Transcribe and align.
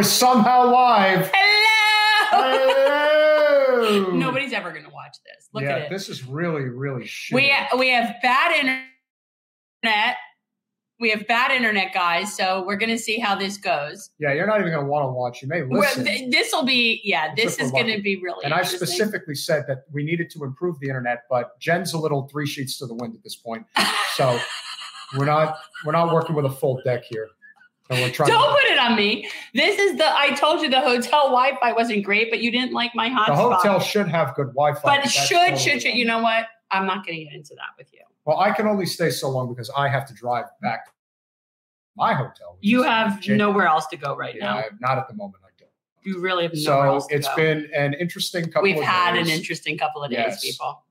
we're 0.00 0.04
somehow 0.04 0.72
live. 0.72 1.30
Hello. 2.32 2.80
Hello. 3.82 4.12
Nobody's 4.12 4.54
ever 4.54 4.70
going 4.70 4.84
to 4.84 4.90
watch 4.90 5.14
this. 5.26 5.50
Look 5.52 5.62
yeah, 5.62 5.72
at 5.72 5.82
it. 5.82 5.90
this 5.90 6.08
is 6.08 6.24
really, 6.26 6.62
really 6.62 7.04
shitty. 7.04 7.34
we 7.34 7.54
we 7.78 7.90
have 7.90 8.14
bad 8.22 8.50
internet. 9.82 10.16
We 11.00 11.10
have 11.10 11.26
bad 11.26 11.50
internet, 11.50 11.92
guys. 11.92 12.34
So 12.34 12.64
we're 12.66 12.78
going 12.78 12.88
to 12.88 12.98
see 12.98 13.18
how 13.18 13.34
this 13.34 13.58
goes. 13.58 14.08
yeah, 14.18 14.32
you're 14.32 14.46
not 14.46 14.60
even 14.60 14.72
going 14.72 14.86
to 14.86 14.90
want 14.90 15.04
to 15.04 15.12
watch. 15.12 15.42
You 15.42 15.48
may 15.48 15.64
listen. 15.64 16.30
This 16.30 16.50
will 16.50 16.64
be 16.64 17.02
yeah. 17.04 17.34
This 17.34 17.58
is 17.58 17.70
going 17.70 17.94
to 17.94 18.00
be 18.00 18.16
really. 18.22 18.42
and 18.42 18.54
I 18.54 18.62
specifically 18.62 19.34
said 19.34 19.66
that 19.68 19.84
we 19.92 20.02
needed 20.02 20.30
to 20.30 20.44
improve 20.44 20.80
the 20.80 20.88
internet, 20.88 21.24
but 21.28 21.60
Jen's 21.60 21.92
a 21.92 21.98
little 21.98 22.26
three 22.28 22.46
sheets 22.46 22.78
to 22.78 22.86
the 22.86 22.94
wind 22.94 23.14
at 23.14 23.22
this 23.22 23.36
point. 23.36 23.66
So 24.14 24.40
we're 25.18 25.26
not 25.26 25.58
we're 25.84 25.92
not 25.92 26.14
working 26.14 26.34
with 26.34 26.46
a 26.46 26.50
full 26.50 26.80
deck 26.86 27.04
here. 27.04 27.28
Don't 27.90 28.12
put 28.14 28.64
it 28.64 28.78
on 28.78 28.94
me. 28.96 29.28
This 29.54 29.78
is 29.78 29.96
the. 29.98 30.06
I 30.16 30.30
told 30.34 30.60
you 30.62 30.70
the 30.70 30.80
hotel 30.80 31.24
Wi-Fi 31.30 31.72
wasn't 31.72 32.04
great, 32.04 32.30
but 32.30 32.40
you 32.40 32.50
didn't 32.52 32.72
like 32.72 32.94
my 32.94 33.08
hotspot. 33.10 33.26
the 33.26 33.34
hotel 33.36 33.80
should 33.80 34.08
have 34.08 34.34
good 34.36 34.48
Wi-Fi. 34.54 34.80
but 35.00 35.08
should 35.10 35.36
totally 35.36 35.58
should 35.58 35.82
should 35.82 35.94
you 35.94 36.04
know 36.04 36.20
what? 36.22 36.46
I'm 36.70 36.86
not 36.86 37.04
going 37.04 37.18
to 37.18 37.24
get 37.24 37.34
into 37.34 37.54
that 37.56 37.70
with 37.76 37.92
you. 37.92 38.00
Well, 38.24 38.38
I 38.38 38.52
can 38.52 38.66
only 38.68 38.86
stay 38.86 39.10
so 39.10 39.28
long 39.28 39.48
because 39.52 39.70
I 39.76 39.88
have 39.88 40.06
to 40.06 40.14
drive 40.14 40.44
back 40.62 40.84
to 40.86 40.92
my 41.96 42.14
hotel. 42.14 42.58
You 42.60 42.82
have 42.84 43.26
nowhere 43.26 43.66
else 43.66 43.86
to 43.88 43.96
go 43.96 44.16
right 44.16 44.36
Yeah, 44.36 44.44
now. 44.44 44.58
I, 44.58 44.62
have 44.62 44.80
not 44.80 44.98
at 44.98 45.08
the 45.08 45.14
moment. 45.14 45.42
I 45.44 45.48
don't. 45.58 45.70
You 46.02 46.20
really 46.20 46.44
have 46.44 46.52
nowhere 46.54 46.62
So 46.64 46.82
else 46.82 47.06
to 47.08 47.16
it's 47.16 47.26
go. 47.28 47.36
been 47.36 47.68
an 47.76 47.94
interesting 47.94 48.44
couple. 48.46 48.62
We've 48.62 48.80
had 48.80 49.14
days. 49.14 49.26
an 49.26 49.32
interesting 49.34 49.76
couple 49.76 50.04
of 50.04 50.10
days, 50.12 50.18
Yes. 50.18 50.40
people. 50.44 50.84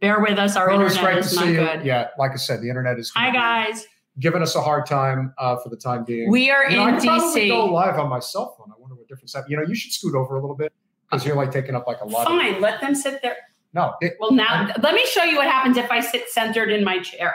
Bear 0.00 0.18
with 0.20 0.38
us. 0.38 0.56
Our 0.56 0.70
it 0.70 0.74
internet 0.80 1.18
is 1.18 1.34
not 1.34 1.44
see 1.44 1.50
you. 1.50 1.56
good. 1.58 1.84
Yeah, 1.84 2.08
like 2.18 2.32
I 2.32 2.36
said, 2.36 2.62
the 2.62 2.68
internet 2.68 2.98
is 2.98 3.12
Hi 3.14 3.30
guys. 3.30 3.86
Giving 4.18 4.42
us 4.42 4.54
a 4.54 4.60
hard 4.60 4.86
time 4.86 5.34
uh, 5.38 5.56
for 5.56 5.68
the 5.68 5.76
time 5.76 6.04
being. 6.04 6.30
We 6.30 6.50
are 6.50 6.68
You 6.70 6.76
know, 6.76 6.84
I 6.84 6.88
in 6.90 6.94
could 6.96 7.04
probably 7.04 7.48
go 7.48 7.68
DC. 7.68 7.72
live 7.72 7.98
on 7.98 8.08
my 8.08 8.20
cell 8.20 8.54
phone. 8.58 8.70
I 8.70 8.80
wonder 8.80 8.94
what 8.94 9.08
difference 9.08 9.32
that. 9.32 9.48
You 9.48 9.56
know, 9.56 9.62
you 9.62 9.74
should 9.74 9.92
scoot 9.92 10.14
over 10.14 10.36
a 10.36 10.40
little 10.40 10.56
bit 10.56 10.72
because 11.10 11.26
you're 11.26 11.36
like 11.36 11.50
taking 11.50 11.74
up 11.74 11.86
like 11.86 12.00
a 12.00 12.06
lot. 12.06 12.26
Of, 12.26 12.28
Fine, 12.28 12.60
let 12.60 12.80
them 12.80 12.94
sit 12.94 13.22
there. 13.22 13.36
no, 13.72 13.94
it, 14.00 14.14
Well, 14.20 14.32
now 14.32 14.72
let 14.82 14.94
me 14.94 15.04
show 15.06 15.24
you 15.24 15.36
what 15.36 15.46
happens 15.46 15.76
if 15.76 15.90
I 15.90 16.00
sit 16.00 16.28
centered 16.28 16.70
in 16.70 16.84
my 16.84 16.98
chair. 16.98 17.34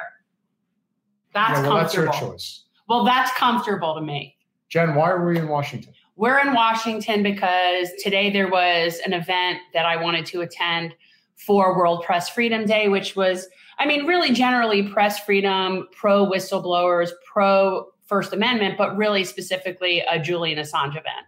That's 1.34 1.60
yeah, 1.60 1.68
well, 1.68 1.78
that's 1.78 1.94
your 1.94 2.12
choice. 2.14 2.64
well, 2.88 3.04
that's 3.04 3.32
comfortable 3.34 3.96
to 3.96 4.02
me. 4.02 4.36
Jen, 4.70 4.96
why 4.96 5.12
are 5.12 5.26
we 5.26 5.38
in 5.38 5.48
Washington? 5.48 5.94
We're 6.16 6.40
in 6.40 6.54
Washington 6.54 7.22
because 7.22 7.90
today 8.00 8.32
there 8.32 8.50
was 8.50 9.00
an 9.06 9.14
event 9.14 9.60
that 9.74 9.86
I 9.86 10.02
wanted 10.02 10.26
to 10.28 10.42
attend 10.42 10.96
for 11.36 11.78
World 11.78 12.04
Press 12.04 12.28
Freedom 12.28 12.66
Day, 12.66 12.90
which 12.90 13.16
was, 13.16 13.48
I 13.80 13.86
mean, 13.86 14.06
really 14.06 14.32
generally 14.32 14.84
press 14.84 15.20
freedom, 15.24 15.88
pro 15.92 16.26
whistleblowers, 16.26 17.10
pro 17.32 17.88
First 18.06 18.34
Amendment, 18.34 18.78
but 18.78 18.98
really 18.98 19.24
specifically 19.24 20.04
a 20.10 20.20
Julian 20.20 20.58
Assange 20.58 20.92
event. 20.92 21.26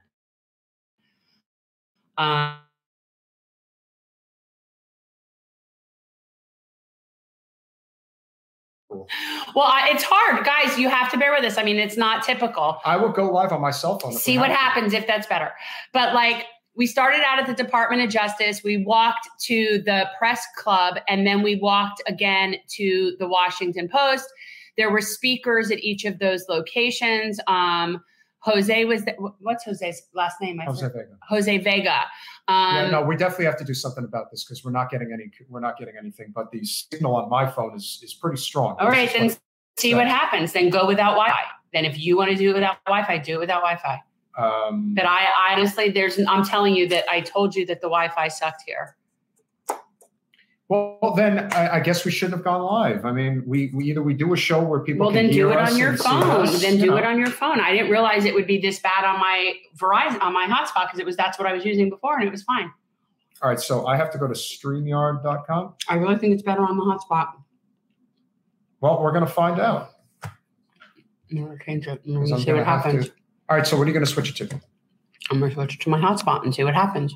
Um, 2.17 2.55
Cool. 8.89 9.07
well, 9.55 9.67
I, 9.67 9.89
it's 9.91 10.03
hard, 10.03 10.43
guys. 10.43 10.79
You 10.79 10.89
have 10.89 11.11
to 11.11 11.17
bear 11.17 11.31
with 11.31 11.45
us. 11.45 11.59
I 11.59 11.63
mean, 11.63 11.77
it's 11.77 11.95
not 11.95 12.23
typical 12.23 12.79
I 12.83 12.97
will 12.97 13.09
go 13.09 13.31
live 13.31 13.51
on 13.51 13.61
my 13.61 13.69
cell 13.69 13.99
phone. 13.99 14.13
see 14.13 14.39
what 14.39 14.49
happens 14.49 14.93
if 14.93 15.05
that's 15.05 15.27
better. 15.27 15.51
But 15.93 16.15
like 16.15 16.45
we 16.75 16.85
started 16.87 17.21
out 17.25 17.39
at 17.39 17.47
the 17.47 17.53
Department 17.53 18.01
of 18.01 18.09
Justice, 18.09 18.63
we 18.63 18.83
walked 18.83 19.27
to 19.41 19.81
the 19.85 20.07
press 20.17 20.45
club, 20.55 20.97
and 21.07 21.25
then 21.25 21.41
we 21.41 21.55
walked 21.55 22.01
again 22.07 22.55
to 22.75 23.15
the 23.19 23.27
Washington 23.27 23.89
Post. 23.89 24.25
There 24.77 24.89
were 24.89 25.01
speakers 25.01 25.71
at 25.71 25.79
each 25.79 26.05
of 26.05 26.19
those 26.19 26.45
locations. 26.47 27.39
Um, 27.47 28.01
Jose 28.41 28.85
was 28.85 29.03
the, 29.03 29.13
what's 29.39 29.65
Jose's 29.65 30.03
last 30.13 30.39
name? 30.39 30.61
I 30.61 30.65
Jose. 30.65 30.87
Vega. 30.87 31.17
Jose 31.27 31.57
Vega. 31.57 32.03
Um, 32.47 32.75
yeah, 32.75 32.89
no, 32.91 33.01
we 33.01 33.17
definitely 33.17 33.45
have 33.45 33.57
to 33.57 33.65
do 33.65 33.73
something 33.73 34.05
about 34.05 34.31
this 34.31 34.45
because 34.45 34.63
we're 34.63 34.71
not 34.71 34.89
getting 34.89 35.11
any. 35.11 35.29
We're 35.49 35.59
not 35.59 35.77
getting 35.77 35.95
anything. 35.99 36.31
But 36.33 36.49
the 36.51 36.63
signal 36.63 37.15
on 37.17 37.29
my 37.29 37.45
phone 37.45 37.75
is 37.75 37.99
is 38.01 38.13
pretty 38.13 38.37
strong. 38.37 38.77
All 38.79 38.87
right, 38.87 39.11
then 39.11 39.27
what- 39.27 39.39
see 39.77 39.93
what 39.93 40.07
happens. 40.07 40.53
Then 40.53 40.69
go 40.69 40.87
without 40.87 41.11
Wi-Fi. 41.11 41.43
Then 41.73 41.85
if 41.85 41.99
you 41.99 42.17
want 42.17 42.31
to 42.31 42.35
do 42.37 42.51
it 42.51 42.53
without 42.53 42.77
Wi-Fi, 42.85 43.17
do 43.17 43.35
it 43.35 43.39
without 43.39 43.61
Wi-Fi. 43.61 44.01
Um, 44.39 44.93
But 44.95 45.05
I 45.05 45.51
honestly, 45.51 45.89
there's, 45.89 46.17
I'm 46.27 46.45
telling 46.45 46.75
you 46.75 46.87
that 46.89 47.03
I 47.09 47.21
told 47.21 47.55
you 47.55 47.65
that 47.65 47.81
the 47.81 47.87
Wi-Fi 47.87 48.27
sucked 48.29 48.63
here. 48.65 48.95
well, 50.69 51.13
then 51.15 51.51
I, 51.51 51.77
I 51.77 51.79
guess 51.79 52.05
we 52.05 52.11
shouldn't 52.11 52.35
have 52.37 52.43
gone 52.45 52.61
live. 52.61 53.03
I 53.05 53.11
mean, 53.11 53.43
we, 53.45 53.71
we 53.73 53.85
either 53.85 54.03
we 54.03 54.13
do 54.13 54.33
a 54.33 54.37
show 54.37 54.61
where 54.61 54.79
people 54.81 55.07
Well, 55.07 55.15
can 55.15 55.25
then 55.25 55.33
do 55.33 55.49
it 55.51 55.57
on 55.57 55.75
your 55.77 55.97
phone. 55.97 56.21
us, 56.23 56.61
Then 56.61 56.75
you 56.77 56.81
do 56.83 56.87
know. 56.91 56.97
it 56.97 57.05
on 57.05 57.17
your 57.17 57.31
phone. 57.31 57.59
I 57.59 57.71
didn't 57.71 57.89
realize 57.91 58.23
it 58.25 58.33
would 58.35 58.45
be 58.47 58.59
this 58.61 58.79
bad 58.79 59.03
on 59.03 59.19
my 59.19 59.53
Verizon 59.75 60.21
on 60.21 60.31
my 60.31 60.45
hotspot 60.45 60.85
because 60.87 60.99
it 60.99 61.05
was 61.07 61.17
that's 61.17 61.39
what 61.39 61.47
I 61.47 61.53
was 61.53 61.65
using 61.65 61.89
before 61.89 62.17
and 62.19 62.27
it 62.27 62.31
was 62.31 62.43
fine. 62.43 62.71
All 63.41 63.49
right, 63.49 63.59
so 63.59 63.87
I 63.87 63.95
have 63.97 64.11
to 64.11 64.17
go 64.17 64.27
to 64.27 64.33
Streamyard.com. 64.33 65.73
I 65.87 65.95
really 65.95 66.17
think 66.17 66.33
it's 66.33 66.43
better 66.43 66.61
on 66.61 66.77
the 66.77 66.83
hotspot. 66.83 67.27
Well, 68.81 69.01
we're 69.01 69.11
going 69.13 69.25
to 69.25 69.31
find 69.31 69.59
out. 69.59 69.89
Gonna 71.33 71.57
change 71.65 71.87
it. 71.87 72.01
'cause 72.05 72.43
see 72.43 72.53
what 72.53 72.65
happens. 72.65 73.07
to- 73.07 73.13
All 73.49 73.57
right, 73.57 73.65
so 73.65 73.75
what 73.77 73.83
are 73.83 73.87
you 73.87 73.93
going 73.93 74.05
to 74.05 74.11
switch 74.11 74.29
it 74.29 74.47
to? 74.47 74.61
I'm 75.31 75.39
gonna 75.39 75.53
switch 75.53 75.75
it 75.75 75.81
to 75.81 75.89
my 75.89 75.99
hotspot 75.99 76.43
and 76.43 76.53
see 76.53 76.63
what 76.63 76.73
happens. 76.73 77.13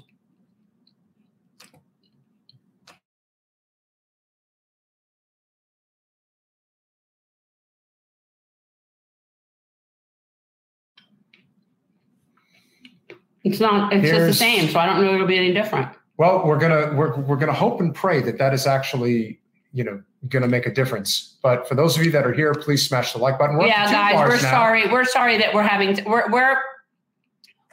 It's 13.43 13.59
not. 13.59 13.91
It's 13.91 14.09
just 14.09 14.25
the 14.25 14.33
same, 14.33 14.69
so 14.69 14.79
I 14.79 14.85
don't 14.85 15.01
know 15.01 15.13
it'll 15.13 15.27
be 15.27 15.38
any 15.38 15.53
different. 15.53 15.89
Well, 16.17 16.45
we're 16.45 16.59
gonna 16.59 16.93
we're 16.95 17.17
we're 17.19 17.35
gonna 17.35 17.51
hope 17.51 17.81
and 17.81 17.93
pray 17.93 18.22
that 18.22 18.38
that 18.38 18.53
is 18.53 18.66
actually 18.67 19.39
you 19.73 19.83
know 19.83 20.01
gonna 20.29 20.47
make 20.47 20.66
a 20.66 20.72
difference. 20.72 21.38
But 21.41 21.67
for 21.67 21.75
those 21.75 21.97
of 21.97 22.03
you 22.03 22.11
that 22.11 22.25
are 22.25 22.34
here, 22.34 22.53
please 22.53 22.88
smash 22.88 23.13
the 23.13 23.19
like 23.19 23.38
button. 23.38 23.57
We're 23.57 23.67
yeah, 23.67 23.91
guys, 23.91 24.16
we're 24.16 24.41
now. 24.41 24.51
sorry. 24.51 24.88
We're 24.88 25.06
sorry 25.06 25.38
that 25.38 25.53
we're 25.53 25.63
having 25.63 25.95
to, 25.95 26.03
we're 26.03 26.29
we're 26.31 26.57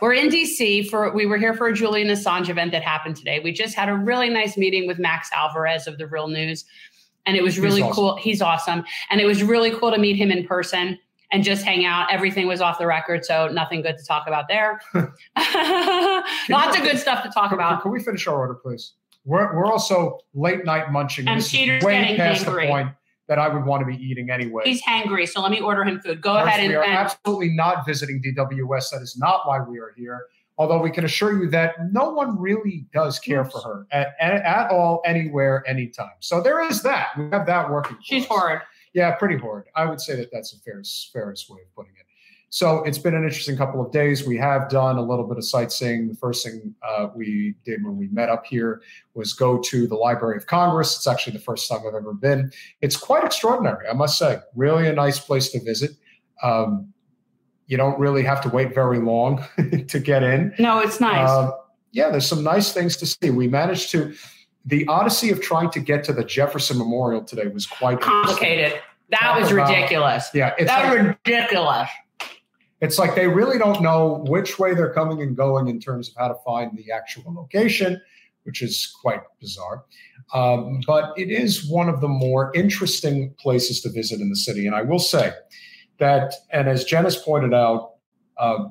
we're 0.00 0.15
in 0.15 0.28
DC 0.28 0.88
for 0.88 1.12
we 1.12 1.27
were 1.27 1.37
here 1.37 1.55
for 1.55 1.69
a 1.69 1.75
Julian 1.75 2.09
Assange 2.09 2.49
event 2.49 2.72
that 2.72 2.83
happened 2.83 3.16
today. 3.16 3.41
We 3.41 3.53
just 3.53 3.75
had 3.75 3.88
a 3.88 3.94
really 3.94 4.31
nice 4.31 4.56
meeting 4.56 4.87
with 4.87 4.99
Max 4.99 5.31
Alvarez 5.33 5.87
of 5.87 5.99
the 5.99 6.06
Real 6.06 6.28
News, 6.28 6.65
and 7.27 7.37
it 7.37 7.43
was 7.43 7.55
He's 7.55 7.62
really 7.62 7.83
awesome. 7.83 7.94
cool. 7.94 8.16
He's 8.16 8.43
awesome, 8.43 8.84
and 9.11 9.21
it 9.21 9.27
was 9.27 9.43
really 9.43 9.71
cool 9.71 9.91
to 9.91 9.99
meet 9.99 10.17
him 10.17 10.31
in 10.31 10.47
person 10.47 10.99
and 11.32 11.44
just 11.44 11.65
hang 11.65 11.84
out. 11.84 12.12
Everything 12.12 12.49
was 12.49 12.61
off 12.61 12.78
the 12.78 12.87
record, 12.87 13.25
so 13.25 13.49
nothing 13.49 13.82
good 13.82 13.97
to 13.99 14.05
talk 14.05 14.27
about 14.27 14.49
there. 14.49 14.81
Lots 16.49 16.77
of 16.77 16.82
good 16.82 16.99
stuff 16.99 17.22
to 17.22 17.31
talk 17.31 17.50
Can, 17.50 17.55
about. 17.55 17.82
can 17.82 17.93
we 17.93 18.00
finish 18.03 18.27
our 18.27 18.37
order, 18.37 18.55
please? 18.55 18.94
We're 19.25 19.56
we're 19.56 19.66
also 19.66 20.19
late 20.34 20.64
night 20.64 20.92
munching. 20.92 21.28
And 21.28 21.38
this 21.38 21.47
is 21.47 21.53
Peter's 21.53 21.82
way 21.82 22.16
past 22.16 22.44
hangry. 22.44 22.62
the 22.62 22.69
point 22.69 22.88
that 23.28 23.38
I 23.38 23.48
would 23.48 23.64
want 23.64 23.81
to 23.81 23.86
be 23.86 24.03
eating 24.03 24.31
anyway. 24.31 24.64
He's 24.64 24.82
hangry, 24.82 25.28
so 25.28 25.41
let 25.41 25.50
me 25.50 25.60
order 25.60 25.84
him 25.84 26.00
food. 26.00 26.20
Go 26.20 26.34
First, 26.34 26.48
ahead 26.48 26.60
and, 26.60 26.69
we 26.70 26.75
are 26.75 26.82
and 26.82 26.94
absolutely 26.94 27.50
not 27.50 27.86
visiting 27.86 28.20
DWS. 28.22 28.91
That 28.91 29.03
is 29.03 29.16
not 29.16 29.47
why 29.47 29.60
we 29.60 29.78
are 29.78 29.92
here. 29.97 30.26
Although 30.58 30.82
we 30.82 30.91
can 30.91 31.04
assure 31.04 31.42
you 31.42 31.48
that 31.50 31.75
no 31.92 32.10
one 32.10 32.38
really 32.38 32.86
does 32.92 33.19
care 33.19 33.44
for 33.47 33.60
her 33.60 33.86
at, 33.92 34.14
at, 34.20 34.42
at 34.42 34.70
all, 34.70 35.00
anywhere, 35.06 35.64
anytime. 35.66 36.10
So 36.20 36.42
there 36.42 36.60
is 36.60 36.82
that. 36.82 37.16
We 37.16 37.31
have 37.31 37.47
that 37.47 37.70
working. 37.70 37.97
she's 38.02 38.25
us. 38.25 38.28
horrid. 38.28 38.60
Yeah, 38.92 39.14
pretty 39.14 39.38
horrid. 39.38 39.69
I 39.75 39.87
would 39.87 40.00
say 40.00 40.16
that 40.16 40.31
that's 40.32 40.50
the 40.52 40.58
fairest, 40.58 41.12
fairest 41.12 41.48
way 41.48 41.60
of 41.62 41.75
putting 41.75 41.92
it. 41.92 42.06
So 42.53 42.83
it's 42.83 42.99
been 42.99 43.15
an 43.15 43.22
interesting 43.22 43.56
couple 43.56 43.81
of 43.81 43.93
days. 43.93 44.27
We 44.27 44.37
have 44.38 44.69
done 44.69 44.99
a 44.99 45.03
little 45.03 45.25
bit 45.25 45.37
of 45.38 45.44
sightseeing. 45.44 46.09
The 46.09 46.16
first 46.16 46.44
thing 46.44 46.75
uh, 46.87 47.06
we 47.15 47.55
did 47.65 47.84
when 47.84 47.97
we 47.97 48.09
met 48.09 48.28
up 48.28 48.44
here 48.44 48.83
was 49.15 49.33
go 49.33 49.59
to 49.59 49.87
the 49.87 49.94
Library 49.94 50.37
of 50.37 50.47
Congress. 50.47 50.97
It's 50.97 51.06
actually 51.06 51.35
the 51.35 51.43
first 51.44 51.69
time 51.69 51.79
I've 51.87 51.94
ever 51.94 52.12
been. 52.12 52.50
It's 52.81 52.97
quite 52.97 53.23
extraordinary, 53.23 53.87
I 53.88 53.93
must 53.93 54.19
say. 54.19 54.38
Really 54.56 54.88
a 54.88 54.93
nice 54.93 55.20
place 55.20 55.50
to 55.50 55.62
visit. 55.62 55.93
Um, 56.43 56.93
you 57.69 57.76
don't 57.76 57.97
really 58.00 58.25
have 58.25 58.41
to 58.41 58.49
wait 58.49 58.75
very 58.75 58.99
long 58.99 59.44
to 59.87 60.00
get 60.00 60.25
in. 60.25 60.52
No, 60.58 60.81
it's 60.81 60.99
nice. 60.99 61.29
Uh, 61.31 61.52
yeah, 61.93 62.11
there's 62.11 62.26
some 62.26 62.43
nice 62.43 62.73
things 62.73 62.97
to 62.97 63.06
see. 63.06 63.31
We 63.31 63.47
managed 63.47 63.91
to. 63.93 64.12
The 64.67 64.87
odyssey 64.88 65.31
of 65.31 65.41
trying 65.41 65.70
to 65.70 65.81
get 65.81 66.02
to 66.05 66.12
the 66.12 66.25
Jefferson 66.25 66.79
Memorial 66.79 67.23
today 67.23 67.47
was 67.47 67.64
quite. 67.64 68.00
Complicated. 68.00 68.81
That 69.11 69.20
Talk 69.20 69.41
was 69.41 69.52
about- 69.52 69.69
ridiculous. 69.70 70.31
Yeah, 70.35 70.52
it's 70.58 70.67
That 70.69 70.93
like, 70.97 71.17
ridiculous. 71.25 71.88
It's 72.81 72.99
like 72.99 73.15
they 73.15 73.29
really 73.29 73.59
don't 73.59 73.82
know 73.82 74.25
which 74.27 74.59
way 74.59 74.75
they're 74.75 74.93
coming 74.93 75.21
and 75.23 75.37
going 75.37 75.69
in 75.69 75.81
terms 75.81 76.09
of 76.09 76.15
how 76.17 76.29
to 76.29 76.35
find 76.44 76.77
the 76.77 76.91
actual 76.93 77.32
location, 77.35 78.00
which 78.44 78.62
is 78.62 78.93
quite 79.03 79.21
bizarre. 79.41 79.85
Um, 80.32 80.81
but 80.87 81.12
it 81.17 81.31
is 81.31 81.69
one 81.69 81.88
of 81.88 82.00
the 82.00 82.09
more 82.09 82.53
interesting 82.55 83.35
places 83.38 83.81
to 83.82 83.91
visit 83.91 84.21
in 84.21 84.31
the 84.31 84.37
city. 84.37 84.67
And 84.67 84.75
I 84.75 84.82
will 84.82 84.99
say 84.99 85.32
that, 85.99 86.35
and 86.50 86.69
as 86.69 86.88
has 86.91 87.17
pointed 87.17 87.53
out, 87.53 87.93
uh, 88.38 88.69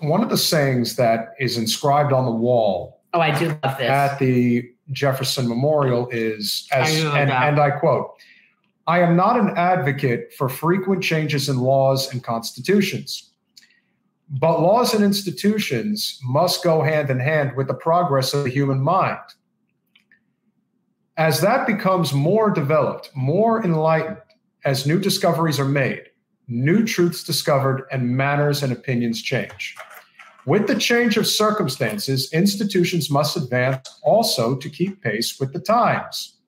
one 0.00 0.22
of 0.22 0.30
the 0.30 0.38
sayings 0.38 0.96
that 0.96 1.34
is 1.38 1.58
inscribed 1.58 2.12
on 2.12 2.24
the 2.24 2.30
wall 2.30 3.00
Oh, 3.12 3.20
I 3.20 3.36
do 3.38 3.48
love 3.48 3.78
this. 3.78 3.90
at 3.90 4.18
the 4.18 4.70
Jefferson 4.92 5.48
Memorial 5.48 6.08
is, 6.10 6.66
as, 6.72 7.04
I 7.04 7.20
and, 7.20 7.30
and 7.30 7.58
I 7.58 7.70
quote, 7.70 8.12
I 8.90 8.98
am 9.02 9.14
not 9.14 9.38
an 9.38 9.56
advocate 9.56 10.32
for 10.36 10.48
frequent 10.48 11.00
changes 11.00 11.48
in 11.48 11.58
laws 11.58 12.12
and 12.12 12.24
constitutions, 12.24 13.30
But 14.28 14.60
laws 14.60 14.94
and 14.94 15.04
institutions 15.04 16.18
must 16.24 16.64
go 16.64 16.82
hand 16.82 17.08
in 17.08 17.20
hand 17.20 17.56
with 17.56 17.68
the 17.68 17.74
progress 17.74 18.34
of 18.34 18.42
the 18.42 18.50
human 18.50 18.80
mind. 18.80 19.18
As 21.16 21.40
that 21.40 21.68
becomes 21.68 22.12
more 22.12 22.50
developed, 22.50 23.10
more 23.14 23.64
enlightened, 23.64 24.22
as 24.64 24.88
new 24.88 24.98
discoveries 24.98 25.60
are 25.60 25.64
made, 25.84 26.02
new 26.48 26.84
truths 26.84 27.22
discovered, 27.22 27.86
and 27.92 28.16
manners 28.16 28.64
and 28.64 28.72
opinions 28.72 29.22
change. 29.22 29.76
With 30.46 30.66
the 30.66 30.80
change 30.80 31.16
of 31.16 31.28
circumstances, 31.28 32.32
institutions 32.32 33.08
must 33.08 33.36
advance 33.36 34.00
also 34.02 34.56
to 34.56 34.68
keep 34.68 35.00
pace 35.00 35.38
with 35.38 35.52
the 35.52 35.60
times. 35.60 36.39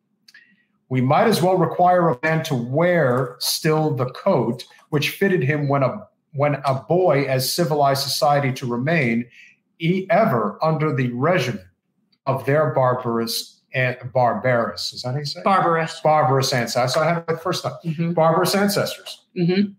We 0.93 1.01
might 1.01 1.27
as 1.27 1.41
well 1.41 1.57
require 1.57 2.11
a 2.11 2.19
man 2.23 2.45
to 2.45 2.55
wear 2.55 3.37
still 3.39 3.95
the 3.95 4.11
coat 4.11 4.67
which 4.91 5.13
fitted 5.13 5.43
him 5.43 5.67
when 5.67 5.83
a 5.83 6.07
when 6.35 6.57
a 6.67 6.85
boy 6.87 7.25
as 7.25 7.51
civilized 7.51 8.03
society 8.03 8.53
to 8.53 8.67
remain 8.67 9.25
ever 10.11 10.59
under 10.63 10.95
the 10.95 11.11
regimen 11.13 11.65
of 12.27 12.45
their 12.45 12.75
barbarous 12.75 13.63
and 13.73 13.97
barbarous 14.13 14.93
is 14.93 15.01
that 15.01 15.13
how 15.13 15.19
you 15.21 15.25
say 15.25 15.41
barbarous 15.43 15.99
barbarous 16.03 16.53
ancestors. 16.53 17.03
I 17.03 17.09
had 17.09 17.19
it 17.21 17.27
the 17.27 17.39
first 17.39 17.63
time. 17.63 17.73
Mm-hmm. 17.87 18.13
Barbarous 18.13 18.55
ancestors. 18.55 19.25
Mm-hmm. 19.35 19.73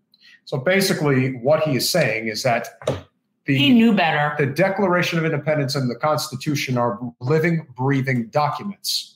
So 0.46 0.58
basically, 0.58 1.36
what 1.36 1.62
he 1.62 1.76
is 1.76 1.88
saying 1.88 2.28
is 2.28 2.42
that 2.42 2.70
the 3.46 3.56
He 3.56 3.72
knew 3.72 3.94
better. 3.94 4.36
the 4.44 4.52
Declaration 4.52 5.20
of 5.20 5.26
Independence 5.26 5.76
and 5.76 5.92
the 5.92 5.96
Constitution 5.96 6.76
are 6.80 7.00
living, 7.20 7.68
breathing 7.78 8.30
documents. 8.30 9.13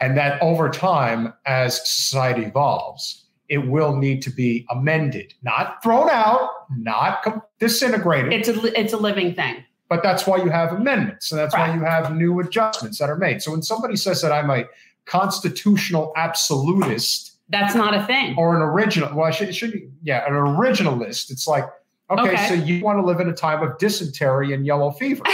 And 0.00 0.16
that 0.16 0.40
over 0.42 0.68
time, 0.70 1.32
as 1.46 1.76
society 1.88 2.42
evolves, 2.44 3.24
it 3.48 3.58
will 3.68 3.96
need 3.96 4.22
to 4.22 4.30
be 4.30 4.66
amended, 4.70 5.34
not 5.42 5.82
thrown 5.82 6.08
out, 6.10 6.48
not 6.76 7.22
com- 7.22 7.42
disintegrated. 7.58 8.32
It's 8.32 8.48
a 8.48 8.80
it's 8.80 8.92
a 8.92 8.96
living 8.96 9.34
thing. 9.34 9.64
but 9.88 10.02
that's 10.02 10.26
why 10.26 10.38
you 10.38 10.48
have 10.48 10.72
amendments, 10.72 11.30
and 11.30 11.38
that's 11.38 11.54
why 11.54 11.74
you 11.74 11.80
have 11.80 12.14
new 12.16 12.40
adjustments 12.40 12.98
that 12.98 13.10
are 13.10 13.16
made. 13.16 13.42
So 13.42 13.50
when 13.52 13.62
somebody 13.62 13.96
says 13.96 14.22
that 14.22 14.32
I'm 14.32 14.48
a 14.50 14.64
constitutional 15.04 16.12
absolutist 16.16 17.32
That's 17.50 17.74
not 17.74 17.92
a 17.94 18.06
thing. 18.06 18.34
or 18.38 18.56
an 18.56 18.62
original, 18.62 19.14
well, 19.14 19.26
I 19.26 19.30
should, 19.30 19.54
should 19.54 19.74
yeah, 20.02 20.24
an 20.26 20.32
originalist, 20.32 21.30
it's 21.30 21.46
like, 21.46 21.64
okay, 22.10 22.22
Okay. 22.30 22.48
so 22.48 22.54
you 22.54 22.82
want 22.82 22.98
to 23.00 23.04
live 23.04 23.20
in 23.20 23.28
a 23.28 23.34
time 23.34 23.62
of 23.62 23.76
dysentery 23.78 24.54
and 24.54 24.64
yellow 24.64 24.92
fever. 24.92 25.24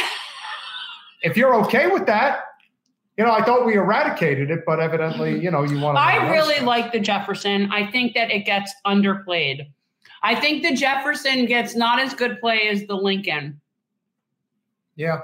if 1.22 1.36
you're 1.36 1.54
okay 1.64 1.86
with 1.86 2.06
that, 2.06 2.40
you 3.18 3.24
know, 3.24 3.32
I 3.32 3.44
thought 3.44 3.66
we 3.66 3.74
eradicated 3.74 4.48
it, 4.52 4.60
but 4.64 4.78
evidently, 4.78 5.40
you 5.40 5.50
know, 5.50 5.64
you 5.64 5.80
want 5.80 5.96
to. 5.96 6.00
I 6.00 6.30
really 6.30 6.64
like 6.64 6.92
the 6.92 7.00
Jefferson. 7.00 7.68
I 7.72 7.90
think 7.90 8.14
that 8.14 8.30
it 8.30 8.46
gets 8.46 8.72
underplayed. 8.86 9.68
I 10.22 10.36
think 10.36 10.62
the 10.62 10.74
Jefferson 10.74 11.46
gets 11.46 11.74
not 11.74 11.98
as 11.98 12.14
good 12.14 12.38
play 12.40 12.68
as 12.68 12.86
the 12.86 12.94
Lincoln. 12.94 13.60
Yeah, 14.94 15.20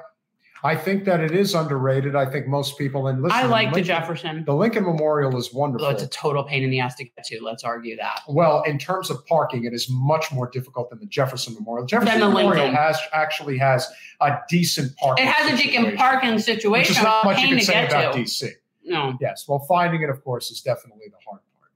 I 0.64 0.74
think 0.74 1.04
that 1.04 1.20
it 1.20 1.32
is 1.32 1.54
underrated. 1.54 2.16
I 2.16 2.24
think 2.24 2.46
most 2.46 2.78
people 2.78 3.06
and 3.08 3.20
listen. 3.22 3.36
I 3.38 3.44
like 3.44 3.68
the 3.68 3.74
Lincoln- 3.74 3.84
Jefferson. 3.84 4.44
The 4.46 4.54
Lincoln 4.54 4.84
Memorial 4.84 5.36
is 5.36 5.52
wonderful. 5.52 5.84
Although 5.84 5.94
it's 5.96 6.04
a 6.04 6.08
total 6.08 6.42
pain 6.42 6.62
in 6.64 6.70
the 6.70 6.80
ass 6.80 6.94
to 6.96 7.04
get 7.04 7.22
to. 7.26 7.42
Let's 7.42 7.64
argue 7.64 7.96
that. 7.96 8.22
well, 8.28 8.62
in 8.62 8.78
terms 8.78 9.10
of 9.10 9.24
parking, 9.26 9.64
it 9.64 9.74
is 9.74 9.90
much 9.90 10.32
more 10.32 10.48
difficult 10.48 10.88
than 10.88 11.00
the 11.00 11.06
Jefferson 11.06 11.52
Memorial. 11.52 11.86
Jefferson 11.86 12.18
the 12.18 12.28
Memorial 12.28 12.64
Lincoln. 12.64 12.74
has 12.74 12.98
actually 13.12 13.58
has 13.58 13.86
a 14.22 14.38
decent 14.48 14.96
parking. 14.96 15.26
It 15.26 15.30
has 15.30 15.52
a 15.52 15.56
decent 15.56 15.74
situation, 15.74 15.96
parking 15.98 16.34
which 16.34 16.44
situation. 16.44 16.96
is 16.96 17.02
not 17.02 17.24
much 17.26 17.40
you 17.42 17.48
can 17.48 17.60
say 17.60 17.86
about 17.86 18.14
to. 18.14 18.20
DC. 18.20 18.48
No. 18.84 19.18
Yes, 19.20 19.44
well, 19.46 19.58
finding 19.68 20.00
it, 20.02 20.08
of 20.08 20.24
course, 20.24 20.50
is 20.50 20.62
definitely 20.62 21.08
the 21.08 21.16
hard 21.28 21.40
part. 21.58 21.70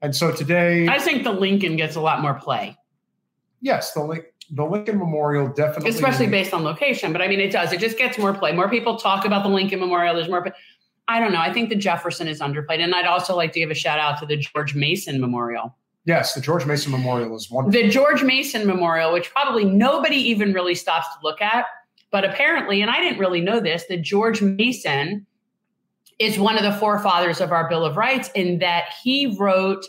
And 0.00 0.14
so 0.14 0.32
today, 0.32 0.88
I 0.88 0.98
think 0.98 1.22
the 1.22 1.32
Lincoln 1.32 1.76
gets 1.76 1.94
a 1.94 2.00
lot 2.00 2.20
more 2.20 2.34
play, 2.34 2.76
yes, 3.60 3.92
the 3.92 4.02
Lin- 4.02 4.24
the 4.52 4.64
Lincoln 4.64 4.98
Memorial 4.98 5.48
definitely, 5.48 5.90
especially 5.90 6.26
based 6.26 6.52
on 6.52 6.62
location. 6.62 7.12
But 7.12 7.22
I 7.22 7.28
mean, 7.28 7.40
it 7.40 7.50
does. 7.50 7.72
It 7.72 7.80
just 7.80 7.98
gets 7.98 8.18
more 8.18 8.34
play. 8.34 8.52
More 8.52 8.68
people 8.68 8.96
talk 8.96 9.24
about 9.24 9.42
the 9.42 9.48
Lincoln 9.48 9.80
Memorial. 9.80 10.14
There's 10.14 10.28
more. 10.28 10.42
But 10.42 10.54
I 11.08 11.18
don't 11.18 11.32
know. 11.32 11.40
I 11.40 11.52
think 11.52 11.70
the 11.70 11.76
Jefferson 11.76 12.28
is 12.28 12.40
underplayed, 12.40 12.80
and 12.80 12.94
I'd 12.94 13.06
also 13.06 13.34
like 13.34 13.52
to 13.52 13.60
give 13.60 13.70
a 13.70 13.74
shout 13.74 13.98
out 13.98 14.18
to 14.20 14.26
the 14.26 14.36
George 14.36 14.74
Mason 14.74 15.20
Memorial. 15.20 15.74
Yes, 16.04 16.34
the 16.34 16.40
George 16.40 16.66
Mason 16.66 16.90
Memorial 16.90 17.34
is 17.36 17.50
wonderful. 17.50 17.80
The 17.80 17.88
George 17.88 18.22
Mason 18.22 18.66
Memorial, 18.66 19.12
which 19.12 19.30
probably 19.30 19.64
nobody 19.64 20.16
even 20.16 20.52
really 20.52 20.74
stops 20.74 21.06
to 21.08 21.14
look 21.22 21.40
at, 21.40 21.64
but 22.10 22.24
apparently, 22.24 22.82
and 22.82 22.90
I 22.90 23.00
didn't 23.00 23.20
really 23.20 23.40
know 23.40 23.60
this, 23.60 23.84
that 23.88 24.02
George 24.02 24.42
Mason 24.42 25.26
is 26.18 26.38
one 26.38 26.58
of 26.58 26.64
the 26.64 26.72
forefathers 26.72 27.40
of 27.40 27.52
our 27.52 27.68
Bill 27.68 27.84
of 27.84 27.96
Rights 27.96 28.30
in 28.34 28.58
that 28.58 28.92
he 29.02 29.36
wrote 29.38 29.84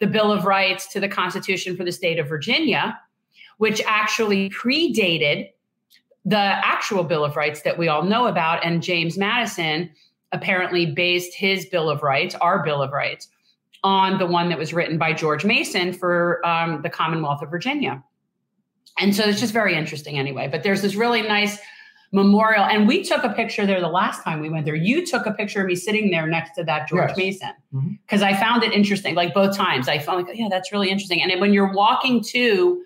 the 0.00 0.06
Bill 0.06 0.32
of 0.32 0.44
Rights 0.44 0.90
to 0.92 1.00
the 1.00 1.08
Constitution 1.08 1.76
for 1.76 1.84
the 1.84 1.92
state 1.92 2.18
of 2.18 2.28
Virginia, 2.28 2.98
which 3.58 3.82
actually 3.86 4.50
predated 4.50 5.50
the 6.24 6.36
actual 6.36 7.04
Bill 7.04 7.24
of 7.24 7.36
Rights 7.36 7.62
that 7.62 7.78
we 7.78 7.88
all 7.88 8.02
know 8.02 8.26
about. 8.26 8.64
And 8.64 8.82
James 8.82 9.16
Madison 9.16 9.90
apparently 10.32 10.86
based 10.86 11.34
his 11.34 11.66
Bill 11.66 11.88
of 11.88 12.02
Rights, 12.02 12.34
our 12.36 12.62
Bill 12.64 12.82
of 12.82 12.92
Rights, 12.92 13.28
on 13.84 14.18
the 14.18 14.26
one 14.26 14.48
that 14.48 14.58
was 14.58 14.72
written 14.72 14.98
by 14.98 15.12
George 15.12 15.44
Mason 15.44 15.92
for 15.92 16.44
um, 16.44 16.82
the 16.82 16.90
Commonwealth 16.90 17.42
of 17.42 17.50
Virginia. 17.50 18.02
And 18.98 19.14
so 19.14 19.24
it's 19.24 19.40
just 19.40 19.52
very 19.52 19.74
interesting 19.74 20.18
anyway. 20.18 20.48
But 20.48 20.64
there's 20.64 20.82
this 20.82 20.96
really 20.96 21.22
nice 21.22 21.58
memorial. 22.12 22.64
And 22.64 22.88
we 22.88 23.04
took 23.04 23.22
a 23.22 23.28
picture 23.30 23.66
there 23.66 23.80
the 23.80 23.88
last 23.88 24.22
time 24.24 24.40
we 24.40 24.48
went 24.48 24.64
there. 24.64 24.74
You 24.74 25.06
took 25.06 25.26
a 25.26 25.32
picture 25.32 25.60
of 25.60 25.66
me 25.66 25.76
sitting 25.76 26.10
there 26.10 26.26
next 26.26 26.54
to 26.56 26.64
that 26.64 26.88
George 26.88 27.10
Yes. 27.10 27.16
Mason 27.16 27.98
because 28.06 28.22
I 28.22 28.34
found 28.34 28.62
it 28.64 28.72
interesting. 28.72 29.14
Like 29.14 29.34
both 29.34 29.56
times, 29.56 29.88
I 29.88 29.98
found 29.98 30.26
like, 30.26 30.36
yeah, 30.36 30.48
that's 30.50 30.72
really 30.72 30.90
interesting. 30.90 31.22
And 31.22 31.40
when 31.40 31.52
you're 31.52 31.72
walking 31.72 32.22
to 32.24 32.82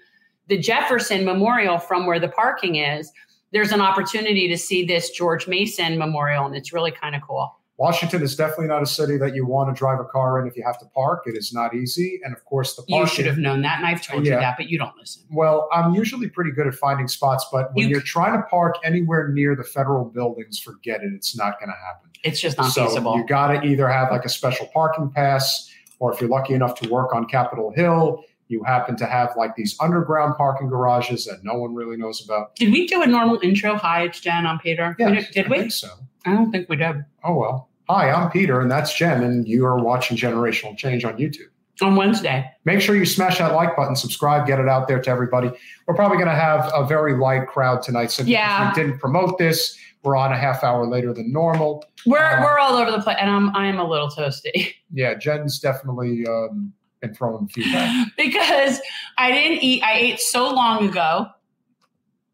the 0.52 0.58
Jefferson 0.58 1.24
Memorial 1.24 1.78
from 1.78 2.04
where 2.04 2.20
the 2.20 2.28
parking 2.28 2.74
is, 2.76 3.10
there's 3.52 3.72
an 3.72 3.80
opportunity 3.80 4.48
to 4.48 4.58
see 4.58 4.84
this 4.84 5.08
George 5.08 5.48
Mason 5.48 5.96
Memorial, 5.96 6.44
and 6.44 6.54
it's 6.54 6.74
really 6.74 6.90
kind 6.90 7.16
of 7.16 7.22
cool. 7.22 7.56
Washington 7.78 8.20
is 8.22 8.36
definitely 8.36 8.66
not 8.66 8.82
a 8.82 8.86
city 8.86 9.16
that 9.16 9.34
you 9.34 9.46
want 9.46 9.74
to 9.74 9.78
drive 9.78 9.98
a 9.98 10.04
car 10.04 10.38
in 10.42 10.46
if 10.46 10.54
you 10.54 10.62
have 10.62 10.78
to 10.80 10.84
park. 10.94 11.22
It 11.24 11.38
is 11.38 11.54
not 11.54 11.74
easy, 11.74 12.20
and 12.22 12.36
of 12.36 12.44
course, 12.44 12.76
the 12.76 12.82
You 12.86 13.06
should 13.06 13.24
have 13.24 13.38
known 13.38 13.62
that, 13.62 13.78
and 13.78 13.86
I've 13.86 14.02
told 14.02 14.26
Yeah. 14.26 14.34
you 14.34 14.40
that, 14.40 14.58
but 14.58 14.68
you 14.68 14.78
don't 14.78 14.94
listen. 14.98 15.22
Well, 15.30 15.70
I'm 15.72 15.94
usually 15.94 16.28
pretty 16.28 16.50
good 16.50 16.66
at 16.66 16.74
finding 16.74 17.08
spots, 17.08 17.46
but 17.50 17.70
when 17.72 17.88
you, 17.88 17.96
are 17.96 18.02
trying 18.02 18.38
to 18.38 18.42
park 18.48 18.74
anywhere 18.84 19.28
near 19.28 19.56
the 19.56 19.64
federal 19.64 20.04
buildings, 20.04 20.58
forget 20.58 21.02
it. 21.02 21.14
It's 21.14 21.34
not 21.34 21.58
going 21.58 21.70
to 21.70 21.76
happen. 21.86 22.10
It's 22.24 22.42
just 22.42 22.58
not 22.58 22.72
so 22.72 22.88
feasible. 22.88 23.16
you 23.16 23.24
got 23.24 23.48
to 23.48 23.66
either 23.66 23.88
have 23.88 24.10
like 24.10 24.26
a 24.26 24.28
special 24.28 24.66
parking 24.66 25.08
pass, 25.08 25.70
or 25.98 26.12
if 26.12 26.20
you're 26.20 26.28
lucky 26.28 26.52
enough 26.52 26.74
to 26.82 26.90
work 26.90 27.14
on 27.14 27.24
Capitol 27.24 27.72
Hill, 27.74 28.22
you 28.52 28.62
happen 28.62 28.94
to 28.96 29.06
have 29.06 29.32
like 29.36 29.56
these 29.56 29.74
underground 29.80 30.36
parking 30.36 30.68
garages 30.68 31.24
that 31.24 31.42
no 31.42 31.54
one 31.54 31.74
really 31.74 31.96
knows 31.96 32.22
about. 32.24 32.54
Did 32.56 32.70
we 32.72 32.86
do 32.86 33.02
a 33.02 33.06
normal 33.06 33.40
intro? 33.42 33.76
Hi, 33.76 34.02
it's 34.04 34.20
Jen. 34.20 34.46
I'm 34.46 34.58
Peter. 34.60 34.94
We 34.98 35.04
Yes, 35.06 35.24
did, 35.26 35.34
did 35.34 35.46
I 35.46 35.48
we? 35.50 35.58
think 35.60 35.72
so. 35.72 35.88
I 36.26 36.32
don't 36.34 36.52
think 36.52 36.68
we 36.68 36.76
did. 36.76 37.04
Oh 37.24 37.34
well. 37.34 37.70
Hi, 37.88 38.10
I'm 38.12 38.30
Peter, 38.30 38.60
and 38.60 38.70
that's 38.70 38.94
Jen, 38.96 39.24
and 39.24 39.48
you 39.48 39.66
are 39.66 39.82
watching 39.82 40.16
Generational 40.16 40.76
Change 40.76 41.04
on 41.04 41.16
YouTube. 41.16 41.48
On 41.80 41.96
Wednesday. 41.96 42.48
Make 42.64 42.80
sure 42.80 42.94
you 42.94 43.04
smash 43.04 43.38
that 43.38 43.54
like 43.54 43.74
button, 43.74 43.96
subscribe, 43.96 44.46
get 44.46 44.60
it 44.60 44.68
out 44.68 44.86
there 44.86 45.00
to 45.02 45.10
everybody. 45.10 45.50
We're 45.88 45.94
probably 45.96 46.16
going 46.18 46.28
to 46.28 46.34
have 46.34 46.70
a 46.74 46.86
very 46.86 47.16
light 47.18 47.48
crowd 47.48 47.82
tonight 47.82 48.12
So 48.12 48.22
Yeah. 48.22 48.68
we 48.68 48.74
didn't 48.80 48.98
promote 49.00 49.36
this. 49.38 49.76
We're 50.04 50.14
on 50.16 50.32
a 50.32 50.36
half 50.36 50.62
hour 50.62 50.86
later 50.86 51.12
than 51.12 51.32
normal. 51.32 51.84
We're 52.06 52.18
Uh, 52.18 52.42
we're 52.42 52.58
all 52.60 52.74
over 52.76 52.90
the 52.92 53.00
place, 53.00 53.16
and 53.20 53.28
I'm 53.30 53.54
I'm 53.56 53.78
a 53.80 53.88
little 53.88 54.08
toasty 54.08 54.74
Yeah, 54.92 55.14
Jen's 55.14 55.58
definitely 55.58 56.24
um, 56.26 56.72
been 57.02 57.12
throwing 57.14 57.44
a 57.44 57.48
few 57.48 57.70
back. 57.70 58.08
because 58.16 58.80
I 59.18 59.30
didn't 59.30 59.62
eat. 59.62 59.82
I 59.82 59.94
ate 59.98 60.20
so 60.20 60.48
long 60.50 60.88
ago, 60.88 61.26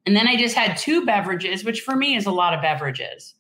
and 0.07 0.15
then 0.15 0.29
I 0.29 0.37
just 0.37 0.55
had 0.55 0.77
two 0.77 1.05
beverages, 1.05 1.65
which 1.65 1.81
for 1.81 1.97
me 1.97 2.15
is 2.15 2.27
a 2.27 2.31
lot 2.31 2.55
of 2.55 2.63
beverages. 2.63 3.35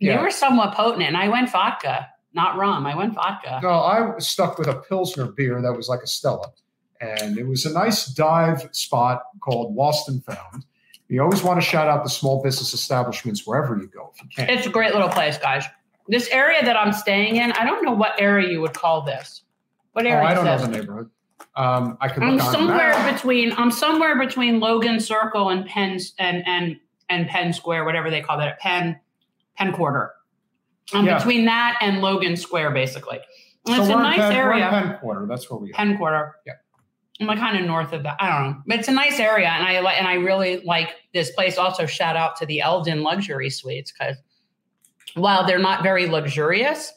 They 0.00 0.08
Yeah. 0.08 0.22
were 0.22 0.30
somewhat 0.30 0.74
potent, 0.74 1.02
and 1.02 1.16
I 1.16 1.28
went 1.28 1.50
vodka, 1.50 2.08
not 2.32 2.56
rum. 2.56 2.86
I 2.86 2.94
went 2.94 3.14
vodka. 3.14 3.58
No, 3.62 3.70
I 3.70 4.14
was 4.14 4.28
stuck 4.28 4.58
with 4.58 4.68
a 4.68 4.74
Pilsner 4.76 5.26
beer 5.26 5.60
that 5.60 5.72
was 5.72 5.88
like 5.88 6.00
a 6.02 6.06
Stella. 6.06 6.52
And 7.00 7.38
it 7.38 7.46
was 7.46 7.64
a 7.64 7.72
nice 7.72 8.06
dive 8.06 8.68
spot 8.72 9.22
called 9.40 9.74
Lost 9.74 10.08
and 10.08 10.24
Found. 10.24 10.64
You 11.08 11.22
always 11.22 11.42
want 11.42 11.60
to 11.60 11.66
shout 11.66 11.88
out 11.88 12.02
the 12.04 12.10
small 12.10 12.42
business 12.42 12.74
establishments 12.74 13.46
wherever 13.46 13.76
you 13.76 13.86
go 13.86 14.12
if 14.14 14.22
you 14.22 14.28
can. 14.34 14.50
It's 14.50 14.66
a 14.66 14.70
great 14.70 14.92
little 14.92 15.08
place, 15.08 15.38
guys. 15.38 15.64
This 16.08 16.28
area 16.30 16.62
that 16.64 16.76
I'm 16.76 16.92
staying 16.92 17.36
in, 17.36 17.52
I 17.52 17.64
don't 17.64 17.84
know 17.84 17.92
what 17.92 18.20
area 18.20 18.50
you 18.50 18.60
would 18.62 18.74
call 18.74 19.02
this. 19.02 19.42
What 19.98 20.06
oh? 20.06 20.10
I 20.10 20.32
don't 20.32 20.44
know 20.44 20.58
the 20.58 20.68
neighborhood. 20.68 21.10
Um, 21.56 21.98
I 22.00 22.08
could 22.08 22.22
I'm 22.22 22.38
somewhere 22.38 23.12
between 23.12 23.52
I'm 23.54 23.72
somewhere 23.72 24.16
between 24.16 24.60
Logan 24.60 25.00
Circle 25.00 25.48
and 25.48 25.66
Penn 25.66 25.98
and 26.20 26.46
and 26.46 26.76
and 27.08 27.26
Penn 27.26 27.52
Square, 27.52 27.84
whatever 27.84 28.08
they 28.08 28.20
call 28.20 28.38
that, 28.38 28.60
Penn 28.60 29.00
Penn 29.56 29.72
Quarter. 29.72 30.12
I'm 30.94 31.04
Yeah. 31.04 31.18
between 31.18 31.46
that 31.46 31.78
and 31.80 32.00
Logan 32.00 32.36
Square, 32.36 32.70
basically. 32.70 33.18
And 33.66 33.74
So 33.74 33.82
it's 33.82 33.90
a 33.90 33.96
nice 33.96 34.18
Penn, 34.18 34.32
area. 34.34 34.68
Penn 34.68 34.98
Quarter. 35.00 35.26
That's 35.26 35.50
where 35.50 35.58
we 35.58 35.70
are. 35.70 35.72
Penn 35.72 35.98
Quarter. 35.98 36.36
Yeah. 36.46 36.52
I'm 37.20 37.26
like 37.26 37.40
kind 37.40 37.58
of 37.58 37.66
north 37.66 37.92
of 37.92 38.04
that. 38.04 38.18
I 38.20 38.30
don't 38.30 38.50
know, 38.52 38.62
but 38.68 38.78
it's 38.78 38.86
a 38.86 38.92
nice 38.92 39.18
area, 39.18 39.48
and 39.48 39.66
I 39.66 39.80
like 39.80 39.98
and 39.98 40.06
I 40.06 40.14
really 40.14 40.62
like 40.64 40.94
this 41.12 41.32
place. 41.32 41.58
Also, 41.58 41.86
shout 41.86 42.14
out 42.14 42.36
to 42.36 42.46
the 42.46 42.60
Eldon 42.60 43.02
Luxury 43.02 43.50
Suites 43.50 43.90
because 43.90 44.16
while 45.14 45.44
they're 45.44 45.58
not 45.58 45.82
very 45.82 46.06
luxurious, 46.06 46.92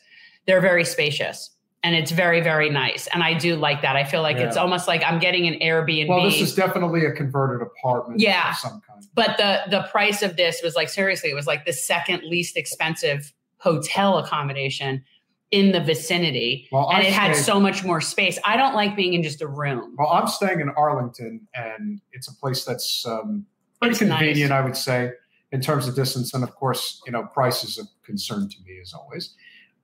they're 0.46 0.62
very 0.62 0.86
spacious. 0.86 1.50
And 1.84 1.96
it's 1.96 2.12
very 2.12 2.42
very 2.42 2.70
nice 2.70 3.08
and 3.08 3.24
i 3.24 3.34
do 3.34 3.56
like 3.56 3.82
that 3.82 3.96
i 3.96 4.04
feel 4.04 4.22
like 4.22 4.38
it's 4.38 4.58
almost 4.58 4.88
like 4.88 5.04
i'm 5.04 5.20
getting 5.20 5.48
an 5.48 5.56
airbnb 5.60 6.08
Well, 6.10 6.24
this 6.24 6.40
is 6.42 6.54
definitely 6.56 7.06
a 7.06 7.12
converted 7.12 7.66
apartment 7.66 8.20
Yeah. 8.20 8.52
of 8.52 8.56
some 8.58 8.82
kind. 8.88 9.04
but 9.14 9.38
the 9.38 9.62
the 9.70 9.84
price 9.92 10.22
of 10.22 10.38
this 10.38 10.62
was 10.64 10.76
like 10.76 10.90
seriously 10.90 11.30
it 11.30 11.36
was 11.36 11.48
like 11.48 11.66
the 11.66 11.74
second 11.74 12.24
least 12.24 12.56
expensive 12.58 13.34
hotel 13.58 14.18
accommodation 14.20 15.04
in 15.52 15.72
the 15.74 15.82
vicinity 15.82 16.68
Well, 16.72 16.90
and 16.92 17.04
I 17.04 17.08
it 17.08 17.14
had 17.14 17.36
so 17.36 17.60
much 17.60 17.84
more 17.84 18.00
space 18.00 18.38
i 18.46 18.56
don't 18.56 18.74
like 18.76 18.96
being 18.96 19.14
in 19.14 19.24
just 19.24 19.42
a 19.42 19.48
room 19.48 19.96
Well, 19.98 20.10
I'm 20.12 20.28
staying 20.28 20.60
in 20.62 20.70
Arlington, 20.70 21.48
and 21.56 22.00
it's 22.12 22.28
a 22.30 22.36
place 22.36 22.64
that's 22.64 23.06
um, 23.08 23.46
pretty 23.82 23.92
It's 23.94 24.00
convenient, 24.00 24.50
nice. 24.52 24.60
I 24.60 24.62
would 24.62 24.78
say, 24.78 25.12
in 25.52 25.60
terms 25.60 25.88
of 25.88 25.96
distance. 25.96 26.34
And 26.34 26.44
of 26.44 26.56
course, 26.56 27.02
you 27.06 27.12
know, 27.12 27.24
price 27.24 27.64
is 27.66 27.78
a 27.78 27.84
concern 28.06 28.48
to 28.48 28.56
me 28.66 28.80
as 28.82 28.94
always. 28.94 29.34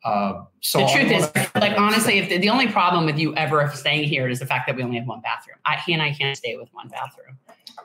Um, 0.07 0.47
so 0.61 0.79
the 0.79 0.87
truth 0.87 1.11
is 1.11 1.31
like 1.55 1.77
honestly 1.77 2.17
if 2.17 2.29
the, 2.29 2.37
the 2.37 2.49
only 2.49 2.67
problem 2.67 3.05
with 3.05 3.19
you 3.19 3.35
ever 3.35 3.69
staying 3.73 4.07
here 4.07 4.29
is 4.29 4.39
the 4.39 4.45
fact 4.45 4.65
that 4.67 4.75
we 4.77 4.83
only 4.83 4.97
have 4.97 5.07
one 5.07 5.19
bathroom 5.19 5.57
I, 5.65 5.75
he 5.85 5.91
and 5.91 6.01
i 6.01 6.13
can't 6.13 6.37
stay 6.37 6.55
with 6.55 6.69
one 6.71 6.87
bathroom 6.87 7.37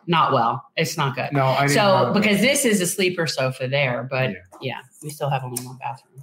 not 0.06 0.32
well 0.32 0.64
it's 0.76 0.96
not 0.96 1.16
good 1.16 1.30
no, 1.32 1.46
I 1.46 1.66
so 1.66 2.12
because 2.14 2.40
this 2.40 2.64
is 2.64 2.80
a 2.80 2.86
sleeper 2.86 3.26
sofa 3.26 3.66
there 3.66 4.06
but 4.08 4.30
Yeah. 4.30 4.36
yeah 4.60 4.80
we 5.02 5.10
still 5.10 5.30
have 5.30 5.42
only 5.42 5.64
one 5.64 5.78
bathroom 5.78 6.22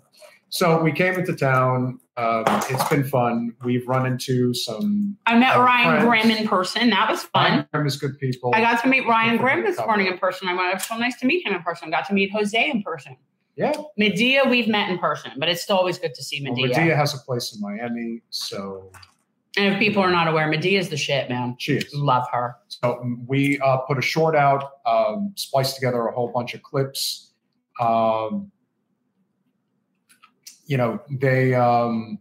So 0.52 0.82
we 0.82 0.92
came 0.92 1.14
into 1.14 1.36
town. 1.36 2.00
Um, 2.18 2.44
it's 2.48 2.90
been 2.90 3.04
fun. 3.04 3.54
We've 3.64 3.88
run 3.88 4.08
into 4.08 4.52
some. 4.56 5.16
I 5.28 5.38
met 5.38 5.56
Ryan 5.58 6.08
friends. 6.08 6.26
Grim 6.26 6.38
in 6.38 6.48
person. 6.48 6.90
That 6.90 7.08
was 7.08 7.24
fun. 7.24 7.68
Ryan 7.72 7.86
is 7.86 7.98
good 7.98 8.18
people. 8.20 8.52
I 8.56 8.62
got 8.62 8.82
to 8.82 8.90
meet 8.90 9.08
Ryan 9.08 9.38
Grim 9.38 9.64
this 9.64 9.78
morning 9.78 10.08
in 10.08 10.18
person. 10.18 10.48
I 10.48 10.56
went, 10.56 10.70
it 10.72 10.74
was 10.74 10.86
so 10.86 10.98
nice 10.98 11.20
to 11.20 11.28
meet 11.28 11.46
him 11.46 11.54
in 11.54 11.62
person. 11.62 11.92
Got 11.92 12.08
to 12.08 12.16
meet 12.16 12.32
Jose 12.32 12.70
in 12.70 12.82
person. 12.82 13.16
Yeah. 13.60 13.74
Medea, 13.98 14.46
we've 14.48 14.70
met 14.70 14.90
in 14.90 14.98
person, 14.98 15.32
but 15.38 15.50
it's 15.50 15.62
still 15.62 15.76
always 15.76 16.00
good 16.00 16.14
to 16.14 16.24
see 16.24 16.42
Well, 16.42 16.54
Medea. 16.54 16.68
Medea 16.70 16.96
has 16.96 17.14
a 17.14 17.18
place 17.18 17.54
in 17.54 17.60
Miami, 17.60 18.22
so 18.30 18.90
And 19.58 19.74
if 19.74 19.80
people 19.80 20.02
are 20.02 20.12
not 20.12 20.30
aware, 20.30 20.48
Medea's 20.48 20.88
the 20.88 20.96
shit, 20.96 21.28
man. 21.28 21.58
she 21.60 21.76
is. 21.76 21.94
Love 21.94 22.24
her. 22.32 22.56
So 22.70 23.18
we 23.28 23.60
uh, 23.60 23.78
put 23.80 23.98
a 23.98 24.02
short 24.02 24.34
out, 24.34 24.64
um, 24.86 25.34
spliced 25.36 25.76
together 25.76 26.08
a 26.08 26.14
whole 26.14 26.32
bunch 26.32 26.54
of 26.54 26.64
clips. 26.64 27.34
Um, 27.82 28.50
you 30.66 30.78
know, 30.78 31.02
they 31.10 31.54
um, 31.54 32.18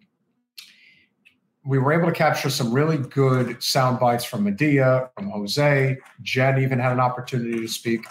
we 1.65 1.79
were 1.79 1.93
able 1.93 2.07
to 2.07 2.13
capture 2.13 2.51
some 2.51 2.73
really 2.73 2.97
good 2.97 3.63
sound 3.63 4.01
bites 4.01 4.25
from 4.25 4.43
Medea, 4.43 5.09
from 5.15 5.31
Jose. 5.31 5.99
Jen 6.23 6.61
even 6.61 6.81
had 6.81 6.91
an 6.91 7.01
opportunity 7.01 7.61
to 7.61 7.69
speak. 7.69 8.05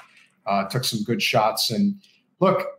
Uh, 0.46 0.64
took 0.70 0.86
some 0.86 1.04
good 1.04 1.22
shots, 1.22 1.72
and 1.72 2.02
look, 2.40 2.77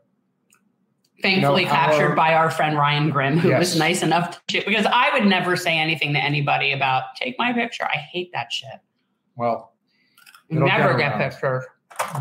Thankfully 1.22 1.62
You 1.62 1.68
know, 1.68 1.74
our- 1.74 1.88
captured 1.90 2.14
by 2.14 2.34
our 2.34 2.50
friend 2.50 2.76
Ryan 2.76 3.10
Grim, 3.10 3.38
who 3.38 3.50
was 3.50 3.76
nice 3.76 4.02
enough 4.02 4.44
to 4.48 4.62
because 4.64 4.86
I 4.86 5.10
would 5.12 5.26
never 5.28 5.56
say 5.56 5.76
anything 5.76 6.12
to 6.14 6.22
anybody 6.22 6.72
about 6.72 7.14
take 7.16 7.34
my 7.38 7.52
picture. 7.52 7.84
I 7.84 7.96
hate 7.96 8.30
that 8.32 8.52
shit. 8.52 8.80
well, 9.36 9.74
never 10.50 10.96
get 10.96 10.98
get 10.98 11.12
around. 11.20 11.30
pictures. 11.30 11.64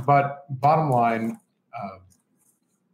but 0.06 0.46
bottom 0.50 0.90
line, 0.90 1.40
uh, 1.80 1.98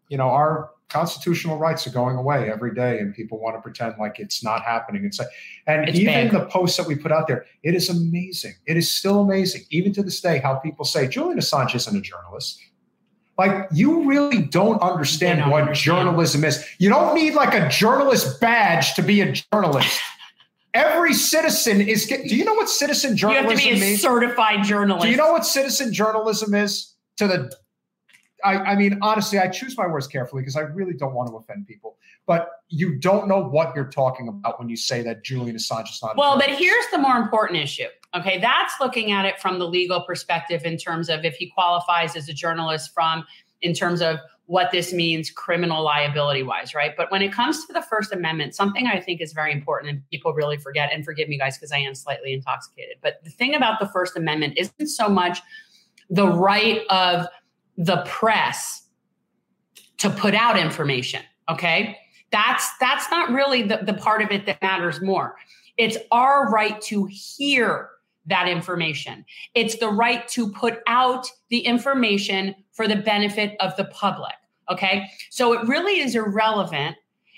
you 0.10 0.18
know, 0.18 0.28
our 0.30 0.72
constitutional 0.90 1.58
rights 1.58 1.88
are 1.88 1.92
going 1.92 2.18
away 2.18 2.52
every 2.52 2.74
day, 2.76 3.00
and 3.00 3.16
people 3.16 3.40
want 3.40 3.56
to 3.56 3.62
pretend 3.62 3.96
like 3.98 4.20
it's 4.20 4.44
not 4.44 4.62
happening. 4.64 5.04
It's 5.06 5.18
like, 5.18 5.30
and 5.66 5.88
It's 5.90 5.98
even 5.98 6.30
big. 6.30 6.32
the 6.32 6.46
posts 6.46 6.78
that 6.78 6.86
we 6.88 6.96
put 6.96 7.12
out 7.12 7.28
there, 7.28 7.46
it 7.64 7.74
is 7.74 7.90
amazing. 7.90 8.54
It 8.68 8.78
is 8.78 8.92
still 8.94 9.22
amazing, 9.22 9.64
even 9.72 9.92
to 9.94 10.04
this 10.04 10.22
day, 10.22 10.38
how 10.40 10.56
people 10.56 10.86
say 10.86 11.08
Julian 11.08 11.40
Assange 11.40 11.74
isn't 11.74 11.98
a 11.98 12.02
journalist. 12.02 12.60
Like 13.38 13.68
you 13.72 14.08
really 14.08 14.44
don't 14.44 14.82
understand 14.82 15.40
don't 15.40 15.50
what 15.50 15.62
understand. 15.63 15.98
journalism 15.98 16.44
is. 16.44 16.66
You 16.78 16.90
don't 16.90 17.16
need 17.16 17.34
like 17.34 17.54
a 17.54 17.68
journalist 17.70 18.40
badge 18.40 18.94
to 18.96 19.02
be 19.02 19.22
a 19.22 19.32
journalist. 19.32 20.00
Every 20.75 21.13
citizen 21.13 21.82
is. 21.82 22.06
Do 22.08 22.16
you 22.36 22.46
know 22.46 22.54
what 22.54 22.70
citizen 22.70 23.16
You 23.18 23.28
have 23.28 23.46
journalism 23.46 23.58
to 23.58 23.75
be 23.75 23.78
a 23.78 23.80
means? 23.80 24.02
certified 24.02 24.63
journalist. 24.63 25.06
Do 25.06 25.12
you 25.12 25.18
know 25.18 25.32
what 25.32 25.46
citizen 25.46 25.94
journalism 25.94 26.54
is? 26.54 26.94
To 27.18 27.28
the, 27.28 27.56
I, 28.44 28.56
I 28.58 28.75
mean, 28.75 28.98
honestly, 29.04 29.38
I 29.38 29.48
choose 29.50 29.78
my 29.78 29.86
words 29.86 30.08
carefully 30.08 30.42
because 30.42 30.56
I 30.56 30.62
really 30.62 30.94
don't 30.94 31.13
want 31.13 31.30
to 31.30 31.36
offend 31.36 31.68
people. 31.68 31.98
But 32.25 32.50
you 32.70 32.98
don't 32.98 33.28
know 33.28 33.44
what 33.44 33.75
you're 33.75 33.90
talking 33.90 34.28
about 34.28 34.58
when 34.58 34.70
you 34.70 34.75
say 34.75 35.04
that 35.04 35.24
Julian 35.24 35.56
Assange 35.56 35.90
is 35.90 36.00
not. 36.02 36.13
a 36.13 36.16
Well, 36.18 36.38
but 36.38 36.50
here's 36.50 36.86
the 36.92 36.98
more 36.98 37.18
important 37.18 37.60
issue. 37.60 37.88
Okay, 38.15 38.39
that's 38.39 38.74
looking 38.79 39.12
at 39.12 39.25
it 39.25 39.39
from 39.39 39.58
the 39.60 39.67
legal 39.67 40.01
perspective 40.01 40.63
in 40.65 40.77
terms 40.77 41.10
of 41.10 41.25
if 41.25 41.36
he 41.36 41.50
qualifies 41.50 42.15
as 42.15 42.29
a 42.29 42.34
journalist 42.34 42.93
from 42.93 43.25
in 43.62 43.74
terms 43.74 44.01
of 44.01 44.20
what 44.46 44.72
this 44.72 44.91
means 44.93 45.32
criminal 45.32 45.84
liability 45.84 46.43
wise, 46.43 46.75
right? 46.75 46.91
But 46.98 47.10
when 47.12 47.22
it 47.22 47.32
comes 47.32 47.65
to 47.65 47.74
the 47.74 47.82
First 47.82 48.12
Amendment, 48.12 48.53
something 48.53 48.88
I 48.88 49.00
think 49.00 49.22
is 49.22 49.32
very 49.34 49.51
important 49.51 49.91
and 49.91 50.10
people 50.10 50.34
really 50.34 50.58
forget, 50.58 50.91
and 50.93 51.03
forgive 51.03 51.29
me 51.29 51.38
guys 51.38 51.58
because 51.58 51.72
I 51.72 51.77
am 51.77 51.96
slightly 51.96 52.34
intoxicated. 52.34 52.98
But 53.01 53.24
the 53.24 53.29
thing 53.29 53.55
about 53.55 53.79
the 53.79 53.88
First 53.88 54.17
Amendment 54.17 54.55
isn't 54.58 54.88
so 54.88 55.08
much 55.08 55.39
the 56.10 56.27
right 56.27 56.82
of 56.89 57.25
the 57.77 58.03
press 58.05 58.84
to 60.00 60.10
put 60.10 60.36
out 60.36 60.60
information. 60.60 61.22
Okay. 61.50 61.98
That's 62.32 62.67
that's 62.79 63.10
not 63.10 63.29
really 63.29 63.63
the, 63.63 63.79
the 63.84 63.93
part 63.93 64.22
of 64.22 64.32
it 64.32 64.46
that 64.46 64.62
matters 64.62 65.01
more. 65.01 65.36
It's 65.77 65.98
our 66.12 66.51
right 66.51 66.82
to 66.84 67.05
hear 67.05 67.89
that 68.25 68.48
information. 68.48 69.25
It's 69.53 69.77
the 69.77 69.89
right 69.89 70.27
to 70.30 70.51
put 70.51 70.80
out 70.88 71.27
the 71.50 71.60
information 71.60 72.56
for 72.72 72.88
the 72.88 72.96
benefit 72.96 73.56
of 73.60 73.75
the 73.75 73.86
public. 73.86 74.34
Okay. 74.72 75.08
So 75.30 75.53
it 75.53 75.68
really 75.68 76.00
is 76.00 76.15
irrelevant 76.15 76.96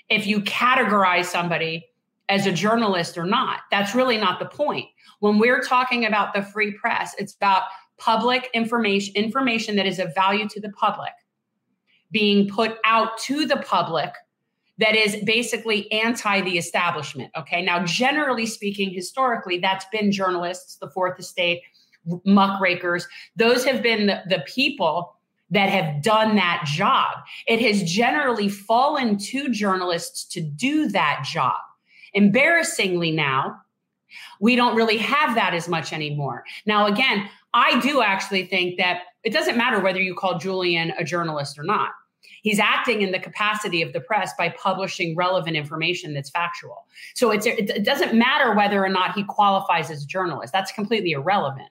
if 0.08 0.26
you 0.26 0.40
categorize 0.42 1.24
somebody 1.24 1.86
as 2.28 2.46
a 2.46 2.52
journalist 2.52 3.18
or 3.18 3.24
not. 3.24 3.60
That's 3.70 3.94
really 3.94 4.16
not 4.16 4.38
the 4.38 4.46
point. 4.46 4.86
When 5.20 5.38
we're 5.38 5.62
talking 5.62 6.04
about 6.04 6.34
the 6.34 6.42
free 6.42 6.72
press, 6.72 7.14
it's 7.18 7.34
about 7.34 7.62
public 7.98 8.48
information, 8.52 9.14
information 9.16 9.76
that 9.76 9.86
is 9.86 9.98
of 9.98 10.14
value 10.14 10.48
to 10.48 10.60
the 10.60 10.70
public 10.70 11.12
being 12.10 12.48
put 12.48 12.76
out 12.84 13.18
to 13.18 13.46
the 13.46 13.56
public 13.56 14.12
that 14.78 14.94
is 14.94 15.16
basically 15.24 15.90
anti 15.90 16.40
the 16.42 16.58
establishment. 16.58 17.30
Okay. 17.36 17.62
Now, 17.62 17.84
generally 17.84 18.46
speaking, 18.46 18.90
historically, 18.90 19.58
that's 19.58 19.86
been 19.92 20.12
journalists, 20.12 20.76
the 20.76 20.90
fourth 20.90 21.18
estate, 21.18 21.62
muckrakers. 22.24 23.08
Those 23.36 23.64
have 23.64 23.82
been 23.82 24.06
the, 24.06 24.22
the 24.28 24.44
people 24.46 25.16
that 25.50 25.68
have 25.68 26.02
done 26.02 26.36
that 26.36 26.64
job. 26.66 27.18
It 27.46 27.60
has 27.60 27.82
generally 27.82 28.48
fallen 28.48 29.16
to 29.18 29.48
journalists 29.48 30.24
to 30.34 30.40
do 30.40 30.88
that 30.88 31.24
job. 31.30 31.56
Embarrassingly, 32.14 33.12
now, 33.12 33.60
we 34.40 34.56
don't 34.56 34.76
really 34.76 34.98
have 34.98 35.34
that 35.34 35.54
as 35.54 35.68
much 35.68 35.92
anymore. 35.92 36.44
Now, 36.64 36.86
again, 36.86 37.28
I 37.54 37.80
do 37.80 38.02
actually 38.02 38.44
think 38.44 38.76
that 38.78 39.02
it 39.22 39.32
doesn't 39.32 39.56
matter 39.56 39.80
whether 39.80 40.00
you 40.00 40.14
call 40.14 40.38
Julian 40.38 40.92
a 40.98 41.04
journalist 41.04 41.58
or 41.58 41.64
not. 41.64 41.90
He's 42.46 42.60
acting 42.60 43.02
in 43.02 43.10
the 43.10 43.18
capacity 43.18 43.82
of 43.82 43.92
the 43.92 43.98
press 43.98 44.32
by 44.38 44.50
publishing 44.50 45.16
relevant 45.16 45.56
information 45.56 46.14
that's 46.14 46.30
factual. 46.30 46.86
So 47.16 47.32
it's 47.32 47.44
it, 47.44 47.84
doesn't 47.84 48.14
matter 48.14 48.54
whether 48.54 48.84
or 48.84 48.88
not 48.88 49.16
he 49.16 49.24
qualifies 49.24 49.90
as 49.90 50.04
a 50.04 50.06
journalist. 50.06 50.52
That's 50.52 50.70
completely 50.70 51.10
irrelevant. 51.10 51.70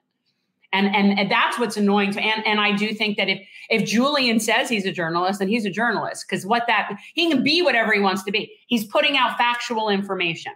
And, 0.74 0.94
and 0.94 1.18
and 1.18 1.30
that's 1.30 1.58
what's 1.58 1.78
annoying 1.78 2.10
to 2.12 2.20
and 2.20 2.46
and 2.46 2.60
I 2.60 2.76
do 2.76 2.92
think 2.92 3.16
that 3.16 3.30
if 3.30 3.40
if 3.70 3.88
Julian 3.88 4.38
says 4.38 4.68
he's 4.68 4.84
a 4.84 4.92
journalist, 4.92 5.38
then 5.38 5.48
he's 5.48 5.64
a 5.64 5.70
journalist 5.70 6.26
because 6.28 6.44
what 6.44 6.64
that 6.66 6.90
he 7.14 7.30
can 7.30 7.42
be 7.42 7.62
whatever 7.62 7.94
he 7.94 8.00
wants 8.00 8.22
to 8.24 8.30
be. 8.30 8.52
He's 8.66 8.84
putting 8.84 9.16
out 9.16 9.38
factual 9.38 9.88
information. 9.88 10.52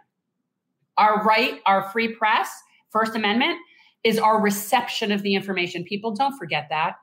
Our 0.99 1.25
right, 1.25 1.61
our 1.65 1.89
free 1.93 2.09
press, 2.09 2.51
First 2.91 3.17
Amendment, 3.17 3.57
is 4.05 4.19
our 4.19 4.39
reception 4.39 5.13
of 5.13 5.23
the 5.23 5.35
information. 5.35 5.83
People 5.83 6.15
don't 6.15 6.37
forget 6.37 6.67
that. 6.69 6.97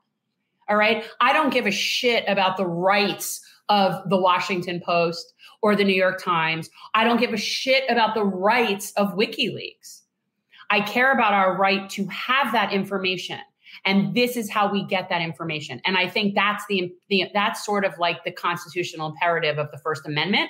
All 0.69 0.77
right. 0.77 1.05
I 1.21 1.33
don't 1.33 1.51
give 1.51 1.65
a 1.65 1.71
shit 1.71 2.23
about 2.27 2.57
the 2.57 2.65
rights 2.65 3.41
of 3.69 4.09
the 4.09 4.17
Washington 4.17 4.81
Post 4.83 5.33
or 5.61 5.75
the 5.75 5.83
New 5.83 5.93
York 5.95 6.21
Times. 6.21 6.69
I 6.93 7.03
don't 7.03 7.19
give 7.19 7.33
a 7.33 7.37
shit 7.37 7.83
about 7.89 8.15
the 8.15 8.23
rights 8.23 8.91
of 8.93 9.15
WikiLeaks. 9.15 10.01
I 10.69 10.81
care 10.81 11.11
about 11.13 11.33
our 11.33 11.57
right 11.57 11.89
to 11.91 12.05
have 12.07 12.51
that 12.51 12.73
information. 12.73 13.39
And 13.85 14.13
this 14.15 14.35
is 14.35 14.49
how 14.49 14.71
we 14.71 14.85
get 14.85 15.09
that 15.09 15.21
information. 15.21 15.81
And 15.85 15.97
I 15.97 16.09
think 16.09 16.35
that's 16.35 16.63
the, 16.67 16.93
the 17.09 17.29
that's 17.33 17.65
sort 17.65 17.85
of 17.85 17.97
like 17.99 18.23
the 18.23 18.31
constitutional 18.31 19.09
imperative 19.09 19.57
of 19.57 19.71
the 19.71 19.77
First 19.77 20.05
Amendment 20.05 20.49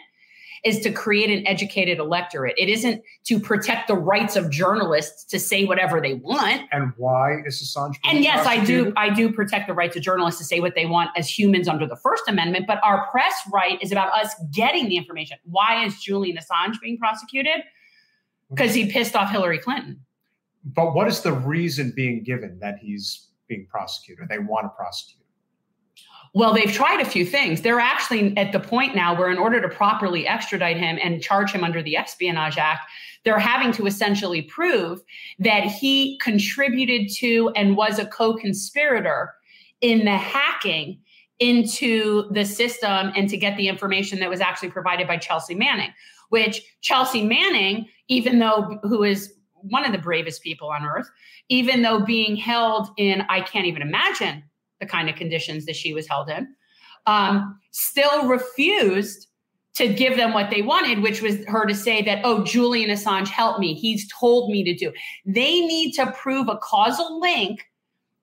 is 0.63 0.79
to 0.81 0.91
create 0.91 1.29
an 1.29 1.45
educated 1.47 1.99
electorate. 1.99 2.55
It 2.57 2.69
isn't 2.69 3.01
to 3.25 3.39
protect 3.39 3.87
the 3.87 3.95
rights 3.95 4.35
of 4.35 4.49
journalists 4.49 5.23
to 5.25 5.39
say 5.39 5.65
whatever 5.65 6.01
they 6.01 6.15
want. 6.15 6.63
and 6.71 6.93
why 6.97 7.41
is 7.45 7.61
Assange? 7.61 7.95
And 8.03 8.23
yes, 8.23 8.45
I 8.45 8.63
do? 8.63 8.93
I 8.97 9.09
do 9.13 9.31
protect 9.31 9.67
the 9.67 9.73
rights 9.73 9.95
of 9.95 10.03
journalists 10.03 10.39
to 10.39 10.45
say 10.45 10.59
what 10.59 10.75
they 10.75 10.85
want 10.85 11.09
as 11.15 11.27
humans 11.29 11.67
under 11.67 11.85
the 11.85 11.97
First 11.97 12.23
Amendment, 12.27 12.65
but 12.67 12.79
our 12.83 13.07
press 13.11 13.33
right 13.51 13.81
is 13.81 13.91
about 13.91 14.11
us 14.13 14.33
getting 14.53 14.89
the 14.89 14.97
information. 14.97 15.37
Why 15.45 15.85
is 15.85 15.99
Julian 15.99 16.37
Assange 16.37 16.79
being 16.81 16.97
prosecuted? 16.97 17.63
Because 18.49 18.73
he 18.73 18.89
pissed 18.89 19.15
off 19.15 19.29
Hillary 19.29 19.59
Clinton. 19.59 19.99
But 20.63 20.93
what 20.93 21.07
is 21.07 21.21
the 21.21 21.33
reason 21.33 21.93
being 21.95 22.23
given 22.23 22.59
that 22.59 22.77
he's 22.79 23.27
being 23.47 23.67
prosecuted? 23.69 24.29
They 24.29 24.39
want 24.39 24.65
to 24.65 24.69
prosecute. 24.69 25.23
Well, 26.37 26.53
they've 26.53 26.71
tried 26.71 27.01
a 27.01 27.05
few 27.05 27.25
things. 27.25 27.63
They're 27.63 27.79
actually 27.79 28.37
at 28.37 28.51
the 28.51 28.59
point 28.59 28.93
now 28.93 29.17
where, 29.17 29.31
in 29.31 29.39
order 29.39 29.59
to 29.59 29.67
properly 29.67 30.27
extradite 30.27 30.77
him 30.77 30.99
and 31.01 31.19
charge 31.19 31.51
him 31.51 31.63
under 31.63 31.81
the 31.81 31.97
Espionage 31.97 32.59
Act, 32.59 32.81
they're 33.25 33.39
having 33.39 33.71
to 33.71 33.87
essentially 33.87 34.43
prove 34.43 35.01
that 35.39 35.63
he 35.63 36.19
contributed 36.19 37.09
to 37.15 37.51
and 37.55 37.75
was 37.75 37.97
a 37.97 38.05
co 38.05 38.35
conspirator 38.35 39.33
in 39.81 40.05
the 40.05 40.15
hacking 40.15 40.99
into 41.39 42.31
the 42.31 42.45
system 42.45 43.11
and 43.15 43.27
to 43.29 43.35
get 43.35 43.57
the 43.57 43.67
information 43.67 44.19
that 44.19 44.29
was 44.29 44.39
actually 44.39 44.69
provided 44.69 45.07
by 45.07 45.17
Chelsea 45.17 45.55
Manning, 45.55 45.91
which 46.29 46.61
Chelsea 46.81 47.23
Manning, 47.25 47.87
even 48.09 48.37
though 48.37 48.77
who 48.83 49.01
is 49.01 49.33
one 49.53 49.87
of 49.87 49.91
the 49.91 49.97
bravest 49.97 50.43
people 50.43 50.69
on 50.69 50.85
earth, 50.85 51.09
even 51.49 51.81
though 51.81 51.99
being 51.99 52.35
held 52.35 52.89
in, 52.95 53.23
I 53.27 53.41
can't 53.41 53.65
even 53.65 53.81
imagine 53.81 54.43
the 54.79 54.85
kind 54.85 55.09
of 55.09 55.15
conditions 55.15 55.65
that 55.65 55.75
she 55.75 55.93
was 55.93 56.07
held 56.07 56.29
in, 56.29 56.47
um, 57.05 57.59
still 57.71 58.27
refused 58.27 59.27
to 59.75 59.93
give 59.93 60.17
them 60.17 60.33
what 60.33 60.49
they 60.49 60.63
wanted, 60.63 61.03
which 61.03 61.21
was 61.21 61.45
her 61.45 61.65
to 61.65 61.75
say 61.75 62.01
that, 62.01 62.21
oh, 62.23 62.43
Julian 62.43 62.89
Assange 62.89 63.27
helped 63.27 63.59
me. 63.59 63.75
He's 63.75 64.07
told 64.11 64.49
me 64.49 64.63
to 64.63 64.73
do. 64.73 64.91
They 65.25 65.61
need 65.61 65.93
to 65.93 66.11
prove 66.13 66.49
a 66.49 66.57
causal 66.57 67.19
link 67.19 67.63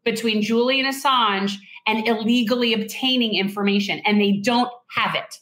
between 0.04 0.42
Julian 0.42 0.84
Assange 0.84 1.54
and 1.87 2.06
illegally 2.08 2.73
obtaining 2.75 3.37
information, 3.37 4.00
and 4.04 4.20
they 4.20 4.32
don't 4.32 4.70
have 4.90 5.14
it. 5.14 5.38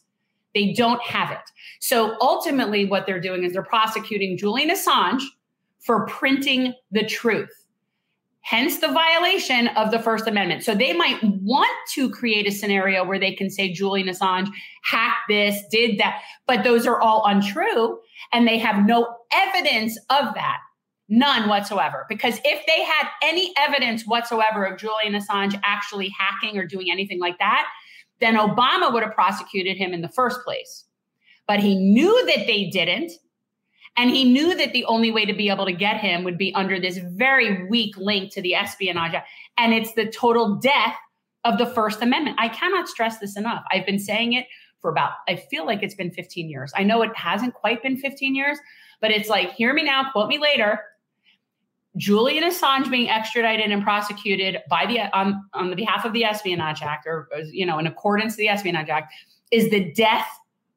They 0.55 0.75
don't 0.75 1.03
have 1.03 1.31
it. 1.31 1.41
So 1.81 2.17
ultimately, 2.21 2.85
what 2.85 3.07
they're 3.07 3.21
doing 3.21 3.45
is 3.45 3.55
they're 3.55 3.63
prosecuting 3.63 4.37
Julian 4.37 4.69
Assange 4.69 5.23
for 5.81 6.07
printing 6.07 6.75
the 6.91 7.07
truth 7.07 7.62
hence 8.43 8.79
the 8.79 8.93
violation 8.93 9.69
of 9.69 9.91
the 9.91 9.99
First 9.99 10.27
Amendment. 10.27 10.63
So 10.63 10.75
they 10.75 10.93
might 10.93 11.19
want 11.23 11.71
to 11.95 12.11
create 12.11 12.47
a 12.47 12.53
scenario 12.53 13.05
where 13.05 13.19
they 13.19 13.33
can 13.33 13.51
say 13.51 13.73
Julian 13.73 14.09
Assange 14.09 14.49
hacked 14.85 15.29
this, 15.29 15.63
did 15.71 15.99
that, 15.99 16.21
but 16.47 16.65
those 16.65 16.87
are 16.87 17.01
all 17.01 17.25
untrue. 17.25 17.99
And 18.33 18.47
they 18.47 18.59
have 18.59 18.85
no 18.85 19.17
evidence 19.33 19.99
of 20.11 20.35
that. 20.35 20.59
None 21.09 21.49
whatsoever. 21.49 22.07
Because 22.09 22.41
if 22.45 22.65
they 22.67 22.83
had 22.85 23.07
any 23.23 23.53
evidence 23.59 24.07
whatsoever 24.07 24.65
of 24.65 24.79
Julian 24.79 25.13
Assange 25.15 25.59
actually 25.63 26.13
hacking 26.19 26.59
or 26.59 26.67
doing 26.67 26.91
anything 26.91 27.21
like 27.21 27.39
that, 27.39 27.69
then 28.21 28.37
Obama 28.37 28.93
would 28.93 29.03
have 29.03 29.15
prosecuted 29.15 29.77
him 29.77 29.93
in 29.93 30.01
the 30.01 30.09
first 30.09 30.41
place. 30.43 30.85
But 31.47 31.61
he 31.61 31.75
knew 31.75 32.27
that 32.27 32.47
they 32.47 32.71
didn't. 32.71 33.13
And 33.97 34.11
he 34.11 34.25
knew 34.25 34.55
that 34.57 34.73
the 34.73 34.85
only 34.87 35.11
way 35.11 35.27
to 35.27 35.35
be 35.35 35.51
able 35.51 35.67
to 35.67 35.73
get 35.73 35.99
him 35.99 36.25
would 36.25 36.39
be 36.39 36.55
under 36.55 36.81
this 36.81 36.99
very 36.99 37.69
weak 37.69 37.97
link 37.97 38.33
to 38.33 38.43
the 38.43 38.55
espionage. 38.55 39.15
Act. 39.15 39.29
And 39.59 39.75
it's 39.75 39.93
the 39.93 40.07
total 40.07 40.57
death 40.57 40.97
of 41.45 41.59
the 41.59 41.67
First 41.67 42.01
Amendment. 42.01 42.37
I 42.41 42.49
cannot 42.49 42.89
stress 42.89 43.19
this 43.19 43.37
enough. 43.37 43.65
I've 43.71 43.85
been 43.85 43.99
saying 43.99 44.33
it 44.33 44.47
for 44.81 44.91
about, 44.91 45.13
I 45.29 45.37
feel 45.37 45.67
like 45.67 45.83
it's 45.83 45.95
been 45.95 46.11
15 46.11 46.49
years. 46.49 46.73
I 46.75 46.85
know 46.85 47.03
it 47.03 47.15
hasn't 47.17 47.55
quite 47.55 47.83
been 47.83 47.97
15 47.97 48.35
years, 48.35 48.59
but 49.01 49.11
it's 49.11 49.29
like, 49.29 49.53
hear 49.53 49.75
me 49.75 49.83
now, 49.83 50.11
quote 50.11 50.29
me 50.29 50.39
later. 50.39 50.81
Julian 51.97 52.45
Assange 52.45 52.91
being 52.91 53.11
extradited 53.11 53.71
and 53.71 53.83
prosecuted 53.83 54.59
by 54.71 54.87
the 54.87 55.01
on, 55.17 55.45
on 55.53 55.69
the 55.69 55.77
behalf 55.77 56.07
of 56.07 56.15
the 56.15 56.25
Espionage 56.25 56.81
Act, 56.83 57.07
or 57.07 57.29
you 57.51 57.67
know, 57.67 57.79
in 57.79 57.87
accordance 57.87 58.35
to 58.35 58.39
the 58.39 58.49
Espionage 58.49 58.89
Act, 58.89 59.13
is 59.51 59.69
the 59.71 59.93
death 59.93 60.27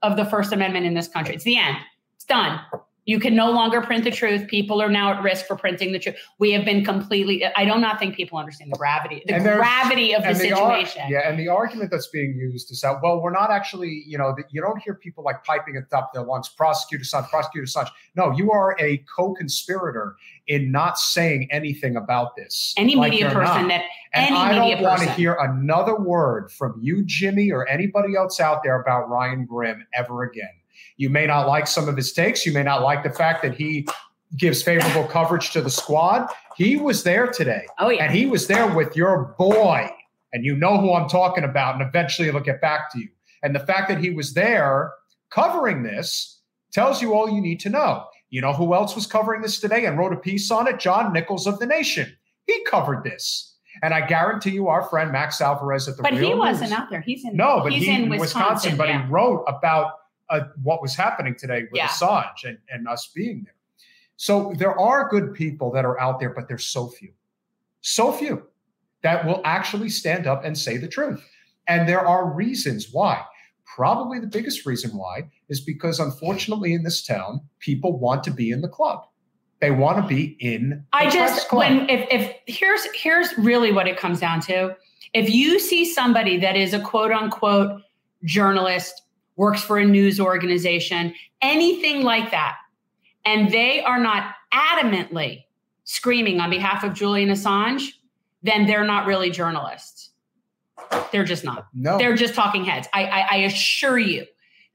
of 0.02 0.18
the 0.18 0.26
First 0.26 0.52
Amendment 0.52 0.86
in 0.86 0.94
this 0.94 1.08
country. 1.08 1.34
It's 1.34 1.46
the 1.46 1.58
end. 1.58 1.78
It's 2.16 2.26
done. 2.26 2.60
You 3.06 3.20
can 3.20 3.36
no 3.36 3.52
longer 3.52 3.82
print 3.82 4.04
the 4.04 4.12
truth. 4.12 4.48
People 4.48 4.82
are 4.82 4.90
now 4.90 5.14
at 5.14 5.22
risk 5.22 5.46
for 5.46 5.56
printing 5.56 5.92
the 5.92 6.00
truth. 6.00 6.16
We 6.40 6.52
have 6.54 6.66
been 6.66 6.84
completely. 6.84 7.46
I 7.56 7.64
do 7.64 7.80
not 7.80 8.00
think 8.00 8.16
people 8.16 8.40
understand 8.40 8.72
the 8.74 8.78
gravity, 8.78 9.24
the 9.28 9.40
gravity 9.40 10.16
of 10.16 10.24
the, 10.24 10.30
the 10.30 10.36
situation. 10.36 11.04
Ar- 11.04 11.12
yeah, 11.12 11.30
and 11.30 11.40
the 11.40 11.48
argument 11.48 11.92
that's 11.92 12.08
being 12.08 12.36
used 12.36 12.72
is 12.72 12.82
that 12.82 13.02
well, 13.04 13.22
we're 13.22 13.32
not 13.32 13.52
actually. 13.52 14.04
You 14.08 14.18
know, 14.18 14.36
you 14.50 14.60
don't 14.60 14.82
hear 14.82 14.96
people 14.96 15.24
like 15.24 15.44
piping 15.44 15.78
at 15.78 15.90
the 15.90 15.96
top 15.96 16.10
of 16.10 16.14
their 16.16 16.24
lungs. 16.24 16.50
Prosecutor 16.50 17.04
Assange, 17.04 17.30
prosecutor 17.30 17.68
Assange. 17.68 17.90
No, 18.16 18.32
you 18.32 18.52
are 18.52 18.76
a 18.80 18.98
co-conspirator 19.16 20.16
in 20.48 20.72
not 20.72 20.98
saying 20.98 21.48
anything 21.52 21.96
about 21.96 22.36
this. 22.36 22.74
Any 22.76 22.96
like 22.96 23.12
media 23.12 23.28
person 23.28 23.64
not. 23.64 23.68
that. 23.68 23.84
And 24.14 24.28
any 24.28 24.36
I 24.36 24.54
don't 24.54 24.82
want 24.82 25.02
to 25.02 25.12
hear 25.12 25.34
another 25.34 25.96
word 25.96 26.52
from 26.52 26.80
you, 26.82 27.04
Jimmy, 27.06 27.52
or 27.52 27.68
anybody 27.68 28.16
else 28.16 28.40
out 28.40 28.64
there 28.64 28.82
about 28.82 29.10
Ryan 29.10 29.46
Grim 29.46 29.86
ever 29.94 30.24
again. 30.24 30.50
You 30.98 31.10
may 31.10 31.26
not 31.26 31.48
like 31.48 31.68
some 31.68 31.88
of 31.90 31.98
his 31.98 32.14
takes. 32.14 32.46
You 32.46 32.54
may 32.54 32.64
not 32.64 32.82
like 32.82 33.04
the 33.04 33.10
fact 33.10 33.42
that 33.44 33.56
he 33.56 33.88
gives 34.38 34.62
favorable 34.62 35.06
coverage 35.06 35.52
to 35.52 35.62
the 35.62 35.70
squad. 35.70 36.28
He 36.56 36.76
was 36.76 37.04
there 37.04 37.28
today. 37.28 37.66
Oh, 37.80 37.90
yeah. 37.90 38.06
And 38.06 38.16
he 38.16 38.26
was 38.26 38.48
there 38.48 38.74
with 38.74 38.96
your 38.96 39.36
boy. 39.38 39.90
And 40.34 40.44
you 40.44 40.56
know 40.56 40.80
who 40.80 40.94
I'm 40.94 41.08
talking 41.08 41.44
about. 41.44 41.76
And 41.76 41.84
eventually 41.88 42.28
it'll 42.28 42.42
get 42.42 42.62
back 42.62 42.92
to 42.94 43.00
you. 43.00 43.10
And 43.44 43.56
the 43.56 43.60
fact 43.60 43.90
that 43.90 44.00
he 44.00 44.10
was 44.10 44.34
there 44.34 44.92
covering 45.30 45.84
this 45.84 46.42
tells 46.72 47.02
you 47.02 47.14
all 47.14 47.30
you 47.30 47.42
need 47.42 47.60
to 47.62 47.70
know. 47.70 48.06
You 48.30 48.42
know 48.42 48.54
who 48.54 48.74
else 48.74 48.96
was 48.96 49.06
covering 49.06 49.42
this 49.42 49.60
today 49.60 49.86
and 49.86 49.98
wrote 49.98 50.12
a 50.12 50.18
piece 50.18 50.52
on 50.52 50.68
it? 50.68 50.80
John 50.80 51.14
Nichols 51.14 51.48
of 51.48 51.60
The 51.60 51.66
Nation. 51.66 52.18
He 52.48 52.64
covered 52.66 53.04
this. 53.04 53.56
And 53.84 53.94
I 53.94 54.06
guarantee 54.06 54.52
you, 54.52 54.68
our 54.68 54.84
friend 54.84 55.12
Max 55.12 55.42
Alvarez 55.42 55.88
at 55.88 55.98
the 55.98 56.04
but 56.04 56.14
Real 56.14 56.30
he 56.30 56.34
wasn't 56.34 56.72
News, 56.72 56.80
out 56.80 56.90
there. 56.90 57.02
He's 57.02 57.26
in 57.26 57.36
no, 57.36 57.62
but 57.62 57.74
he's 57.74 57.84
he 57.84 57.92
in 57.94 58.10
Wisconsin. 58.10 58.20
Wisconsin 58.20 58.78
but 58.78 58.88
yeah. 58.88 59.06
he 59.06 59.12
wrote 59.12 59.44
about 59.48 59.92
uh, 60.30 60.42
what 60.64 60.82
was 60.82 60.96
happening 60.96 61.36
today 61.36 61.64
with 61.64 61.76
Yeah. 61.76 61.88
Assange 61.88 62.44
and, 62.44 62.58
and 62.70 62.88
us 62.88 63.12
being 63.14 63.44
there. 63.44 63.56
So 64.18 64.54
there 64.58 64.80
are 64.80 65.10
good 65.10 65.34
people 65.34 65.72
that 65.72 65.86
are 65.86 66.00
out 66.00 66.20
there, 66.20 66.30
but 66.30 66.48
there's 66.48 66.66
so 66.66 66.88
few, 66.88 67.12
so 67.82 68.12
few 68.12 68.44
that 69.04 69.26
will 69.26 69.42
actually 69.46 69.90
stand 69.90 70.26
up 70.26 70.44
and 70.44 70.58
say 70.58 70.78
the 70.78 70.88
truth. 70.88 71.24
And 71.68 71.88
there 71.88 72.06
are 72.06 72.26
reasons 72.34 72.90
why. 72.92 73.24
Probably 73.66 74.20
the 74.20 74.28
biggest 74.28 74.66
reason 74.66 74.96
why 74.96 75.30
is 75.50 75.60
because, 75.60 76.00
unfortunately, 76.00 76.74
in 76.74 76.84
this 76.84 77.06
town, 77.06 77.42
people 77.60 78.00
want 78.00 78.24
to 78.24 78.32
be 78.32 78.52
in 78.52 78.62
the 78.62 78.70
club. 78.70 79.06
They 79.60 79.72
want 79.72 80.02
to 80.02 80.08
be 80.08 80.38
in. 80.40 80.70
The 80.70 80.84
I 80.94 81.10
just 81.10 81.50
club. 81.50 81.60
when 81.60 81.90
if 81.90 82.08
if 82.12 82.36
here's 82.46 82.86
here's 82.94 83.36
really 83.38 83.72
what 83.72 83.88
it 83.88 83.98
comes 83.98 84.20
down 84.20 84.42
to. 84.42 84.76
If 85.14 85.30
you 85.30 85.60
see 85.60 85.86
somebody 85.92 86.38
that 86.40 86.56
is 86.56 86.74
a 86.74 86.80
quote 86.80 87.12
unquote 87.12 87.82
journalist, 88.24 89.02
works 89.36 89.62
for 89.62 89.78
a 89.78 89.86
news 89.86 90.20
organization, 90.20 91.14
anything 91.42 92.04
like 92.04 92.32
that, 92.32 92.58
and 93.26 93.52
they 93.52 93.82
are 93.82 94.00
not 94.00 94.34
adamantly 94.54 95.44
screaming 95.84 96.40
on 96.40 96.50
behalf 96.50 96.84
of 96.84 96.94
Julian 96.94 97.30
Assange, 97.30 97.90
then 98.44 98.66
they're 98.66 98.86
not 98.86 99.06
really 99.06 99.30
journalists. 99.30 100.12
They're 101.12 101.24
just 101.24 101.44
not. 101.44 101.68
no, 101.74 101.98
They're 101.98 102.16
just 102.16 102.36
talking 102.36 102.66
heads. 102.66 102.88
I, 102.94 103.06
I, 103.06 103.20
I 103.32 103.36
assure 103.38 103.98
you 103.98 104.26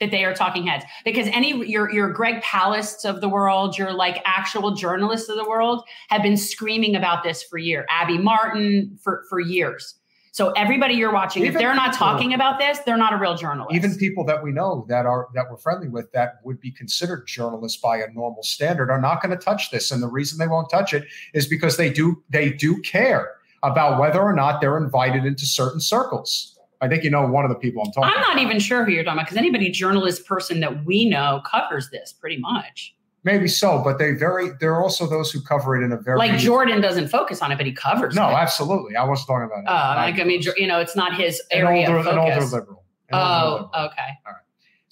that 0.01 0.11
they 0.11 0.25
are 0.25 0.35
talking 0.35 0.67
heads 0.67 0.85
because 1.05 1.29
any 1.29 1.69
your 1.69 1.93
your 1.93 2.11
Greg 2.11 2.43
Palasts 2.43 3.05
of 3.05 3.21
the 3.21 3.29
world, 3.29 3.77
your 3.77 3.93
like 3.93 4.23
actual 4.25 4.75
journalists 4.75 5.29
of 5.29 5.37
the 5.37 5.49
world 5.49 5.85
have 6.09 6.23
been 6.23 6.37
screaming 6.37 6.97
about 6.97 7.23
this 7.23 7.43
for 7.43 7.59
years. 7.59 7.85
Abby 7.91 8.19
Martin 8.19 8.99
for 9.03 9.25
for 9.29 9.41
years. 9.41 9.97
So 10.33 10.53
everybody 10.53 10.95
you're 10.95 11.13
watching, 11.13 11.45
if 11.45 11.55
they're 11.55 11.75
not 11.75 11.93
people- 11.93 12.07
talking 12.07 12.35
about 12.35 12.59
this, 12.61 12.79
they're 12.87 12.97
not 12.97 13.13
a 13.13 13.17
real 13.17 13.37
journalist. 13.37 13.75
even 13.75 13.97
people 13.97 14.25
that 14.27 14.43
we 14.43 14.53
know 14.53 14.87
that 14.89 15.05
are 15.05 15.27
that 15.35 15.51
we're 15.51 15.57
friendly 15.57 15.89
with 15.89 16.13
that 16.13 16.35
would 16.45 16.61
be 16.61 16.71
considered 16.71 17.27
journalists 17.27 17.81
by 17.81 17.99
a 17.99 18.09
normal 18.13 18.43
standard 18.43 18.91
are 18.91 19.01
not 19.01 19.21
going 19.23 19.37
to 19.37 19.45
touch 19.45 19.71
this 19.73 19.91
and 19.91 20.01
the 20.03 20.07
reason 20.09 20.39
they 20.39 20.47
won't 20.47 20.71
touch 20.71 20.95
it 20.95 21.05
is 21.35 21.47
because 21.49 21.77
they 21.77 21.91
do 21.93 22.23
they 22.31 22.51
do 22.51 22.81
care 22.83 23.33
about 23.65 24.01
whether 24.01 24.21
or 24.23 24.33
not 24.33 24.61
they're 24.61 24.79
invited 24.79 25.25
into 25.27 25.45
certain 25.45 25.81
circles 25.81 26.59
i 26.81 26.89
think 26.89 27.03
you 27.05 27.11
know 27.11 27.27
one 27.27 27.45
of 27.45 27.51
the 27.51 27.57
people 27.59 27.83
i'm 27.85 27.93
talking 27.93 28.11
I'm 28.15 28.21
not 28.21 28.33
about. 28.35 28.43
even 28.43 28.59
sure 28.61 28.85
who 28.85 28.93
you're 28.93 29.05
talking 29.05 29.19
about 29.19 29.27
because 29.27 29.37
anybody 29.37 29.69
journalist 29.71 30.25
person 30.27 30.61
that 30.61 30.85
we 30.87 31.07
know 31.09 31.43
covers 31.45 31.91
this 31.91 32.13
pretty 32.13 32.39
much. 32.39 32.95
Maybe 33.25 33.47
so 33.49 33.83
but 33.85 33.99
they 33.99 34.13
very 34.13 34.51
there 34.61 34.73
are 34.75 34.83
also 34.83 35.07
those 35.07 35.31
who 35.31 35.41
cover 35.43 35.77
it 35.81 35.85
in 35.85 35.93
a 35.93 35.97
very 35.97 36.19
Like 36.19 36.39
Jordan 36.39 36.81
doesn't 36.81 37.09
focus 37.09 37.43
on 37.43 37.53
it, 37.53 37.57
but 37.57 37.67
he 37.67 37.73
covers 37.73 38.15
no 38.15 38.29
it. 38.31 38.35
absolutely 38.35 38.97
i 38.97 39.05
wasn't 39.05 39.29
talking 39.29 39.45
about 39.53 39.65
Uh, 39.71 39.93
it. 39.93 39.97
like 40.13 40.21
I 40.21 40.25
mean, 40.25 40.43
you 40.57 40.67
know, 40.67 40.81
it's 40.81 40.97
not 40.97 41.15
his 41.17 41.43
area. 41.51 41.87
an 41.89 41.95
older, 41.95 41.99
of 41.99 42.07
an 42.15 42.19
older 42.19 42.45
liberal 42.45 42.85
An 43.11 43.19
older 43.19 43.25
Oh, 43.25 43.53
liberal. 43.53 43.71
okay. 43.87 44.11
All 44.27 44.33
right. 44.33 44.43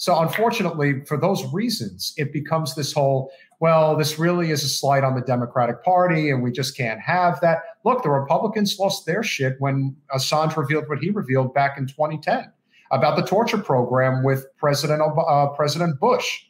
So 0.01 0.21
unfortunately, 0.21 1.05
for 1.07 1.17
those 1.17 1.45
reasons, 1.53 2.15
it 2.17 2.33
becomes 2.33 2.77
this 2.77 2.93
whole, 2.93 3.33
well, 3.59 3.97
this 3.97 4.17
really 4.17 4.53
is 4.53 4.63
a 4.63 4.69
slight 4.69 5.03
on 5.03 5.17
the 5.17 5.21
Democratic 5.23 5.83
Party, 5.83 6.31
and 6.31 6.41
we 6.41 6.53
just 6.53 6.77
can't 6.77 7.01
have 7.01 7.41
that. 7.41 7.59
Look, 7.85 8.05
the 8.05 8.11
Republicans 8.11 8.79
lost 8.79 9.07
their 9.07 9.25
shit 9.25 9.57
when 9.59 9.97
Assange 10.15 10.57
revealed 10.57 10.89
what 10.89 11.01
he 11.01 11.11
revealed 11.11 11.53
back 11.53 11.77
in 11.79 11.89
2010 11.89 12.45
about 12.93 13.17
the 13.17 13.23
torture 13.27 13.59
program 13.59 14.23
with 14.23 14.47
President 14.57 15.03
uh, 15.03 15.49
President 15.49 15.99
Bush. 15.99 16.43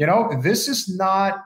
You 0.00 0.06
know, 0.06 0.30
this 0.42 0.66
is 0.66 0.88
not. 0.96 1.44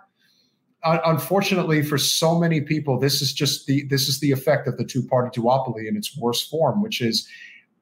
un- 0.84 1.00
Unfortunately, 1.04 1.82
for 1.82 1.98
so 1.98 2.38
many 2.38 2.60
people, 2.60 3.00
this 3.00 3.20
is 3.20 3.32
just 3.32 3.66
the 3.66 3.82
this 3.88 4.08
is 4.08 4.20
the 4.20 4.30
effect 4.30 4.68
of 4.68 4.76
the 4.76 4.84
two-party 4.84 5.30
duopoly 5.40 5.88
in 5.88 5.96
its 5.96 6.16
worst 6.16 6.48
form, 6.50 6.80
which 6.80 7.00
is 7.00 7.28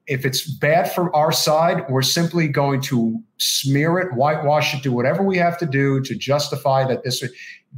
if 0.07 0.25
it's 0.25 0.45
bad 0.45 0.91
from 0.91 1.09
our 1.13 1.31
side, 1.31 1.89
we're 1.89 2.01
simply 2.01 2.47
going 2.47 2.81
to 2.81 3.17
smear 3.37 3.99
it, 3.99 4.13
whitewash 4.13 4.73
it, 4.73 4.83
do 4.83 4.91
whatever 4.91 5.23
we 5.23 5.37
have 5.37 5.57
to 5.59 5.65
do 5.65 6.01
to 6.01 6.15
justify 6.15 6.85
that 6.85 7.03
this. 7.03 7.23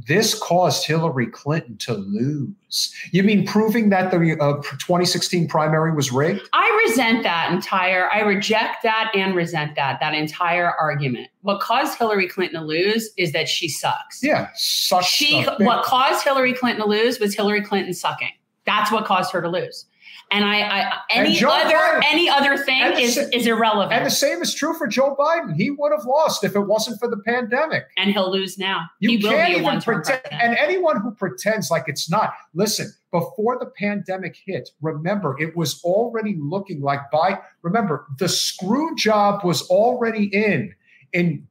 This 0.06 0.38
caused 0.38 0.86
Hillary 0.86 1.28
Clinton 1.28 1.78
to 1.78 1.94
lose. 1.94 2.94
You 3.12 3.22
mean 3.22 3.46
proving 3.46 3.88
that 3.88 4.10
the 4.10 4.36
uh, 4.38 4.56
2016 4.56 5.48
primary 5.48 5.94
was 5.94 6.12
rigged? 6.12 6.46
I 6.52 6.86
resent 6.86 7.22
that 7.22 7.50
entire, 7.50 8.10
I 8.10 8.20
reject 8.20 8.82
that 8.82 9.10
and 9.14 9.34
resent 9.34 9.74
that, 9.76 9.98
that 10.00 10.12
entire 10.12 10.70
argument. 10.78 11.28
What 11.40 11.60
caused 11.60 11.96
Hillary 11.96 12.28
Clinton 12.28 12.60
to 12.60 12.66
lose 12.66 13.08
is 13.16 13.32
that 13.32 13.48
she 13.48 13.70
sucks. 13.70 14.22
Yeah, 14.22 14.50
sucks. 14.54 15.06
She, 15.06 15.44
what 15.60 15.82
caused 15.84 16.24
Hillary 16.24 16.52
Clinton 16.52 16.82
to 16.82 16.90
lose 16.90 17.18
was 17.18 17.34
Hillary 17.34 17.62
Clinton 17.62 17.94
sucking. 17.94 18.32
That's 18.66 18.92
what 18.92 19.06
caused 19.06 19.32
her 19.32 19.40
to 19.40 19.48
lose. 19.48 19.86
And 20.32 20.44
I, 20.44 20.60
I 20.62 20.92
any 21.10 21.44
other 21.44 21.74
Biden, 21.76 22.02
any 22.10 22.28
other 22.28 22.56
thing 22.56 22.82
is 22.98 23.16
is 23.16 23.46
irrelevant. 23.46 23.92
And 23.92 24.04
the 24.04 24.10
same 24.10 24.42
is 24.42 24.54
true 24.54 24.74
for 24.74 24.88
Joe 24.88 25.14
Biden. 25.16 25.54
He 25.54 25.70
would 25.70 25.92
have 25.96 26.04
lost 26.04 26.42
if 26.42 26.56
it 26.56 26.60
wasn't 26.60 26.98
for 26.98 27.08
the 27.08 27.18
pandemic. 27.18 27.84
And 27.96 28.10
he'll 28.10 28.30
lose 28.30 28.58
now. 28.58 28.86
You 28.98 29.10
he 29.10 29.22
can't 29.22 29.56
even 29.56 29.80
pretend. 29.80 30.20
And 30.32 30.56
anyone 30.58 31.00
who 31.00 31.12
pretends 31.12 31.70
like 31.70 31.84
it's 31.86 32.10
not, 32.10 32.34
listen. 32.54 32.92
Before 33.12 33.56
the 33.58 33.66
pandemic 33.66 34.36
hit, 34.44 34.68
remember 34.82 35.40
it 35.40 35.56
was 35.56 35.80
already 35.84 36.36
looking 36.38 36.82
like 36.82 37.10
by. 37.12 37.38
Remember 37.62 38.06
the 38.18 38.28
screw 38.28 38.94
job 38.96 39.44
was 39.44 39.62
already 39.70 40.24
in. 40.24 40.74
In 41.12 41.46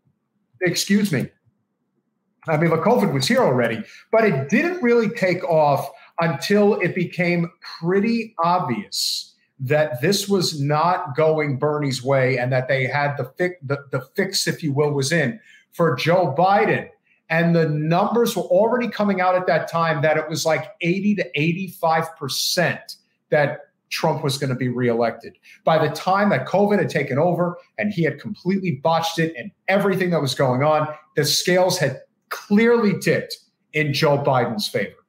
excuse 0.62 1.12
me. 1.14 1.30
I 2.48 2.58
mean, 2.58 2.70
the 2.70 2.78
COVID 2.78 3.14
was 3.14 3.28
here 3.28 3.40
already, 3.40 3.84
but 4.12 4.26
it 4.26 4.50
didn't 4.50 4.84
really 4.84 5.10
take 5.10 5.44
off 5.46 5.90
until 6.20 6.80
it 6.80 6.96
became 6.96 7.52
pretty 7.80 8.36
obvious 8.44 9.34
that 9.60 10.02
this 10.02 10.28
was 10.28 10.60
not 10.60 11.16
going 11.16 11.58
Bernie's 11.58 12.04
way 12.04 12.38
and 12.38 12.52
that 12.52 12.68
they 12.68 12.86
had 12.86 13.16
the, 13.18 13.26
fi- 13.38 13.56
the, 13.62 13.86
the 13.92 14.02
fix, 14.16 14.48
if 14.48 14.62
you 14.62 14.74
will, 14.74 14.92
was 14.92 15.12
in 15.12 15.40
for 15.72 15.96
Joe 15.96 16.36
Biden. 16.38 16.90
And 17.30 17.56
the 17.56 17.70
numbers 17.70 18.36
were 18.36 18.44
already 18.44 18.88
coming 18.88 19.22
out 19.22 19.36
at 19.36 19.48
that 19.48 19.68
time 19.70 20.02
that 20.04 20.18
it 20.18 20.30
was 20.30 20.46
like 20.46 20.72
80 20.82 21.16
to 21.16 21.32
85% 21.38 22.98
that 23.30 23.62
Trump 23.90 24.24
was 24.24 24.38
going 24.38 24.50
to 24.50 24.56
be 24.56 24.68
reelected. 24.68 25.38
By 25.64 25.86
the 25.86 25.94
time 25.94 26.30
that 26.30 26.46
COVID 26.46 26.78
had 26.78 26.90
taken 26.90 27.18
over 27.18 27.58
and 27.78 27.92
he 27.92 28.04
had 28.04 28.20
completely 28.20 28.80
botched 28.84 29.20
it 29.20 29.34
and 29.38 29.52
everything 29.68 30.10
that 30.12 30.22
was 30.22 30.36
going 30.36 30.64
on, 30.64 30.88
the 31.16 31.26
scales 31.26 31.80
had 31.80 32.02
clearly 32.30 33.00
tipped 33.00 33.38
in 33.74 33.94
Joe 33.94 34.18
Biden's 34.18 34.68
favor 34.68 35.05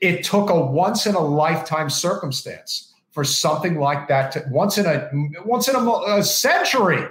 it 0.00 0.24
took 0.24 0.50
a 0.50 0.60
once 0.60 1.06
in 1.06 1.14
a 1.14 1.20
lifetime 1.20 1.90
circumstance 1.90 2.94
for 3.10 3.24
something 3.24 3.78
like 3.78 4.08
that 4.08 4.30
to 4.32 4.44
once 4.50 4.76
in 4.78 4.86
a 4.86 5.10
once 5.44 5.68
in 5.68 5.74
a, 5.74 5.90
a 6.08 6.22
century 6.22 7.02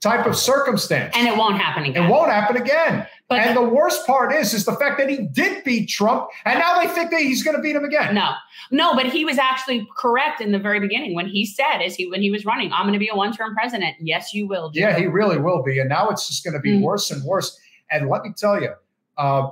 type 0.00 0.24
of 0.26 0.34
circumstance. 0.34 1.14
And 1.14 1.28
it 1.28 1.36
won't 1.36 1.58
happen 1.58 1.84
again. 1.84 2.04
It 2.04 2.08
won't 2.08 2.30
happen 2.30 2.56
again. 2.56 3.06
But 3.28 3.40
and 3.40 3.56
the, 3.56 3.60
the 3.60 3.68
worst 3.68 4.06
part 4.06 4.32
is 4.32 4.54
is 4.54 4.64
the 4.64 4.72
fact 4.72 4.98
that 4.98 5.08
he 5.10 5.26
did 5.26 5.62
beat 5.62 5.88
trump 5.88 6.28
and 6.44 6.58
now 6.58 6.80
they 6.80 6.88
think 6.88 7.10
that 7.10 7.20
he's 7.20 7.42
going 7.42 7.56
to 7.56 7.62
beat 7.62 7.76
him 7.76 7.84
again. 7.84 8.14
No. 8.14 8.32
No 8.70 8.94
but 8.94 9.06
he 9.06 9.24
was 9.24 9.38
actually 9.38 9.86
correct 9.96 10.40
in 10.40 10.52
the 10.52 10.58
very 10.58 10.80
beginning 10.80 11.14
when 11.14 11.28
he 11.28 11.44
said 11.44 11.82
as 11.84 11.94
he 11.94 12.08
when 12.08 12.22
he 12.22 12.30
was 12.30 12.44
running 12.44 12.72
i'm 12.72 12.84
going 12.84 12.94
to 12.94 12.98
be 12.98 13.08
a 13.08 13.14
one-term 13.14 13.54
president. 13.54 13.96
Yes 14.00 14.32
you 14.32 14.48
will 14.48 14.70
Joe. 14.70 14.80
yeah 14.80 14.98
he 14.98 15.06
really 15.06 15.36
will 15.36 15.62
be. 15.62 15.78
And 15.78 15.88
now 15.88 16.08
it's 16.08 16.26
just 16.26 16.42
going 16.42 16.54
to 16.54 16.60
be 16.60 16.72
mm-hmm. 16.72 16.84
worse 16.84 17.10
and 17.10 17.22
worse. 17.22 17.58
And 17.90 18.08
let 18.08 18.22
me 18.22 18.32
tell 18.34 18.60
you 18.60 18.72
uh, 19.18 19.50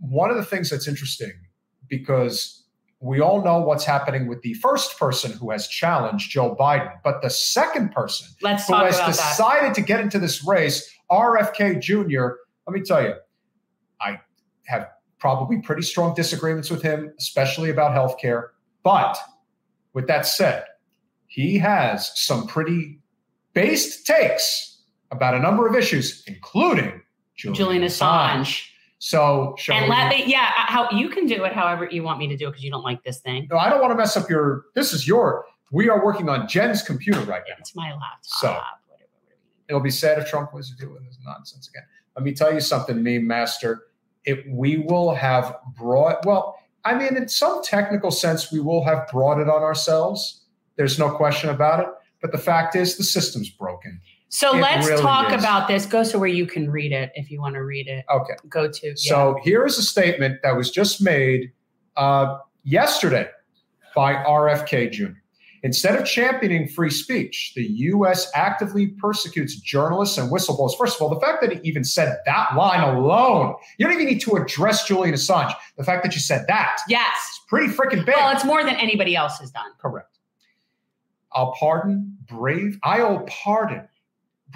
one 0.00 0.30
of 0.30 0.36
the 0.36 0.44
things 0.44 0.68
that's 0.68 0.86
interesting 0.86 1.32
because 1.88 2.64
we 3.00 3.20
all 3.20 3.44
know 3.44 3.60
what's 3.60 3.84
happening 3.84 4.26
with 4.26 4.42
the 4.42 4.54
first 4.54 4.98
person 4.98 5.32
who 5.32 5.50
has 5.50 5.68
challenged 5.68 6.30
Joe 6.30 6.56
Biden, 6.58 6.92
but 7.04 7.22
the 7.22 7.30
second 7.30 7.92
person 7.92 8.28
Let's 8.42 8.66
who 8.66 8.74
has 8.74 8.98
decided 9.00 9.70
that. 9.70 9.74
to 9.76 9.82
get 9.82 10.00
into 10.00 10.18
this 10.18 10.44
race, 10.44 10.92
RFK 11.10 11.80
Jr., 11.80 12.36
let 12.66 12.74
me 12.74 12.82
tell 12.82 13.02
you, 13.02 13.14
I 14.00 14.20
have 14.66 14.88
probably 15.18 15.60
pretty 15.60 15.82
strong 15.82 16.14
disagreements 16.14 16.70
with 16.70 16.82
him, 16.82 17.12
especially 17.18 17.70
about 17.70 17.92
healthcare. 17.92 18.48
But 18.82 19.16
with 19.94 20.06
that 20.08 20.26
said, 20.26 20.64
he 21.26 21.58
has 21.58 22.12
some 22.18 22.46
pretty 22.46 23.00
based 23.54 24.06
takes 24.06 24.82
about 25.10 25.34
a 25.34 25.38
number 25.38 25.66
of 25.66 25.74
issues, 25.74 26.24
including 26.26 27.00
Julian, 27.36 27.54
Julian 27.54 27.82
Assange. 27.84 28.40
Assange 28.40 28.67
so 28.98 29.54
and 29.68 29.88
let 29.88 30.08
me, 30.08 30.24
yeah, 30.26 30.50
uh, 30.58 30.66
how 30.66 30.90
you 30.90 31.08
can 31.08 31.26
do 31.26 31.44
it 31.44 31.52
however 31.52 31.88
you 31.90 32.02
want 32.02 32.18
me 32.18 32.26
to 32.28 32.36
do 32.36 32.48
it 32.48 32.50
because 32.50 32.64
you 32.64 32.70
don't 32.70 32.82
like 32.82 33.04
this 33.04 33.20
thing. 33.20 33.46
No, 33.50 33.56
I 33.56 33.70
don't 33.70 33.80
want 33.80 33.92
to 33.92 33.96
mess 33.96 34.16
up 34.16 34.28
your. 34.28 34.64
This 34.74 34.92
is 34.92 35.06
your. 35.06 35.44
We 35.70 35.88
are 35.88 36.04
working 36.04 36.28
on 36.28 36.48
Jen's 36.48 36.82
computer 36.82 37.20
right 37.20 37.42
now. 37.48 37.54
It's 37.58 37.76
my 37.76 37.92
laptop. 37.92 38.24
So 38.24 38.60
it'll 39.68 39.80
be 39.80 39.90
sad 39.90 40.18
if 40.18 40.28
Trump 40.28 40.52
was 40.52 40.70
doing 40.70 41.04
this 41.04 41.18
nonsense 41.24 41.68
again. 41.68 41.84
Let 42.16 42.24
me 42.24 42.32
tell 42.32 42.52
you 42.52 42.60
something, 42.60 43.02
meme 43.02 43.26
master. 43.26 43.84
If 44.24 44.44
we 44.48 44.78
will 44.78 45.14
have 45.14 45.56
brought, 45.76 46.26
well, 46.26 46.58
I 46.84 46.94
mean, 46.94 47.16
in 47.16 47.28
some 47.28 47.62
technical 47.62 48.10
sense, 48.10 48.50
we 48.50 48.60
will 48.60 48.84
have 48.84 49.06
brought 49.08 49.38
it 49.38 49.48
on 49.48 49.62
ourselves. 49.62 50.42
There's 50.76 50.98
no 50.98 51.10
question 51.10 51.50
about 51.50 51.80
it. 51.80 51.88
But 52.20 52.32
the 52.32 52.38
fact 52.38 52.74
is, 52.74 52.96
the 52.96 53.04
system's 53.04 53.50
broken. 53.50 54.00
So 54.30 54.56
it 54.56 54.60
let's 54.60 54.86
really 54.86 55.02
talk 55.02 55.32
is. 55.32 55.42
about 55.42 55.68
this. 55.68 55.86
Go 55.86 56.04
to 56.04 56.18
where 56.18 56.28
you 56.28 56.46
can 56.46 56.70
read 56.70 56.92
it 56.92 57.12
if 57.14 57.30
you 57.30 57.40
want 57.40 57.54
to 57.54 57.62
read 57.62 57.88
it. 57.88 58.04
Okay. 58.10 58.34
Go 58.48 58.70
to. 58.70 58.88
Yeah. 58.88 58.94
So 58.96 59.38
here 59.42 59.64
is 59.64 59.78
a 59.78 59.82
statement 59.82 60.40
that 60.42 60.56
was 60.56 60.70
just 60.70 61.02
made 61.02 61.52
uh, 61.96 62.38
yesterday 62.64 63.28
by 63.94 64.14
RFK 64.14 64.92
Jr. 64.92 65.06
Instead 65.62 65.96
of 65.96 66.06
championing 66.06 66.68
free 66.68 66.90
speech, 66.90 67.52
the 67.56 67.64
U.S. 67.64 68.30
actively 68.34 68.88
persecutes 68.88 69.56
journalists 69.56 70.16
and 70.16 70.30
whistleblowers. 70.30 70.76
First 70.78 70.96
of 70.96 71.02
all, 71.02 71.08
the 71.08 71.20
fact 71.20 71.42
that 71.42 71.52
he 71.52 71.60
even 71.68 71.82
said 71.82 72.16
that 72.26 72.54
line 72.54 72.80
alone, 72.80 73.56
you 73.76 73.84
don't 73.84 73.94
even 73.94 74.06
need 74.06 74.20
to 74.20 74.36
address 74.36 74.86
Julian 74.86 75.14
Assange. 75.14 75.52
The 75.76 75.82
fact 75.82 76.04
that 76.04 76.14
you 76.14 76.20
said 76.20 76.46
that, 76.46 76.78
yes, 76.88 77.08
it's 77.30 77.40
pretty 77.48 77.72
freaking 77.72 78.06
big. 78.06 78.14
Well, 78.14 78.30
it's 78.30 78.44
more 78.44 78.62
than 78.62 78.76
anybody 78.76 79.16
else 79.16 79.38
has 79.40 79.50
done. 79.50 79.66
Correct. 79.78 80.18
I'll 81.32 81.52
pardon 81.54 82.16
brave. 82.28 82.78
I'll 82.84 83.26
pardon 83.26 83.88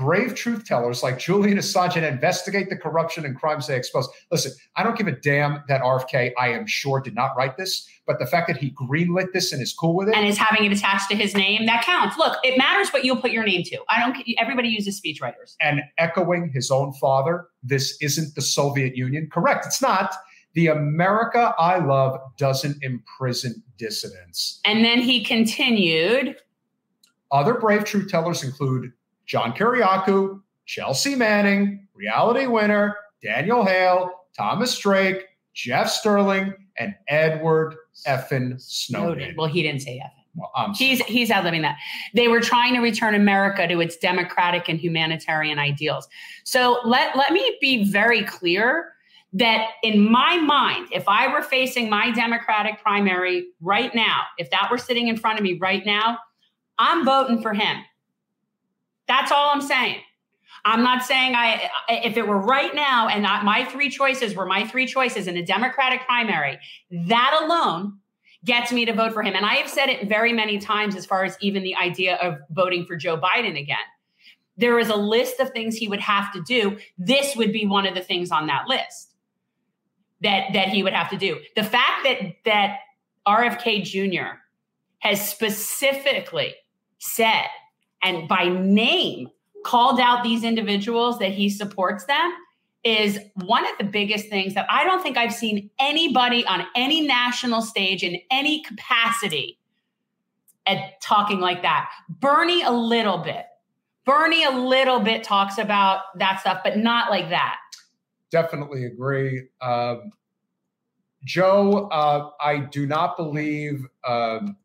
brave 0.02 0.34
truth 0.34 0.64
tellers 0.64 1.02
like 1.02 1.18
Julian 1.18 1.58
Assange 1.58 1.94
and 1.94 2.04
investigate 2.04 2.68
the 2.68 2.76
corruption 2.76 3.24
and 3.24 3.36
crimes 3.36 3.68
they 3.68 3.76
expose. 3.76 4.08
Listen, 4.32 4.52
I 4.76 4.82
don't 4.82 4.98
give 4.98 5.06
a 5.06 5.12
damn 5.12 5.62
that 5.68 5.80
RFK, 5.80 6.32
I 6.36 6.48
am 6.48 6.66
sure, 6.66 7.00
did 7.00 7.14
not 7.14 7.36
write 7.36 7.56
this, 7.56 7.88
but 8.04 8.18
the 8.18 8.26
fact 8.26 8.48
that 8.48 8.56
he 8.56 8.72
greenlit 8.72 9.32
this 9.32 9.52
and 9.52 9.62
is 9.62 9.72
cool 9.72 9.94
with 9.94 10.08
it 10.08 10.16
and 10.16 10.26
is 10.26 10.36
having 10.36 10.64
it 10.64 10.72
attached 10.72 11.08
to 11.10 11.16
his 11.16 11.36
name, 11.36 11.66
that 11.66 11.84
counts. 11.84 12.18
Look, 12.18 12.36
it 12.42 12.58
matters 12.58 12.92
what 12.92 13.04
you'll 13.04 13.20
put 13.20 13.30
your 13.30 13.44
name 13.44 13.62
to. 13.66 13.78
I 13.88 14.00
don't. 14.00 14.16
Everybody 14.38 14.68
uses 14.68 15.00
speechwriters. 15.00 15.54
And 15.60 15.82
echoing 15.98 16.50
his 16.52 16.72
own 16.72 16.92
father, 16.94 17.46
this 17.62 17.96
isn't 18.00 18.34
the 18.34 18.42
Soviet 18.42 18.96
Union. 18.96 19.28
Correct. 19.32 19.66
It's 19.66 19.80
not. 19.80 20.14
The 20.54 20.66
America 20.66 21.54
I 21.58 21.78
love 21.78 22.20
doesn't 22.36 22.82
imprison 22.82 23.62
dissidents. 23.78 24.60
And 24.64 24.84
then 24.84 25.00
he 25.00 25.24
continued. 25.24 26.36
Other 27.30 27.54
brave 27.54 27.84
truth 27.84 28.10
tellers 28.10 28.42
include 28.44 28.92
John 29.26 29.52
Kiriakou, 29.52 30.40
Chelsea 30.66 31.14
Manning, 31.14 31.87
reality 31.94 32.46
winner, 32.46 32.96
Daniel 33.22 33.64
Hale, 33.64 34.11
Thomas 34.37 34.78
Drake, 34.78 35.24
Jeff 35.54 35.90
Sterling, 35.90 36.54
and 36.78 36.94
Edward 37.08 37.76
Effin 38.06 38.61
Snowden. 38.61 39.35
Well, 39.37 39.46
he 39.46 39.62
didn't 39.62 39.82
say 39.82 40.00
Effin. 40.02 40.22
Well, 40.35 40.50
I'm 40.56 40.72
he's 40.72 41.00
sorry. 41.00 41.12
he's 41.12 41.30
outliving 41.30 41.62
that. 41.62 41.76
They 42.14 42.28
were 42.28 42.40
trying 42.40 42.72
to 42.74 42.80
return 42.80 43.14
America 43.14 43.68
to 43.68 43.80
its 43.80 43.96
democratic 43.98 44.68
and 44.68 44.78
humanitarian 44.78 45.58
ideals. 45.58 46.08
So 46.44 46.78
let 46.85 47.16
let 47.16 47.32
me 47.32 47.58
be 47.61 47.85
very 47.85 48.22
clear 48.22 48.92
that 49.35 49.70
in 49.82 50.11
my 50.11 50.38
mind, 50.38 50.88
if 50.92 51.08
I 51.08 51.32
were 51.32 51.42
facing 51.42 51.88
my 51.88 52.11
Democratic 52.11 52.82
primary 52.82 53.46
right 53.61 53.94
now, 53.94 54.22
if 54.38 54.50
that 54.50 54.68
were 54.70 54.78
sitting 54.78 55.08
in 55.08 55.16
front 55.16 55.38
of 55.38 55.42
me 55.42 55.58
right 55.58 55.85
now, 55.85 56.18
I'm 56.78 57.04
voting 57.04 57.40
for 57.42 57.54
him. 57.54 57.82
That's 59.12 59.31
all 59.31 59.51
I'm 59.51 59.61
saying. 59.61 59.98
I'm 60.64 60.83
not 60.83 61.05
saying 61.05 61.35
I, 61.35 61.68
if 61.90 62.16
it 62.16 62.27
were 62.27 62.40
right 62.40 62.75
now 62.75 63.09
and 63.09 63.25
my 63.25 63.66
three 63.66 63.90
choices 63.90 64.35
were 64.35 64.46
my 64.46 64.66
three 64.66 64.87
choices 64.87 65.27
in 65.27 65.37
a 65.37 65.44
Democratic 65.44 66.01
primary, 66.07 66.59
that 66.90 67.38
alone 67.42 67.98
gets 68.46 68.72
me 68.72 68.87
to 68.87 68.94
vote 68.94 69.12
for 69.12 69.22
him. 69.22 69.35
And 69.35 69.44
I 69.44 69.57
have 69.57 69.68
said 69.68 69.90
it 69.90 70.09
very 70.09 70.33
many 70.33 70.59
times 70.59 70.96
as 70.96 71.05
far 71.05 71.25
as 71.25 71.37
even 71.42 71.62
the 71.62 71.77
idea 71.77 72.16
of 72.16 72.38
voting 72.53 72.87
for 72.87 72.96
Joe 72.96 73.18
Biden 73.18 73.61
again. 73.61 73.77
There 74.57 74.79
is 74.79 74.88
a 74.88 74.96
list 74.96 75.40
of 75.40 75.51
things 75.51 75.77
he 75.77 75.88
would 75.88 76.01
have 76.01 76.33
to 76.33 76.42
do. 76.46 76.79
This 76.96 77.37
would 77.37 77.53
be 77.53 77.66
one 77.66 77.87
of 77.87 77.94
the 77.94 78.01
things 78.01 78.31
on 78.31 78.46
that 78.46 78.66
list 78.66 79.14
that, 80.22 80.55
that 80.55 80.68
he 80.68 80.83
would 80.83 80.94
have 80.94 81.11
to 81.11 81.18
do. 81.18 81.38
The 81.55 81.64
fact 81.64 82.05
that, 82.05 82.37
that 82.46 82.79
RFK 83.29 83.85
Jr. 83.85 84.38
has 85.01 85.29
specifically 85.29 86.55
said 86.98 87.48
and 88.02 88.28
by 88.28 88.48
name 88.48 89.28
called 89.64 90.00
out 90.00 90.22
these 90.22 90.44
individuals 90.44 91.18
that 91.18 91.30
he 91.30 91.48
supports 91.48 92.04
them 92.04 92.32
is 92.84 93.18
one 93.36 93.64
of 93.64 93.78
the 93.78 93.84
biggest 93.84 94.28
things 94.28 94.54
that 94.54 94.66
I 94.68 94.84
don't 94.84 95.02
think 95.02 95.16
I've 95.16 95.32
seen 95.32 95.70
anybody 95.78 96.44
on 96.46 96.66
any 96.74 97.06
national 97.06 97.62
stage 97.62 98.02
in 98.02 98.18
any 98.30 98.62
capacity 98.62 99.58
at 100.66 101.00
talking 101.00 101.40
like 101.40 101.62
that. 101.62 101.90
Bernie 102.08 102.62
a 102.62 102.72
little 102.72 103.18
bit. 103.18 103.46
Bernie 104.04 104.44
a 104.44 104.50
little 104.50 104.98
bit 104.98 105.22
talks 105.22 105.58
about 105.58 106.00
that 106.18 106.40
stuff, 106.40 106.60
but 106.64 106.76
not 106.76 107.10
like 107.10 107.28
that. 107.30 107.56
definitely 108.30 108.86
agree. 108.86 109.46
Um, 109.60 110.10
Joe, 111.24 111.88
uh, 111.88 112.30
I 112.40 112.58
do 112.58 112.86
not 112.86 113.16
believe. 113.16 113.86
Um, 114.04 114.56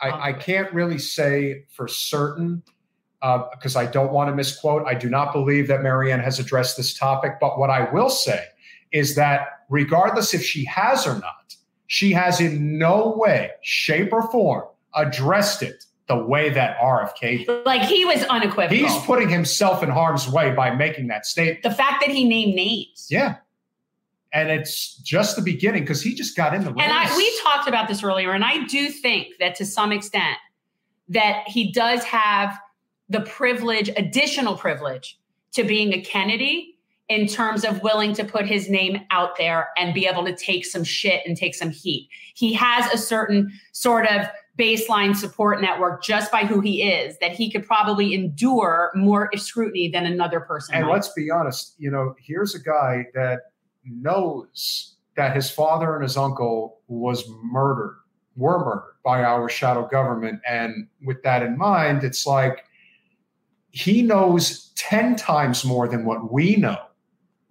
I, 0.00 0.28
I, 0.28 0.32
can't 0.32 0.72
really 0.72 0.98
say 0.98 1.64
for 1.70 1.88
certain 1.88 2.62
because 3.50 3.76
uh, 3.76 3.80
I 3.80 3.86
don't 3.86 4.12
want 4.12 4.30
to 4.30 4.34
misquote. 4.34 4.86
I 4.86 4.94
do 4.94 5.08
not 5.08 5.32
believe 5.32 5.68
that 5.68 5.82
Marianne 5.82 6.20
has 6.20 6.38
addressed 6.38 6.76
this 6.76 6.96
topic. 6.96 7.32
But 7.40 7.58
what 7.58 7.70
I 7.70 7.90
will 7.92 8.10
say 8.10 8.44
is 8.92 9.14
that 9.16 9.64
regardless 9.68 10.34
if 10.34 10.42
she 10.42 10.64
has 10.66 11.06
or 11.06 11.14
not, 11.14 11.56
she 11.86 12.12
has 12.12 12.40
in 12.40 12.78
no 12.78 13.14
way, 13.16 13.50
shape, 13.62 14.12
or 14.12 14.30
form 14.30 14.64
addressed 14.94 15.62
it 15.62 15.84
the 16.08 16.16
way 16.16 16.50
that 16.50 16.78
RFK 16.78 17.46
did. 17.46 17.66
Like 17.66 17.82
he 17.82 18.04
was 18.04 18.22
unequivocal. 18.24 18.76
He's 18.76 18.96
putting 19.04 19.28
himself 19.28 19.82
in 19.82 19.90
harm's 19.90 20.28
way 20.28 20.52
by 20.52 20.74
making 20.74 21.08
that 21.08 21.26
statement. 21.26 21.62
The 21.62 21.70
fact 21.70 22.02
that 22.04 22.10
he 22.10 22.24
named 22.24 22.54
names. 22.54 23.08
Yeah. 23.10 23.36
And 24.32 24.50
it's 24.50 24.96
just 24.98 25.36
the 25.36 25.42
beginning 25.42 25.82
because 25.82 26.02
he 26.02 26.14
just 26.14 26.36
got 26.36 26.54
in 26.54 26.64
the 26.64 26.72
race. 26.72 26.84
And 26.84 26.92
I, 26.92 27.16
we 27.16 27.40
talked 27.42 27.68
about 27.68 27.88
this 27.88 28.02
earlier, 28.02 28.32
and 28.32 28.44
I 28.44 28.64
do 28.66 28.88
think 28.88 29.28
that 29.40 29.54
to 29.56 29.64
some 29.64 29.92
extent 29.92 30.36
that 31.08 31.44
he 31.46 31.72
does 31.72 32.04
have 32.04 32.58
the 33.08 33.20
privilege, 33.20 33.90
additional 33.96 34.56
privilege, 34.56 35.18
to 35.52 35.64
being 35.64 35.92
a 35.92 36.00
Kennedy 36.00 36.76
in 37.08 37.26
terms 37.26 37.64
of 37.64 37.82
willing 37.82 38.12
to 38.14 38.24
put 38.24 38.46
his 38.46 38.68
name 38.68 39.00
out 39.10 39.36
there 39.36 39.68
and 39.78 39.94
be 39.94 40.06
able 40.06 40.24
to 40.24 40.34
take 40.34 40.66
some 40.66 40.82
shit 40.82 41.22
and 41.24 41.36
take 41.36 41.54
some 41.54 41.70
heat. 41.70 42.08
He 42.34 42.52
has 42.54 42.92
a 42.92 42.98
certain 42.98 43.52
sort 43.72 44.06
of 44.08 44.26
baseline 44.58 45.14
support 45.14 45.60
network 45.60 46.02
just 46.02 46.32
by 46.32 46.44
who 46.44 46.60
he 46.60 46.82
is 46.82 47.16
that 47.18 47.32
he 47.32 47.50
could 47.50 47.64
probably 47.64 48.14
endure 48.14 48.90
more 48.94 49.30
scrutiny 49.36 49.88
than 49.88 50.06
another 50.06 50.40
person. 50.40 50.74
And 50.74 50.86
might. 50.86 50.92
let's 50.92 51.12
be 51.12 51.30
honest, 51.30 51.74
you 51.78 51.90
know, 51.90 52.14
here's 52.18 52.54
a 52.54 52.60
guy 52.60 53.06
that 53.14 53.52
knows 53.84 54.96
that 55.16 55.34
his 55.34 55.50
father 55.50 55.94
and 55.94 56.02
his 56.02 56.16
uncle 56.16 56.80
was 56.88 57.24
murdered, 57.42 57.98
were 58.36 58.58
murdered 58.58 58.96
by 59.04 59.22
our 59.22 59.48
shadow 59.48 59.86
government. 59.86 60.40
And 60.48 60.88
with 61.04 61.22
that 61.22 61.42
in 61.42 61.56
mind, 61.56 62.02
it's 62.02 62.26
like 62.26 62.65
he 63.76 64.00
knows 64.00 64.72
10 64.76 65.16
times 65.16 65.62
more 65.62 65.86
than 65.86 66.06
what 66.06 66.32
we 66.32 66.56
know. 66.56 66.78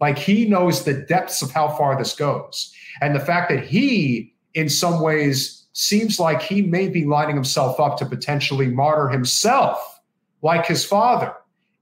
Like 0.01 0.17
he 0.17 0.45
knows 0.45 0.83
the 0.83 0.93
depths 0.93 1.43
of 1.43 1.51
how 1.51 1.67
far 1.69 1.95
this 1.97 2.15
goes. 2.15 2.73
And 2.99 3.15
the 3.15 3.19
fact 3.19 3.49
that 3.51 3.63
he, 3.63 4.33
in 4.55 4.67
some 4.67 5.01
ways, 5.01 5.67
seems 5.73 6.19
like 6.19 6.41
he 6.41 6.63
may 6.63 6.87
be 6.87 7.05
lining 7.05 7.35
himself 7.35 7.79
up 7.79 7.97
to 7.99 8.05
potentially 8.07 8.67
martyr 8.67 9.07
himself, 9.07 9.99
like 10.41 10.65
his 10.65 10.83
father, 10.83 11.31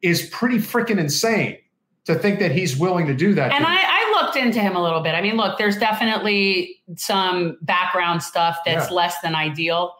is 0.01 0.27
pretty 0.29 0.58
freaking 0.58 0.99
insane 0.99 1.58
to 2.03 2.13
think 2.13 2.39
that 2.39 2.51
he's 2.51 2.75
willing 2.75 3.08
to 3.08 3.13
do 3.13 3.34
that. 3.36 3.53
And 3.53 3.65
I, 3.65 3.77
I, 3.77 3.99
looked 4.21 4.36
into 4.36 4.60
him 4.60 4.75
a 4.75 4.84
little 4.84 5.01
bit. 5.01 5.15
I 5.15 5.21
mean, 5.21 5.38
look, 5.38 5.58
there's 5.58 5.77
definitely 5.77 6.82
some 6.97 7.58
background 7.62 8.21
stuff 8.21 8.58
that's 8.65 8.89
yeah. 8.89 8.95
less 8.95 9.15
than 9.21 9.36
ideal. 9.36 9.95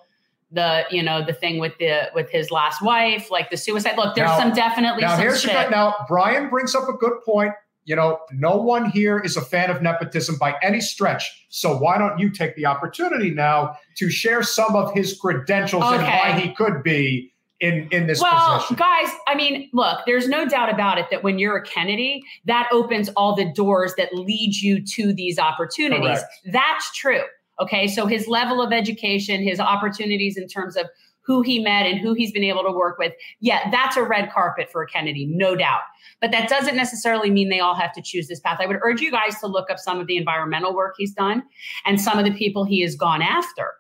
The 0.54 0.86
you 0.92 1.02
know 1.02 1.26
the 1.26 1.34
thing 1.34 1.60
with 1.60 1.78
the 1.80 2.12
with 2.14 2.30
his 2.30 2.52
last 2.52 2.82
wife, 2.82 3.32
like 3.32 3.50
the 3.50 3.58
suicide. 3.58 3.98
Look, 3.98 4.16
there's 4.16 4.30
now, 4.30 4.38
some 4.38 4.54
definitely 4.54 5.02
now 5.02 5.16
some 5.16 5.20
here's 5.20 5.42
shit. 5.42 5.72
now 5.72 5.96
Brian 6.08 6.50
brings 6.50 6.76
up 6.76 6.88
a 6.88 6.94
good 6.94 7.20
point 7.26 7.54
you 7.86 7.96
know, 7.96 8.20
no 8.32 8.56
one 8.56 8.90
here 8.90 9.20
is 9.20 9.36
a 9.36 9.42
fan 9.42 9.70
of 9.70 9.82
nepotism 9.82 10.38
by 10.38 10.56
any 10.62 10.80
stretch. 10.80 11.48
So 11.50 11.78
why 11.78 11.98
don't 11.98 12.18
you 12.18 12.30
take 12.30 12.56
the 12.56 12.66
opportunity 12.66 13.32
now 13.32 13.76
to 13.98 14.10
share 14.10 14.42
some 14.44 14.76
of 14.76 14.94
his 14.94 15.18
credentials 15.20 15.84
okay. 15.84 15.96
and 15.96 16.04
why 16.04 16.40
he 16.40 16.54
could 16.54 16.82
be 16.84 17.32
in 17.60 17.88
in 17.92 18.08
this 18.08 18.20
position. 18.20 18.38
well, 18.38 18.58
position? 18.60 18.76
guys, 18.78 19.10
I 19.28 19.36
mean, 19.36 19.70
look, 19.74 20.00
there's 20.06 20.28
no 20.28 20.46
doubt 20.46 20.72
about 20.72 20.98
it 20.98 21.08
that 21.12 21.24
when 21.24 21.40
you're 21.40 21.58
a 21.58 21.64
Kennedy, 21.64 22.24
that 22.46 22.70
opens 22.72 23.10
all 23.10 23.36
the 23.36 23.52
doors 23.54 23.94
that 23.98 24.14
lead 24.14 24.56
you 24.56 24.84
to 24.96 25.14
these 25.14 25.38
opportunities. 25.38 26.20
Correct. 26.20 26.40
That's 26.52 26.96
true. 26.96 27.24
Okay, 27.60 27.88
so 27.88 28.08
his 28.08 28.28
level 28.28 28.62
of 28.62 28.74
education, 28.74 29.42
his 29.42 29.60
opportunities 29.60 30.38
in 30.38 30.48
terms 30.48 30.76
of 30.76 30.88
who 31.26 31.42
he 31.42 31.60
met 31.60 31.86
and 31.86 32.00
who 32.00 32.14
he's 32.14 32.32
been 32.32 32.44
able 32.44 32.64
to 32.64 32.72
work 32.72 32.98
with. 32.98 33.14
Yeah, 33.40 33.70
that's 33.72 33.96
a 33.96 34.04
red 34.04 34.32
carpet 34.32 34.70
for 34.70 34.84
a 34.84 34.88
Kennedy, 34.88 35.26
no 35.26 35.56
doubt. 35.56 35.82
But 36.20 36.32
that 36.32 36.50
doesn't 36.50 36.76
necessarily 36.76 37.32
mean 37.32 37.50
they 37.50 37.60
all 37.60 37.76
have 37.76 37.94
to 37.94 38.02
choose 38.02 38.28
this 38.28 38.40
path. 38.40 38.58
I 38.60 38.66
would 38.66 38.80
urge 38.82 39.02
you 39.02 39.12
guys 39.12 39.40
to 39.40 39.48
look 39.48 39.70
up 39.70 39.80
some 39.80 40.00
of 40.00 40.08
the 40.08 40.18
environmental 40.18 40.76
work 40.76 40.96
he's 40.98 41.14
done 41.14 41.44
and 41.86 42.00
some 42.00 42.20
of 42.20 42.26
the 42.26 42.34
people 42.34 42.66
he 42.66 42.82
has 42.82 42.96
gone 42.96 43.22
after. 43.22 43.72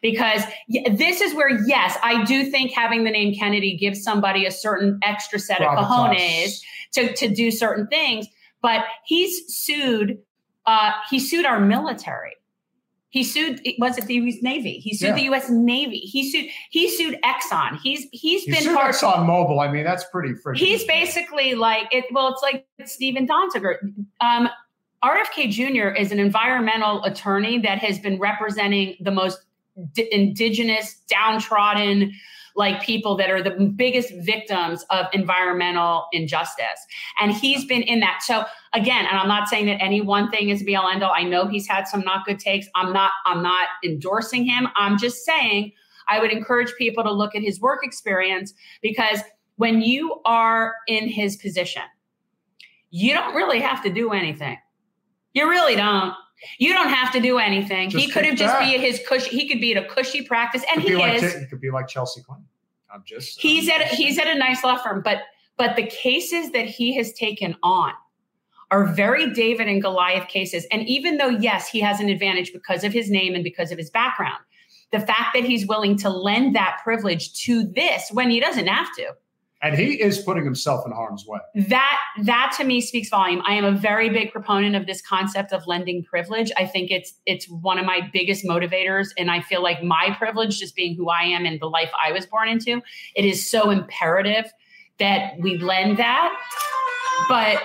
Because 0.00 0.42
this 0.68 1.20
is 1.20 1.34
where, 1.34 1.50
yes, 1.66 1.96
I 2.02 2.24
do 2.24 2.50
think 2.50 2.72
having 2.72 3.04
the 3.04 3.10
name 3.10 3.34
Kennedy 3.34 3.76
gives 3.76 4.02
somebody 4.02 4.46
a 4.46 4.50
certain 4.50 4.98
extra 5.02 5.38
set 5.38 5.60
of 5.62 5.78
cojones 5.78 6.60
to, 6.92 7.14
to 7.14 7.28
do 7.28 7.50
certain 7.50 7.86
things. 7.86 8.26
But 8.62 8.84
he's 9.04 9.42
sued, 9.48 10.18
uh, 10.66 10.92
he 11.08 11.18
sued 11.20 11.46
our 11.46 11.60
military 11.60 12.32
he 13.12 13.24
sued. 13.24 13.60
Was 13.78 13.98
it 13.98 14.06
the 14.06 14.14
U.S. 14.14 14.36
Navy? 14.40 14.78
He 14.78 14.94
sued 14.94 15.08
yeah. 15.08 15.14
the 15.14 15.22
U.S. 15.24 15.50
Navy. 15.50 15.98
He 15.98 16.30
sued. 16.30 16.50
He 16.70 16.88
sued 16.88 17.18
Exxon. 17.22 17.78
He's 17.82 18.06
he's 18.10 18.44
he 18.44 18.52
been 18.52 18.62
sued 18.62 18.74
part. 18.74 18.94
Exxon 18.94 19.26
Mobil. 19.26 19.62
I 19.62 19.70
mean, 19.70 19.84
that's 19.84 20.04
pretty 20.04 20.32
freaking. 20.32 20.56
He's 20.56 20.84
basically 20.84 21.54
like 21.54 21.88
it. 21.92 22.06
Well, 22.10 22.28
it's 22.28 22.42
like 22.42 22.66
Steven 22.86 23.28
Donziger. 23.28 23.76
Um, 24.22 24.48
RFK 25.04 25.50
Jr. 25.50 25.88
is 25.88 26.10
an 26.10 26.18
environmental 26.18 27.04
attorney 27.04 27.58
that 27.58 27.78
has 27.80 27.98
been 27.98 28.18
representing 28.18 28.96
the 28.98 29.10
most 29.10 29.44
d- 29.92 30.08
indigenous, 30.10 30.94
downtrodden 31.06 32.12
like 32.56 32.82
people 32.82 33.16
that 33.16 33.30
are 33.30 33.42
the 33.42 33.72
biggest 33.74 34.12
victims 34.20 34.84
of 34.90 35.06
environmental 35.12 36.06
injustice. 36.12 36.86
And 37.20 37.32
he's 37.32 37.64
been 37.64 37.82
in 37.82 38.00
that. 38.00 38.22
So 38.22 38.44
again, 38.72 39.06
and 39.06 39.18
I'm 39.18 39.28
not 39.28 39.48
saying 39.48 39.66
that 39.66 39.82
any 39.82 40.00
one 40.00 40.30
thing 40.30 40.50
is 40.50 40.62
be 40.62 40.76
all 40.76 40.88
end 40.88 41.02
all. 41.02 41.12
I 41.14 41.22
know 41.22 41.46
he's 41.46 41.66
had 41.66 41.88
some 41.88 42.00
not 42.00 42.26
good 42.26 42.38
takes. 42.38 42.66
I'm 42.74 42.92
not, 42.92 43.12
I'm 43.26 43.42
not 43.42 43.68
endorsing 43.84 44.44
him. 44.44 44.68
I'm 44.76 44.98
just 44.98 45.24
saying 45.24 45.72
I 46.08 46.18
would 46.20 46.32
encourage 46.32 46.72
people 46.76 47.02
to 47.04 47.12
look 47.12 47.34
at 47.34 47.42
his 47.42 47.60
work 47.60 47.84
experience 47.84 48.52
because 48.82 49.20
when 49.56 49.80
you 49.80 50.20
are 50.24 50.74
in 50.88 51.08
his 51.08 51.36
position, 51.36 51.82
you 52.90 53.14
don't 53.14 53.34
really 53.34 53.60
have 53.60 53.82
to 53.84 53.90
do 53.90 54.10
anything. 54.10 54.58
You 55.32 55.48
really 55.48 55.76
don't. 55.76 56.14
You 56.58 56.72
don't 56.72 56.88
have 56.88 57.12
to 57.12 57.20
do 57.20 57.38
anything. 57.38 57.90
Just 57.90 58.04
he 58.04 58.10
could 58.10 58.24
have 58.24 58.36
just 58.36 58.58
be 58.58 58.74
at 58.74 58.80
his 58.80 59.00
cushy. 59.06 59.30
He 59.30 59.48
could 59.48 59.60
be 59.60 59.74
at 59.74 59.82
a 59.82 59.86
cushy 59.86 60.22
practice, 60.22 60.64
and 60.72 60.82
he 60.82 60.96
like, 60.96 61.22
is. 61.22 61.34
He 61.34 61.46
could 61.46 61.60
be 61.60 61.70
like 61.70 61.88
Chelsea 61.88 62.22
Clinton. 62.22 62.46
I'm 62.92 63.02
just. 63.04 63.40
He's 63.40 63.68
I'm 63.68 63.80
at 63.80 63.88
just 63.88 63.94
he's 64.00 64.18
at 64.18 64.26
a 64.26 64.34
nice 64.34 64.62
law 64.64 64.76
firm, 64.76 65.02
but 65.02 65.22
but 65.56 65.76
the 65.76 65.86
cases 65.86 66.50
that 66.52 66.66
he 66.66 66.94
has 66.96 67.12
taken 67.12 67.56
on 67.62 67.92
are 68.70 68.86
very 68.86 69.32
David 69.32 69.68
and 69.68 69.82
Goliath 69.82 70.28
cases. 70.28 70.66
And 70.72 70.88
even 70.88 71.18
though 71.18 71.28
yes, 71.28 71.68
he 71.68 71.80
has 71.80 72.00
an 72.00 72.08
advantage 72.08 72.52
because 72.52 72.84
of 72.84 72.92
his 72.92 73.10
name 73.10 73.34
and 73.34 73.44
because 73.44 73.70
of 73.70 73.78
his 73.78 73.90
background, 73.90 74.42
the 74.92 75.00
fact 75.00 75.34
that 75.34 75.44
he's 75.44 75.66
willing 75.66 75.96
to 75.98 76.10
lend 76.10 76.56
that 76.56 76.80
privilege 76.82 77.34
to 77.44 77.64
this 77.64 78.10
when 78.12 78.30
he 78.30 78.40
doesn't 78.40 78.66
have 78.66 78.88
to 78.96 79.14
and 79.62 79.78
he 79.78 80.00
is 80.02 80.18
putting 80.18 80.44
himself 80.44 80.84
in 80.84 80.92
harm's 80.92 81.24
way. 81.24 81.38
That 81.54 81.98
that 82.24 82.52
to 82.58 82.64
me 82.64 82.80
speaks 82.80 83.08
volume. 83.08 83.42
I 83.46 83.54
am 83.54 83.64
a 83.64 83.72
very 83.72 84.10
big 84.10 84.32
proponent 84.32 84.74
of 84.74 84.86
this 84.86 85.00
concept 85.00 85.52
of 85.52 85.66
lending 85.66 86.02
privilege. 86.02 86.50
I 86.56 86.66
think 86.66 86.90
it's 86.90 87.14
it's 87.26 87.48
one 87.48 87.78
of 87.78 87.86
my 87.86 88.08
biggest 88.12 88.44
motivators 88.44 89.08
and 89.16 89.30
i 89.30 89.40
feel 89.40 89.62
like 89.62 89.82
my 89.82 90.14
privilege 90.18 90.58
just 90.58 90.74
being 90.74 90.96
who 90.96 91.08
i 91.08 91.22
am 91.22 91.46
and 91.46 91.60
the 91.60 91.66
life 91.66 91.90
i 92.04 92.10
was 92.12 92.26
born 92.26 92.48
into 92.48 92.80
it 93.14 93.24
is 93.24 93.48
so 93.48 93.70
imperative 93.70 94.52
that 94.98 95.34
we 95.40 95.58
lend 95.58 95.98
that. 95.98 96.36
But 97.28 97.62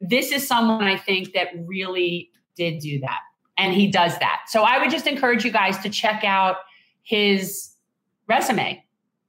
this 0.00 0.30
is 0.30 0.46
someone 0.46 0.84
i 0.84 0.96
think 0.96 1.32
that 1.32 1.48
really 1.66 2.30
did 2.56 2.78
do 2.80 3.00
that 3.00 3.20
and 3.58 3.74
he 3.74 3.90
does 3.90 4.18
that. 4.18 4.42
So 4.48 4.62
i 4.62 4.78
would 4.78 4.90
just 4.90 5.06
encourage 5.06 5.44
you 5.44 5.50
guys 5.50 5.78
to 5.78 5.90
check 5.90 6.24
out 6.24 6.56
his 7.02 7.70
resume 8.28 8.82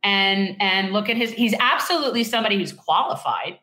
and 0.03 0.55
and 0.59 0.93
look 0.93 1.09
at 1.09 1.17
his 1.17 1.31
he's 1.31 1.53
absolutely 1.59 2.23
somebody 2.23 2.57
who's 2.57 2.73
qualified. 2.73 3.59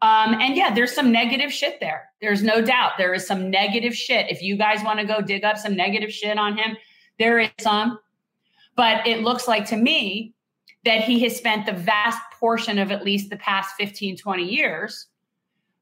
Um, 0.00 0.34
and 0.34 0.54
yeah 0.56 0.72
there's 0.72 0.94
some 0.94 1.10
negative 1.10 1.52
shit 1.52 1.80
there. 1.80 2.10
There's 2.20 2.42
no 2.42 2.62
doubt. 2.62 2.92
There 2.98 3.14
is 3.14 3.26
some 3.26 3.50
negative 3.50 3.96
shit. 3.96 4.30
If 4.30 4.42
you 4.42 4.56
guys 4.56 4.82
want 4.84 5.00
to 5.00 5.04
go 5.04 5.20
dig 5.20 5.44
up 5.44 5.58
some 5.58 5.76
negative 5.76 6.12
shit 6.12 6.38
on 6.38 6.56
him 6.56 6.76
there 7.18 7.38
is 7.38 7.50
some. 7.60 7.98
But 8.76 9.06
it 9.06 9.22
looks 9.22 9.48
like 9.48 9.66
to 9.66 9.76
me 9.76 10.34
that 10.84 11.02
he 11.02 11.20
has 11.24 11.36
spent 11.36 11.66
the 11.66 11.72
vast 11.72 12.20
portion 12.38 12.78
of 12.78 12.92
at 12.92 13.04
least 13.04 13.30
the 13.30 13.36
past 13.36 13.74
15 13.76 14.16
20 14.16 14.44
years 14.44 15.06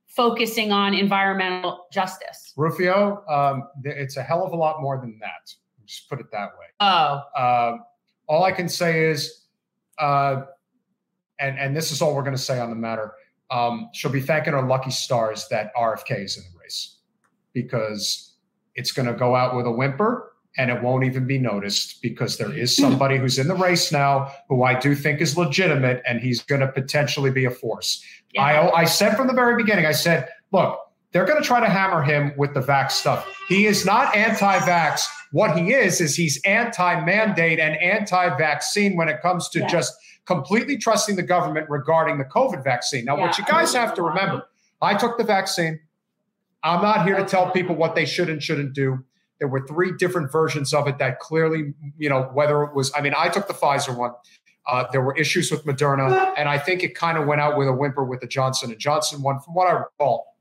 focusing 0.06 0.72
on 0.72 0.94
environmental 0.94 1.86
justice. 1.92 2.54
Rufio 2.56 3.22
um, 3.28 3.64
it's 3.84 4.16
a 4.16 4.22
hell 4.22 4.44
of 4.44 4.52
a 4.52 4.56
lot 4.56 4.80
more 4.80 4.98
than 4.98 5.18
that. 5.20 5.54
Just 5.84 6.08
put 6.08 6.20
it 6.20 6.26
that 6.32 6.50
way. 6.58 6.66
Oh. 6.80 7.22
Uh, 7.36 7.76
all 8.28 8.42
i 8.42 8.50
can 8.50 8.68
say 8.68 9.04
is 9.04 9.45
uh, 9.98 10.42
and 11.38 11.58
and 11.58 11.76
this 11.76 11.92
is 11.92 12.02
all 12.02 12.14
we're 12.14 12.22
going 12.22 12.36
to 12.36 12.42
say 12.42 12.58
on 12.58 12.70
the 12.70 12.76
matter. 12.76 13.12
Um, 13.50 13.90
she'll 13.92 14.10
be 14.10 14.20
thanking 14.20 14.54
her 14.54 14.66
lucky 14.66 14.90
stars 14.90 15.46
that 15.50 15.72
RFK 15.76 16.24
is 16.24 16.36
in 16.36 16.42
the 16.52 16.58
race 16.58 16.96
because 17.52 18.34
it's 18.74 18.90
going 18.92 19.06
to 19.06 19.14
go 19.14 19.36
out 19.36 19.54
with 19.54 19.66
a 19.66 19.70
whimper 19.70 20.32
and 20.58 20.70
it 20.70 20.82
won't 20.82 21.04
even 21.04 21.26
be 21.26 21.38
noticed 21.38 22.02
because 22.02 22.38
there 22.38 22.52
is 22.52 22.74
somebody 22.84 23.18
who's 23.18 23.38
in 23.38 23.46
the 23.46 23.54
race 23.54 23.92
now 23.92 24.32
who 24.48 24.62
I 24.64 24.78
do 24.78 24.94
think 24.94 25.20
is 25.20 25.36
legitimate 25.36 26.02
and 26.06 26.20
he's 26.20 26.42
going 26.42 26.60
to 26.60 26.68
potentially 26.68 27.30
be 27.30 27.44
a 27.44 27.50
force. 27.50 28.04
Yeah. 28.32 28.42
I 28.42 28.80
I 28.80 28.84
said 28.84 29.16
from 29.16 29.26
the 29.26 29.32
very 29.32 29.56
beginning, 29.56 29.86
I 29.86 29.92
said, 29.92 30.28
look, 30.52 30.80
they're 31.12 31.24
going 31.24 31.40
to 31.40 31.46
try 31.46 31.60
to 31.60 31.68
hammer 31.68 32.02
him 32.02 32.32
with 32.36 32.52
the 32.52 32.60
vax 32.60 32.92
stuff. 32.92 33.26
He 33.48 33.66
is 33.66 33.86
not 33.86 34.14
anti 34.14 34.58
vax. 34.60 35.06
What 35.32 35.56
he 35.56 35.72
is, 35.72 36.00
is 36.00 36.16
he's 36.16 36.40
anti 36.44 37.04
mandate 37.04 37.58
and 37.58 37.76
anti 37.76 38.36
vaccine 38.36 38.96
when 38.96 39.08
it 39.08 39.20
comes 39.20 39.48
to 39.50 39.60
yeah. 39.60 39.66
just 39.66 39.94
completely 40.24 40.76
trusting 40.76 41.16
the 41.16 41.22
government 41.22 41.68
regarding 41.70 42.18
the 42.18 42.24
COVID 42.24 42.64
vaccine. 42.64 43.04
Now, 43.04 43.16
yeah, 43.16 43.26
what 43.26 43.38
you 43.38 43.44
guys 43.44 43.74
have 43.74 43.94
to 43.94 44.02
remember 44.02 44.46
I 44.80 44.94
took 44.94 45.18
the 45.18 45.24
vaccine. 45.24 45.80
I'm 46.62 46.82
not 46.82 47.06
here 47.06 47.16
to 47.16 47.24
tell 47.24 47.50
people 47.50 47.76
what 47.76 47.94
they 47.94 48.04
should 48.04 48.28
and 48.28 48.42
shouldn't 48.42 48.74
do. 48.74 49.04
There 49.38 49.48
were 49.48 49.66
three 49.66 49.92
different 49.96 50.32
versions 50.32 50.72
of 50.72 50.88
it 50.88 50.98
that 50.98 51.20
clearly, 51.20 51.74
you 51.98 52.08
know, 52.08 52.22
whether 52.32 52.62
it 52.62 52.74
was, 52.74 52.90
I 52.96 53.02
mean, 53.02 53.14
I 53.16 53.28
took 53.28 53.46
the 53.48 53.54
Pfizer 53.54 53.96
one. 53.96 54.12
Uh, 54.66 54.84
there 54.90 55.00
were 55.00 55.16
issues 55.16 55.50
with 55.50 55.64
Moderna, 55.64 56.32
and 56.36 56.48
I 56.48 56.58
think 56.58 56.82
it 56.82 56.96
kind 56.96 57.16
of 57.18 57.26
went 57.26 57.40
out 57.40 57.56
with 57.56 57.68
a 57.68 57.72
whimper 57.72 58.04
with 58.04 58.20
the 58.20 58.26
Johnson 58.26 58.70
and 58.70 58.80
Johnson 58.80 59.22
one, 59.22 59.38
from 59.38 59.54
what 59.54 59.68
I 59.68 59.72
recall. 59.72 60.36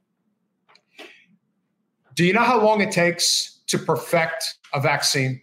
Do 2.15 2.26
you 2.26 2.34
know 2.34 2.41
how 2.41 2.60
long 2.60 2.82
it 2.82 2.91
takes 2.91 3.60
to 3.67 3.78
perfect 3.78 4.58
a 4.76 4.82
vaccine? 4.82 5.42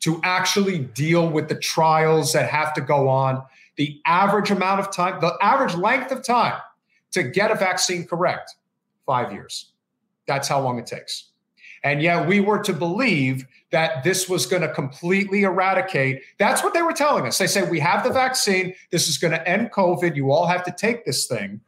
To 0.00 0.20
actually 0.22 0.78
deal 0.78 1.28
with 1.28 1.48
the 1.48 1.56
trials 1.56 2.32
that 2.32 2.48
have 2.50 2.74
to 2.74 2.80
go 2.80 3.08
on, 3.08 3.42
the 3.76 4.00
average 4.06 4.50
amount 4.50 4.80
of 4.80 4.92
time, 4.92 5.20
the 5.20 5.36
average 5.40 5.74
length 5.74 6.12
of 6.12 6.24
time 6.24 6.60
to 7.12 7.22
get 7.22 7.50
a 7.50 7.54
vaccine 7.54 8.06
correct, 8.06 8.54
five 9.06 9.32
years. 9.32 9.72
That's 10.26 10.46
how 10.46 10.60
long 10.60 10.78
it 10.78 10.86
takes. 10.86 11.30
And 11.84 12.02
yet 12.02 12.28
we 12.28 12.40
were 12.40 12.58
to 12.64 12.72
believe 12.72 13.46
that 13.70 14.02
this 14.02 14.28
was 14.28 14.46
going 14.46 14.62
to 14.62 14.72
completely 14.72 15.42
eradicate. 15.42 16.22
That's 16.38 16.62
what 16.62 16.74
they 16.74 16.82
were 16.82 16.92
telling 16.92 17.26
us. 17.26 17.38
They 17.38 17.46
say, 17.46 17.68
we 17.68 17.80
have 17.80 18.04
the 18.04 18.10
vaccine. 18.10 18.74
This 18.90 19.08
is 19.08 19.18
going 19.18 19.32
to 19.32 19.48
end 19.48 19.70
COVID. 19.72 20.16
You 20.16 20.30
all 20.30 20.46
have 20.46 20.64
to 20.64 20.72
take 20.72 21.04
this 21.04 21.26
thing. 21.26 21.60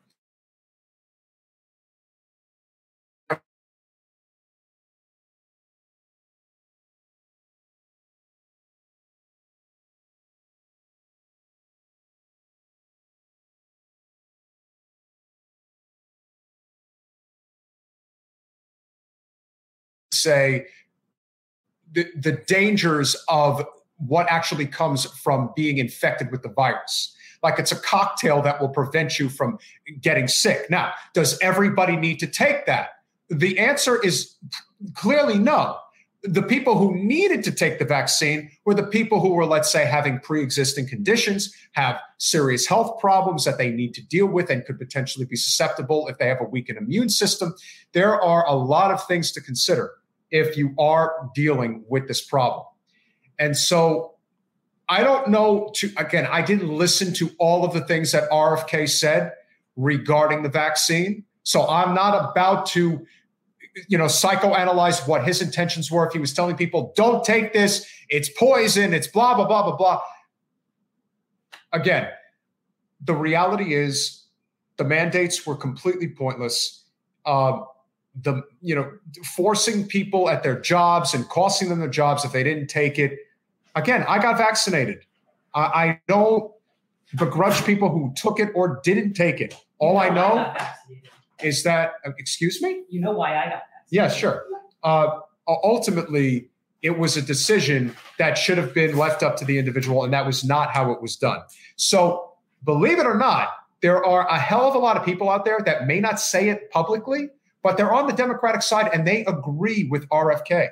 Say 20.22 20.66
the, 21.92 22.06
the 22.16 22.32
dangers 22.32 23.16
of 23.28 23.64
what 23.96 24.26
actually 24.28 24.66
comes 24.66 25.04
from 25.04 25.52
being 25.54 25.78
infected 25.78 26.30
with 26.30 26.42
the 26.42 26.48
virus. 26.48 27.14
Like 27.42 27.58
it's 27.58 27.72
a 27.72 27.80
cocktail 27.80 28.42
that 28.42 28.60
will 28.60 28.68
prevent 28.68 29.18
you 29.18 29.28
from 29.28 29.58
getting 30.00 30.28
sick. 30.28 30.70
Now, 30.70 30.92
does 31.14 31.38
everybody 31.40 31.96
need 31.96 32.18
to 32.20 32.26
take 32.26 32.66
that? 32.66 32.90
The 33.28 33.58
answer 33.58 34.02
is 34.02 34.34
clearly 34.94 35.38
no. 35.38 35.76
The 36.22 36.42
people 36.42 36.76
who 36.76 36.94
needed 36.94 37.42
to 37.44 37.52
take 37.52 37.78
the 37.78 37.86
vaccine 37.86 38.50
were 38.66 38.74
the 38.74 38.82
people 38.82 39.20
who 39.20 39.30
were, 39.30 39.46
let's 39.46 39.72
say, 39.72 39.86
having 39.86 40.18
pre 40.18 40.42
existing 40.42 40.86
conditions, 40.86 41.54
have 41.72 41.98
serious 42.18 42.66
health 42.66 43.00
problems 43.00 43.46
that 43.46 43.56
they 43.56 43.70
need 43.70 43.94
to 43.94 44.06
deal 44.06 44.26
with, 44.26 44.50
and 44.50 44.62
could 44.66 44.78
potentially 44.78 45.24
be 45.24 45.36
susceptible 45.36 46.08
if 46.08 46.18
they 46.18 46.26
have 46.26 46.42
a 46.42 46.44
weakened 46.44 46.76
immune 46.76 47.08
system. 47.08 47.54
There 47.94 48.20
are 48.20 48.46
a 48.46 48.54
lot 48.54 48.90
of 48.90 49.06
things 49.06 49.32
to 49.32 49.40
consider 49.40 49.92
if 50.30 50.56
you 50.56 50.74
are 50.78 51.28
dealing 51.34 51.84
with 51.88 52.08
this 52.08 52.20
problem. 52.20 52.66
And 53.38 53.56
so 53.56 54.14
I 54.88 55.02
don't 55.02 55.28
know 55.28 55.70
to 55.76 55.90
again, 55.96 56.26
I 56.30 56.42
didn't 56.42 56.68
listen 56.68 57.12
to 57.14 57.30
all 57.38 57.64
of 57.64 57.72
the 57.72 57.80
things 57.82 58.12
that 58.12 58.28
RFK 58.30 58.88
said 58.88 59.32
regarding 59.76 60.42
the 60.42 60.48
vaccine. 60.48 61.24
So 61.42 61.66
I'm 61.68 61.94
not 61.94 62.30
about 62.30 62.66
to 62.66 63.06
you 63.88 63.96
know 63.96 64.06
psychoanalyze 64.06 65.06
what 65.06 65.24
his 65.24 65.40
intentions 65.42 65.90
were. 65.90 66.06
If 66.06 66.12
he 66.12 66.18
was 66.18 66.34
telling 66.34 66.56
people 66.56 66.92
don't 66.96 67.24
take 67.24 67.52
this. 67.52 67.86
It's 68.08 68.28
poison. 68.28 68.92
It's 68.92 69.06
blah 69.06 69.34
blah 69.34 69.46
blah 69.46 69.62
blah 69.62 69.76
blah. 69.76 70.00
Again 71.72 72.08
the 73.02 73.14
reality 73.14 73.74
is 73.74 74.24
the 74.76 74.84
mandates 74.84 75.46
were 75.46 75.56
completely 75.56 76.08
pointless. 76.08 76.84
Um, 77.26 77.66
the 78.22 78.42
you 78.60 78.74
know 78.74 78.90
forcing 79.36 79.86
people 79.86 80.28
at 80.28 80.42
their 80.42 80.60
jobs 80.60 81.14
and 81.14 81.28
costing 81.28 81.68
them 81.68 81.78
their 81.78 81.88
jobs 81.88 82.24
if 82.24 82.32
they 82.32 82.42
didn't 82.42 82.66
take 82.66 82.98
it. 82.98 83.18
Again 83.74 84.04
i 84.08 84.18
got 84.18 84.36
vaccinated. 84.36 85.04
I, 85.54 85.60
I 85.60 86.00
don't 86.08 86.52
begrudge 87.16 87.64
people 87.64 87.88
who 87.88 88.12
took 88.16 88.40
it 88.40 88.50
or 88.54 88.80
didn't 88.82 89.14
take 89.14 89.40
it. 89.40 89.54
All 89.78 90.02
you 90.04 90.10
know 90.10 90.22
i 90.22 90.34
know 90.34 90.36
I 90.38 90.74
is 91.42 91.62
that 91.62 91.92
excuse 92.18 92.60
me? 92.60 92.82
You 92.88 93.00
know 93.00 93.12
why 93.12 93.30
i 93.30 93.44
got 93.44 93.62
vaccinated. 93.72 93.90
Yeah 93.90 94.08
sure. 94.08 94.44
Uh, 94.82 95.20
ultimately 95.46 96.48
it 96.82 96.98
was 96.98 97.16
a 97.16 97.22
decision 97.22 97.94
that 98.18 98.38
should 98.38 98.56
have 98.56 98.72
been 98.72 98.96
left 98.96 99.22
up 99.22 99.36
to 99.36 99.44
the 99.44 99.58
individual 99.58 100.02
and 100.02 100.12
that 100.12 100.24
was 100.26 100.42
not 100.42 100.70
how 100.70 100.90
it 100.90 101.00
was 101.00 101.16
done. 101.16 101.40
So 101.76 102.32
believe 102.64 102.98
it 102.98 103.06
or 103.06 103.16
not 103.16 103.50
there 103.80 104.04
are 104.04 104.28
a 104.28 104.38
hell 104.38 104.68
of 104.68 104.74
a 104.74 104.78
lot 104.78 104.96
of 104.96 105.04
people 105.04 105.30
out 105.30 105.44
there 105.44 105.60
that 105.64 105.86
may 105.86 106.00
not 106.00 106.20
say 106.20 106.48
it 106.48 106.70
publicly 106.70 107.30
but 107.62 107.76
they're 107.76 107.92
on 107.92 108.06
the 108.06 108.12
Democratic 108.12 108.62
side 108.62 108.90
and 108.92 109.06
they 109.06 109.24
agree 109.26 109.88
with 109.90 110.08
RFK. 110.08 110.68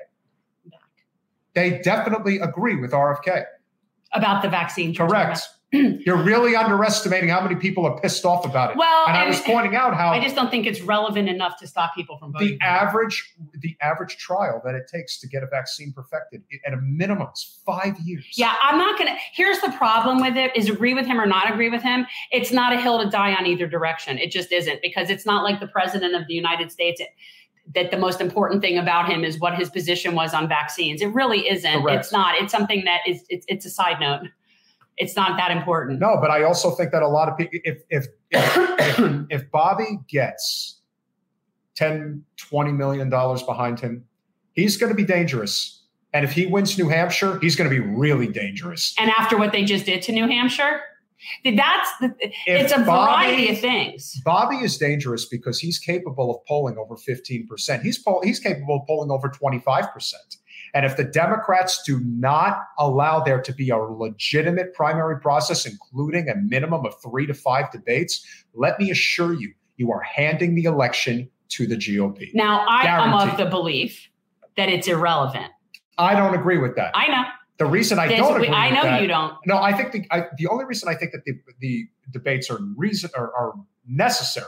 They 1.54 1.78
definitely 1.78 2.38
agree 2.38 2.76
with 2.76 2.92
RFK. 2.92 3.44
About 4.12 4.42
the 4.42 4.48
vaccine. 4.48 4.94
Correct. 4.94 5.40
You're 5.72 6.22
really 6.22 6.56
underestimating 6.56 7.28
how 7.28 7.42
many 7.42 7.54
people 7.54 7.84
are 7.84 8.00
pissed 8.00 8.24
off 8.24 8.46
about 8.46 8.70
it. 8.70 8.78
Well, 8.78 9.06
and, 9.06 9.14
and 9.14 9.24
I 9.24 9.28
was 9.28 9.38
pointing 9.42 9.76
out 9.76 9.94
how 9.94 10.08
I 10.08 10.20
just 10.20 10.34
don't 10.34 10.50
think 10.50 10.66
it's 10.66 10.80
relevant 10.80 11.28
enough 11.28 11.58
to 11.58 11.66
stop 11.66 11.94
people 11.94 12.16
from 12.16 12.32
voting. 12.32 12.56
The 12.58 12.64
average, 12.64 13.34
the 13.52 13.76
average 13.82 14.16
trial 14.16 14.62
that 14.64 14.74
it 14.74 14.88
takes 14.90 15.20
to 15.20 15.28
get 15.28 15.42
a 15.42 15.46
vaccine 15.46 15.92
perfected 15.92 16.42
at 16.66 16.72
a 16.72 16.78
minimum 16.78 17.28
is 17.34 17.60
five 17.66 17.98
years. 18.00 18.24
Yeah, 18.34 18.54
I'm 18.62 18.78
not 18.78 18.98
gonna. 18.98 19.14
Here's 19.34 19.60
the 19.60 19.70
problem 19.72 20.22
with 20.22 20.38
it: 20.38 20.56
is 20.56 20.70
agree 20.70 20.94
with 20.94 21.04
him 21.04 21.20
or 21.20 21.26
not 21.26 21.52
agree 21.52 21.68
with 21.68 21.82
him. 21.82 22.06
It's 22.32 22.50
not 22.50 22.72
a 22.72 22.80
hill 22.80 23.04
to 23.04 23.10
die 23.10 23.34
on 23.34 23.44
either 23.44 23.66
direction. 23.66 24.16
It 24.16 24.30
just 24.30 24.52
isn't 24.52 24.80
because 24.80 25.10
it's 25.10 25.26
not 25.26 25.44
like 25.44 25.60
the 25.60 25.68
president 25.68 26.14
of 26.14 26.26
the 26.28 26.34
United 26.34 26.72
States. 26.72 26.98
It, 26.98 27.08
that 27.74 27.90
the 27.90 27.98
most 27.98 28.22
important 28.22 28.62
thing 28.62 28.78
about 28.78 29.10
him 29.10 29.22
is 29.22 29.38
what 29.38 29.54
his 29.54 29.68
position 29.68 30.14
was 30.14 30.32
on 30.32 30.48
vaccines. 30.48 31.02
It 31.02 31.12
really 31.12 31.46
isn't. 31.46 31.82
Correct. 31.82 32.06
It's 32.06 32.10
not. 32.10 32.36
It's 32.36 32.50
something 32.50 32.86
that 32.86 33.00
is. 33.06 33.22
It's, 33.28 33.44
it's 33.48 33.66
a 33.66 33.70
side 33.70 34.00
note 34.00 34.22
it's 34.98 35.16
not 35.16 35.36
that 35.38 35.50
important. 35.50 36.00
No, 36.00 36.18
but 36.20 36.30
I 36.30 36.42
also 36.42 36.72
think 36.72 36.92
that 36.92 37.02
a 37.02 37.08
lot 37.08 37.28
of 37.28 37.36
people, 37.36 37.58
if 37.64 37.78
if 37.88 38.06
if, 38.30 39.26
if 39.30 39.50
Bobby 39.50 39.98
gets 40.08 40.80
10, 41.76 42.24
20 42.36 42.72
million 42.72 43.08
dollars 43.08 43.42
behind 43.42 43.80
him, 43.80 44.04
he's 44.52 44.76
going 44.76 44.90
to 44.90 44.96
be 44.96 45.04
dangerous. 45.04 45.84
And 46.12 46.24
if 46.24 46.32
he 46.32 46.46
wins 46.46 46.76
New 46.78 46.88
Hampshire, 46.88 47.38
he's 47.40 47.54
going 47.54 47.70
to 47.70 47.74
be 47.74 47.80
really 47.80 48.26
dangerous. 48.26 48.94
And 48.98 49.10
after 49.10 49.36
what 49.36 49.52
they 49.52 49.64
just 49.64 49.86
did 49.86 50.02
to 50.02 50.12
New 50.12 50.26
Hampshire, 50.26 50.80
that's 51.44 51.90
the, 52.00 52.14
it's 52.46 52.72
a 52.72 52.78
Bobby, 52.78 52.84
variety 52.84 53.52
of 53.52 53.60
things. 53.60 54.20
Bobby 54.24 54.56
is 54.56 54.78
dangerous 54.78 55.26
because 55.26 55.60
he's 55.60 55.78
capable 55.78 56.34
of 56.34 56.44
polling 56.46 56.78
over 56.78 56.96
15%. 56.96 57.82
He's 57.82 57.98
poll, 57.98 58.22
he's 58.24 58.40
capable 58.40 58.76
of 58.80 58.86
polling 58.86 59.10
over 59.10 59.28
25%. 59.28 60.12
And 60.78 60.86
if 60.86 60.96
the 60.96 61.02
Democrats 61.02 61.82
do 61.82 61.98
not 62.04 62.68
allow 62.78 63.18
there 63.18 63.42
to 63.42 63.52
be 63.52 63.70
a 63.70 63.76
legitimate 63.76 64.74
primary 64.74 65.18
process, 65.18 65.66
including 65.66 66.28
a 66.28 66.36
minimum 66.36 66.86
of 66.86 66.94
three 67.02 67.26
to 67.26 67.34
five 67.34 67.72
debates, 67.72 68.24
let 68.54 68.78
me 68.78 68.92
assure 68.92 69.32
you, 69.32 69.54
you 69.76 69.90
are 69.90 70.02
handing 70.02 70.54
the 70.54 70.66
election 70.66 71.28
to 71.48 71.66
the 71.66 71.74
GOP. 71.74 72.32
Now, 72.32 72.64
I 72.68 72.86
am 72.86 73.12
of 73.12 73.36
the 73.36 73.46
belief 73.46 74.08
that 74.56 74.68
it's 74.68 74.86
irrelevant. 74.86 75.50
I 75.98 76.14
don't 76.14 76.36
agree 76.36 76.58
with 76.58 76.76
that. 76.76 76.92
I 76.94 77.08
know. 77.08 77.24
The 77.56 77.66
reason 77.66 77.98
I 77.98 78.06
There's, 78.06 78.20
don't 78.20 78.36
agree 78.36 78.46
I 78.50 78.70
know 78.70 78.82
that, 78.82 79.02
you 79.02 79.08
don't. 79.08 79.34
No, 79.46 79.58
I 79.58 79.72
think 79.72 79.90
the 79.90 80.06
I, 80.12 80.26
the 80.36 80.46
only 80.46 80.64
reason 80.64 80.88
I 80.88 80.94
think 80.94 81.10
that 81.10 81.24
the, 81.24 81.40
the 81.58 81.88
debates 82.12 82.50
are 82.50 82.60
reason 82.76 83.10
are, 83.16 83.34
are 83.34 83.54
necessary 83.88 84.46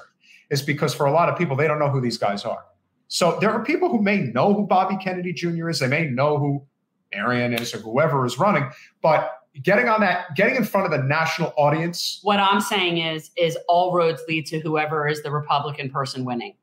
is 0.48 0.62
because 0.62 0.94
for 0.94 1.06
a 1.06 1.10
lot 1.10 1.28
of 1.28 1.36
people 1.36 1.56
they 1.56 1.66
don't 1.66 1.80
know 1.80 1.90
who 1.90 2.00
these 2.00 2.18
guys 2.18 2.44
are. 2.44 2.66
So 3.10 3.38
there 3.40 3.50
are 3.50 3.62
people 3.64 3.88
who 3.88 4.00
may 4.00 4.18
know 4.18 4.54
who 4.54 4.66
Bobby 4.66 4.96
Kennedy 4.96 5.32
Jr. 5.32 5.68
is. 5.68 5.80
They 5.80 5.88
may 5.88 6.08
know 6.08 6.38
who 6.38 6.62
Marianne 7.12 7.54
is 7.54 7.74
or 7.74 7.78
whoever 7.78 8.24
is 8.24 8.38
running, 8.38 8.70
but 9.02 9.32
getting 9.60 9.88
on 9.88 10.00
that, 10.00 10.36
getting 10.36 10.54
in 10.54 10.64
front 10.64 10.86
of 10.86 10.92
the 10.92 11.04
national 11.04 11.52
audience. 11.56 12.20
What 12.22 12.38
I'm 12.38 12.60
saying 12.60 12.98
is, 12.98 13.32
is 13.36 13.58
all 13.68 13.92
roads 13.92 14.22
lead 14.28 14.46
to 14.46 14.60
whoever 14.60 15.08
is 15.08 15.24
the 15.24 15.32
Republican 15.32 15.90
person 15.90 16.24
winning. 16.24 16.54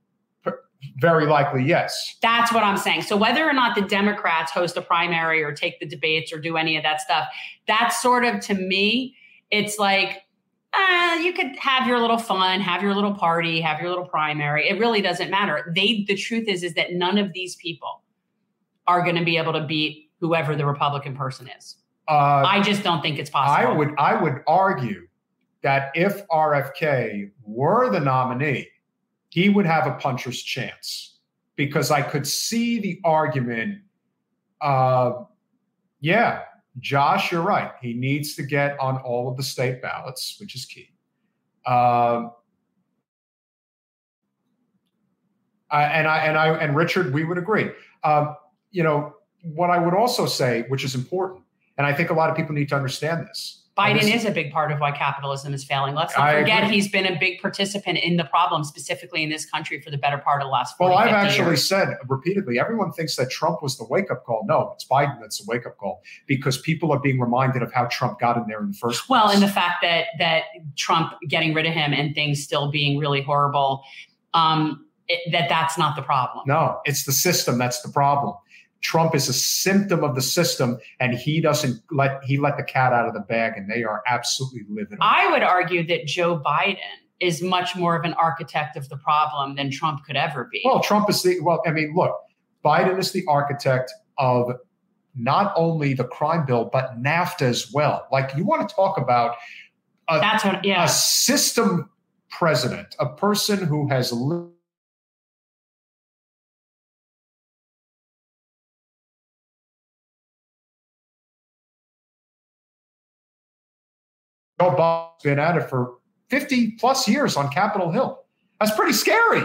Very 1.02 1.26
likely, 1.26 1.66
yes. 1.66 2.16
That's 2.22 2.54
what 2.54 2.64
I'm 2.64 2.78
saying. 2.78 3.02
So 3.02 3.18
whether 3.18 3.46
or 3.46 3.52
not 3.52 3.76
the 3.76 3.82
Democrats 3.82 4.52
host 4.52 4.78
a 4.78 4.82
primary 4.82 5.44
or 5.44 5.52
take 5.52 5.82
the 5.82 5.86
debates 5.86 6.32
or 6.32 6.40
do 6.40 6.56
any 6.56 6.78
of 6.78 6.84
that 6.84 7.02
stuff, 7.02 7.28
that's 7.68 8.02
sort 8.02 8.24
of 8.24 8.40
to 8.42 8.54
me, 8.54 9.16
it's 9.52 9.78
like 9.80 10.22
uh, 10.78 11.16
you 11.22 11.34
could 11.34 11.56
have 11.58 11.88
your 11.88 12.00
little 12.00 12.18
fun, 12.18 12.60
have 12.62 12.82
your 12.84 12.94
little 12.94 13.14
party, 13.14 13.62
have 13.62 13.80
your 13.80 13.90
little 13.90 14.06
primary. 14.06 14.70
It 14.70 14.80
really 14.80 15.02
doesn't 15.02 15.30
matter. 15.30 15.72
They 15.76 16.06
the 16.08 16.16
truth 16.16 16.48
is 16.48 16.64
is 16.64 16.74
that 16.76 16.94
none 16.94 17.18
of 17.18 17.34
these 17.34 17.56
people 17.56 18.04
are 18.88 19.04
going 19.04 19.16
to 19.16 19.26
be 19.26 19.38
able 19.38 19.54
to 19.54 19.66
beat 19.66 20.10
whoever 20.20 20.56
the 20.56 20.66
Republican 20.66 21.16
person 21.16 21.50
is. 21.58 21.76
Uh, 22.08 22.44
I 22.46 22.62
just 22.62 22.84
don't 22.84 23.02
think 23.02 23.20
it's 23.20 23.30
possible. 23.30 23.68
I 23.68 23.72
would 23.72 23.96
I 23.98 24.22
would 24.22 24.42
argue 24.48 25.08
that 25.62 25.92
if 25.96 26.26
RFK 26.28 27.32
were 27.44 27.90
the 27.90 28.00
nominee, 28.00 28.70
he 29.30 29.50
would 29.50 29.66
have 29.66 29.88
a 29.88 29.96
puncher's 29.96 30.42
chance 30.42 31.18
because 31.56 31.92
I 31.92 32.02
could 32.02 32.26
see 32.26 32.80
the 32.80 33.02
argument. 33.04 33.80
Uh, 34.62 35.24
yeah, 36.00 36.44
Josh, 36.80 37.32
you're 37.32 37.42
right. 37.42 37.72
He 37.82 37.94
needs 37.94 38.36
to 38.36 38.44
get 38.44 38.80
on 38.80 38.98
all 38.98 39.30
of 39.30 39.38
the 39.38 39.44
state 39.44 39.82
ballots, 39.82 40.38
which 40.40 40.56
is 40.56 40.66
key. 40.66 40.90
I, 45.70 45.84
and 45.84 46.08
I 46.08 46.18
and 46.20 46.38
I 46.38 46.48
and 46.58 46.76
Richard, 46.76 47.14
we 47.14 47.24
would 47.24 47.38
agree. 47.38 47.70
Um, 48.04 48.36
you 48.72 48.84
know 48.84 49.16
what 49.42 49.70
I 49.70 49.78
would 49.78 49.94
also 49.94 50.26
say, 50.26 50.66
which 50.70 50.84
is 50.84 50.96
important, 50.96 51.44
and 51.78 51.86
I 51.86 51.94
think 51.94 52.10
a 52.10 52.14
lot 52.14 52.30
of 52.30 52.36
people 52.36 52.56
need 52.56 52.70
to 52.70 52.76
understand 52.76 53.28
this. 53.28 53.67
Biden 53.78 54.14
is 54.14 54.26
a 54.26 54.32
big 54.32 54.52
part 54.52 54.72
of 54.72 54.80
why 54.80 54.92
capitalism 54.92 55.54
is 55.54 55.64
failing. 55.64 55.94
Let's 55.94 56.18
not 56.18 56.34
forget 56.34 56.70
he's 56.70 56.90
been 56.90 57.06
a 57.06 57.18
big 57.20 57.42
participant 57.42 58.00
in 58.00 58.18
the 58.18 58.24
problem, 58.24 58.64
specifically 58.64 59.24
in 59.24 59.30
this 59.30 59.46
country, 59.46 59.80
for 59.82 59.92
the 59.92 59.98
better 59.98 60.18
part 60.18 60.42
of 60.42 60.48
the 60.48 60.52
last. 60.52 60.78
40, 60.78 60.90
well, 60.90 61.00
I've 61.00 61.14
actually 61.14 61.46
years. 61.46 61.68
said 61.68 61.90
repeatedly, 62.08 62.60
everyone 62.60 62.92
thinks 62.92 63.16
that 63.18 63.30
Trump 63.30 63.62
was 63.62 63.78
the 63.78 63.86
wake 63.86 64.10
up 64.10 64.26
call. 64.26 64.44
No, 64.48 64.72
it's 64.74 64.86
Biden 64.86 65.20
that's 65.22 65.38
the 65.38 65.46
wake 65.48 65.66
up 65.66 65.78
call 65.78 66.02
because 66.26 66.58
people 66.58 66.92
are 66.92 67.00
being 67.00 67.20
reminded 67.20 67.62
of 67.62 67.72
how 67.72 67.86
Trump 67.86 68.20
got 68.20 68.38
in 68.38 68.48
there 68.48 68.62
in 68.62 68.72
the 68.72 68.78
first 68.78 69.06
place. 69.06 69.10
Well, 69.10 69.30
and 69.30 69.42
the 69.42 69.48
fact 69.48 69.84
that 69.84 70.08
that 70.18 70.44
Trump 70.76 71.14
getting 71.28 71.54
rid 71.54 71.66
of 71.66 71.74
him 71.74 71.94
and 71.94 72.16
things 72.16 72.44
still 72.44 72.72
being 72.72 72.98
really 72.98 73.22
horrible. 73.22 73.84
Um, 74.34 74.86
it, 75.08 75.32
that 75.32 75.48
that's 75.48 75.78
not 75.78 75.96
the 75.96 76.02
problem. 76.02 76.44
No, 76.48 76.80
it's 76.86 77.06
the 77.06 77.14
system 77.14 77.58
that's 77.58 77.82
the 77.82 77.90
problem. 77.90 78.36
Trump 78.88 79.14
is 79.14 79.28
a 79.28 79.34
symptom 79.34 80.02
of 80.02 80.16
the 80.16 80.22
system, 80.22 80.78
and 81.02 81.14
he 81.14 81.42
doesn't 81.42 81.82
let 81.92 82.24
he 82.24 82.38
let 82.38 82.56
the 82.56 82.64
cat 82.64 82.94
out 82.94 83.06
of 83.06 83.14
the 83.14 83.20
bag, 83.20 83.58
and 83.58 83.70
they 83.70 83.84
are 83.84 84.02
absolutely 84.08 84.62
living. 84.70 84.98
I 85.02 85.30
would 85.30 85.44
argue 85.44 85.86
that 85.88 86.06
Joe 86.06 86.40
Biden 86.40 86.78
is 87.20 87.42
much 87.42 87.76
more 87.76 87.98
of 87.98 88.06
an 88.06 88.14
architect 88.14 88.78
of 88.78 88.88
the 88.88 88.96
problem 88.96 89.58
than 89.58 89.72
Trump 89.72 90.06
could 90.06 90.16
ever 90.16 90.48
be. 90.50 90.62
Well, 90.64 90.80
Trump 90.80 91.10
is 91.10 91.22
the 91.22 91.42
well. 91.42 91.62
I 91.68 91.72
mean, 91.72 91.96
look, 91.98 92.16
Biden 92.64 92.98
is 92.98 93.12
the 93.12 93.26
architect 93.28 93.92
of 94.18 94.54
not 95.16 95.52
only 95.58 95.94
the 95.94 96.06
crime 96.06 96.46
bill 96.46 96.70
but 96.72 96.98
NAFTA 96.98 97.42
as 97.42 97.74
well. 97.74 98.08
Like 98.10 98.32
you 98.38 98.46
want 98.46 98.70
to 98.70 98.74
talk 98.74 98.98
about 98.98 99.36
a, 100.08 100.20
that's 100.20 100.46
what, 100.46 100.64
yeah. 100.64 100.86
a 100.86 100.88
system 100.88 101.90
president, 102.30 102.96
a 103.00 103.10
person 103.10 103.66
who 103.66 103.90
has 103.90 104.14
lived 104.14 104.54
Joe 114.60 114.76
Biden's 114.76 115.24
been 115.24 115.40
at 115.40 115.58
it 115.58 115.70
for 115.70 115.96
50 116.30 116.72
plus 116.72 117.08
years 117.08 117.38
on 117.38 117.50
Capitol 117.50 117.92
Hill. 117.92 118.24
That's 118.60 118.76
pretty 118.76 118.94
scary. 118.94 119.44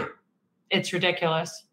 It's 0.69 0.91
ridiculous. 0.91 1.65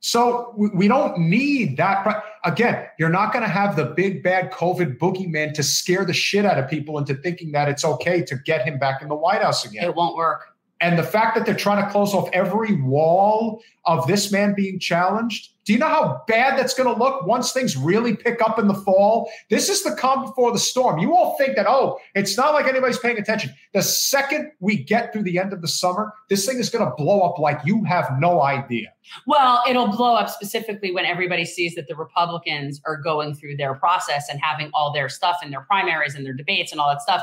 So 0.00 0.54
we 0.56 0.86
don't 0.86 1.18
need 1.18 1.78
that. 1.78 2.22
Again, 2.44 2.86
you're 2.98 3.08
not 3.08 3.32
going 3.32 3.42
to 3.42 3.48
have 3.48 3.74
the 3.74 3.86
big 3.86 4.22
bad 4.22 4.52
COVID 4.52 4.98
boogeyman 4.98 5.52
to 5.54 5.62
scare 5.62 6.04
the 6.04 6.12
shit 6.12 6.44
out 6.44 6.58
of 6.58 6.68
people 6.68 6.98
into 6.98 7.14
thinking 7.14 7.50
that 7.52 7.68
it's 7.68 7.84
okay 7.84 8.22
to 8.22 8.36
get 8.36 8.64
him 8.64 8.78
back 8.78 9.02
in 9.02 9.08
the 9.08 9.16
White 9.16 9.42
House 9.42 9.64
again. 9.64 9.84
It 9.84 9.94
won't 9.94 10.14
work. 10.14 10.44
And 10.80 10.98
the 10.98 11.02
fact 11.02 11.34
that 11.36 11.46
they're 11.46 11.56
trying 11.56 11.84
to 11.84 11.90
close 11.90 12.12
off 12.12 12.28
every 12.32 12.80
wall 12.82 13.62
of 13.86 14.06
this 14.06 14.30
man 14.30 14.54
being 14.54 14.78
challenged, 14.78 15.54
do 15.66 15.72
you 15.72 15.80
know 15.80 15.88
how 15.88 16.22
bad 16.28 16.56
that's 16.56 16.74
going 16.74 16.88
to 16.88 16.96
look 16.98 17.26
once 17.26 17.52
things 17.52 17.76
really 17.76 18.14
pick 18.14 18.40
up 18.40 18.56
in 18.60 18.68
the 18.68 18.74
fall? 18.74 19.28
This 19.50 19.68
is 19.68 19.82
the 19.82 19.96
calm 19.96 20.24
before 20.24 20.52
the 20.52 20.60
storm. 20.60 21.00
You 21.00 21.16
all 21.16 21.36
think 21.38 21.56
that, 21.56 21.66
oh, 21.68 21.98
it's 22.14 22.36
not 22.36 22.54
like 22.54 22.66
anybody's 22.66 23.00
paying 23.00 23.18
attention. 23.18 23.50
The 23.74 23.82
second 23.82 24.52
we 24.60 24.76
get 24.76 25.12
through 25.12 25.24
the 25.24 25.40
end 25.40 25.52
of 25.52 25.62
the 25.62 25.68
summer, 25.68 26.14
this 26.30 26.46
thing 26.46 26.58
is 26.58 26.70
going 26.70 26.88
to 26.88 26.94
blow 26.94 27.22
up 27.22 27.40
like 27.40 27.58
you 27.64 27.82
have 27.82 28.08
no 28.20 28.42
idea. 28.42 28.92
Well, 29.26 29.60
it'll 29.68 29.88
blow 29.88 30.14
up 30.14 30.30
specifically 30.30 30.92
when 30.92 31.04
everybody 31.04 31.44
sees 31.44 31.74
that 31.74 31.88
the 31.88 31.96
Republicans 31.96 32.80
are 32.86 32.96
going 32.96 33.34
through 33.34 33.56
their 33.56 33.74
process 33.74 34.28
and 34.30 34.40
having 34.40 34.70
all 34.72 34.92
their 34.92 35.08
stuff 35.08 35.38
in 35.42 35.50
their 35.50 35.62
primaries 35.62 36.14
and 36.14 36.24
their 36.24 36.32
debates 36.32 36.70
and 36.70 36.80
all 36.80 36.88
that 36.90 37.02
stuff. 37.02 37.22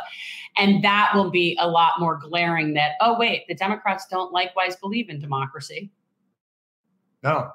And 0.57 0.83
that 0.83 1.11
will 1.15 1.31
be 1.31 1.57
a 1.61 1.67
lot 1.69 1.93
more 1.97 2.19
glaring 2.21 2.73
that, 2.73 2.91
oh, 2.99 3.17
wait, 3.17 3.47
the 3.47 3.55
Democrats 3.55 4.05
don't 4.11 4.33
likewise 4.33 4.75
believe 4.75 5.09
in 5.09 5.19
democracy. 5.19 5.91
No. 7.23 7.51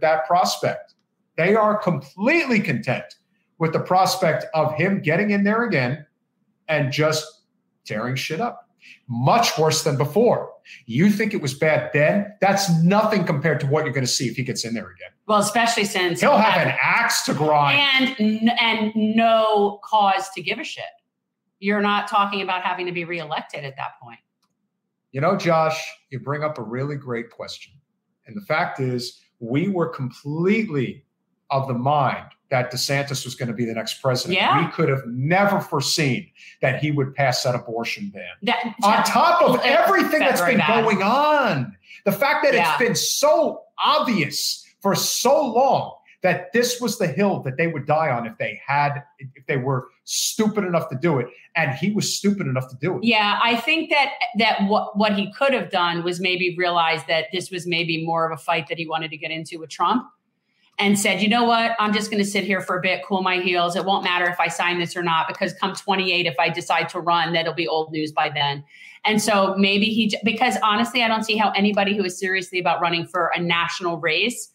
That 0.00 0.26
prospect. 0.26 0.94
They 1.36 1.54
are 1.54 1.76
completely 1.76 2.60
content 2.60 3.04
with 3.58 3.72
the 3.72 3.80
prospect 3.80 4.46
of 4.54 4.74
him 4.74 5.00
getting 5.00 5.30
in 5.30 5.44
there 5.44 5.64
again 5.64 6.06
and 6.68 6.92
just 6.92 7.42
tearing 7.84 8.16
shit 8.16 8.40
up. 8.40 8.68
Much 9.08 9.58
worse 9.58 9.82
than 9.82 9.96
before. 9.96 10.50
You 10.86 11.10
think 11.10 11.34
it 11.34 11.40
was 11.40 11.54
bad 11.54 11.90
then? 11.92 12.32
That's 12.40 12.70
nothing 12.82 13.24
compared 13.24 13.60
to 13.60 13.66
what 13.66 13.84
you're 13.84 13.92
going 13.92 14.06
to 14.06 14.10
see 14.10 14.28
if 14.28 14.36
he 14.36 14.42
gets 14.42 14.64
in 14.64 14.74
there 14.74 14.84
again. 14.84 15.10
Well, 15.26 15.40
especially 15.40 15.84
since 15.84 16.20
he'll 16.20 16.36
have, 16.36 16.66
an 16.66 16.76
axe 16.80 17.24
to 17.24 17.34
grind 17.34 18.14
and 18.18 18.50
and 18.60 18.92
no 18.94 19.80
cause 19.84 20.28
to 20.30 20.42
give 20.42 20.58
a 20.58 20.64
shit. 20.64 20.84
You're 21.58 21.80
not 21.80 22.08
talking 22.08 22.42
about 22.42 22.62
having 22.62 22.86
to 22.86 22.92
be 22.92 23.04
reelected 23.04 23.64
at 23.64 23.76
that 23.76 23.92
point. 24.00 24.18
You 25.10 25.20
know, 25.20 25.36
Josh, 25.36 25.82
you 26.10 26.20
bring 26.20 26.44
up 26.44 26.58
a 26.58 26.62
really 26.62 26.96
great 26.96 27.30
question. 27.30 27.72
And 28.26 28.36
the 28.36 28.42
fact 28.42 28.80
is, 28.80 29.20
we 29.40 29.68
were 29.68 29.88
completely 29.88 31.04
of 31.50 31.68
the 31.68 31.74
mind 31.74 32.26
that 32.50 32.72
DeSantis 32.72 33.24
was 33.24 33.34
going 33.34 33.48
to 33.48 33.54
be 33.54 33.64
the 33.64 33.74
next 33.74 34.00
president. 34.00 34.36
Yeah. 34.36 34.64
We 34.64 34.70
could 34.72 34.88
have 34.88 35.04
never 35.06 35.60
foreseen 35.60 36.30
that 36.62 36.80
he 36.80 36.90
would 36.90 37.14
pass 37.14 37.42
that 37.42 37.54
abortion 37.54 38.10
ban. 38.10 38.24
That, 38.42 38.74
on 38.82 39.04
top 39.04 39.42
of 39.42 39.60
everything 39.64 40.20
that's 40.20 40.40
been 40.40 40.58
bad. 40.58 40.84
going 40.84 41.02
on, 41.02 41.76
the 42.04 42.12
fact 42.12 42.44
that 42.44 42.54
yeah. 42.54 42.70
it's 42.70 42.78
been 42.78 42.94
so 42.94 43.62
obvious 43.84 44.64
for 44.80 44.94
so 44.94 45.44
long 45.44 45.96
that 46.22 46.52
this 46.52 46.80
was 46.80 46.98
the 46.98 47.06
hill 47.06 47.40
that 47.40 47.56
they 47.56 47.66
would 47.66 47.86
die 47.86 48.10
on 48.10 48.26
if 48.26 48.38
they 48.38 48.60
had 48.64 49.02
if 49.18 49.46
they 49.46 49.56
were 49.56 49.88
stupid 50.06 50.62
enough 50.62 50.88
to 50.88 50.96
do 50.96 51.18
it 51.18 51.26
and 51.56 51.74
he 51.74 51.90
was 51.90 52.16
stupid 52.16 52.46
enough 52.46 52.68
to 52.68 52.76
do 52.76 52.96
it. 52.96 53.04
Yeah 53.04 53.40
i 53.42 53.56
think 53.56 53.90
that 53.90 54.12
that 54.38 54.62
what 54.68 54.96
what 54.96 55.12
he 55.14 55.32
could 55.32 55.52
have 55.52 55.68
done 55.68 56.04
was 56.04 56.20
maybe 56.20 56.54
realize 56.56 57.00
that 57.08 57.26
this 57.32 57.50
was 57.50 57.66
maybe 57.66 58.06
more 58.06 58.24
of 58.24 58.32
a 58.32 58.40
fight 58.40 58.68
that 58.68 58.78
he 58.78 58.86
wanted 58.86 59.10
to 59.10 59.16
get 59.16 59.32
into 59.32 59.58
with 59.58 59.68
trump 59.68 60.06
and 60.78 60.98
said 60.98 61.22
you 61.22 61.28
know 61.28 61.44
what? 61.44 61.72
I'm 61.78 61.92
just 61.92 62.10
going 62.10 62.22
to 62.22 62.28
sit 62.28 62.44
here 62.44 62.60
for 62.60 62.78
a 62.78 62.82
bit 62.82 63.02
cool 63.04 63.22
my 63.22 63.40
heels. 63.40 63.76
It 63.76 63.84
won't 63.84 64.04
matter 64.04 64.26
if 64.26 64.38
i 64.38 64.46
sign 64.46 64.78
this 64.78 64.96
or 64.96 65.02
not 65.02 65.26
because 65.26 65.52
come 65.54 65.74
28 65.74 66.26
if 66.26 66.36
i 66.38 66.48
decide 66.48 66.88
to 66.90 67.00
run 67.00 67.32
that'll 67.32 67.54
be 67.54 67.66
old 67.66 67.90
news 67.90 68.12
by 68.12 68.30
then. 68.30 68.62
And 69.04 69.20
so 69.20 69.56
maybe 69.56 69.86
he 69.86 70.16
because 70.22 70.56
honestly 70.62 71.02
i 71.02 71.08
don't 71.08 71.24
see 71.24 71.36
how 71.36 71.50
anybody 71.50 71.96
who 71.96 72.04
is 72.04 72.16
seriously 72.16 72.60
about 72.60 72.80
running 72.80 73.06
for 73.06 73.32
a 73.34 73.40
national 73.40 73.98
race 73.98 74.52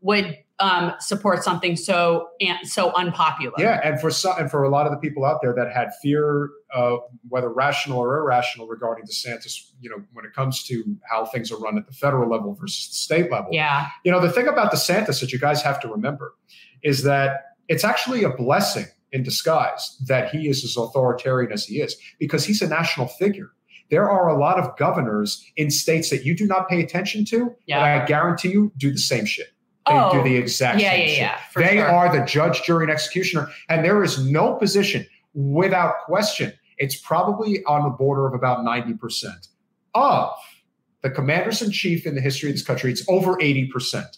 would 0.00 0.38
um, 0.60 0.92
support 1.00 1.42
something 1.42 1.76
so 1.76 2.28
so 2.62 2.92
unpopular. 2.92 3.54
Yeah, 3.58 3.80
and 3.82 4.00
for 4.00 4.10
some, 4.10 4.38
and 4.38 4.50
for 4.50 4.62
a 4.62 4.68
lot 4.68 4.86
of 4.86 4.92
the 4.92 4.98
people 4.98 5.24
out 5.24 5.40
there 5.42 5.52
that 5.54 5.72
had 5.72 5.90
fear, 6.00 6.50
uh, 6.72 6.96
whether 7.28 7.52
rational 7.52 7.98
or 7.98 8.18
irrational, 8.18 8.68
regarding 8.68 9.04
DeSantis, 9.04 9.70
you 9.80 9.90
know, 9.90 10.02
when 10.12 10.24
it 10.24 10.32
comes 10.32 10.62
to 10.64 10.96
how 11.10 11.24
things 11.26 11.50
are 11.50 11.58
run 11.58 11.76
at 11.76 11.86
the 11.86 11.92
federal 11.92 12.30
level 12.30 12.54
versus 12.54 12.88
the 12.88 12.94
state 12.94 13.30
level. 13.30 13.48
Yeah, 13.52 13.88
you 14.04 14.12
know, 14.12 14.20
the 14.20 14.30
thing 14.30 14.46
about 14.46 14.72
DeSantis 14.72 15.20
that 15.20 15.32
you 15.32 15.38
guys 15.38 15.62
have 15.62 15.80
to 15.80 15.88
remember 15.88 16.34
is 16.82 17.02
that 17.02 17.56
it's 17.68 17.84
actually 17.84 18.22
a 18.22 18.30
blessing 18.30 18.86
in 19.10 19.22
disguise 19.22 19.96
that 20.06 20.30
he 20.30 20.48
is 20.48 20.64
as 20.64 20.76
authoritarian 20.76 21.52
as 21.52 21.64
he 21.64 21.80
is 21.80 21.96
because 22.18 22.44
he's 22.44 22.60
a 22.60 22.68
national 22.68 23.06
figure 23.06 23.52
there 23.90 24.10
are 24.10 24.28
a 24.28 24.36
lot 24.36 24.58
of 24.58 24.76
governors 24.76 25.44
in 25.56 25.70
states 25.70 26.10
that 26.10 26.24
you 26.24 26.34
do 26.34 26.46
not 26.46 26.68
pay 26.68 26.82
attention 26.82 27.24
to 27.24 27.54
yeah. 27.66 27.84
and 27.84 28.02
i 28.02 28.04
guarantee 28.06 28.50
you 28.50 28.72
do 28.76 28.90
the 28.90 28.98
same 28.98 29.24
shit 29.24 29.53
they 29.86 29.92
oh, 29.94 30.12
do 30.12 30.22
the 30.22 30.36
exact 30.36 30.80
yeah, 30.80 30.90
same 30.90 31.00
yeah, 31.00 31.06
shit. 31.06 31.18
Yeah, 31.18 31.68
they 31.68 31.76
sure. 31.76 31.86
are 31.86 32.18
the 32.18 32.24
judge, 32.24 32.62
jury, 32.62 32.84
and 32.84 32.90
executioner. 32.90 33.48
And 33.68 33.84
there 33.84 34.02
is 34.02 34.24
no 34.24 34.54
position 34.54 35.06
without 35.34 35.98
question. 36.06 36.52
It's 36.78 36.96
probably 36.96 37.62
on 37.64 37.82
the 37.84 37.90
border 37.90 38.26
of 38.26 38.34
about 38.34 38.60
90% 38.60 39.48
of 39.94 40.30
the 41.02 41.10
commanders 41.10 41.60
in 41.60 41.70
chief 41.70 42.06
in 42.06 42.14
the 42.14 42.20
history 42.20 42.48
of 42.48 42.54
this 42.56 42.64
country. 42.64 42.90
It's 42.90 43.06
over 43.08 43.36
80%. 43.36 44.16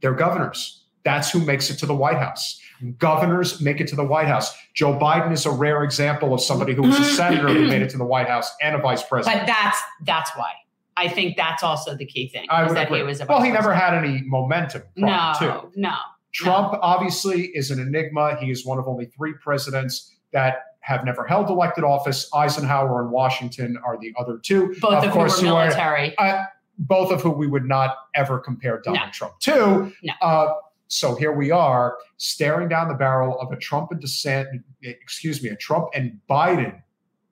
They're 0.00 0.14
governors. 0.14 0.84
That's 1.04 1.30
who 1.30 1.44
makes 1.44 1.68
it 1.70 1.78
to 1.78 1.86
the 1.86 1.96
White 1.96 2.18
House. 2.18 2.60
Governors 2.98 3.60
make 3.60 3.80
it 3.80 3.88
to 3.88 3.96
the 3.96 4.04
White 4.04 4.28
House. 4.28 4.56
Joe 4.74 4.96
Biden 4.96 5.32
is 5.32 5.46
a 5.46 5.50
rare 5.50 5.82
example 5.82 6.32
of 6.32 6.40
somebody 6.40 6.74
who 6.74 6.82
was 6.82 6.98
a 6.98 7.04
senator 7.16 7.48
who 7.48 7.66
made 7.66 7.82
it 7.82 7.90
to 7.90 7.98
the 7.98 8.04
White 8.04 8.28
House 8.28 8.54
and 8.62 8.76
a 8.76 8.78
vice 8.78 9.02
president. 9.02 9.40
But 9.40 9.46
that's 9.46 9.78
that's 10.04 10.30
why. 10.36 10.52
I 10.98 11.08
think 11.08 11.36
that's 11.36 11.62
also 11.62 11.96
the 11.96 12.04
key 12.06 12.28
thing. 12.28 12.46
I 12.50 12.70
that 12.72 12.86
agree. 12.86 12.98
he 12.98 13.04
was 13.04 13.22
well, 13.28 13.40
he 13.42 13.50
never 13.50 13.72
had 13.72 13.94
any 13.94 14.22
momentum. 14.26 14.82
No, 14.96 15.32
to. 15.38 15.70
no. 15.76 15.94
Trump 16.32 16.78
obviously 16.82 17.46
is 17.54 17.70
an 17.70 17.78
enigma. 17.80 18.36
He 18.40 18.50
is 18.50 18.66
one 18.66 18.78
of 18.78 18.86
only 18.88 19.06
three 19.06 19.34
presidents 19.42 20.14
that 20.32 20.64
have 20.80 21.04
never 21.04 21.24
held 21.24 21.48
elected 21.48 21.84
office. 21.84 22.28
Eisenhower 22.34 23.02
and 23.02 23.10
Washington 23.10 23.78
are 23.86 23.98
the 23.98 24.12
other 24.18 24.38
two. 24.42 24.74
Both 24.80 25.04
of, 25.04 25.12
course, 25.12 25.38
whom 25.40 25.48
who 25.48 25.54
were 25.54 25.60
are- 25.60 25.64
military. 25.66 26.16
uh, 26.18 26.44
both 26.78 27.10
of 27.12 27.22
whom 27.22 27.38
we 27.38 27.46
would 27.46 27.64
not 27.64 27.96
ever 28.14 28.38
compare 28.38 28.80
Donald 28.80 29.06
No. 29.06 29.10
Trump 29.12 29.38
to. 29.40 29.92
No. 30.02 30.12
Uh, 30.22 30.54
so 30.88 31.14
here 31.16 31.32
we 31.32 31.50
are 31.50 31.96
staring 32.18 32.68
down 32.68 32.88
the 32.88 32.94
barrel 32.94 33.38
of 33.40 33.50
a 33.52 33.56
Trump 33.56 33.90
and 33.90 34.00
DeSantis, 34.02 34.62
excuse 34.82 35.42
me, 35.42 35.50
a 35.50 35.56
Trump 35.56 35.88
and 35.94 36.18
Biden 36.30 36.80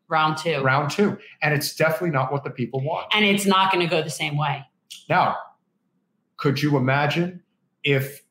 round 0.09 0.39
two. 0.39 0.61
round 0.63 0.91
two. 0.91 1.19
And 1.43 1.55
it's 1.55 1.75
definitely 1.75 2.11
not 2.11 2.33
what 2.33 2.45
the 2.45 2.51
people 2.51 2.81
want. 2.81 3.07
and 3.13 3.25
it's 3.25 3.47
not 3.47 3.73
going 3.73 3.85
to 3.85 3.91
go 3.91 4.03
the 4.03 4.11
same 4.11 4.37
way. 4.37 4.65
Now, 5.09 5.37
could 6.37 6.63
you 6.63 6.77
imagine 6.77 7.43
if 7.85 8.23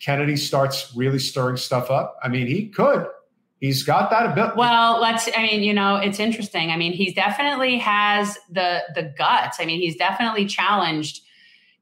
Kennedy 0.00 0.36
starts 0.36 0.92
really 0.94 1.18
stirring 1.18 1.56
stuff 1.56 1.90
up? 1.90 2.16
I 2.22 2.28
mean, 2.28 2.46
he 2.46 2.68
could. 2.68 3.06
He's 3.60 3.82
got 3.82 4.10
that 4.10 4.24
ability. 4.32 4.54
Well, 4.56 5.00
let's. 5.00 5.28
I 5.36 5.42
mean, 5.42 5.62
you 5.62 5.74
know, 5.74 5.96
it's 5.96 6.18
interesting. 6.18 6.70
I 6.70 6.76
mean, 6.78 6.92
he 6.92 7.12
definitely 7.12 7.76
has 7.76 8.38
the 8.50 8.82
the 8.94 9.12
guts. 9.18 9.58
I 9.60 9.66
mean, 9.66 9.80
he's 9.80 9.96
definitely 9.96 10.46
challenged, 10.46 11.20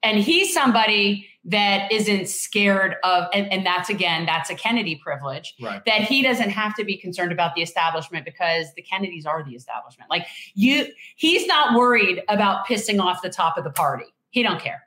and 0.03 0.19
he's 0.19 0.53
somebody 0.53 1.29
that 1.49 1.91
isn't 1.91 2.29
scared 2.29 2.97
of. 3.05 3.25
And, 3.33 3.51
and 3.51 3.65
that's 3.65 3.89
again, 3.89 4.27
that's 4.27 4.51
a 4.51 4.55
Kennedy 4.55 4.97
privilege 4.97 5.55
right. 5.61 5.83
that 5.87 6.03
he 6.03 6.23
doesn't 6.23 6.51
have 6.51 6.75
to 6.77 6.85
be 6.85 6.97
concerned 6.97 7.33
about 7.33 7.55
the 7.55 7.63
establishment 7.63 8.25
because 8.25 8.67
the 8.77 8.83
Kennedys 8.83 9.25
are 9.25 9.43
the 9.43 9.55
establishment. 9.55 10.11
Like 10.11 10.27
you, 10.55 10.87
he's 11.17 11.47
not 11.47 11.77
worried 11.77 12.23
about 12.29 12.67
pissing 12.67 13.01
off 13.01 13.23
the 13.23 13.31
top 13.31 13.57
of 13.57 13.65
the 13.65 13.71
party. 13.71 14.05
He 14.31 14.43
don't 14.43 14.61
care. 14.61 14.83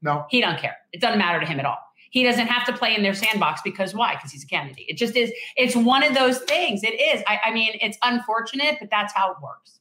No. 0.00 0.24
He 0.30 0.40
don't 0.40 0.58
care. 0.58 0.76
It 0.92 1.02
doesn't 1.02 1.18
matter 1.18 1.38
to 1.38 1.46
him 1.46 1.60
at 1.60 1.66
all. 1.66 1.78
He 2.08 2.24
doesn't 2.24 2.46
have 2.46 2.66
to 2.66 2.72
play 2.72 2.96
in 2.96 3.02
their 3.02 3.14
sandbox 3.14 3.60
because 3.62 3.94
why? 3.94 4.16
Because 4.16 4.32
he's 4.32 4.42
a 4.42 4.46
Kennedy. 4.46 4.86
It 4.88 4.96
just 4.96 5.14
is. 5.14 5.30
It's 5.56 5.76
one 5.76 6.02
of 6.02 6.14
those 6.14 6.38
things. 6.40 6.82
It 6.82 6.98
is. 6.98 7.22
I, 7.28 7.40
I 7.44 7.50
mean, 7.52 7.72
it's 7.80 7.98
unfortunate, 8.02 8.78
but 8.80 8.90
that's 8.90 9.12
how 9.14 9.30
it 9.32 9.36
works. 9.42 9.78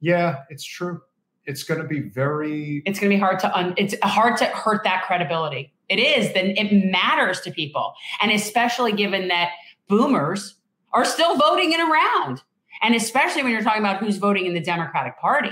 Yeah, 0.00 0.42
it's 0.50 0.62
true. 0.62 1.00
It's 1.44 1.64
going 1.64 1.80
to 1.80 1.86
be 1.86 2.00
very. 2.00 2.82
It's 2.86 2.98
going 2.98 3.10
to 3.10 3.16
be 3.16 3.20
hard 3.20 3.38
to. 3.40 3.56
Un, 3.56 3.74
it's 3.76 3.94
hard 4.02 4.36
to 4.38 4.44
hurt 4.46 4.84
that 4.84 5.04
credibility. 5.04 5.72
It 5.88 5.98
is. 5.98 6.32
Then 6.32 6.54
it 6.56 6.90
matters 6.90 7.40
to 7.40 7.50
people, 7.50 7.94
and 8.20 8.30
especially 8.30 8.92
given 8.92 9.28
that 9.28 9.50
boomers 9.88 10.54
are 10.92 11.04
still 11.04 11.36
voting 11.36 11.72
in 11.72 11.80
around, 11.80 12.42
and 12.82 12.94
especially 12.94 13.42
when 13.42 13.52
you're 13.52 13.62
talking 13.62 13.82
about 13.82 13.98
who's 13.98 14.18
voting 14.18 14.46
in 14.46 14.54
the 14.54 14.60
Democratic 14.60 15.18
Party. 15.18 15.50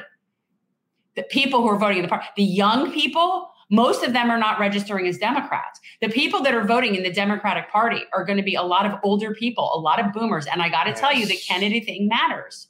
The 1.16 1.24
people 1.24 1.60
who 1.60 1.68
are 1.68 1.78
voting 1.78 1.98
in 1.98 2.02
the 2.02 2.08
party, 2.08 2.26
the 2.36 2.44
young 2.44 2.92
people, 2.92 3.50
most 3.68 4.04
of 4.04 4.12
them 4.12 4.30
are 4.30 4.38
not 4.38 4.60
registering 4.60 5.06
as 5.08 5.18
Democrats. 5.18 5.80
The 6.00 6.08
people 6.08 6.40
that 6.42 6.54
are 6.54 6.64
voting 6.64 6.94
in 6.94 7.02
the 7.02 7.12
Democratic 7.12 7.70
Party 7.70 8.02
are 8.12 8.24
going 8.24 8.36
to 8.36 8.44
be 8.44 8.54
a 8.54 8.62
lot 8.62 8.86
of 8.86 8.98
older 9.02 9.34
people, 9.34 9.70
a 9.74 9.78
lot 9.78 9.98
of 9.98 10.12
boomers. 10.12 10.46
And 10.46 10.62
I 10.62 10.68
got 10.68 10.84
to 10.84 10.92
tell 10.92 11.12
you, 11.12 11.26
the 11.26 11.36
Kennedy 11.36 11.80
thing 11.80 12.08
matters. 12.08 12.68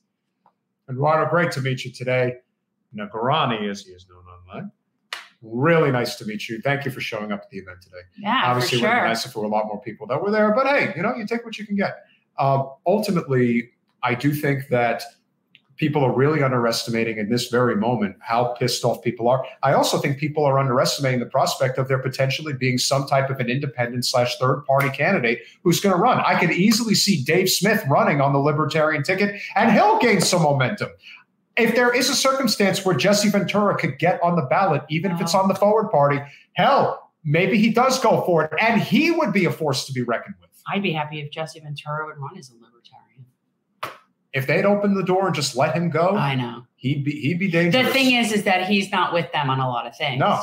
Eduardo, 0.90 1.30
great 1.30 1.52
to 1.52 1.60
meet 1.60 1.84
you 1.84 1.92
today. 1.92 2.34
Nagarani, 2.96 3.68
as 3.68 3.82
he 3.82 3.92
is 3.92 4.06
known 4.08 4.24
online. 4.24 4.70
Really 5.42 5.90
nice 5.90 6.16
to 6.16 6.26
meet 6.26 6.48
you. 6.48 6.60
Thank 6.60 6.84
you 6.84 6.90
for 6.90 7.00
showing 7.00 7.32
up 7.32 7.40
at 7.42 7.50
the 7.50 7.58
event 7.58 7.80
today. 7.80 8.02
Yeah, 8.18 8.42
Obviously, 8.44 8.80
for 8.80 8.86
it 8.86 8.88
would 8.88 8.94
be 8.94 8.98
sure. 8.98 9.08
nice 9.08 9.26
if 9.26 9.32
there 9.32 9.40
were 9.40 9.48
a 9.48 9.50
lot 9.50 9.66
more 9.66 9.80
people 9.80 10.06
that 10.08 10.22
were 10.22 10.30
there, 10.30 10.54
but 10.54 10.66
hey, 10.66 10.92
you 10.94 11.02
know, 11.02 11.14
you 11.16 11.26
take 11.26 11.44
what 11.44 11.58
you 11.58 11.66
can 11.66 11.76
get. 11.76 12.04
Uh, 12.38 12.64
ultimately, 12.86 13.70
I 14.02 14.14
do 14.14 14.32
think 14.32 14.68
that 14.68 15.02
people 15.80 16.04
are 16.04 16.14
really 16.14 16.42
underestimating 16.42 17.16
in 17.16 17.30
this 17.30 17.48
very 17.48 17.74
moment 17.74 18.14
how 18.20 18.54
pissed 18.58 18.84
off 18.84 19.02
people 19.02 19.28
are. 19.28 19.42
I 19.62 19.72
also 19.72 19.96
think 19.96 20.18
people 20.18 20.44
are 20.44 20.58
underestimating 20.58 21.20
the 21.20 21.26
prospect 21.26 21.78
of 21.78 21.88
there 21.88 21.98
potentially 21.98 22.52
being 22.52 22.76
some 22.76 23.06
type 23.06 23.30
of 23.30 23.40
an 23.40 23.48
independent 23.48 24.04
slash 24.04 24.36
third 24.36 24.62
party 24.66 24.90
candidate 24.90 25.40
who's 25.64 25.80
going 25.80 25.94
to 25.96 26.00
run. 26.00 26.20
I 26.20 26.38
could 26.38 26.50
easily 26.50 26.94
see 26.94 27.24
Dave 27.24 27.48
Smith 27.48 27.82
running 27.88 28.20
on 28.20 28.34
the 28.34 28.38
libertarian 28.38 29.02
ticket, 29.02 29.40
and 29.56 29.72
he'll 29.72 29.98
gain 29.98 30.20
some 30.20 30.42
momentum. 30.42 30.90
If 31.60 31.74
there 31.74 31.94
is 31.94 32.08
a 32.08 32.14
circumstance 32.14 32.84
where 32.84 32.96
Jesse 32.96 33.28
Ventura 33.28 33.76
could 33.76 33.98
get 33.98 34.20
on 34.22 34.36
the 34.36 34.42
ballot, 34.42 34.82
even 34.88 35.10
if 35.12 35.20
it's 35.20 35.34
on 35.34 35.48
the 35.48 35.54
forward 35.54 35.90
party, 35.90 36.18
hell, 36.54 37.12
maybe 37.22 37.58
he 37.58 37.70
does 37.70 38.00
go 38.00 38.22
for 38.22 38.44
it, 38.44 38.52
and 38.60 38.80
he 38.80 39.10
would 39.10 39.32
be 39.32 39.44
a 39.44 39.52
force 39.52 39.84
to 39.86 39.92
be 39.92 40.02
reckoned 40.02 40.36
with. 40.40 40.50
I'd 40.72 40.82
be 40.82 40.92
happy 40.92 41.20
if 41.20 41.30
Jesse 41.30 41.60
Ventura 41.60 42.06
would 42.06 42.16
run 42.18 42.36
as 42.38 42.50
a 42.50 42.54
libertarian. 42.54 43.26
If 44.32 44.46
they'd 44.46 44.64
open 44.64 44.94
the 44.94 45.02
door 45.02 45.26
and 45.26 45.34
just 45.34 45.56
let 45.56 45.74
him 45.74 45.90
go, 45.90 46.16
I 46.16 46.34
know. 46.34 46.64
he'd 46.76 47.04
be 47.04 47.12
he'd 47.12 47.38
be 47.38 47.50
dangerous. 47.50 47.86
The 47.86 47.92
thing 47.92 48.14
is, 48.14 48.32
is 48.32 48.44
that 48.44 48.68
he's 48.68 48.90
not 48.90 49.12
with 49.12 49.30
them 49.32 49.50
on 49.50 49.58
a 49.58 49.68
lot 49.68 49.86
of 49.86 49.96
things. 49.96 50.20
no, 50.20 50.42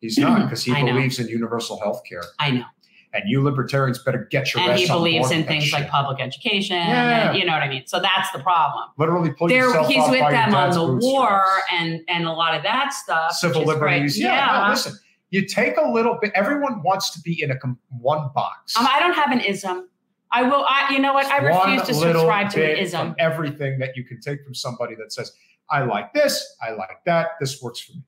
he's 0.00 0.18
not 0.18 0.42
because 0.44 0.62
he 0.62 0.72
believes 0.72 1.18
in 1.18 1.28
universal 1.28 1.80
health 1.80 2.02
care, 2.08 2.22
I 2.38 2.50
know. 2.50 2.64
And 3.12 3.24
you 3.26 3.42
libertarians 3.42 3.98
better 3.98 4.26
get 4.30 4.54
your 4.54 4.62
And 4.62 4.78
he 4.78 4.86
believes 4.86 5.30
in 5.30 5.44
things 5.44 5.72
like 5.72 5.88
public 5.88 6.20
education. 6.20 6.76
Yeah. 6.76 7.30
And, 7.30 7.38
you 7.38 7.44
know 7.44 7.52
what 7.52 7.62
I 7.62 7.68
mean? 7.68 7.86
So 7.86 8.00
that's 8.00 8.30
the 8.32 8.38
problem. 8.38 8.88
literally 8.98 9.32
pull 9.32 9.48
There, 9.48 9.66
yourself 9.66 9.86
he's 9.86 10.08
with 10.08 10.20
them 10.20 10.54
on 10.54 10.70
the 10.70 11.06
war 11.06 11.42
and 11.70 12.00
and 12.08 12.24
a 12.24 12.32
lot 12.32 12.54
of 12.54 12.62
that 12.62 12.92
stuff. 12.92 13.32
civil 13.32 13.64
great. 13.64 13.74
liberties. 13.74 14.18
Yeah, 14.18 14.62
no, 14.64 14.70
listen, 14.70 14.94
you 15.30 15.46
take 15.46 15.76
a 15.76 15.88
little 15.90 16.18
bit. 16.20 16.32
Everyone 16.34 16.82
wants 16.82 17.10
to 17.10 17.20
be 17.20 17.42
in 17.42 17.50
a 17.50 17.56
one 17.88 18.30
box. 18.34 18.76
Um, 18.78 18.86
I 18.88 19.00
don't 19.00 19.14
have 19.14 19.30
an 19.30 19.40
ism. 19.40 19.88
I 20.30 20.42
will. 20.44 20.64
I, 20.66 20.92
you 20.92 20.98
know 20.98 21.12
what? 21.12 21.26
I 21.26 21.38
refuse 21.38 21.82
to 21.88 21.94
subscribe 21.94 22.50
to 22.52 22.64
an 22.64 22.78
ism. 22.78 23.14
everything 23.18 23.78
that 23.80 23.96
you 23.96 24.04
can 24.04 24.20
take 24.20 24.42
from 24.44 24.54
somebody 24.54 24.94
that 24.94 25.12
says, 25.12 25.32
"I 25.70 25.82
like 25.82 26.14
this, 26.14 26.56
I 26.62 26.72
like 26.72 27.04
that, 27.04 27.32
this 27.38 27.60
works 27.60 27.80
for 27.80 27.92
me," 27.92 28.02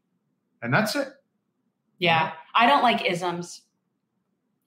and 0.63 0.73
that's 0.73 0.97
it. 0.97 1.09
Yeah, 1.99 2.33
I 2.55 2.67
don't 2.67 2.83
like 2.83 3.05
isms. 3.05 3.61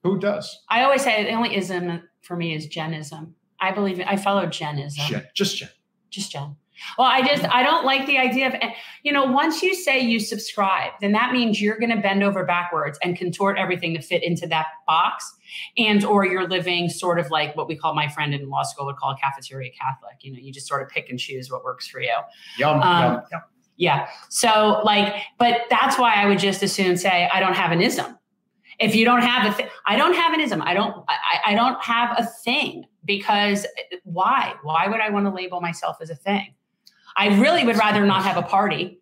Who 0.02 0.18
does? 0.18 0.58
I 0.68 0.82
always 0.84 1.02
say 1.02 1.24
the 1.24 1.32
only 1.32 1.56
ism 1.56 2.02
for 2.22 2.36
me 2.36 2.54
is 2.54 2.68
Jenism. 2.68 3.32
I 3.60 3.72
believe 3.72 4.00
I 4.06 4.16
follow 4.16 4.46
Jenism. 4.46 5.08
Jen, 5.08 5.26
just 5.34 5.56
Jen. 5.56 5.68
just 6.10 6.30
Jen. 6.30 6.56
Well, 6.96 7.08
I 7.08 7.26
just 7.26 7.42
I 7.52 7.64
don't 7.64 7.84
like 7.84 8.06
the 8.06 8.18
idea 8.18 8.46
of 8.46 8.54
you 9.02 9.12
know 9.12 9.24
once 9.24 9.64
you 9.64 9.74
say 9.74 9.98
you 9.98 10.20
subscribe, 10.20 10.92
then 11.00 11.10
that 11.10 11.32
means 11.32 11.60
you're 11.60 11.78
going 11.78 11.90
to 11.90 12.00
bend 12.00 12.22
over 12.22 12.44
backwards 12.44 12.96
and 13.02 13.18
contort 13.18 13.58
everything 13.58 13.94
to 13.94 14.00
fit 14.00 14.22
into 14.22 14.46
that 14.46 14.66
box, 14.86 15.28
and 15.76 16.04
or 16.04 16.24
you're 16.24 16.46
living 16.48 16.88
sort 16.88 17.18
of 17.18 17.30
like 17.32 17.56
what 17.56 17.66
we 17.66 17.76
call 17.76 17.96
my 17.96 18.06
friend 18.06 18.32
in 18.32 18.48
law 18.48 18.62
school 18.62 18.86
would 18.86 18.94
call 18.96 19.10
a 19.10 19.16
cafeteria 19.16 19.72
Catholic. 19.72 20.18
You 20.22 20.32
know, 20.32 20.38
you 20.40 20.52
just 20.52 20.68
sort 20.68 20.82
of 20.82 20.88
pick 20.88 21.10
and 21.10 21.18
choose 21.18 21.50
what 21.50 21.64
works 21.64 21.88
for 21.88 22.00
you. 22.00 22.14
Yum, 22.58 22.80
Um, 22.80 23.02
yum, 23.14 23.22
yum. 23.32 23.40
Yeah. 23.76 24.08
So 24.28 24.80
like, 24.84 25.14
but 25.36 25.62
that's 25.70 25.98
why 25.98 26.14
I 26.14 26.26
would 26.26 26.38
just 26.38 26.62
as 26.62 26.72
soon 26.72 26.96
say 26.96 27.28
I 27.32 27.40
don't 27.40 27.54
have 27.54 27.72
an 27.72 27.80
ism. 27.80 28.16
If 28.78 28.94
you 28.94 29.04
don't 29.04 29.22
have 29.22 29.50
a 29.50 29.54
thing, 29.54 29.66
I 29.86 29.96
don't 29.96 30.14
have 30.14 30.32
an 30.32 30.40
ism. 30.40 30.62
I 30.62 30.72
don't. 30.74 31.04
I, 31.08 31.52
I 31.52 31.54
don't 31.54 31.82
have 31.82 32.14
a 32.18 32.24
thing 32.24 32.84
because 33.04 33.66
why? 34.04 34.54
Why 34.62 34.86
would 34.86 35.00
I 35.00 35.10
want 35.10 35.26
to 35.26 35.30
label 35.30 35.60
myself 35.60 35.98
as 36.00 36.10
a 36.10 36.14
thing? 36.14 36.54
I 37.16 37.40
really 37.40 37.64
would 37.64 37.76
rather 37.76 38.06
not 38.06 38.22
have 38.22 38.36
a 38.36 38.42
party. 38.42 39.00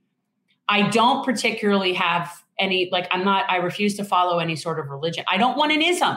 I 0.68 0.89
don't 0.89 1.24
particularly 1.24 1.93
have 1.93 2.33
any 2.59 2.89
like. 2.91 3.07
I'm 3.11 3.24
not. 3.24 3.45
I 3.51 3.57
refuse 3.57 3.95
to 3.97 4.05
follow 4.05 4.39
any 4.39 4.57
sort 4.57 4.79
of 4.79 4.89
religion. 4.89 5.24
I 5.29 5.37
don't 5.37 5.59
want 5.59 5.72
an 5.72 5.83
ism. 5.83 6.16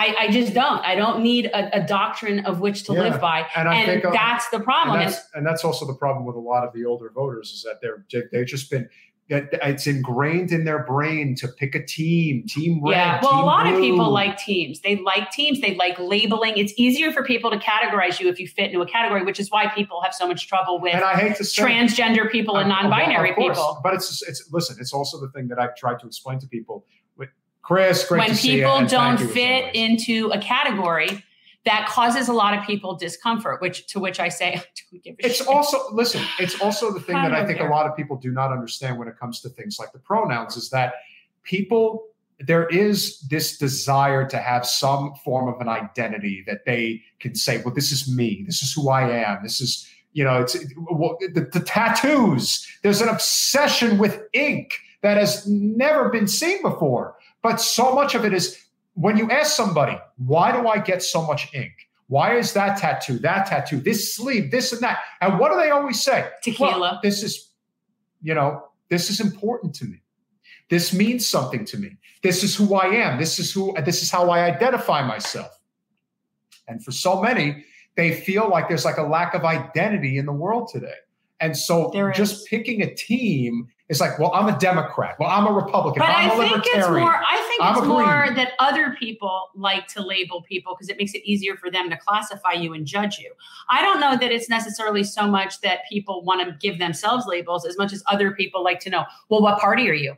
I, 0.00 0.14
I 0.16 0.28
just 0.30 0.54
don't. 0.54 0.78
I 0.84 0.94
don't 0.94 1.22
need 1.24 1.46
a, 1.46 1.82
a 1.82 1.84
doctrine 1.84 2.40
of 2.46 2.60
which 2.60 2.84
to 2.84 2.92
Yeah. 2.92 3.00
live 3.00 3.20
by, 3.20 3.46
And 3.56 3.68
I 3.68 3.74
and 3.74 3.86
think, 3.86 4.04
uh, 4.04 4.10
that's 4.12 4.48
the 4.50 4.60
problem. 4.60 5.00
and 5.00 5.08
that's, 5.08 5.20
and 5.34 5.44
that's 5.44 5.64
also 5.64 5.86
the 5.86 5.94
problem 5.94 6.24
with 6.24 6.36
a 6.36 6.40
lot 6.40 6.64
of 6.64 6.72
the 6.72 6.84
older 6.84 7.10
voters 7.10 7.50
is 7.50 7.64
that 7.64 7.80
they're 7.82 8.06
they've 8.30 8.46
just 8.46 8.70
been 8.70 8.88
it's 9.30 9.86
ingrained 9.86 10.52
in 10.52 10.64
their 10.64 10.84
brain 10.84 11.34
to 11.36 11.48
pick 11.48 11.74
a 11.74 11.84
team, 11.84 12.44
team 12.46 12.80
red. 12.82 12.92
Yeah, 12.92 13.20
well, 13.22 13.42
a 13.42 13.44
lot 13.44 13.66
of 13.66 13.78
people 13.78 14.10
like 14.10 14.38
teams. 14.38 14.80
They 14.80 14.96
like 14.96 15.30
teams. 15.30 15.60
They 15.60 15.74
like 15.74 15.98
labeling. 15.98 16.56
It's 16.56 16.72
easier 16.76 17.12
for 17.12 17.22
people 17.22 17.50
to 17.50 17.58
categorize 17.58 18.20
you 18.20 18.28
if 18.28 18.40
you 18.40 18.48
fit 18.48 18.66
into 18.66 18.80
a 18.80 18.86
category, 18.86 19.24
which 19.24 19.38
is 19.38 19.50
why 19.50 19.66
people 19.68 20.00
have 20.02 20.14
so 20.14 20.26
much 20.26 20.48
trouble 20.48 20.80
with 20.80 20.94
And 20.94 21.04
I 21.04 21.14
hate 21.14 21.36
to 21.36 21.44
say, 21.44 21.62
transgender 21.62 22.30
people 22.30 22.56
and 22.56 22.70
non-binary 22.70 23.30
of 23.30 23.36
course. 23.36 23.58
people. 23.58 23.80
But 23.82 23.94
it's 23.94 24.22
it's 24.26 24.48
listen. 24.50 24.76
It's 24.80 24.94
also 24.94 25.20
the 25.20 25.28
thing 25.28 25.48
that 25.48 25.58
I've 25.58 25.76
tried 25.76 25.98
to 26.00 26.06
explain 26.06 26.38
to 26.38 26.46
people. 26.46 26.86
With 27.16 27.28
Chris, 27.60 28.08
great 28.08 28.20
When 28.20 28.28
to 28.30 28.34
see 28.34 28.52
you, 28.56 28.64
people 28.64 28.86
don't 28.86 29.18
fit 29.18 29.74
into 29.74 30.30
a 30.32 30.38
category, 30.38 31.22
that 31.64 31.88
causes 31.88 32.28
a 32.28 32.32
lot 32.32 32.56
of 32.56 32.64
people 32.64 32.96
discomfort. 32.96 33.60
Which 33.60 33.86
to 33.88 34.00
which 34.00 34.20
I 34.20 34.28
say, 34.28 34.54
I 34.54 34.64
don't 34.92 35.02
give 35.02 35.16
a 35.22 35.26
It's 35.26 35.38
shit. 35.38 35.46
also 35.46 35.78
listen. 35.92 36.22
It's 36.38 36.60
also 36.60 36.92
the 36.92 37.00
thing 37.00 37.16
that 37.16 37.34
I 37.34 37.44
think 37.46 37.60
a 37.60 37.64
lot 37.64 37.86
of 37.86 37.96
people 37.96 38.16
do 38.16 38.30
not 38.30 38.52
understand 38.52 38.98
when 38.98 39.08
it 39.08 39.18
comes 39.18 39.40
to 39.42 39.48
things 39.48 39.78
like 39.78 39.92
the 39.92 39.98
pronouns 39.98 40.56
is 40.56 40.70
that 40.70 40.94
people 41.42 42.04
there 42.40 42.68
is 42.68 43.18
this 43.22 43.58
desire 43.58 44.24
to 44.28 44.38
have 44.38 44.64
some 44.64 45.12
form 45.24 45.52
of 45.52 45.60
an 45.60 45.68
identity 45.68 46.44
that 46.46 46.64
they 46.64 47.02
can 47.18 47.34
say, 47.34 47.60
well, 47.64 47.74
this 47.74 47.90
is 47.90 48.08
me. 48.08 48.44
This 48.46 48.62
is 48.62 48.72
who 48.72 48.90
I 48.90 49.10
am. 49.10 49.40
This 49.42 49.60
is 49.60 49.88
you 50.12 50.24
know, 50.24 50.40
it's 50.40 50.56
well, 50.76 51.16
the, 51.20 51.48
the 51.52 51.60
tattoos. 51.60 52.66
There's 52.82 53.00
an 53.00 53.08
obsession 53.08 53.98
with 53.98 54.22
ink 54.32 54.78
that 55.02 55.16
has 55.16 55.46
never 55.46 56.08
been 56.08 56.26
seen 56.26 56.62
before. 56.62 57.16
But 57.42 57.60
so 57.60 57.94
much 57.94 58.14
of 58.14 58.24
it 58.24 58.32
is 58.32 58.58
when 59.00 59.16
you 59.16 59.30
ask 59.30 59.54
somebody, 59.54 59.96
why 60.16 60.50
do 60.50 60.66
I 60.66 60.78
get 60.78 61.02
so 61.02 61.24
much 61.24 61.54
ink? 61.54 61.72
Why 62.08 62.36
is 62.36 62.52
that 62.54 62.78
tattoo, 62.78 63.18
that 63.20 63.46
tattoo, 63.46 63.80
this 63.80 64.16
sleeve, 64.16 64.50
this 64.50 64.72
and 64.72 64.82
that? 64.82 64.98
And 65.20 65.38
what 65.38 65.52
do 65.52 65.58
they 65.58 65.70
always 65.70 66.02
say? 66.02 66.28
Tequila. 66.42 66.80
Well, 66.80 67.00
this 67.02 67.22
is, 67.22 67.52
you 68.22 68.34
know, 68.34 68.64
this 68.90 69.08
is 69.08 69.20
important 69.20 69.74
to 69.76 69.84
me. 69.84 70.02
This 70.68 70.92
means 70.92 71.28
something 71.28 71.64
to 71.66 71.78
me. 71.78 71.96
This 72.22 72.42
is 72.42 72.56
who 72.56 72.74
I 72.74 72.86
am. 72.86 73.18
This 73.18 73.38
is 73.38 73.52
who, 73.52 73.72
this 73.84 74.02
is 74.02 74.10
how 74.10 74.30
I 74.30 74.44
identify 74.44 75.06
myself. 75.06 75.56
And 76.66 76.82
for 76.84 76.90
so 76.90 77.22
many, 77.22 77.64
they 77.96 78.12
feel 78.12 78.48
like 78.48 78.68
there's 78.68 78.84
like 78.84 78.98
a 78.98 79.02
lack 79.02 79.34
of 79.34 79.44
identity 79.44 80.18
in 80.18 80.26
the 80.26 80.32
world 80.32 80.70
today. 80.72 80.98
And 81.40 81.56
so 81.56 81.90
There 81.92 82.10
just 82.10 82.34
is. 82.42 82.48
picking 82.48 82.82
a 82.82 82.92
team 82.94 83.68
is 83.88 84.00
like, 84.00 84.18
well, 84.18 84.30
I'm 84.34 84.48
a 84.48 84.58
Democrat. 84.58 85.16
Well, 85.18 85.30
I'm 85.30 85.46
a 85.46 85.52
Republican. 85.52 86.00
But 86.00 86.10
I'm 86.10 86.30
a 86.30 86.34
I 86.34 86.36
think 86.36 86.52
libertarian. 86.52 86.80
it's 86.80 87.00
more. 87.00 87.16
I 87.16 87.46
think 87.48 87.62
I'm 87.62 87.78
it's 87.78 87.86
more 87.86 88.22
green. 88.24 88.34
that 88.34 88.52
other 88.58 88.94
people 88.98 89.48
like 89.54 89.86
to 89.88 90.02
label 90.02 90.42
people 90.42 90.74
because 90.74 90.88
it 90.88 90.98
makes 90.98 91.14
it 91.14 91.22
easier 91.24 91.56
for 91.56 91.70
them 91.70 91.88
to 91.90 91.96
classify 91.96 92.52
you 92.52 92.74
and 92.74 92.86
judge 92.86 93.18
you. 93.18 93.32
I 93.70 93.80
don't 93.82 94.00
know 94.00 94.16
that 94.16 94.30
it's 94.30 94.48
necessarily 94.48 95.04
so 95.04 95.26
much 95.26 95.60
that 95.62 95.80
people 95.90 96.22
want 96.22 96.46
to 96.46 96.54
give 96.60 96.78
themselves 96.78 97.26
labels 97.26 97.64
as 97.64 97.78
much 97.78 97.92
as 97.92 98.02
other 98.06 98.32
people 98.32 98.62
like 98.62 98.80
to 98.80 98.90
know. 98.90 99.04
Well, 99.30 99.40
what 99.40 99.58
party 99.58 99.88
are 99.88 99.94
you? 99.94 100.16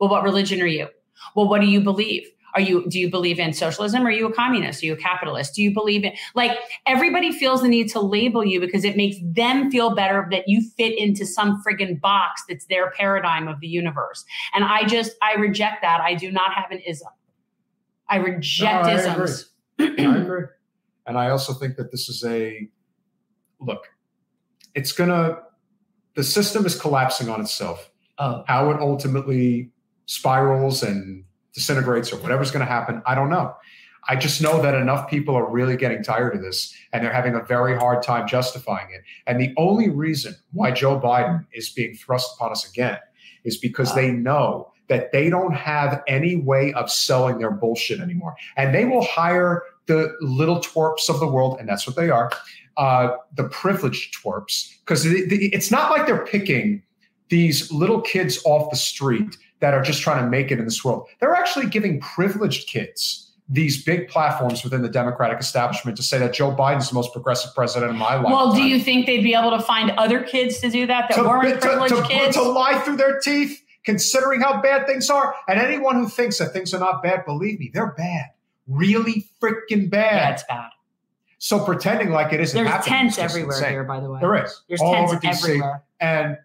Well, 0.00 0.10
what 0.10 0.24
religion 0.24 0.60
are 0.60 0.66
you? 0.66 0.88
Well, 1.36 1.48
what 1.48 1.60
do 1.60 1.68
you 1.68 1.80
believe? 1.80 2.28
Are 2.54 2.60
you 2.60 2.88
do 2.88 2.98
you 2.98 3.10
believe 3.10 3.38
in 3.38 3.52
socialism? 3.52 4.06
Are 4.06 4.10
you 4.10 4.26
a 4.26 4.32
communist? 4.32 4.82
Are 4.82 4.86
you 4.86 4.92
a 4.92 4.96
capitalist? 4.96 5.54
Do 5.54 5.62
you 5.62 5.72
believe 5.72 6.04
in 6.04 6.12
like 6.34 6.58
everybody 6.86 7.32
feels 7.32 7.62
the 7.62 7.68
need 7.68 7.88
to 7.90 8.00
label 8.00 8.44
you 8.44 8.60
because 8.60 8.84
it 8.84 8.96
makes 8.96 9.16
them 9.22 9.70
feel 9.70 9.94
better 9.94 10.28
that 10.30 10.48
you 10.48 10.62
fit 10.76 10.98
into 10.98 11.24
some 11.24 11.62
friggin' 11.66 12.00
box 12.00 12.42
that's 12.48 12.66
their 12.66 12.90
paradigm 12.90 13.48
of 13.48 13.60
the 13.60 13.68
universe. 13.68 14.24
And 14.54 14.64
I 14.64 14.84
just 14.84 15.12
I 15.22 15.34
reject 15.34 15.82
that. 15.82 16.00
I 16.00 16.14
do 16.14 16.30
not 16.30 16.52
have 16.52 16.70
an 16.70 16.80
ism. 16.86 17.08
I 18.08 18.16
reject 18.16 18.84
No, 18.84 18.90
I 18.90 18.94
isms. 18.94 19.50
I 19.78 19.84
agree. 19.98 20.44
And 21.06 21.18
I 21.18 21.30
also 21.30 21.54
think 21.54 21.76
that 21.76 21.90
this 21.90 22.08
is 22.08 22.22
a 22.24 22.68
look, 23.60 23.88
it's 24.74 24.92
gonna 24.92 25.38
the 26.14 26.24
system 26.24 26.66
is 26.66 26.78
collapsing 26.78 27.28
on 27.28 27.40
itself. 27.40 27.90
Oh. 28.18 28.44
How 28.46 28.70
it 28.70 28.78
ultimately 28.78 29.70
spirals 30.06 30.82
and 30.82 31.24
disintegrates 31.54 32.12
or 32.12 32.16
whatever's 32.16 32.50
gonna 32.50 32.64
happen, 32.64 33.02
I 33.06 33.14
don't 33.14 33.30
know. 33.30 33.54
I 34.08 34.16
just 34.16 34.42
know 34.42 34.60
that 34.62 34.74
enough 34.74 35.08
people 35.08 35.36
are 35.36 35.48
really 35.48 35.76
getting 35.76 36.02
tired 36.02 36.34
of 36.34 36.42
this 36.42 36.74
and 36.92 37.04
they're 37.04 37.12
having 37.12 37.34
a 37.34 37.42
very 37.42 37.76
hard 37.76 38.02
time 38.02 38.26
justifying 38.26 38.88
it. 38.92 39.02
And 39.26 39.40
the 39.40 39.54
only 39.56 39.90
reason 39.90 40.34
why 40.52 40.72
Joe 40.72 40.98
Biden 40.98 41.46
is 41.52 41.70
being 41.70 41.94
thrust 41.94 42.34
upon 42.34 42.50
us 42.50 42.68
again 42.68 42.98
is 43.44 43.58
because 43.58 43.94
they 43.94 44.10
know 44.10 44.72
that 44.88 45.12
they 45.12 45.30
don't 45.30 45.54
have 45.54 46.02
any 46.08 46.36
way 46.36 46.72
of 46.74 46.90
selling 46.90 47.38
their 47.38 47.50
bullshit 47.50 48.00
anymore. 48.00 48.34
And 48.56 48.74
they 48.74 48.84
will 48.84 49.04
hire 49.04 49.62
the 49.86 50.12
little 50.20 50.58
twerps 50.58 51.08
of 51.08 51.20
the 51.20 51.26
world, 51.26 51.58
and 51.58 51.68
that's 51.68 51.86
what 51.86 51.96
they 51.96 52.10
are, 52.10 52.30
uh, 52.76 53.16
the 53.34 53.44
privileged 53.44 54.14
twerps, 54.14 54.76
because 54.80 55.04
it's 55.06 55.70
not 55.70 55.90
like 55.90 56.06
they're 56.06 56.26
picking 56.26 56.82
these 57.30 57.72
little 57.72 58.00
kids 58.00 58.40
off 58.44 58.70
the 58.70 58.76
street 58.76 59.36
that 59.62 59.72
are 59.72 59.80
just 59.82 60.02
trying 60.02 60.22
to 60.22 60.28
make 60.28 60.50
it 60.50 60.58
in 60.58 60.66
this 60.66 60.84
world. 60.84 61.08
They're 61.20 61.34
actually 61.34 61.66
giving 61.66 62.00
privileged 62.00 62.68
kids 62.68 63.30
these 63.48 63.82
big 63.84 64.08
platforms 64.08 64.62
within 64.64 64.82
the 64.82 64.88
Democratic 64.88 65.38
establishment 65.38 65.96
to 65.96 66.02
say 66.02 66.18
that 66.18 66.32
Joe 66.34 66.54
Biden's 66.54 66.88
the 66.88 66.94
most 66.94 67.12
progressive 67.12 67.54
president 67.54 67.90
in 67.92 67.96
my 67.98 68.14
lifetime. 68.16 68.32
Well, 68.32 68.54
do 68.54 68.62
you 68.62 68.78
think 68.80 69.06
they'd 69.06 69.22
be 69.22 69.34
able 69.34 69.50
to 69.50 69.60
find 69.60 69.90
other 69.92 70.22
kids 70.22 70.60
to 70.60 70.70
do 70.70 70.86
that 70.86 71.08
that 71.08 71.14
to, 71.16 71.22
weren't 71.22 71.54
to- 71.54 71.58
privileged 71.66 71.94
to- 71.94 72.02
kids? 72.02 72.36
to 72.36 72.42
lie 72.42 72.78
through 72.80 72.96
their 72.96 73.18
teeth, 73.20 73.62
considering 73.84 74.40
how 74.40 74.60
bad 74.62 74.86
things 74.86 75.10
are. 75.10 75.34
And 75.48 75.58
anyone 75.60 75.96
who 75.96 76.08
thinks 76.08 76.38
that 76.38 76.52
things 76.52 76.72
are 76.74 76.80
not 76.80 77.02
bad, 77.02 77.24
believe 77.24 77.58
me, 77.60 77.70
they're 77.72 77.92
bad. 77.92 78.26
Really 78.68 79.26
freaking 79.42 79.90
bad. 79.90 80.14
yeah, 80.14 80.30
it's 80.32 80.44
bad. 80.48 80.70
so 81.38 81.64
pretending 81.64 82.10
like 82.10 82.32
it 82.32 82.40
isn't 82.40 82.64
There's 82.64 82.84
tents 82.84 83.18
everywhere 83.18 83.56
insane. 83.56 83.70
here, 83.70 83.84
by 83.84 84.00
the 84.00 84.10
way. 84.10 84.20
There 84.20 84.42
is. 84.44 84.62
There's 84.68 84.80
All 84.80 84.94
tents 84.94 85.12
over 85.12 85.20
DC. 85.20 85.44
everywhere. 85.44 85.82
And 86.00 86.38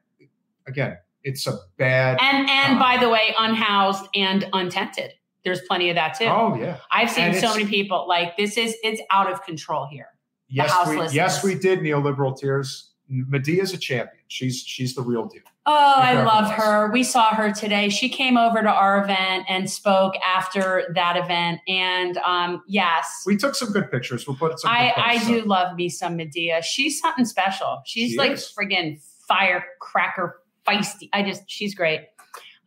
again, 0.65 0.97
it's 1.27 1.45
a 1.47 1.57
bad. 1.77 2.17
And 2.21 2.49
and 2.49 2.79
by 2.79 2.97
the 2.97 3.09
way, 3.09 3.35
unhoused 3.37 4.07
and 4.15 4.47
untented. 4.53 5.11
There's 5.43 5.61
plenty 5.61 5.89
of 5.89 5.95
that 5.95 6.17
too. 6.17 6.25
oh 6.25 6.55
yeah. 6.59 6.77
I've 6.91 7.09
seen 7.09 7.25
and 7.25 7.37
so 7.37 7.53
many 7.53 7.65
people 7.67 8.05
like 8.07 8.35
this 8.37 8.57
is 8.57 8.75
it's 8.83 9.01
out 9.11 9.31
of 9.31 9.43
control 9.43 9.87
here. 9.87 10.07
Yes, 10.49 10.73
we, 10.87 11.07
yes, 11.09 11.43
we 11.43 11.55
did 11.55 11.79
neoliberal 11.79 12.37
tears. 12.37 12.91
Medea's 13.09 13.73
a 13.73 13.77
champion. 13.77 14.23
She's 14.27 14.59
she's 14.59 14.95
the 14.95 15.01
real 15.01 15.25
deal. 15.25 15.41
Oh, 15.65 15.93
I 15.97 16.23
love 16.23 16.49
her. 16.51 16.89
We 16.91 17.03
saw 17.03 17.33
her 17.35 17.51
today. 17.51 17.89
She 17.89 18.07
came 18.07 18.37
over 18.37 18.61
to 18.61 18.69
our 18.69 19.03
event 19.03 19.45
and 19.49 19.69
spoke 19.69 20.13
after 20.25 20.91
that 20.95 21.17
event. 21.17 21.59
And 21.67 22.17
um, 22.19 22.63
yes, 22.67 23.23
We 23.25 23.35
took 23.35 23.55
some 23.55 23.71
good 23.71 23.91
pictures. 23.91 24.25
We'll 24.27 24.37
put 24.37 24.59
some. 24.59 24.71
I, 24.71 24.93
I 24.95 25.25
do 25.25 25.41
up. 25.41 25.47
love 25.47 25.75
me 25.75 25.89
some 25.89 26.15
Medea. 26.15 26.61
She's 26.61 26.99
something 26.99 27.25
special. 27.25 27.81
She's 27.85 28.11
She 28.11 28.17
like 28.17 28.31
is. 28.31 28.53
friggin' 28.57 29.01
firecracker 29.27 30.41
feisty. 30.67 31.09
I 31.13 31.23
just 31.23 31.43
she's 31.47 31.73
great. 31.73 32.01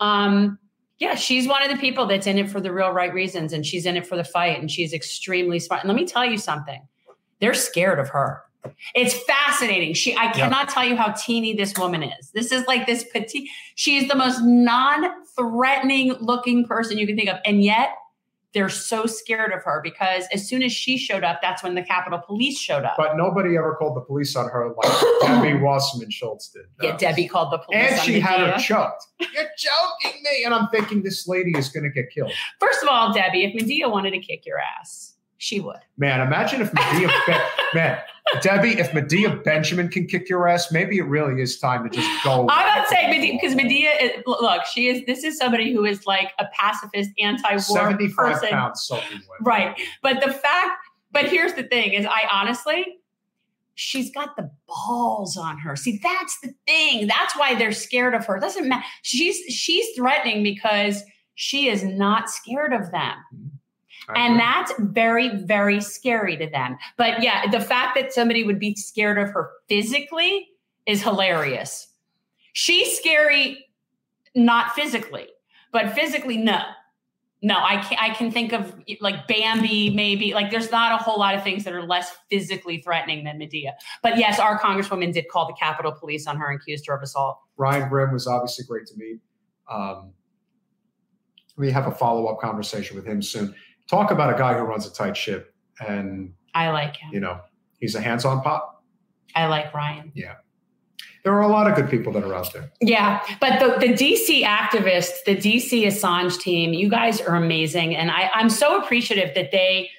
Um, 0.01 0.59
yeah, 0.98 1.14
she's 1.14 1.48
one 1.48 1.62
of 1.62 1.70
the 1.70 1.76
people 1.78 2.07
that's 2.07 2.26
in 2.26 2.38
it 2.38 2.51
for 2.51 2.61
the 2.61 2.72
real 2.72 2.90
right 2.90 3.12
reasons, 3.12 3.53
and 3.53 3.64
she's 3.64 3.86
in 3.86 3.96
it 3.96 4.07
for 4.07 4.16
the 4.16 4.24
fight, 4.24 4.61
and 4.61 4.70
she's 4.70 4.92
extremely 4.92 5.59
smart. 5.59 5.82
And 5.82 5.88
let 5.88 5.96
me 5.96 6.07
tell 6.07 6.24
you 6.24 6.38
something: 6.38 6.80
they're 7.40 7.55
scared 7.55 7.98
of 7.98 8.09
her. 8.11 8.42
It's 8.94 9.14
fascinating. 9.24 9.94
She, 9.94 10.14
I 10.16 10.30
cannot 10.32 10.68
tell 10.68 10.84
you 10.84 10.94
how 10.94 11.12
teeny 11.12 11.55
this 11.55 11.72
woman 11.78 12.03
is. 12.03 12.30
This 12.32 12.53
is 12.53 12.66
like 12.66 12.86
this 12.86 13.05
petite. 13.05 13.48
She 13.74 13.96
is 13.96 14.07
the 14.09 14.14
most 14.14 14.42
non-threatening 14.42 16.12
looking 16.20 16.66
person 16.66 16.98
you 16.98 17.07
can 17.07 17.16
think 17.16 17.30
of, 17.30 17.38
and 17.46 17.64
yet 17.64 17.90
they're 18.53 18.68
so 18.68 19.07
scared 19.07 19.53
of 19.53 19.62
her 19.62 19.80
because 19.82 20.24
as 20.32 20.48
soon 20.48 20.62
as 20.62 20.72
she 20.72 20.98
showed 20.98 21.22
up, 21.22 21.40
that's 21.40 21.62
when 21.62 21.74
the 21.74 21.82
Capitol 21.82 22.18
Police 22.18 22.59
showed 22.59 22.84
up. 22.84 22.94
But 22.96 23.16
nobody 23.16 23.57
ever 23.57 23.76
called 23.76 23.96
the 23.96 24.01
police 24.01 24.34
on 24.34 24.48
her 24.48 24.74
like 24.76 25.01
Debbie 25.22 25.55
Wasserman 25.55 26.11
Schultz 26.11 26.48
did. 26.48 26.62
yeah, 26.82 26.96
Debbie 26.96 27.28
called 27.28 27.53
the 27.53 27.59
police. 27.59 27.92
And 27.92 28.01
she 28.01 28.18
had 28.18 28.40
her 28.40 28.59
choked. 28.59 29.07
You're 29.20 29.48
joking 29.57 30.20
me. 30.22 30.44
And 30.44 30.53
I'm 30.55 30.68
thinking 30.68 31.03
this 31.03 31.28
lady 31.28 31.53
is 31.57 31.68
going 31.68 31.84
to 31.84 31.90
get 31.90 32.11
killed. 32.11 32.32
First 32.59 32.82
of 32.82 32.88
all, 32.88 33.12
Debbie, 33.12 33.44
if 33.44 33.55
Medea 33.55 33.88
wanted 33.88 34.11
to 34.12 34.18
kick 34.20 34.44
your 34.44 34.59
ass, 34.59 35.14
she 35.41 35.59
would. 35.59 35.78
Man, 35.97 36.20
imagine 36.20 36.61
if 36.61 36.72
Medea, 36.74 37.09
ben- 37.26 37.41
man, 37.74 37.99
Debbie, 38.43 38.78
if 38.78 38.93
Medea 38.93 39.36
Benjamin 39.36 39.88
can 39.88 40.07
kick 40.07 40.28
your 40.28 40.47
ass, 40.47 40.70
maybe 40.70 40.99
it 40.99 41.05
really 41.05 41.41
is 41.41 41.59
time 41.59 41.82
to 41.82 41.88
just 41.88 42.22
go. 42.22 42.47
I'm 42.51 42.78
not 42.78 42.88
saying 42.88 43.09
Medea 43.11 43.38
because 43.41 43.57
Medea. 43.57 43.91
Is, 44.01 44.22
look, 44.26 44.66
she 44.66 44.88
is. 44.88 45.03
This 45.07 45.24
is 45.24 45.38
somebody 45.38 45.72
who 45.72 45.86
is 45.86 46.07
like 46.07 46.32
a 46.38 46.45
pacifist, 46.53 47.11
anti-war 47.18 47.59
75 47.59 48.14
person. 48.14 48.49
pounds 48.51 48.82
soaking 48.82 49.22
wet. 49.30 49.38
Right. 49.41 49.80
But 50.03 50.20
the 50.20 50.30
fact, 50.30 50.72
but 51.11 51.30
here's 51.30 51.55
the 51.55 51.64
thing 51.64 51.95
is 51.95 52.05
I 52.05 52.28
honestly, 52.30 52.99
she's 53.76 54.11
got 54.11 54.36
the 54.36 54.51
balls 54.68 55.38
on 55.38 55.57
her. 55.59 55.74
See, 55.74 55.99
that's 56.03 56.38
the 56.41 56.55
thing. 56.66 57.07
That's 57.07 57.34
why 57.34 57.55
they're 57.55 57.72
scared 57.72 58.14
of 58.14 58.26
her. 58.26 58.36
It 58.36 58.41
doesn't 58.41 58.68
matter. 58.68 58.84
She's 59.01 59.38
she's 59.53 59.86
threatening 59.97 60.43
because 60.43 61.03
she 61.34 61.70
is 61.70 61.82
not 61.82 62.28
scared 62.28 62.74
of 62.74 62.91
them. 62.93 63.14
Mm-hmm. 63.34 63.57
And 64.16 64.38
that's 64.38 64.72
very, 64.78 65.28
very 65.36 65.80
scary 65.80 66.36
to 66.36 66.48
them. 66.48 66.76
But 66.96 67.22
yeah, 67.22 67.50
the 67.50 67.61
fact 67.61 67.96
that 67.96 68.12
somebody 68.12 68.44
would 68.44 68.58
be 68.58 68.74
scared 68.74 69.18
of 69.18 69.30
her 69.30 69.50
physically 69.68 70.48
is 70.86 71.02
hilarious. 71.02 71.88
She's 72.52 72.96
scary, 72.98 73.66
not 74.34 74.72
physically, 74.72 75.28
but 75.72 75.92
physically, 75.92 76.36
no. 76.36 76.61
No, 77.42 77.56
I 77.56 77.78
can 77.78 77.96
I 77.98 78.11
can 78.12 78.30
think 78.30 78.52
of 78.52 78.74
like 79.00 79.26
Bambi, 79.26 79.88
maybe. 79.88 80.34
Like 80.34 80.50
there's 80.50 80.70
not 80.70 80.92
a 80.92 81.02
whole 81.02 81.18
lot 81.18 81.34
of 81.34 81.42
things 81.42 81.64
that 81.64 81.72
are 81.72 81.82
less 81.82 82.14
physically 82.28 82.82
threatening 82.82 83.24
than 83.24 83.38
Medea. 83.38 83.76
But 84.02 84.18
yes, 84.18 84.38
our 84.38 84.58
congresswoman 84.58 85.11
did 85.14 85.26
call 85.28 85.46
the 85.46 85.54
Capitol 85.54 85.92
Police 85.92 86.26
on 86.26 86.36
her 86.36 86.50
and 86.50 86.61
accused 86.61 86.86
her 86.86 86.94
of 86.94 87.02
assault. 87.02 87.38
Ryan 87.56 87.88
Grim 87.88 88.12
was 88.12 88.26
obviously 88.26 88.66
great 88.66 88.86
to 88.88 88.94
meet. 88.98 89.20
Um, 89.70 90.12
we 91.56 91.70
have 91.70 91.86
a 91.86 91.92
follow 91.92 92.26
up 92.26 92.40
conversation 92.40 92.94
with 92.94 93.06
him 93.06 93.22
soon. 93.22 93.54
Talk 93.91 94.12
about 94.12 94.32
a 94.32 94.38
guy 94.38 94.57
who 94.57 94.62
runs 94.62 94.86
a 94.86 94.93
tight 94.93 95.16
ship, 95.16 95.53
and 95.84 96.32
I 96.55 96.70
like 96.70 96.97
him. 96.97 97.11
you 97.12 97.18
know 97.20 97.41
he's 97.80 97.97
a 97.97 98.01
hands 98.01 98.24
on 98.24 98.41
pop. 98.41 98.84
I 99.34 99.47
like 99.47 99.74
Ryan. 99.74 100.12
Yeah. 100.14 100.36
There 101.24 101.34
are 101.34 101.43
a 101.43 101.49
lot 101.49 101.68
of 101.68 101.76
good 101.76 101.91
people 101.91 102.12
that 102.14 102.24
are 102.24 102.34
out 102.34 102.53
there. 102.53 102.70
Yeah, 102.80 103.20
but 103.41 103.61
the, 103.61 103.86
the 103.86 103.93
DC 103.93 104.43
activists, 104.43 105.22
the 105.26 105.36
DC 105.36 105.82
Assange 105.86 106.41
team, 106.41 106.72
you 106.72 106.88
guys 106.88 107.20
are 107.20 107.36
amazing. 107.36 107.95
And 107.95 108.11
I, 108.11 108.30
I'm 108.32 108.49
so 108.49 108.82
appreciative 108.82 109.34
that 109.34 109.51
they, 109.51 109.91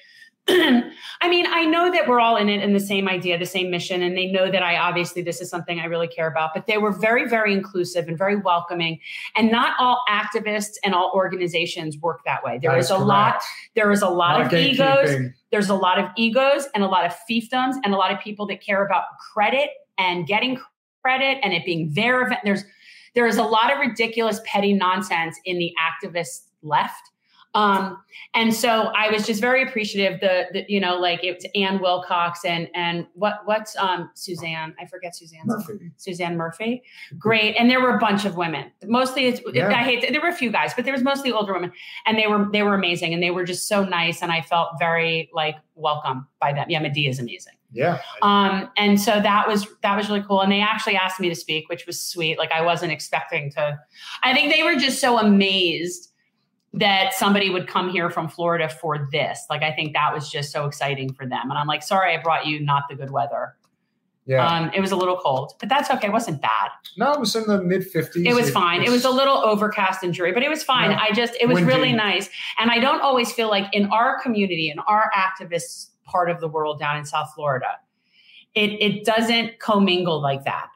I 0.48 1.28
mean, 1.28 1.46
I 1.48 1.64
know 1.64 1.90
that 1.92 2.08
we're 2.08 2.18
all 2.18 2.36
in 2.36 2.48
it 2.48 2.62
in 2.62 2.72
the 2.72 2.80
same 2.80 3.08
idea, 3.08 3.38
the 3.38 3.46
same 3.46 3.70
mission, 3.70 4.02
and 4.02 4.16
they 4.16 4.26
know 4.26 4.50
that 4.50 4.62
I 4.62 4.76
obviously 4.76 5.22
this 5.22 5.40
is 5.40 5.48
something 5.48 5.78
I 5.78 5.84
really 5.84 6.08
care 6.08 6.26
about, 6.26 6.50
but 6.52 6.66
they 6.66 6.78
were 6.78 6.90
very, 6.90 7.28
very 7.28 7.52
inclusive 7.52 8.08
and 8.08 8.18
very 8.18 8.36
welcoming. 8.36 8.98
And 9.36 9.52
not 9.52 9.74
all 9.78 10.02
activists 10.10 10.74
and 10.82 10.94
all 10.94 11.12
organizations 11.14 11.96
work 11.98 12.22
that 12.24 12.42
way. 12.42 12.58
There 12.60 12.72
That 12.72 12.78
is 12.78 12.86
is 12.86 12.90
a 12.90 12.98
lot, 12.98 13.40
there 13.76 13.92
is 13.92 14.02
a 14.02 14.08
lot 14.08 14.38
Not 14.38 14.52
of 14.52 14.58
egos 14.58 15.32
there's 15.52 15.68
a 15.68 15.74
lot 15.74 15.98
of 15.98 16.06
egos 16.16 16.66
and 16.74 16.82
a 16.82 16.88
lot 16.88 17.04
of 17.04 17.14
fiefdoms 17.30 17.74
and 17.84 17.94
a 17.94 17.96
lot 17.96 18.10
of 18.10 18.18
people 18.18 18.46
that 18.46 18.60
care 18.60 18.84
about 18.84 19.04
credit 19.32 19.68
and 19.98 20.26
getting 20.26 20.58
credit 21.02 21.38
and 21.42 21.52
it 21.52 21.64
being 21.64 21.92
their 21.92 22.22
event. 22.22 22.40
There's 22.42 22.64
there 23.14 23.26
is 23.26 23.36
a 23.36 23.42
lot 23.42 23.70
of 23.70 23.78
ridiculous 23.78 24.40
petty 24.46 24.72
nonsense 24.72 25.38
in 25.44 25.58
the 25.58 25.70
activist 25.78 26.46
left. 26.62 27.10
Um, 27.54 27.98
and 28.34 28.54
so 28.54 28.90
I 28.96 29.10
was 29.10 29.26
just 29.26 29.40
very 29.40 29.62
appreciative. 29.62 30.20
The, 30.20 30.46
the 30.52 30.64
you 30.68 30.80
know, 30.80 30.98
like 30.98 31.20
it's 31.22 31.44
Ann 31.54 31.80
Wilcox 31.80 32.44
and 32.44 32.68
and 32.74 33.06
what 33.14 33.40
what's 33.44 33.76
um 33.76 34.10
Suzanne? 34.14 34.74
I 34.80 34.86
forget 34.86 35.14
Suzanne's 35.14 35.46
Murphy. 35.46 35.90
Suzanne 35.96 36.36
Murphy. 36.36 36.82
Great. 37.18 37.54
And 37.56 37.70
there 37.70 37.80
were 37.80 37.94
a 37.94 37.98
bunch 37.98 38.24
of 38.24 38.36
women. 38.36 38.70
Mostly 38.84 39.26
it's 39.26 39.40
Yeah. 39.52 39.68
I 39.68 39.82
hate 39.82 40.10
there 40.10 40.20
were 40.20 40.28
a 40.28 40.34
few 40.34 40.50
guys, 40.50 40.72
but 40.74 40.84
there 40.84 40.94
was 40.94 41.02
mostly 41.02 41.30
older 41.30 41.52
women. 41.52 41.72
And 42.06 42.18
they 42.18 42.26
were 42.26 42.48
they 42.52 42.62
were 42.62 42.74
amazing 42.74 43.12
and 43.12 43.22
they 43.22 43.30
were 43.30 43.44
just 43.44 43.68
so 43.68 43.84
nice. 43.84 44.22
And 44.22 44.32
I 44.32 44.40
felt 44.40 44.70
very 44.78 45.30
like 45.32 45.56
welcome 45.74 46.26
by 46.40 46.52
them. 46.52 46.66
Yeah, 46.70 46.80
Medea 46.80 47.10
is 47.10 47.18
amazing. 47.18 47.54
Yeah. 47.72 48.00
Um, 48.20 48.70
and 48.76 49.00
so 49.00 49.20
that 49.20 49.48
was 49.48 49.66
that 49.82 49.96
was 49.96 50.08
really 50.08 50.22
cool. 50.22 50.40
And 50.40 50.52
they 50.52 50.60
actually 50.60 50.96
asked 50.96 51.20
me 51.20 51.28
to 51.28 51.34
speak, 51.34 51.68
which 51.68 51.86
was 51.86 52.00
sweet. 52.00 52.38
Like 52.38 52.52
I 52.52 52.62
wasn't 52.62 52.92
expecting 52.92 53.50
to. 53.52 53.78
I 54.22 54.34
think 54.34 54.54
they 54.54 54.62
were 54.62 54.76
just 54.76 55.00
so 55.00 55.18
amazed 55.18 56.11
that 56.74 57.12
somebody 57.14 57.50
would 57.50 57.66
come 57.66 57.90
here 57.90 58.08
from 58.08 58.28
Florida 58.28 58.68
for 58.68 59.08
this. 59.12 59.44
Like 59.50 59.62
I 59.62 59.72
think 59.72 59.92
that 59.92 60.12
was 60.14 60.30
just 60.30 60.50
so 60.52 60.66
exciting 60.66 61.12
for 61.12 61.26
them. 61.26 61.50
And 61.50 61.52
I'm 61.52 61.66
like, 61.66 61.82
sorry, 61.82 62.16
I 62.16 62.22
brought 62.22 62.46
you 62.46 62.60
not 62.60 62.84
the 62.88 62.94
good 62.94 63.10
weather. 63.10 63.54
yeah. 64.24 64.46
Um, 64.46 64.70
it 64.74 64.80
was 64.80 64.90
a 64.90 64.96
little 64.96 65.16
cold, 65.16 65.52
but 65.60 65.68
that's 65.68 65.90
okay. 65.90 66.06
It 66.06 66.12
wasn't 66.12 66.40
bad. 66.40 66.70
no, 66.96 67.12
it 67.12 67.20
was 67.20 67.36
in 67.36 67.46
the 67.46 67.62
mid 67.62 67.82
50s. 67.82 68.24
It 68.24 68.34
was 68.34 68.50
fine. 68.50 68.82
It 68.82 68.90
was 68.90 69.04
a 69.04 69.10
little 69.10 69.36
overcast 69.36 70.02
and 70.02 70.14
dreary, 70.14 70.32
but 70.32 70.42
it 70.42 70.48
was 70.48 70.62
fine. 70.62 70.90
No. 70.92 70.96
I 70.96 71.12
just, 71.12 71.34
it 71.40 71.46
was 71.46 71.56
Windy. 71.56 71.72
really 71.72 71.92
nice. 71.92 72.30
And 72.58 72.70
I 72.70 72.78
don't 72.78 73.02
always 73.02 73.30
feel 73.32 73.50
like 73.50 73.66
in 73.74 73.86
our 73.86 74.20
community, 74.22 74.70
in 74.70 74.78
our 74.80 75.10
activist 75.14 75.90
part 76.04 76.30
of 76.30 76.40
the 76.40 76.48
world 76.48 76.78
down 76.78 76.96
in 76.96 77.04
South 77.04 77.32
Florida, 77.34 77.78
it, 78.54 78.70
it 78.80 79.04
doesn't 79.04 79.58
commingle 79.58 80.22
like 80.22 80.44
that. 80.44 80.68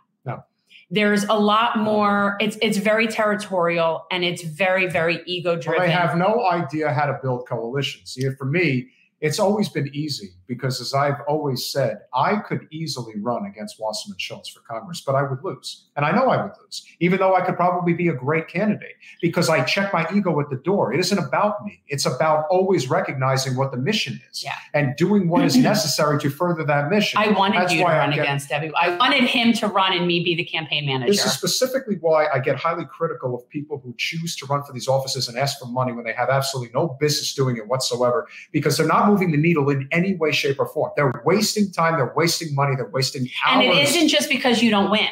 There's 0.88 1.24
a 1.24 1.34
lot 1.38 1.78
more, 1.78 2.36
it's 2.40 2.56
it's 2.62 2.78
very 2.78 3.08
territorial 3.08 4.06
and 4.10 4.24
it's 4.24 4.42
very, 4.42 4.86
very 4.88 5.20
ego 5.26 5.52
Well, 5.54 5.60
driven. 5.60 5.86
they 5.86 5.90
have 5.90 6.16
no 6.16 6.46
idea 6.48 6.92
how 6.92 7.06
to 7.06 7.18
build 7.20 7.48
coalitions. 7.48 8.12
See, 8.12 8.28
for 8.38 8.44
me, 8.44 8.88
it's 9.20 9.38
always 9.40 9.68
been 9.68 9.88
easy 9.92 10.28
because, 10.46 10.80
as 10.80 10.94
I've 10.94 11.20
always 11.28 11.66
said, 11.66 12.02
I 12.14 12.36
could 12.36 12.66
easily 12.70 13.14
run 13.18 13.46
against 13.46 13.80
Wasserman 13.80 14.18
Schultz 14.18 14.48
for 14.48 14.60
Congress, 14.60 15.00
but 15.04 15.14
I 15.14 15.22
would 15.22 15.42
lose. 15.42 15.86
And 15.96 16.04
I 16.04 16.12
know 16.12 16.28
I 16.28 16.42
would 16.42 16.52
lose, 16.62 16.84
even 17.00 17.18
though 17.18 17.34
I 17.34 17.40
could 17.40 17.56
probably 17.56 17.94
be 17.94 18.08
a 18.08 18.12
great 18.14 18.48
candidate 18.48 18.94
because 19.20 19.48
I 19.48 19.64
check 19.64 19.92
my 19.92 20.06
ego 20.14 20.38
at 20.40 20.50
the 20.50 20.56
door. 20.56 20.92
It 20.92 21.00
isn't 21.00 21.18
about 21.18 21.64
me, 21.64 21.80
it's 21.88 22.06
about 22.06 22.46
always 22.50 22.88
recognizing 22.88 23.56
what 23.56 23.70
the 23.72 23.78
mission 23.78 24.20
is 24.30 24.42
Yeah. 24.44 24.52
and 24.74 24.94
doing 24.96 25.28
what 25.28 25.44
is 25.44 25.56
necessary 25.72 26.18
to 26.20 26.30
further 26.30 26.64
that 26.64 26.90
mission. 26.90 27.20
I 27.20 27.28
wanted 27.30 27.60
That's 27.62 27.72
you 27.72 27.80
to 27.80 27.84
run 27.86 28.10
get- 28.10 28.20
against 28.20 28.48
Debbie. 28.48 28.70
I 28.76 28.96
wanted 28.96 29.24
him 29.24 29.52
to 29.54 29.66
run 29.68 29.92
and 29.92 30.06
me 30.06 30.22
be 30.24 30.34
the 30.34 30.44
campaign 30.44 30.86
manager. 30.86 31.12
This 31.12 31.24
is 31.24 31.32
specifically 31.32 31.96
why 32.00 32.26
I 32.32 32.38
get 32.38 32.56
highly 32.56 32.84
critical 32.84 33.34
of 33.34 33.48
people 33.48 33.80
who 33.82 33.94
choose 33.96 34.36
to 34.36 34.46
run 34.46 34.62
for 34.62 34.72
these 34.72 34.88
offices 34.88 35.28
and 35.28 35.38
ask 35.38 35.58
for 35.58 35.66
money 35.66 35.92
when 35.92 36.04
they 36.04 36.12
have 36.12 36.28
absolutely 36.28 36.72
no 36.74 36.96
business 37.00 37.34
doing 37.34 37.56
it 37.56 37.66
whatsoever, 37.66 38.26
because 38.52 38.76
they're 38.76 38.86
not 38.86 39.08
moving 39.08 39.30
the 39.30 39.36
needle 39.38 39.68
in 39.70 39.88
any 39.92 40.14
way, 40.14 40.32
shape, 40.36 40.58
or 40.58 40.66
form. 40.66 40.92
They're 40.96 41.22
wasting 41.24 41.70
time, 41.72 41.96
they're 41.96 42.12
wasting 42.14 42.54
money, 42.54 42.76
they're 42.76 42.88
wasting 42.88 43.28
hours. 43.46 43.64
And 43.64 43.72
it 43.72 43.88
isn't 43.88 44.08
just 44.08 44.28
because 44.28 44.62
you 44.62 44.70
don't 44.70 44.90
win. 44.90 45.08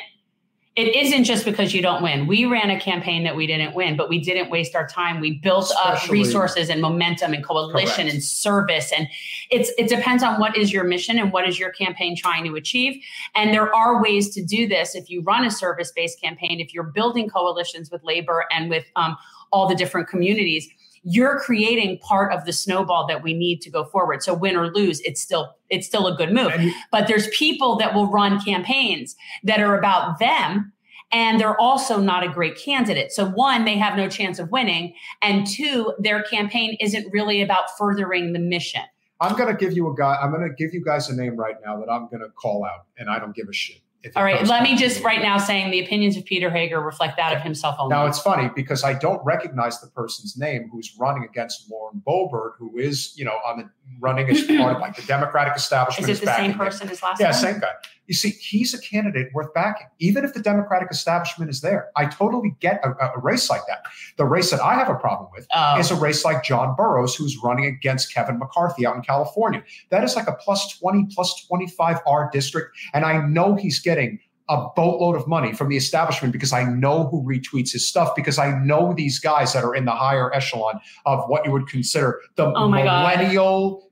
It 0.76 0.96
isn't 0.96 1.22
just 1.22 1.44
because 1.44 1.72
you 1.72 1.80
don't 1.82 2.02
win. 2.02 2.26
We 2.26 2.46
ran 2.46 2.68
a 2.68 2.80
campaign 2.80 3.22
that 3.22 3.36
we 3.36 3.46
didn't 3.46 3.76
win, 3.76 3.96
but 3.96 4.08
we 4.08 4.18
didn't 4.18 4.50
waste 4.50 4.74
our 4.74 4.88
time. 4.88 5.20
We 5.20 5.38
built 5.38 5.72
up 5.84 6.08
resources 6.08 6.68
and 6.68 6.80
momentum 6.80 7.32
and 7.32 7.44
coalition 7.44 7.94
Correct. 7.94 8.12
and 8.12 8.20
service. 8.20 8.90
And 8.90 9.06
it's 9.52 9.70
it 9.78 9.88
depends 9.88 10.24
on 10.24 10.40
what 10.40 10.56
is 10.56 10.72
your 10.72 10.82
mission 10.82 11.16
and 11.16 11.32
what 11.32 11.48
is 11.48 11.60
your 11.60 11.70
campaign 11.70 12.16
trying 12.16 12.44
to 12.46 12.56
achieve. 12.56 13.00
And 13.36 13.54
there 13.54 13.72
are 13.72 14.02
ways 14.02 14.34
to 14.34 14.44
do 14.44 14.66
this 14.66 14.96
if 14.96 15.08
you 15.08 15.22
run 15.22 15.44
a 15.44 15.50
service-based 15.50 16.20
campaign, 16.20 16.58
if 16.58 16.74
you're 16.74 16.82
building 16.82 17.28
coalitions 17.28 17.92
with 17.92 18.02
labor 18.02 18.44
and 18.50 18.68
with 18.68 18.84
um, 18.96 19.16
all 19.52 19.68
the 19.68 19.76
different 19.76 20.08
communities. 20.08 20.68
You're 21.04 21.38
creating 21.38 21.98
part 21.98 22.32
of 22.32 22.44
the 22.44 22.52
snowball 22.52 23.06
that 23.06 23.22
we 23.22 23.34
need 23.34 23.60
to 23.62 23.70
go 23.70 23.84
forward. 23.84 24.22
So 24.22 24.34
win 24.34 24.56
or 24.56 24.72
lose, 24.72 25.00
it's 25.00 25.20
still 25.20 25.54
it's 25.70 25.86
still 25.86 26.06
a 26.06 26.14
good 26.14 26.32
move 26.32 26.52
but 26.92 27.08
there's 27.08 27.28
people 27.28 27.76
that 27.76 27.94
will 27.94 28.06
run 28.06 28.40
campaigns 28.40 29.16
that 29.42 29.60
are 29.60 29.76
about 29.78 30.18
them 30.18 30.72
and 31.12 31.40
they're 31.40 31.58
also 31.60 32.00
not 32.00 32.24
a 32.24 32.28
great 32.28 32.56
candidate. 32.56 33.12
So 33.12 33.26
one, 33.26 33.64
they 33.64 33.76
have 33.76 33.96
no 33.96 34.08
chance 34.08 34.40
of 34.40 34.50
winning, 34.50 34.94
and 35.22 35.46
two, 35.46 35.92
their 35.98 36.24
campaign 36.24 36.76
isn't 36.80 37.06
really 37.12 37.40
about 37.40 37.76
furthering 37.78 38.32
the 38.32 38.40
mission. 38.40 38.82
I'm 39.20 39.36
going 39.36 39.48
to 39.48 39.54
give 39.54 39.74
you 39.74 39.88
a 39.88 39.94
guy. 39.94 40.16
I'm 40.20 40.32
going 40.32 40.48
to 40.48 40.54
give 40.54 40.74
you 40.74 40.84
guys 40.84 41.08
a 41.08 41.14
name 41.14 41.36
right 41.36 41.54
now 41.64 41.78
that 41.78 41.88
I'm 41.88 42.08
going 42.08 42.22
to 42.22 42.30
call 42.30 42.64
out, 42.64 42.86
and 42.98 43.08
I 43.08 43.20
don't 43.20 43.34
give 43.34 43.48
a 43.48 43.52
shit. 43.52 43.80
All 44.16 44.22
right, 44.22 44.46
let 44.46 44.62
me 44.62 44.76
just 44.76 45.02
right 45.02 45.22
now 45.22 45.38
saying 45.38 45.70
the 45.70 45.82
opinions 45.82 46.16
of 46.16 46.24
Peter 46.24 46.50
Hager 46.50 46.80
reflect 46.80 47.16
that 47.16 47.36
of 47.36 47.42
himself 47.42 47.76
only. 47.78 47.94
Now 47.94 48.06
it's 48.06 48.18
funny 48.18 48.50
because 48.54 48.84
I 48.84 48.94
don't 48.94 49.24
recognize 49.24 49.80
the 49.80 49.88
person's 49.88 50.36
name 50.36 50.68
who's 50.70 50.94
running 50.98 51.24
against 51.24 51.70
Lauren 51.70 52.02
Boebert, 52.06 52.52
who 52.58 52.76
is, 52.76 53.16
you 53.16 53.24
know, 53.24 53.38
on 53.46 53.58
the 53.58 53.70
running 54.00 54.28
as 54.28 54.42
part 54.58 54.76
of 54.76 54.80
like 54.82 54.96
the 54.96 55.02
Democratic 55.02 55.56
establishment. 55.56 56.08
Is 56.08 56.18
it 56.18 56.26
the 56.26 56.36
same 56.36 56.52
him. 56.52 56.58
person 56.58 56.88
as 56.88 57.02
last 57.02 57.18
time? 57.18 57.26
Yeah, 57.26 57.32
time? 57.32 57.40
same 57.40 57.60
guy. 57.60 57.72
You 58.06 58.14
see, 58.14 58.30
he's 58.30 58.74
a 58.74 58.80
candidate 58.80 59.28
worth 59.32 59.52
backing, 59.54 59.86
even 59.98 60.24
if 60.24 60.34
the 60.34 60.40
Democratic 60.40 60.88
establishment 60.90 61.50
is 61.50 61.60
there. 61.60 61.88
I 61.96 62.06
totally 62.06 62.54
get 62.60 62.84
a, 62.84 62.90
a 63.16 63.20
race 63.20 63.48
like 63.48 63.62
that. 63.68 63.84
The 64.16 64.26
race 64.26 64.50
that 64.50 64.60
I 64.60 64.74
have 64.74 64.88
a 64.88 64.94
problem 64.94 65.30
with 65.34 65.46
Oh, 65.54 65.78
is 65.78 65.90
a 65.90 65.96
race 65.96 66.24
like 66.24 66.44
John 66.44 66.74
Burrows, 66.76 67.14
who's 67.14 67.36
running 67.42 67.64
against 67.64 68.12
Kevin 68.12 68.38
McCarthy 68.38 68.86
out 68.86 68.96
in 68.96 69.02
California. 69.02 69.62
That 69.90 70.04
is 70.04 70.16
like 70.16 70.28
a 70.28 70.34
plus 70.34 70.78
20, 70.78 71.08
plus 71.14 71.46
25 71.46 72.00
R 72.06 72.30
district. 72.32 72.76
And 72.92 73.04
I 73.04 73.24
know 73.26 73.54
he's 73.54 73.80
getting 73.80 74.18
a 74.48 74.66
boatload 74.76 75.16
of 75.16 75.26
money 75.26 75.54
from 75.54 75.70
the 75.70 75.76
establishment 75.76 76.32
because 76.32 76.52
I 76.52 76.64
know 76.64 77.06
who 77.08 77.22
retweets 77.22 77.72
his 77.72 77.88
stuff, 77.88 78.14
because 78.14 78.38
I 78.38 78.58
know 78.58 78.92
these 78.94 79.18
guys 79.18 79.54
that 79.54 79.64
are 79.64 79.74
in 79.74 79.86
the 79.86 79.92
higher 79.92 80.34
echelon 80.34 80.80
of 81.06 81.24
what 81.28 81.46
you 81.46 81.52
would 81.52 81.66
consider 81.66 82.20
the 82.36 82.52
Oh 82.52 82.68
my 82.68 82.84
God. 82.84 83.04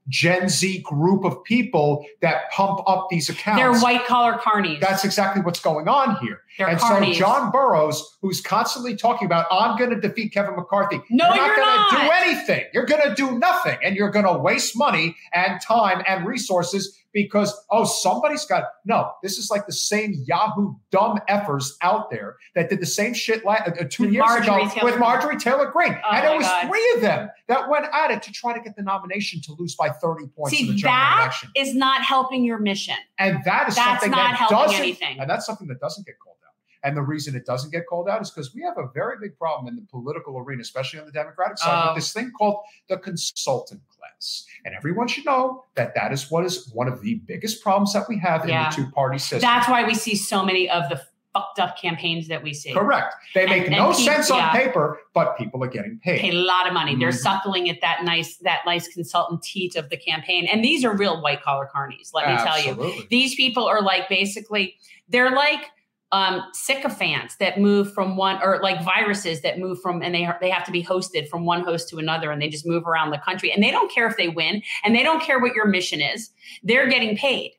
Gen 0.08 0.48
Z 0.48 0.80
group 0.80 1.24
of 1.24 1.42
people 1.44 2.04
that 2.20 2.50
pump 2.50 2.80
up 2.86 3.08
these 3.10 3.28
accounts. 3.28 3.60
they're 3.60 3.78
white 3.80 4.04
collar 4.06 4.34
carnies. 4.34 4.80
That's 4.80 5.04
exactly 5.04 5.42
what's 5.42 5.60
going 5.60 5.88
on 5.88 6.16
here. 6.16 6.41
They're 6.58 6.68
and 6.68 6.78
carnies. 6.78 7.14
so 7.14 7.18
John 7.20 7.50
Burrows, 7.50 8.18
who's 8.20 8.40
constantly 8.40 8.96
talking 8.96 9.26
about, 9.26 9.46
I'm 9.50 9.76
going 9.78 9.90
to 9.90 10.00
defeat 10.00 10.32
Kevin 10.32 10.56
McCarthy. 10.56 11.00
No, 11.10 11.32
you're 11.34 11.44
you're 11.46 11.56
not 11.58 11.90
going 11.90 12.02
to 12.02 12.06
do 12.06 12.12
anything. 12.30 12.64
You're 12.72 12.86
going 12.86 13.02
to 13.08 13.14
do 13.14 13.38
nothing. 13.38 13.78
And 13.82 13.96
you're 13.96 14.10
going 14.10 14.26
to 14.26 14.38
waste 14.38 14.76
money 14.76 15.16
and 15.32 15.60
time 15.60 16.02
and 16.06 16.26
resources 16.26 16.98
because, 17.14 17.54
oh, 17.70 17.84
somebody's 17.84 18.44
got. 18.46 18.64
No, 18.86 19.10
this 19.22 19.36
is 19.36 19.50
like 19.50 19.66
the 19.66 19.72
same 19.72 20.14
Yahoo 20.26 20.74
dumb 20.90 21.18
effers 21.28 21.72
out 21.82 22.10
there 22.10 22.36
that 22.54 22.70
did 22.70 22.80
the 22.80 22.86
same 22.86 23.12
shit 23.12 23.44
la- 23.44 23.52
uh, 23.54 23.70
two 23.90 24.04
With 24.04 24.12
years 24.12 24.24
Marjorie 24.26 24.62
ago 24.62 24.68
Taylor 24.74 24.90
with 24.90 24.98
Marjorie 24.98 25.36
Taylor 25.38 25.70
Greene. 25.70 25.94
Oh 26.04 26.10
and 26.10 26.24
it 26.26 26.36
was 26.36 26.46
God. 26.46 26.68
three 26.68 26.92
of 26.96 27.00
them 27.02 27.28
that 27.48 27.68
went 27.68 27.84
at 27.92 28.10
it 28.10 28.22
to 28.22 28.32
try 28.32 28.54
to 28.54 28.60
get 28.60 28.76
the 28.76 28.82
nomination 28.82 29.42
to 29.42 29.52
lose 29.58 29.74
by 29.74 29.90
30 29.90 30.26
points 30.28 30.58
in 30.58 30.66
the 30.68 30.72
See, 30.72 30.78
general 30.78 30.96
that 30.98 31.18
election. 31.20 31.50
is 31.54 31.74
not 31.74 32.00
helping 32.02 32.44
your 32.44 32.58
mission. 32.58 32.94
And 33.18 33.44
that 33.44 33.68
is 33.68 33.74
That's 33.74 34.00
something 34.00 34.10
not 34.10 34.30
that 34.30 34.36
helping 34.36 34.56
doesn't, 34.58 34.76
anything. 34.80 35.20
and 35.20 35.28
that's 35.28 35.44
something 35.44 35.68
that 35.68 35.80
doesn't 35.80 36.06
get 36.06 36.14
called 36.18 36.36
out. 36.46 36.51
And 36.84 36.96
the 36.96 37.02
reason 37.02 37.34
it 37.36 37.46
doesn't 37.46 37.70
get 37.70 37.86
called 37.86 38.08
out 38.08 38.20
is 38.22 38.30
because 38.30 38.54
we 38.54 38.62
have 38.62 38.76
a 38.78 38.88
very 38.92 39.16
big 39.20 39.38
problem 39.38 39.68
in 39.68 39.76
the 39.76 39.86
political 39.90 40.36
arena, 40.38 40.62
especially 40.62 40.98
on 41.00 41.06
the 41.06 41.12
Democratic 41.12 41.58
side, 41.58 41.84
Oh. 41.84 41.88
with 41.94 42.02
this 42.02 42.12
thing 42.12 42.32
called 42.36 42.56
the 42.88 42.96
consultant 42.98 43.80
class. 43.88 44.44
And 44.64 44.74
everyone 44.74 45.08
should 45.08 45.24
know 45.24 45.64
that 45.76 45.94
that 45.94 46.12
is 46.12 46.30
what 46.30 46.44
is 46.44 46.70
one 46.72 46.88
of 46.88 47.00
the 47.02 47.16
biggest 47.26 47.62
problems 47.62 47.92
that 47.92 48.08
we 48.08 48.18
have 48.18 48.48
Yeah. 48.48 48.64
in 48.64 48.70
the 48.70 48.76
two-party 48.76 49.18
system. 49.18 49.40
That's 49.40 49.68
why 49.68 49.84
we 49.84 49.94
see 49.94 50.14
so 50.16 50.44
many 50.44 50.68
of 50.68 50.88
the 50.88 51.00
fucked 51.32 51.58
up 51.60 51.78
campaigns 51.80 52.28
that 52.28 52.42
we 52.42 52.52
see. 52.52 52.74
Correct. 52.74 53.14
They 53.34 53.46
make 53.46 53.62
And- 53.62 53.70
no 53.72 53.86
people- 53.92 53.94
sense 53.94 54.30
on 54.30 54.38
yeah. 54.38 54.52
paper, 54.52 55.00
but 55.14 55.38
people 55.38 55.64
are 55.64 55.68
getting 55.68 55.98
paid. 56.02 56.20
pay 56.20 56.28
a 56.28 56.34
lot 56.34 56.66
of 56.66 56.74
money. 56.74 56.94
They're 56.94 57.08
Mhm. 57.08 57.22
suckling 57.22 57.70
at 57.70 57.80
that 57.80 58.04
nice 58.04 58.36
that 58.38 58.60
nice 58.66 58.86
consultant 58.92 59.42
teat 59.42 59.74
of 59.74 59.88
the 59.88 59.96
campaign. 59.96 60.46
And 60.46 60.62
these 60.62 60.84
are 60.84 60.94
real 60.94 61.22
white 61.22 61.42
collar 61.42 61.70
carnies, 61.74 62.10
let 62.12 62.28
me 62.28 62.36
tell 62.36 62.60
you. 62.60 63.06
These 63.08 63.34
people 63.34 63.64
are 63.66 63.80
like 63.80 64.08
basically 64.10 64.76
they're 65.08 65.30
like 65.30 65.70
um, 66.12 66.42
sycophants 66.52 67.36
that 67.36 67.58
move 67.58 67.92
from 67.92 68.16
one 68.16 68.38
or 68.42 68.60
like 68.62 68.84
viruses 68.84 69.40
that 69.40 69.58
move 69.58 69.80
from 69.80 70.02
and 70.02 70.14
they 70.14 70.28
they 70.40 70.50
have 70.50 70.64
to 70.64 70.72
be 70.72 70.84
hosted 70.84 71.26
from 71.28 71.46
one 71.46 71.64
host 71.64 71.88
to 71.88 71.98
another 71.98 72.30
and 72.30 72.40
they 72.40 72.50
just 72.50 72.66
move 72.66 72.86
around 72.86 73.10
the 73.10 73.18
country 73.18 73.50
and 73.50 73.62
they 73.62 73.70
don't 73.70 73.90
care 73.90 74.06
if 74.06 74.16
they 74.18 74.28
win 74.28 74.62
and 74.84 74.94
they 74.94 75.02
don't 75.02 75.22
care 75.22 75.40
what 75.40 75.54
your 75.54 75.66
mission 75.66 76.02
is. 76.02 76.30
They're 76.62 76.88
getting 76.88 77.16
paid. 77.16 77.52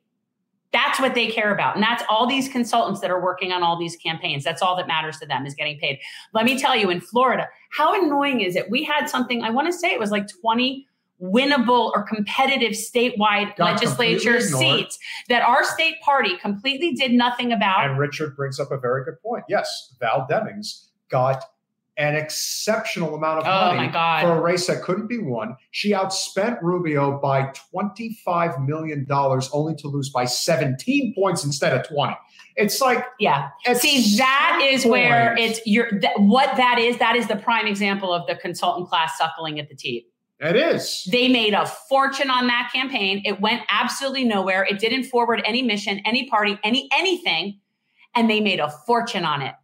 That's 0.72 1.00
what 1.00 1.14
they 1.14 1.28
care 1.28 1.54
about. 1.54 1.76
And 1.76 1.84
that's 1.84 2.04
all 2.10 2.28
these 2.28 2.48
consultants 2.48 3.00
that 3.02 3.12
are 3.12 3.22
working 3.22 3.52
on 3.52 3.62
all 3.62 3.78
these 3.78 3.96
campaigns. 3.96 4.44
That's 4.44 4.62
all 4.62 4.76
that 4.78 4.88
matters 4.88 5.20
to 5.20 5.26
them 5.26 5.46
is 5.46 5.54
getting 5.54 5.80
paid. 5.80 6.00
Let 6.34 6.46
me 6.46 6.60
tell 6.60 6.76
you, 6.76 6.90
in 6.90 7.00
Florida, 7.00 7.48
how 7.78 7.94
annoying 7.94 8.42
is 8.42 8.56
it? 8.56 8.72
We 8.72 8.84
had 8.84 9.08
something, 9.08 9.44
I 9.44 9.52
want 9.52 9.68
to 9.68 9.74
say 9.74 9.92
it 9.92 10.00
was 10.00 10.10
like 10.10 10.28
20 10.42 10.88
winnable 11.24 11.92
or 11.96 12.04
competitive 12.04 12.74
statewide 12.74 13.56
Got 13.56 13.74
legislature 13.74 14.42
seats 14.42 15.00
that 15.30 15.42
our 15.42 15.64
state 15.64 15.96
party 16.02 16.38
completely 16.38 16.94
did 16.94 17.14
nothing 17.14 17.52
about. 17.52 17.90
And 17.90 17.98
Richard 17.98 18.36
brings 18.36 18.60
up 18.60 18.72
a 18.72 18.78
very 18.78 19.06
good 19.06 19.22
point. 19.22 19.46
Yes, 19.48 19.96
Val 20.00 20.28
Demings 20.30 20.88
got 21.10 21.46
an 21.98 22.16
exceptional 22.16 23.16
amount 23.16 23.40
of 23.40 23.46
Oh, 23.46 23.76
money 23.76 23.92
for 23.92 24.34
a 24.34 24.42
race 24.42 24.66
that 24.68 24.82
couldn't 24.82 25.08
be 25.08 25.20
won. 25.20 25.56
She 25.72 25.92
outspent 25.92 26.60
Rubio 26.62 27.20
by 27.20 27.54
$25 27.74 28.66
million 28.66 29.06
only 29.10 29.76
to 29.76 29.88
lose 29.88 30.10
by 30.10 30.26
17 30.26 31.14
points 31.14 31.46
instead 31.46 31.74
of 31.74 31.88
20. 31.88 32.16
It's 32.56 32.82
like 32.82 33.06
Yeah. 33.20 33.50
See, 33.74 34.18
that 34.18 34.60
is 34.64 34.86
is 34.86 34.90
where 34.90 35.36
it's 35.38 35.60
your 35.66 35.88
that, 36.02 36.20
what 36.20 36.56
that 36.58 36.78
is. 36.80 36.98
That 36.98 37.16
is 37.16 37.28
the 37.28 37.36
prime 37.36 37.68
example 37.68 38.14
of 38.14 38.28
the 38.28 38.36
consultant 38.36 38.90
class 38.90 39.18
suckling 39.18 39.60
at 39.60 39.70
the 39.70 39.76
teat. 39.76 40.08
It 40.44 40.56
is. 40.56 41.08
They 41.12 41.28
made 41.28 41.54
a 41.54 41.66
fortune 41.66 42.30
on 42.30 42.48
that 42.48 42.70
campaign. 42.74 43.22
It 43.26 43.40
went 43.40 43.62
absolutely 43.70 44.26
nowhere. 44.26 44.66
It 44.70 44.80
didn't 44.80 45.06
forward 45.06 45.42
any 45.46 45.62
mission, 45.62 46.02
any 46.06 46.30
party, 46.30 46.58
any 46.64 46.90
anything, 46.94 47.60
and 48.16 48.30
they 48.30 48.42
made 48.42 48.60
a 48.60 48.70
fortune 48.70 49.26
on 49.26 49.42
it. 49.42 49.56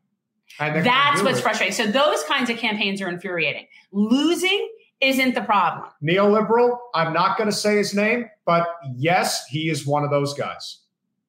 And 0.59 0.75
they're 0.75 0.83
gonna 0.83 0.95
That's 0.95 1.23
what's 1.23 1.39
it. 1.39 1.41
frustrating. 1.41 1.73
So 1.73 1.85
those 1.87 2.23
kinds 2.23 2.49
of 2.49 2.57
campaigns 2.57 3.01
are 3.01 3.09
infuriating. 3.09 3.67
Losing 3.91 4.69
isn't 5.01 5.33
the 5.33 5.41
problem. 5.41 5.85
neoliberal. 6.03 6.77
I'm 6.93 7.13
not 7.13 7.37
going 7.37 7.49
to 7.49 7.55
say 7.55 7.77
his 7.77 7.93
name, 7.93 8.29
but 8.45 8.67
yes, 8.95 9.45
he 9.47 9.69
is 9.69 9.85
one 9.85 10.03
of 10.03 10.09
those 10.09 10.33
guys. 10.33 10.79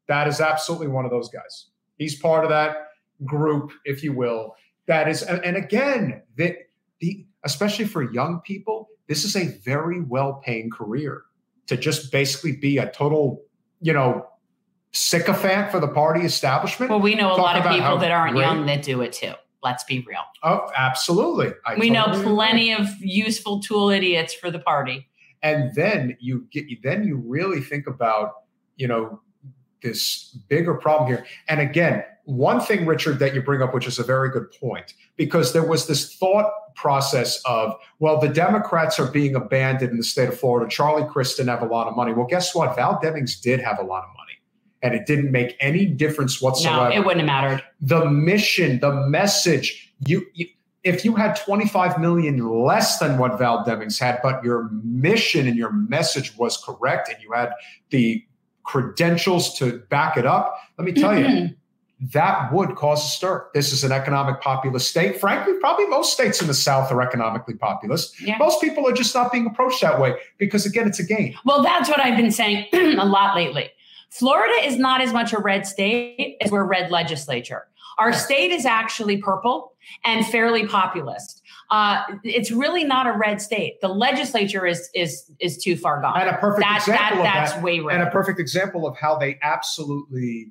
That 0.09 0.27
is 0.27 0.41
absolutely 0.41 0.89
one 0.89 1.05
of 1.05 1.13
those 1.13 1.29
guys. 1.29 1.67
He's 1.97 2.19
part 2.19 2.43
of 2.43 2.51
that 2.51 2.89
group, 3.25 3.71
if 3.85 4.03
you 4.03 4.13
will. 4.13 4.57
That 4.87 5.09
is, 5.09 5.23
and, 5.23 5.45
and 5.45 5.57
again, 5.57 6.23
the, 6.37 6.57
the 7.01 7.25
especially 7.45 7.85
for 7.85 8.11
young 8.13 8.41
people, 8.41 8.89
this 9.11 9.25
is 9.25 9.35
a 9.35 9.49
very 9.65 10.01
well-paying 10.01 10.71
career 10.71 11.25
to 11.67 11.77
just 11.77 12.13
basically 12.13 12.53
be 12.53 12.79
a 12.79 12.89
total, 12.93 13.43
you 13.81 13.93
know, 13.93 14.25
sycophant 14.93 15.73
for 15.73 15.81
the 15.81 15.89
party 15.89 16.21
establishment. 16.21 16.91
Well, 16.91 17.01
we 17.01 17.17
know 17.17 17.33
a 17.33 17.37
Talk 17.37 17.39
lot 17.39 17.57
of 17.57 17.73
people 17.73 17.99
that 17.99 18.13
aren't 18.13 18.35
great- 18.37 18.45
young 18.45 18.67
that 18.67 18.83
do 18.83 19.03
it 19.03 19.13
too. 19.13 19.33
Let's 19.65 19.83
be 19.83 20.05
real. 20.09 20.21
oh, 20.45 20.71
absolutely. 20.77 21.53
I 21.67 21.75
we 21.75 21.91
know 21.91 22.05
totally 22.07 22.21
agree. 22.23 22.35
plenty 22.35 22.73
of 22.73 22.87
useful 23.01 23.61
tool 23.61 23.91
idiots 23.91 24.33
for 24.33 24.51
the 24.51 24.61
party. 24.61 25.09
and 25.43 25.75
then 25.75 26.17
you 26.21 26.47
get 26.53 26.67
then 26.85 27.03
you 27.05 27.17
really 27.17 27.61
think 27.61 27.87
about 27.89 28.33
you 28.77 28.87
know 28.87 29.21
this 29.83 30.37
bigger 30.49 30.75
problem 30.75 31.09
here 31.09 31.27
and 31.49 31.59
again 31.61 32.05
one 32.31 32.61
thing 32.61 32.87
richard 32.87 33.19
that 33.19 33.35
you 33.35 33.43
bring 33.43 33.63
up 33.63 33.75
which 33.75 33.87
is 33.87 33.99
a 33.99 34.05
very 34.05 34.31
good 34.31 34.51
point 34.53 34.95
because 35.17 35.53
there 35.53 35.65
was 35.65 35.87
this 35.87 36.15
thought 36.17 36.51
process 36.75 37.41
of 37.45 37.75
well 37.99 38.19
the 38.19 38.29
democrats 38.29 38.99
are 38.99 39.11
being 39.11 39.35
abandoned 39.35 39.91
in 39.91 39.97
the 39.97 40.05
state 40.05 40.29
of 40.29 40.39
florida 40.39 40.71
charlie 40.71 41.07
crist 41.09 41.37
didn't 41.37 41.51
have 41.51 41.63
a 41.63 41.67
lot 41.67 41.89
of 41.89 41.97
money 41.97 42.13
well 42.13 42.27
guess 42.27 42.55
what 42.55 42.75
val 42.77 43.01
demings 43.03 43.41
did 43.41 43.61
have 43.61 43.79
a 43.79 43.83
lot 43.83 44.05
of 44.05 44.09
money 44.17 44.31
and 44.83 44.95
it 44.95 45.07
didn't 45.07 45.31
make 45.31 45.57
any 45.61 45.85
difference 45.87 46.41
whatsoever 46.41 46.89
No, 46.89 46.97
it 46.97 47.05
wouldn't 47.05 47.29
have 47.29 47.43
mattered. 47.43 47.63
the 47.81 48.07
mission, 48.07 48.81
the 48.81 48.93
message. 49.09 49.93
You, 50.07 50.27
you 50.35 50.47
if 50.83 51.05
you 51.05 51.15
had 51.15 51.37
25 51.37 52.01
million 52.01 52.39
less 52.49 52.99
than 52.99 53.19
what 53.19 53.39
Val 53.39 53.65
Demings 53.65 54.01
had, 54.01 54.19
but 54.23 54.43
your 54.43 54.71
mission 54.83 55.47
and 55.47 55.57
your 55.57 55.71
message 55.73 56.37
was 56.39 56.57
correct, 56.57 57.11
and 57.11 57.23
you 57.23 57.33
had 57.33 57.53
the 57.91 58.25
credentials 58.63 59.59
to 59.59 59.81
back 59.91 60.17
it 60.17 60.25
up, 60.25 60.57
let 60.79 60.87
me 60.87 60.93
tell 60.93 61.19
you, 61.19 61.25
mm-hmm. 61.25 61.55
That 62.01 62.53
would 62.53 62.77
cause 62.77 63.05
a 63.05 63.09
stir. 63.09 63.47
This 63.53 63.73
is 63.73 63.85
an 63.85 63.93
economic 63.93 64.41
populist 64.41 64.91
state. 64.91 65.21
Frankly, 65.21 65.55
probably 65.61 65.87
most 65.87 66.15
states 66.15 66.41
in 66.41 66.47
the 66.47 66.55
South 66.55 66.91
are 66.91 67.03
economically 67.03 67.55
populist. 67.55 68.21
Yeah. 68.21 68.39
Most 68.39 68.61
people 68.61 68.89
are 68.89 68.93
just 68.93 69.15
not 69.15 69.31
being 69.31 69.47
approached 69.47 69.83
that 69.83 70.01
way 70.01 70.15
because, 70.39 70.65
again, 70.65 70.89
it's 70.89 70.99
a 70.99 71.05
game. 71.05 71.35
Well, 71.45 71.63
that's 71.63 71.89
what 71.89 72.01
I've 72.01 72.17
been 72.17 72.31
saying 72.31 72.67
a 72.73 73.05
lot 73.05 73.37
lately. 73.37 73.71
Florida 74.09 74.55
is 74.65 74.77
not 74.77 75.01
as 75.01 75.13
much 75.13 75.33
a 75.33 75.39
red 75.39 75.67
state 75.67 76.37
as 76.41 76.51
we're 76.51 76.65
red 76.65 76.91
legislature. 76.91 77.67
Our 77.99 78.15
state 78.15 78.51
is 78.51 78.65
actually 78.65 79.19
purple 79.19 79.75
and 80.05 80.27
fairly 80.27 80.67
populist. 80.67 81.43
Uh, 81.71 82.03
it's 82.25 82.51
really 82.51 82.83
not 82.83 83.07
a 83.07 83.13
red 83.13 83.43
state. 83.43 83.81
The 83.83 83.89
legislature 83.89 84.67
is 84.67 84.89
is 84.95 85.31
is 85.39 85.59
too 85.59 85.77
far 85.77 86.01
gone. 86.01 86.19
And 86.19 86.31
a 86.31 86.39
perfect 86.39 86.67
That, 86.67 86.83
that 86.87 87.13
example 87.13 87.19
of 87.19 87.25
that's 87.25 87.53
that 87.53 87.63
way 87.63 87.79
and 87.79 88.03
a 88.03 88.11
perfect 88.11 88.41
example 88.41 88.87
of 88.87 88.97
how 88.97 89.17
they 89.17 89.39
absolutely 89.43 90.51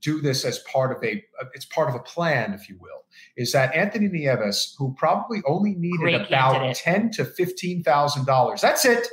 do 0.00 0.20
this 0.20 0.44
as 0.44 0.58
part 0.60 0.96
of 0.96 1.02
a 1.04 1.22
it's 1.52 1.66
part 1.66 1.88
of 1.88 1.94
a 1.94 1.98
plan 1.98 2.54
if 2.54 2.68
you 2.68 2.76
will 2.80 3.04
is 3.36 3.52
that 3.52 3.74
anthony 3.74 4.08
nieves 4.08 4.74
who 4.78 4.94
probably 4.94 5.42
only 5.46 5.74
needed 5.74 5.98
Great 5.98 6.14
about 6.26 6.54
candidate. 6.54 6.76
10 6.76 7.10
to 7.12 7.24
15000 7.24 8.24
dollars 8.24 8.60
that's 8.60 8.84
it 8.84 9.06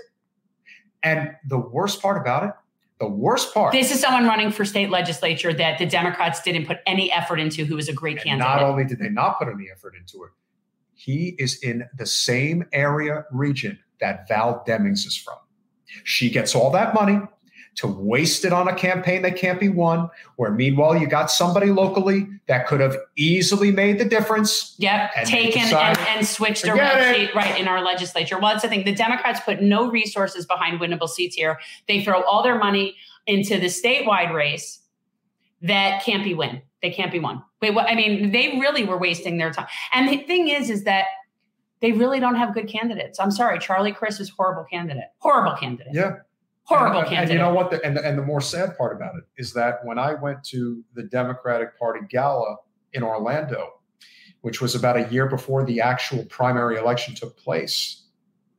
and 1.03 1.31
the 1.47 1.57
worst 1.57 2.01
part 2.01 2.19
about 2.21 2.43
it 2.43 2.51
the 2.99 3.07
worst 3.09 3.53
part 3.53 3.73
this 3.73 3.91
is 3.91 3.99
someone 3.99 4.25
running 4.25 4.51
for 4.51 4.63
state 4.63 4.89
legislature 4.89 5.53
that 5.53 5.77
the 5.79 5.85
Democrats 5.85 6.41
didn't 6.41 6.67
put 6.67 6.77
any 6.85 7.11
effort 7.11 7.39
into, 7.39 7.65
who 7.65 7.75
was 7.75 7.89
a 7.89 7.93
great 7.93 8.17
and 8.17 8.25
candidate. 8.25 8.47
not 8.47 8.63
only 8.63 8.85
did 8.85 8.99
they 8.99 9.09
not 9.09 9.39
put 9.39 9.47
any 9.49 9.65
effort 9.71 9.93
into 9.95 10.23
it 10.23 10.31
he 10.93 11.35
is 11.37 11.61
in 11.63 11.83
the 11.97 12.05
same 12.05 12.63
area 12.71 13.25
region 13.31 13.77
that 13.99 14.25
val 14.27 14.63
demings 14.65 15.05
is 15.05 15.17
from 15.17 15.37
she 16.05 16.29
gets 16.29 16.55
all 16.55 16.71
that 16.71 16.93
money 16.93 17.19
to 17.75 17.87
waste 17.87 18.43
it 18.43 18.51
on 18.51 18.67
a 18.67 18.75
campaign 18.75 19.21
that 19.21 19.37
can't 19.37 19.59
be 19.59 19.69
won, 19.69 20.09
where 20.35 20.51
meanwhile 20.51 20.95
you 20.95 21.07
got 21.07 21.31
somebody 21.31 21.67
locally 21.67 22.27
that 22.47 22.67
could 22.67 22.81
have 22.81 22.97
easily 23.15 23.71
made 23.71 23.97
the 23.97 24.05
difference. 24.05 24.75
Yep, 24.77 25.11
And 25.15 25.27
taken 25.27 25.61
and, 25.61 25.97
and 25.99 26.27
switched 26.27 26.65
a 26.65 26.73
red 26.73 27.15
seat 27.15 27.33
right 27.33 27.59
in 27.59 27.67
our 27.67 27.81
legislature. 27.81 28.37
Well, 28.37 28.51
that's 28.51 28.63
the 28.63 28.69
thing. 28.69 28.83
The 28.83 28.93
Democrats 28.93 29.39
put 29.39 29.61
no 29.61 29.89
resources 29.89 30.45
behind 30.45 30.79
winnable 30.81 31.07
seats 31.07 31.35
here. 31.35 31.59
They 31.87 32.03
throw 32.03 32.23
all 32.23 32.43
their 32.43 32.57
money 32.57 32.97
into 33.25 33.57
the 33.57 33.67
statewide 33.67 34.33
race 34.33 34.81
that 35.61 36.03
can't 36.03 36.23
be 36.23 36.33
won. 36.33 36.61
They 36.81 36.91
can't 36.91 37.11
be 37.11 37.19
won. 37.19 37.43
Wait, 37.61 37.73
what? 37.73 37.87
I 37.89 37.95
mean, 37.95 38.31
they 38.31 38.59
really 38.59 38.83
were 38.83 38.97
wasting 38.97 39.37
their 39.37 39.51
time. 39.51 39.67
And 39.93 40.09
the 40.09 40.17
thing 40.17 40.47
is, 40.47 40.69
is 40.69 40.83
that 40.83 41.05
they 41.79 41.91
really 41.91 42.19
don't 42.19 42.35
have 42.35 42.53
good 42.53 42.67
candidates. 42.67 43.19
I'm 43.19 43.31
sorry, 43.31 43.59
Charlie 43.59 43.91
Crist 43.91 44.19
is 44.19 44.29
horrible 44.29 44.65
candidate. 44.65 45.05
Horrible 45.19 45.55
candidate. 45.57 45.93
Yeah. 45.93 46.17
Horrible 46.77 46.99
and, 46.99 47.09
candidate. 47.09 47.31
And 47.31 47.39
you 47.39 47.39
know 47.39 47.53
what? 47.53 47.71
The, 47.71 47.83
and, 47.85 47.95
the, 47.97 48.05
and 48.05 48.17
the 48.17 48.23
more 48.23 48.41
sad 48.41 48.77
part 48.77 48.95
about 48.95 49.15
it 49.15 49.23
is 49.37 49.53
that 49.53 49.83
when 49.85 49.97
I 49.99 50.13
went 50.13 50.43
to 50.45 50.83
the 50.93 51.03
Democratic 51.03 51.77
Party 51.77 52.01
gala 52.09 52.57
in 52.93 53.03
Orlando, 53.03 53.73
which 54.41 54.61
was 54.61 54.75
about 54.75 54.97
a 54.97 55.07
year 55.11 55.27
before 55.27 55.63
the 55.65 55.81
actual 55.81 56.25
primary 56.25 56.77
election 56.77 57.13
took 57.15 57.37
place, 57.37 58.03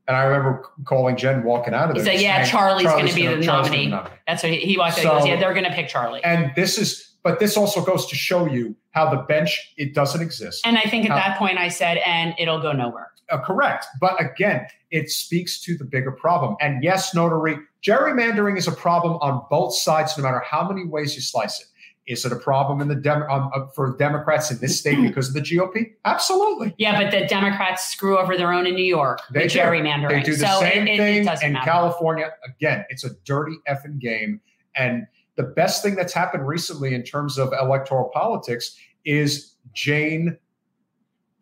and 0.09 0.17
I 0.17 0.25
remember 0.25 0.65
calling 0.85 1.17
Jen 1.17 1.45
walking 1.45 1.75
out 1.75 1.91
of 1.91 1.97
He 1.97 2.03
there. 2.03 2.15
said, 2.15 2.23
"Yeah, 2.23 2.37
saying, 2.39 2.51
Charlie's 2.51 2.87
gonna 2.87 3.15
be 3.15 3.27
the 3.27 3.43
Charlie's 3.43 3.71
nominee." 3.71 4.11
That's 4.27 4.43
what 4.43 4.53
he, 4.53 4.59
he 4.59 4.77
walked 4.79 4.99
out. 4.99 5.03
So- 5.03 5.09
he 5.15 5.19
goes, 5.21 5.29
yeah, 5.29 5.41
they're 5.41 5.55
going 5.55 5.65
to 5.65 5.73
pick 5.73 5.89
Charlie. 5.89 6.23
And 6.25 6.51
this 6.57 6.77
is, 6.77 7.15
but 7.23 7.39
this 7.39 7.57
also 7.57 7.85
goes 7.85 8.07
to 8.07 8.17
show 8.17 8.47
you 8.47 8.75
how 8.91 9.11
the 9.11 9.23
bench 9.23 9.75
it 9.77 9.95
doesn't 9.95 10.21
exist. 10.21 10.67
And 10.67 10.77
I 10.77 10.83
think 10.83 11.05
at 11.05 11.13
How- 11.13 11.17
that 11.17 11.39
point 11.39 11.59
I 11.59 11.69
said, 11.69 11.99
and 12.05 12.35
it'll 12.39 12.61
go 12.61 12.73
nowhere. 12.73 13.11
Uh, 13.31 13.39
correct. 13.39 13.87
But 14.01 14.21
again, 14.21 14.67
it 14.91 15.09
speaks 15.09 15.61
to 15.63 15.77
the 15.77 15.85
bigger 15.85 16.13
problem. 16.13 16.57
And 16.61 16.83
yes, 16.83 17.15
notary, 17.15 17.57
gerrymandering 17.85 18.57
is 18.57 18.67
a 18.69 18.73
problem 18.73 19.15
on 19.21 19.43
both 19.51 19.75
sides, 19.75 20.17
no 20.17 20.23
matter 20.23 20.41
how 20.41 20.69
many 20.69 20.87
ways 20.87 21.15
you 21.15 21.21
slice 21.21 21.61
it. 21.61 21.67
Is 22.07 22.25
it 22.25 22.33
a 22.33 22.37
problem 22.37 22.81
in 22.81 22.89
the 22.89 22.97
Dem- 22.97 23.23
um, 23.31 23.51
uh, 23.55 23.67
for 23.77 23.97
Democrats 23.97 24.51
in 24.51 24.59
this 24.59 24.79
state 24.81 25.01
because 25.01 25.29
of 25.29 25.35
the 25.35 25.41
GOP? 25.41 25.93
Absolutely. 26.05 26.75
Yeah, 26.77 27.01
but 27.01 27.13
the 27.13 27.27
Democrats 27.27 27.93
screw 27.93 28.19
over 28.19 28.37
their 28.37 28.53
own 28.53 28.67
in 28.67 28.75
New 28.75 28.85
York 28.85 29.21
They 29.33 29.47
do. 29.47 29.61
gerrymandering. 29.61 30.09
They 30.11 30.23
do 30.23 30.35
the 30.35 30.47
so 30.49 30.61
same 30.61 30.89
it, 30.89 30.95
it, 30.95 30.97
thing 30.97 31.23
it 31.23 31.25
doesn't 31.27 31.47
in 31.47 31.53
matter. 31.53 31.65
California. 31.65 32.31
Again, 32.45 32.85
it's 32.89 33.05
a 33.05 33.11
dirty 33.25 33.55
effing 33.69 34.01
game. 34.01 34.41
And 34.75 35.07
the 35.37 35.45
best 35.45 35.83
thing 35.85 35.95
that's 35.95 36.13
happened 36.13 36.47
recently 36.47 36.93
in 36.93 37.05
terms 37.05 37.39
of 37.39 37.53
electoral 37.53 38.11
politics 38.13 38.77
is 39.05 39.55
Jane, 39.73 40.37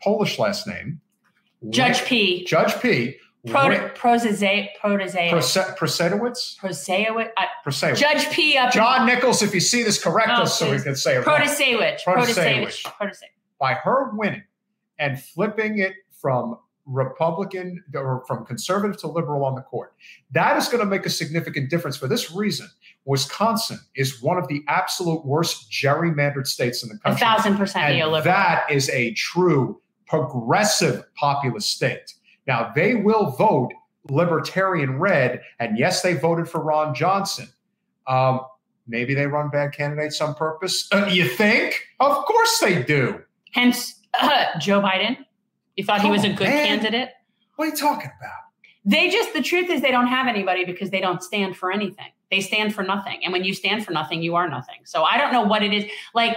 Polish 0.02 0.38
last 0.38 0.66
name, 0.66 1.00
Judge 1.70 2.04
P. 2.04 2.44
Judge 2.44 2.78
P. 2.82 3.16
Prote- 3.46 3.94
Protese, 3.96 4.68
protese, 4.82 5.30
Prose- 5.30 5.56
Prosedowitz? 5.78 6.58
Prosewicz, 6.58 7.30
uh, 7.38 7.94
Judge 7.94 8.30
P. 8.30 8.58
Up 8.58 8.70
John 8.72 9.06
Nichols, 9.06 9.42
if 9.42 9.54
you 9.54 9.60
see 9.60 9.82
this, 9.82 10.02
correct 10.02 10.28
Oh, 10.30 10.42
us 10.42 10.58
so 10.58 10.70
we 10.70 10.78
can 10.80 10.94
say 10.94 11.16
it 11.16 11.24
Protasiewicz. 11.24 12.02
Protesewicz, 12.04 13.22
By 13.58 13.74
her 13.74 14.10
winning 14.12 14.42
and 14.98 15.20
flipping 15.20 15.78
it 15.78 15.94
from 16.20 16.58
Republican 16.84 17.82
or 17.94 18.24
from 18.26 18.44
conservative 18.44 18.98
to 18.98 19.06
liberal 19.06 19.44
on 19.44 19.54
the 19.54 19.62
court, 19.62 19.94
that 20.32 20.56
is 20.58 20.68
going 20.68 20.80
to 20.80 20.86
make 20.86 21.06
a 21.06 21.10
significant 21.10 21.70
difference 21.70 21.96
for 21.96 22.08
this 22.08 22.30
reason. 22.30 22.68
Wisconsin 23.06 23.78
is 23.96 24.20
one 24.22 24.36
of 24.36 24.48
the 24.48 24.62
absolute 24.68 25.24
worst 25.24 25.70
gerrymandered 25.70 26.46
states 26.46 26.82
in 26.82 26.90
the 26.90 26.98
country. 26.98 27.16
A 27.16 27.18
thousand 27.18 27.56
percent 27.56 27.86
and 27.86 28.02
neoliberal. 28.02 28.24
that 28.24 28.70
is 28.70 28.90
a 28.90 29.14
true 29.14 29.80
progressive 30.06 31.04
populist 31.14 31.70
state. 31.70 32.12
Now, 32.50 32.72
they 32.74 32.96
will 32.96 33.30
vote 33.30 33.70
libertarian 34.08 34.98
red, 34.98 35.40
and 35.60 35.78
yes, 35.78 36.02
they 36.02 36.14
voted 36.14 36.48
for 36.48 36.60
Ron 36.60 36.96
Johnson. 36.96 37.46
Um, 38.08 38.40
maybe 38.88 39.14
they 39.14 39.28
run 39.28 39.50
bad 39.50 39.72
candidates 39.72 40.20
on 40.20 40.34
purpose. 40.34 40.88
Uh, 40.90 41.08
you 41.12 41.28
think? 41.28 41.80
Of 42.00 42.24
course 42.24 42.58
they 42.58 42.82
do. 42.82 43.22
Hence, 43.52 44.00
uh, 44.20 44.46
Joe 44.58 44.80
Biden. 44.80 45.18
You 45.76 45.84
thought 45.84 46.02
he 46.02 46.10
was 46.10 46.24
a 46.24 46.30
good 46.30 46.48
man. 46.48 46.66
candidate? 46.66 47.10
What 47.54 47.66
are 47.66 47.68
you 47.68 47.76
talking 47.76 48.10
about? 48.18 48.40
They 48.84 49.10
just, 49.10 49.32
the 49.32 49.42
truth 49.42 49.70
is, 49.70 49.80
they 49.80 49.92
don't 49.92 50.08
have 50.08 50.26
anybody 50.26 50.64
because 50.64 50.90
they 50.90 51.00
don't 51.00 51.22
stand 51.22 51.56
for 51.56 51.70
anything. 51.70 52.10
They 52.32 52.40
stand 52.40 52.74
for 52.74 52.82
nothing. 52.82 53.20
And 53.22 53.32
when 53.32 53.44
you 53.44 53.54
stand 53.54 53.86
for 53.86 53.92
nothing, 53.92 54.24
you 54.24 54.34
are 54.34 54.48
nothing. 54.48 54.80
So 54.86 55.04
I 55.04 55.18
don't 55.18 55.32
know 55.32 55.42
what 55.42 55.62
it 55.62 55.72
is. 55.72 55.84
Like, 56.14 56.36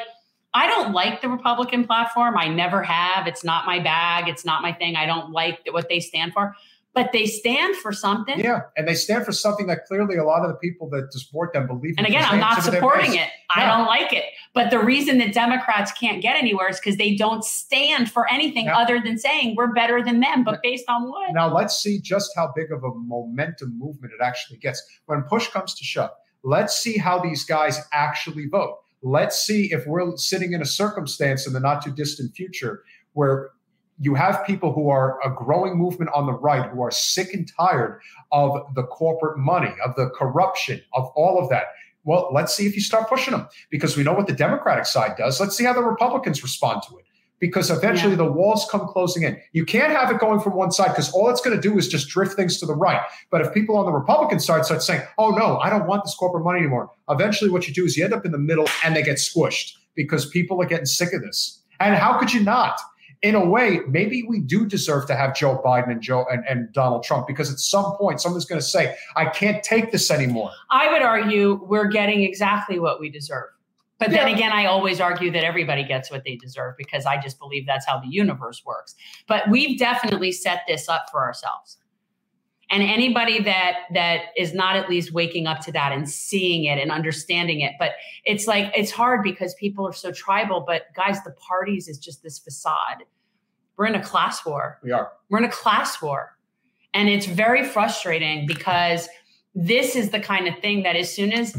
I 0.53 0.67
don't 0.67 0.93
like 0.93 1.21
the 1.21 1.29
Republican 1.29 1.85
platform. 1.85 2.37
I 2.37 2.47
never 2.47 2.83
have. 2.83 3.27
It's 3.27 3.43
not 3.43 3.65
my 3.65 3.79
bag. 3.79 4.27
It's 4.27 4.45
not 4.45 4.61
my 4.61 4.71
thing. 4.71 4.95
I 4.95 5.05
don't 5.05 5.31
like 5.31 5.59
what 5.71 5.89
they 5.89 5.99
stand 5.99 6.33
for 6.33 6.55
but 6.93 7.11
they 7.11 7.25
stand 7.25 7.75
for 7.75 7.91
something. 7.91 8.39
Yeah, 8.39 8.61
and 8.77 8.87
they 8.87 8.93
stand 8.93 9.25
for 9.25 9.31
something 9.31 9.65
that 9.67 9.85
clearly 9.85 10.15
a 10.15 10.23
lot 10.23 10.43
of 10.43 10.49
the 10.49 10.55
people 10.55 10.89
that 10.91 11.11
support 11.11 11.53
them 11.53 11.65
believe. 11.65 11.95
And 11.97 12.05
again, 12.05 12.23
I'm 12.23 12.39
not 12.39 12.61
supporting 12.63 13.15
it. 13.15 13.29
I 13.55 13.65
don't 13.65 13.85
like 13.85 14.13
it. 14.13 14.25
But 14.53 14.69
the 14.69 14.79
reason 14.79 15.17
that 15.17 15.33
Democrats 15.33 15.91
can't 15.91 16.21
get 16.21 16.35
anywhere 16.35 16.69
is 16.69 16.79
because 16.79 16.97
they 16.97 17.15
don't 17.15 17.43
stand 17.43 18.11
for 18.11 18.31
anything 18.31 18.65
yeah. 18.65 18.77
other 18.77 19.01
than 19.03 19.17
saying 19.17 19.55
we're 19.55 19.73
better 19.73 20.03
than 20.03 20.19
them. 20.19 20.43
But 20.43 20.61
based 20.61 20.85
on 20.87 21.09
what? 21.09 21.33
Now 21.33 21.53
let's 21.53 21.81
see 21.81 21.99
just 21.99 22.31
how 22.35 22.53
big 22.55 22.71
of 22.71 22.83
a 22.83 22.93
momentum 22.93 23.77
movement 23.77 24.13
it 24.13 24.23
actually 24.23 24.57
gets 24.57 24.83
when 25.07 25.23
push 25.23 25.47
comes 25.47 25.73
to 25.75 25.83
shove. 25.83 26.11
Let's 26.43 26.77
see 26.77 26.97
how 26.97 27.19
these 27.19 27.43
guys 27.43 27.79
actually 27.91 28.47
vote. 28.47 28.77
Let's 29.03 29.45
see 29.45 29.71
if 29.71 29.85
we're 29.85 30.15
sitting 30.17 30.53
in 30.53 30.61
a 30.61 30.65
circumstance 30.65 31.45
in 31.45 31.53
the 31.53 31.59
not 31.59 31.83
too 31.83 31.91
distant 31.91 32.35
future 32.35 32.83
where 33.13 33.51
you 33.99 34.15
have 34.15 34.45
people 34.45 34.73
who 34.73 34.89
are 34.89 35.19
a 35.23 35.29
growing 35.29 35.77
movement 35.77 36.09
on 36.15 36.25
the 36.25 36.33
right 36.33 36.69
who 36.71 36.81
are 36.81 36.89
sick 36.89 37.33
and 37.33 37.49
tired 37.55 38.01
of 38.31 38.57
the 38.75 38.83
corporate 38.83 39.37
money, 39.37 39.73
of 39.85 39.95
the 39.95 40.09
corruption, 40.09 40.81
of 40.93 41.11
all 41.15 41.41
of 41.41 41.49
that. 41.49 41.65
Well, 42.05 42.29
let's 42.33 42.55
see 42.55 42.65
if 42.65 42.75
you 42.75 42.81
start 42.81 43.07
pushing 43.07 43.31
them 43.31 43.47
because 43.69 43.95
we 43.95 44.03
know 44.03 44.13
what 44.13 44.27
the 44.27 44.33
Democratic 44.33 44.85
side 44.85 45.15
does. 45.17 45.39
Let's 45.39 45.55
see 45.55 45.63
how 45.63 45.73
the 45.73 45.83
Republicans 45.83 46.41
respond 46.41 46.81
to 46.89 46.97
it 46.97 47.05
because 47.43 47.69
eventually 47.69 48.11
yeah. 48.11 48.19
the 48.19 48.31
walls 48.31 48.65
come 48.71 48.87
closing 48.87 49.23
in. 49.23 49.37
You 49.51 49.65
can't 49.65 49.91
have 49.91 50.09
it 50.09 50.17
going 50.17 50.39
from 50.39 50.53
one 50.53 50.71
side 50.71 50.91
because 50.91 51.11
all 51.11 51.29
it's 51.29 51.41
going 51.41 51.53
to 51.53 51.61
do 51.61 51.77
is 51.77 51.89
just 51.89 52.07
drift 52.07 52.37
things 52.37 52.57
to 52.61 52.65
the 52.65 52.73
right. 52.73 53.01
But 53.31 53.41
if 53.41 53.53
people 53.53 53.75
on 53.75 53.85
the 53.85 53.91
Republican 53.91 54.39
side 54.39 54.63
start 54.63 54.81
saying, 54.81 55.01
oh, 55.17 55.31
no, 55.31 55.57
I 55.57 55.69
don't 55.69 55.85
want 55.85 56.05
this 56.05 56.15
corporate 56.15 56.45
money 56.45 56.59
anymore, 56.59 56.89
eventually 57.09 57.51
what 57.51 57.67
you 57.67 57.73
do 57.73 57.83
is 57.83 57.97
you 57.97 58.05
end 58.05 58.13
up 58.13 58.25
in 58.25 58.31
the 58.31 58.37
middle 58.37 58.65
and 58.85 58.95
they 58.95 59.03
get 59.03 59.17
squished 59.17 59.73
because 59.93 60.25
people 60.25 60.61
are 60.61 60.65
getting 60.65 60.85
sick 60.85 61.11
of 61.11 61.21
this. 61.21 61.61
And 61.81 61.95
how 61.95 62.17
could 62.17 62.31
you 62.31 62.41
not? 62.41 62.79
in 63.21 63.35
a 63.35 63.45
way, 63.45 63.79
maybe 63.87 64.23
we 64.27 64.41
do 64.41 64.65
deserve 64.65 65.07
to 65.07 65.15
have 65.15 65.33
Joe 65.33 65.61
Biden 65.63 65.89
and 65.89 66.01
Joe 66.01 66.25
and, 66.29 66.43
and 66.45 66.71
Donald 66.73 67.05
Trump 67.05 67.25
because 67.25 67.49
at 67.49 67.57
some 67.57 67.95
point 67.95 68.19
someone's 68.19 68.43
going 68.43 68.59
to 68.59 68.67
say, 68.67 68.97
I 69.15 69.27
can't 69.27 69.63
take 69.63 69.93
this 69.93 70.11
anymore. 70.11 70.51
I 70.69 70.91
would 70.91 71.01
argue 71.01 71.61
we're 71.63 71.87
getting 71.87 72.23
exactly 72.23 72.79
what 72.79 72.99
we 72.99 73.09
deserve. 73.09 73.45
But 73.99 74.11
yeah. 74.11 74.23
then 74.25 74.33
again, 74.33 74.51
I 74.51 74.65
always 74.65 74.99
argue 74.99 75.31
that 75.31 75.43
everybody 75.43 75.83
gets 75.83 76.11
what 76.11 76.23
they 76.23 76.35
deserve 76.35 76.75
because 76.77 77.05
I 77.05 77.21
just 77.21 77.39
believe 77.39 77.65
that's 77.65 77.85
how 77.85 77.99
the 77.99 78.07
universe 78.07 78.63
works. 78.65 78.95
But 79.27 79.49
we've 79.49 79.77
definitely 79.77 80.31
set 80.31 80.63
this 80.67 80.89
up 80.89 81.05
for 81.11 81.23
ourselves. 81.23 81.77
And 82.69 82.81
anybody 82.81 83.39
that 83.43 83.81
that 83.93 84.21
is 84.35 84.53
not 84.53 84.75
at 84.75 84.89
least 84.89 85.13
waking 85.13 85.45
up 85.45 85.59
to 85.61 85.71
that 85.73 85.91
and 85.91 86.09
seeing 86.09 86.65
it 86.65 86.81
and 86.81 86.91
understanding 86.91 87.61
it, 87.61 87.73
but 87.77 87.91
it's 88.25 88.47
like 88.47 88.71
it's 88.75 88.89
hard 88.89 89.21
because 89.23 89.53
people 89.55 89.87
are 89.87 89.93
so 89.93 90.11
tribal. 90.11 90.63
But 90.65 90.83
guys, 90.95 91.23
the 91.23 91.31
parties 91.31 91.87
is 91.87 91.99
just 91.99 92.23
this 92.23 92.39
facade 92.39 93.03
we're 93.77 93.87
in 93.87 93.95
a 93.95 94.03
class 94.03 94.45
war. 94.45 94.79
We 94.83 94.91
are. 94.91 95.11
We're 95.29 95.39
in 95.39 95.45
a 95.45 95.51
class 95.51 96.01
war. 96.01 96.37
And 96.93 97.09
it's 97.09 97.25
very 97.25 97.63
frustrating 97.63 98.45
because 98.45 99.09
this 99.55 99.95
is 99.95 100.11
the 100.11 100.19
kind 100.19 100.47
of 100.47 100.59
thing 100.59 100.83
that 100.83 100.95
as 100.95 101.13
soon 101.13 101.31
as 101.31 101.55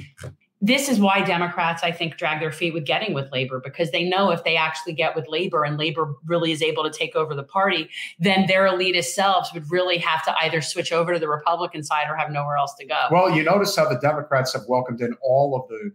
this 0.65 0.89
is 0.89 0.99
why 0.99 1.21
Democrats, 1.21 1.83
I 1.83 1.93
think, 1.93 2.17
drag 2.17 2.41
their 2.41 2.51
feet 2.51 2.73
with 2.73 2.87
getting 2.87 3.13
with 3.13 3.31
labor 3.33 3.61
because 3.63 3.91
they 3.91 4.09
know 4.09 4.31
if 4.31 4.45
they 4.45 4.57
actually 4.57 4.95
get 4.95 5.15
with 5.15 5.29
labor 5.29 5.63
and 5.63 5.77
labor 5.77 6.15
really 6.25 6.53
is 6.53 6.63
able 6.63 6.85
to 6.85 6.91
take 6.91 7.15
over 7.15 7.35
the 7.35 7.43
party, 7.43 7.91
then 8.19 8.47
their 8.47 8.67
elitist 8.67 9.13
selves 9.13 9.51
would 9.53 9.71
really 9.71 9.99
have 9.99 10.25
to 10.25 10.35
either 10.41 10.63
switch 10.63 10.91
over 10.91 11.13
to 11.13 11.19
the 11.19 11.29
Republican 11.29 11.83
side 11.83 12.07
or 12.09 12.17
have 12.17 12.31
nowhere 12.31 12.57
else 12.57 12.73
to 12.81 12.87
go. 12.87 12.97
Well, 13.11 13.31
you 13.31 13.43
notice 13.43 13.77
how 13.77 13.87
the 13.91 13.99
Democrats 13.99 14.55
have 14.55 14.63
welcomed 14.67 15.03
in 15.03 15.15
all 15.23 15.55
of 15.55 15.69
the 15.69 15.93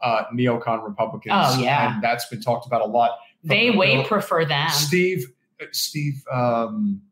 uh, 0.00 0.24
neocon 0.32 0.86
Republicans. 0.86 1.34
Oh, 1.34 1.58
yeah. 1.60 1.94
And 1.94 2.02
that's 2.02 2.26
been 2.26 2.40
talked 2.40 2.64
about 2.64 2.82
a 2.82 2.86
lot. 2.86 3.18
They 3.42 3.70
way 3.70 4.04
prefer 4.04 4.44
them. 4.44 4.68
Steve 4.68 5.26
Steve, 5.72 6.22
um, 6.30 7.02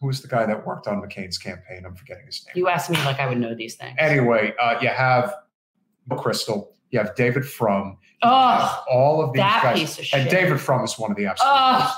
who 0.00 0.06
was 0.06 0.22
the 0.22 0.28
guy 0.28 0.46
that 0.46 0.64
worked 0.64 0.86
on 0.86 1.02
McCain's 1.02 1.38
campaign? 1.38 1.84
I'm 1.84 1.96
forgetting 1.96 2.26
his 2.26 2.44
name. 2.46 2.52
You 2.56 2.68
asked 2.68 2.88
me 2.88 2.96
like 2.98 3.18
I 3.18 3.28
would 3.28 3.38
know 3.38 3.54
these 3.54 3.74
things. 3.74 3.96
Anyway, 3.98 4.54
uh, 4.60 4.78
you 4.80 4.88
have 4.88 5.34
Kristol, 6.16 6.68
you 6.90 6.98
have 6.98 7.14
David 7.14 7.46
Frum, 7.46 7.98
oh, 8.22 8.84
all 8.90 9.22
of 9.22 9.32
these 9.32 9.40
guys, 9.40 9.92
of 9.92 9.98
and 9.98 10.06
shit. 10.06 10.30
David 10.30 10.60
Frum 10.60 10.84
is 10.84 10.98
one 10.98 11.10
of 11.10 11.16
the 11.16 11.26
absolute. 11.26 11.50
Oh. 11.50 11.94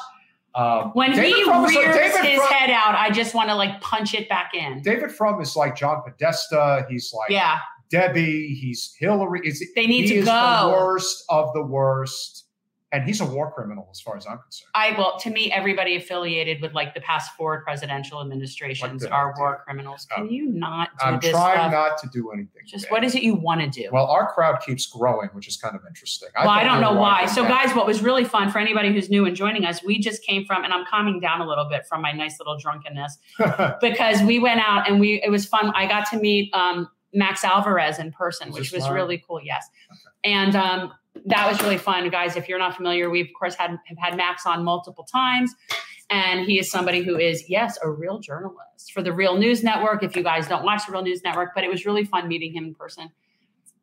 Um, 0.56 0.90
when 0.94 1.12
David 1.12 1.36
he 1.36 1.44
Frum 1.44 1.64
rears 1.64 1.94
like, 1.94 2.24
his 2.24 2.38
Frum, 2.38 2.52
head 2.52 2.70
out, 2.70 2.96
I 2.96 3.10
just 3.10 3.34
want 3.34 3.50
to 3.50 3.54
like 3.54 3.80
punch 3.80 4.14
it 4.14 4.28
back 4.28 4.52
in. 4.52 4.82
David 4.82 5.12
Frum 5.12 5.40
is 5.40 5.54
like 5.54 5.76
John 5.76 6.02
Podesta. 6.02 6.86
He's 6.90 7.12
like 7.14 7.30
yeah. 7.30 7.58
Debbie. 7.88 8.54
He's 8.54 8.92
Hillary. 8.98 9.42
Is, 9.44 9.64
they 9.76 9.86
need 9.86 10.08
to 10.08 10.22
go. 10.22 10.24
The 10.24 10.68
worst 10.72 11.24
of 11.28 11.52
the 11.54 11.62
worst 11.62 12.46
and 12.92 13.04
he's 13.04 13.20
a 13.20 13.24
war 13.24 13.52
criminal 13.52 13.88
as 13.92 14.00
far 14.00 14.16
as 14.16 14.26
I'm 14.26 14.38
concerned. 14.38 14.70
I 14.74 14.94
well, 14.98 15.18
to 15.20 15.30
me, 15.30 15.52
everybody 15.52 15.94
affiliated 15.96 16.60
with 16.60 16.74
like 16.74 16.92
the 16.94 17.00
past 17.00 17.32
four 17.36 17.62
presidential 17.62 18.20
administrations 18.20 19.04
are 19.04 19.32
war 19.38 19.62
criminals. 19.64 20.06
Can 20.10 20.24
um, 20.24 20.30
you 20.30 20.46
not? 20.46 20.88
Do 20.98 21.06
I'm 21.06 21.20
this 21.20 21.30
trying 21.30 21.70
stuff? 21.70 21.72
not 21.72 21.98
to 21.98 22.08
do 22.12 22.30
anything. 22.30 22.62
Just 22.66 22.86
bad. 22.86 22.92
what 22.92 23.04
is 23.04 23.14
it 23.14 23.22
you 23.22 23.34
want 23.34 23.60
to 23.60 23.68
do? 23.68 23.88
Well, 23.92 24.06
our 24.06 24.32
crowd 24.32 24.60
keeps 24.60 24.86
growing, 24.86 25.28
which 25.32 25.46
is 25.46 25.56
kind 25.56 25.76
of 25.76 25.82
interesting. 25.86 26.30
I 26.36 26.44
well, 26.44 26.50
I 26.50 26.64
don't 26.64 26.80
know 26.80 26.94
why. 26.94 27.26
So, 27.26 27.42
down. 27.42 27.50
guys, 27.50 27.76
what 27.76 27.86
was 27.86 28.02
really 28.02 28.24
fun 28.24 28.50
for 28.50 28.58
anybody 28.58 28.92
who's 28.92 29.08
new 29.08 29.24
and 29.24 29.36
joining 29.36 29.64
us, 29.64 29.84
we 29.84 29.98
just 29.98 30.24
came 30.24 30.44
from, 30.44 30.64
and 30.64 30.72
I'm 30.72 30.84
calming 30.86 31.20
down 31.20 31.40
a 31.40 31.46
little 31.46 31.66
bit 31.68 31.86
from 31.86 32.02
my 32.02 32.12
nice 32.12 32.38
little 32.40 32.58
drunkenness 32.58 33.18
because 33.80 34.20
we 34.22 34.40
went 34.40 34.60
out 34.60 34.88
and 34.88 34.98
we 34.98 35.22
it 35.22 35.30
was 35.30 35.46
fun. 35.46 35.70
I 35.76 35.86
got 35.86 36.10
to 36.10 36.18
meet 36.18 36.52
um, 36.54 36.88
Max 37.14 37.44
Alvarez 37.44 38.00
in 38.00 38.10
person, 38.10 38.48
Is 38.48 38.54
which 38.54 38.72
was 38.72 38.88
really 38.90 39.22
cool. 39.26 39.40
Yes, 39.42 39.68
Okay. 39.90 40.32
and 40.32 40.56
um, 40.56 40.92
that 41.26 41.48
was 41.48 41.60
really 41.62 41.78
fun, 41.78 42.08
guys. 42.10 42.36
If 42.36 42.48
you're 42.48 42.58
not 42.58 42.76
familiar, 42.76 43.10
we 43.10 43.20
of 43.22 43.28
course 43.38 43.54
had 43.54 43.70
have 43.86 43.98
had 43.98 44.16
Max 44.16 44.46
on 44.46 44.64
multiple 44.64 45.04
times, 45.04 45.54
and 46.10 46.44
he 46.44 46.58
is 46.58 46.70
somebody 46.70 47.02
who 47.02 47.16
is 47.18 47.48
yes 47.48 47.78
a 47.82 47.90
real 47.90 48.18
journalist 48.18 48.92
for 48.92 49.02
the 49.02 49.12
Real 49.12 49.36
News 49.36 49.62
Network. 49.62 50.02
If 50.02 50.16
you 50.16 50.22
guys 50.22 50.48
don't 50.48 50.64
watch 50.64 50.86
the 50.86 50.92
Real 50.92 51.02
News 51.02 51.22
Network, 51.22 51.50
but 51.54 51.64
it 51.64 51.70
was 51.70 51.84
really 51.86 52.04
fun 52.04 52.28
meeting 52.28 52.52
him 52.52 52.64
in 52.64 52.74
person. 52.74 53.10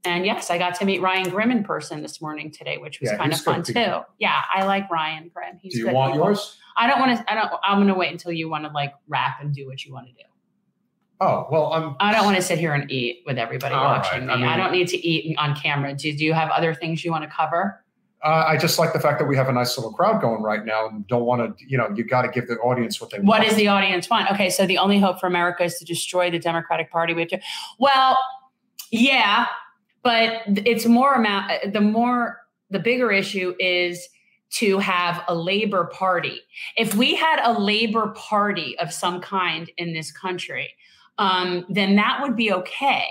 And 0.06 0.26
yes, 0.26 0.50
I 0.50 0.58
got 0.58 0.76
to 0.76 0.86
meet 0.86 1.02
Ryan 1.02 1.30
Grim 1.30 1.52
in 1.52 1.64
person 1.64 2.02
this 2.02 2.22
morning 2.22 2.50
today, 2.52 2.78
which 2.78 3.02
was 3.02 3.12
Yeah, 3.12 3.18
kind 3.18 3.34
of 3.34 3.42
fun 3.42 3.64
too. 3.64 3.74
people. 3.74 4.06
Yeah, 4.20 4.40
I 4.54 4.64
like 4.64 4.90
Ryan 4.90 5.30
Grim. 5.34 5.58
He's 5.62 5.74
Do 5.74 5.80
you 5.80 5.90
want 5.90 6.14
people. 6.14 6.28
yours? 6.28 6.58
I 6.78 6.88
don't 6.88 7.00
want 7.00 7.18
to. 7.18 7.32
I 7.32 7.36
don't. 7.36 7.52
I'm 7.64 7.78
going 7.80 7.88
to 7.88 7.94
wait 7.96 8.12
until 8.12 8.32
you 8.32 8.48
want 8.50 8.64
to 8.66 8.70
like 8.72 8.94
rap 9.08 9.38
and 9.42 9.54
do 9.54 9.68
what 9.68 9.84
you 9.84 9.92
want 9.94 10.08
to 10.08 10.14
do. 10.14 10.20
Oh 11.20 11.48
well, 11.50 11.74
I'm. 11.74 11.96
I 12.00 12.14
don't 12.14 12.26
want 12.26 12.36
to 12.36 12.44
sit 12.44 12.60
here 12.60 12.74
and 12.74 12.90
eat 12.92 13.24
with 13.26 13.38
everybody 13.38 13.74
watching 13.74 14.28
right. 14.28 14.40
me. 14.40 14.46
I 14.46 14.54
I, 14.54 14.58
don't 14.58 14.72
need 14.72 14.88
to 14.90 14.98
eat 14.98 15.36
on 15.38 15.56
camera. 15.56 15.94
Do, 15.94 16.16
do 16.16 16.24
you 16.24 16.34
have 16.34 16.50
other 16.52 16.74
things 16.74 17.04
you 17.04 17.12
want 17.12 17.24
to 17.24 17.30
cover? 17.30 17.84
Uh, 18.24 18.46
I 18.48 18.58
just 18.58 18.78
like 18.78 18.94
the 18.94 19.00
fact 19.00 19.20
that 19.20 19.26
we 19.26 19.36
have 19.36 19.48
a 19.48 19.52
nice 19.52 19.78
little 19.78 19.94
crowd 19.94 20.22
going 20.22 20.42
right 20.44 20.64
now, 20.64 20.88
and 20.88 21.08
don't 21.08 21.26
want 21.26 21.58
to. 21.58 21.66
You 21.66 21.78
know, 21.78 21.90
you 21.96 22.04
got 22.04 22.22
to 22.22 22.28
give 22.28 22.48
the 22.48 22.56
audience 22.58 23.02
what 23.02 23.10
they 23.10 23.18
What 23.18 23.40
want. 23.40 23.46
does 23.46 23.56
the 23.56 23.68
audience 23.68 24.10
want? 24.10 24.30
Okay, 24.32 24.50
so 24.52 24.68
the 24.68 24.78
only 24.78 25.00
hope 25.00 25.20
for 25.20 25.26
America 25.26 25.64
is 25.64 25.80
to 25.80 25.86
destroy 25.86 26.30
the 26.30 26.40
Democratic 26.40 26.92
Party. 26.92 27.14
We 27.14 27.22
have 27.22 27.30
to. 27.30 27.40
Well, 27.80 28.18
yeah, 28.92 29.48
but 30.04 30.44
it's 30.46 30.86
more 30.86 31.14
amount. 31.14 31.74
The 31.74 31.82
more, 31.82 32.42
the 32.70 32.80
bigger 32.80 33.12
issue 33.12 33.56
is 33.60 34.08
to 34.50 34.78
have 34.78 35.24
a 35.28 35.36
labor 35.36 35.86
party. 35.86 36.42
If 36.78 36.96
we 36.96 37.16
had 37.16 37.40
a 37.44 37.60
labor 37.60 38.14
party 38.16 38.78
of 38.80 38.94
some 38.94 39.20
kind 39.20 39.70
in 39.78 39.94
this 39.94 40.12
country, 40.12 40.74
um, 41.18 41.66
then 41.70 41.96
that 41.96 42.20
would 42.22 42.36
be 42.36 42.52
okay. 42.52 43.06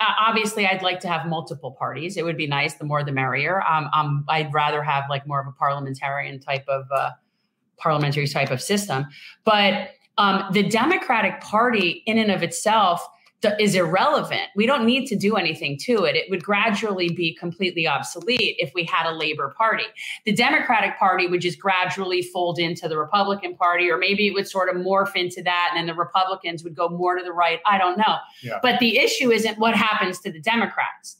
Uh, 0.00 0.12
obviously, 0.18 0.66
I'd 0.66 0.82
like 0.82 1.00
to 1.00 1.08
have 1.08 1.26
multiple 1.26 1.70
parties. 1.72 2.16
It 2.16 2.24
would 2.24 2.36
be 2.36 2.46
nice. 2.46 2.74
The 2.74 2.84
more, 2.84 3.04
the 3.04 3.12
merrier. 3.12 3.62
Um, 3.62 3.88
um, 3.94 4.24
I'd 4.28 4.52
rather 4.52 4.82
have 4.82 5.04
like 5.08 5.26
more 5.26 5.40
of 5.40 5.46
a 5.46 5.52
parliamentarian 5.52 6.40
type 6.40 6.64
of 6.68 6.86
uh, 6.94 7.10
parliamentary 7.76 8.26
type 8.26 8.50
of 8.50 8.60
system. 8.60 9.06
But 9.44 9.90
um, 10.18 10.44
the 10.52 10.64
Democratic 10.64 11.40
Party, 11.40 12.02
in 12.06 12.18
and 12.18 12.30
of 12.30 12.42
itself, 12.42 13.06
is 13.58 13.74
irrelevant. 13.74 14.48
We 14.54 14.66
don't 14.66 14.84
need 14.84 15.06
to 15.06 15.16
do 15.16 15.36
anything 15.36 15.78
to 15.82 16.04
it. 16.04 16.16
It 16.16 16.30
would 16.30 16.42
gradually 16.42 17.08
be 17.08 17.34
completely 17.34 17.86
obsolete 17.86 18.56
if 18.58 18.72
we 18.74 18.84
had 18.84 19.06
a 19.06 19.14
Labor 19.14 19.54
Party. 19.56 19.84
The 20.24 20.32
Democratic 20.32 20.98
Party 20.98 21.26
would 21.26 21.40
just 21.40 21.58
gradually 21.58 22.22
fold 22.22 22.58
into 22.58 22.88
the 22.88 22.98
Republican 22.98 23.56
Party, 23.56 23.90
or 23.90 23.98
maybe 23.98 24.28
it 24.28 24.34
would 24.34 24.48
sort 24.48 24.68
of 24.68 24.76
morph 24.76 25.16
into 25.16 25.42
that, 25.42 25.70
and 25.70 25.78
then 25.78 25.94
the 25.94 26.00
Republicans 26.00 26.62
would 26.64 26.76
go 26.76 26.88
more 26.88 27.16
to 27.16 27.24
the 27.24 27.32
right. 27.32 27.60
I 27.66 27.78
don't 27.78 27.98
know. 27.98 28.16
Yeah. 28.42 28.58
But 28.62 28.78
the 28.80 28.98
issue 28.98 29.30
isn't 29.30 29.58
what 29.58 29.74
happens 29.74 30.20
to 30.20 30.32
the 30.32 30.40
Democrats. 30.40 31.18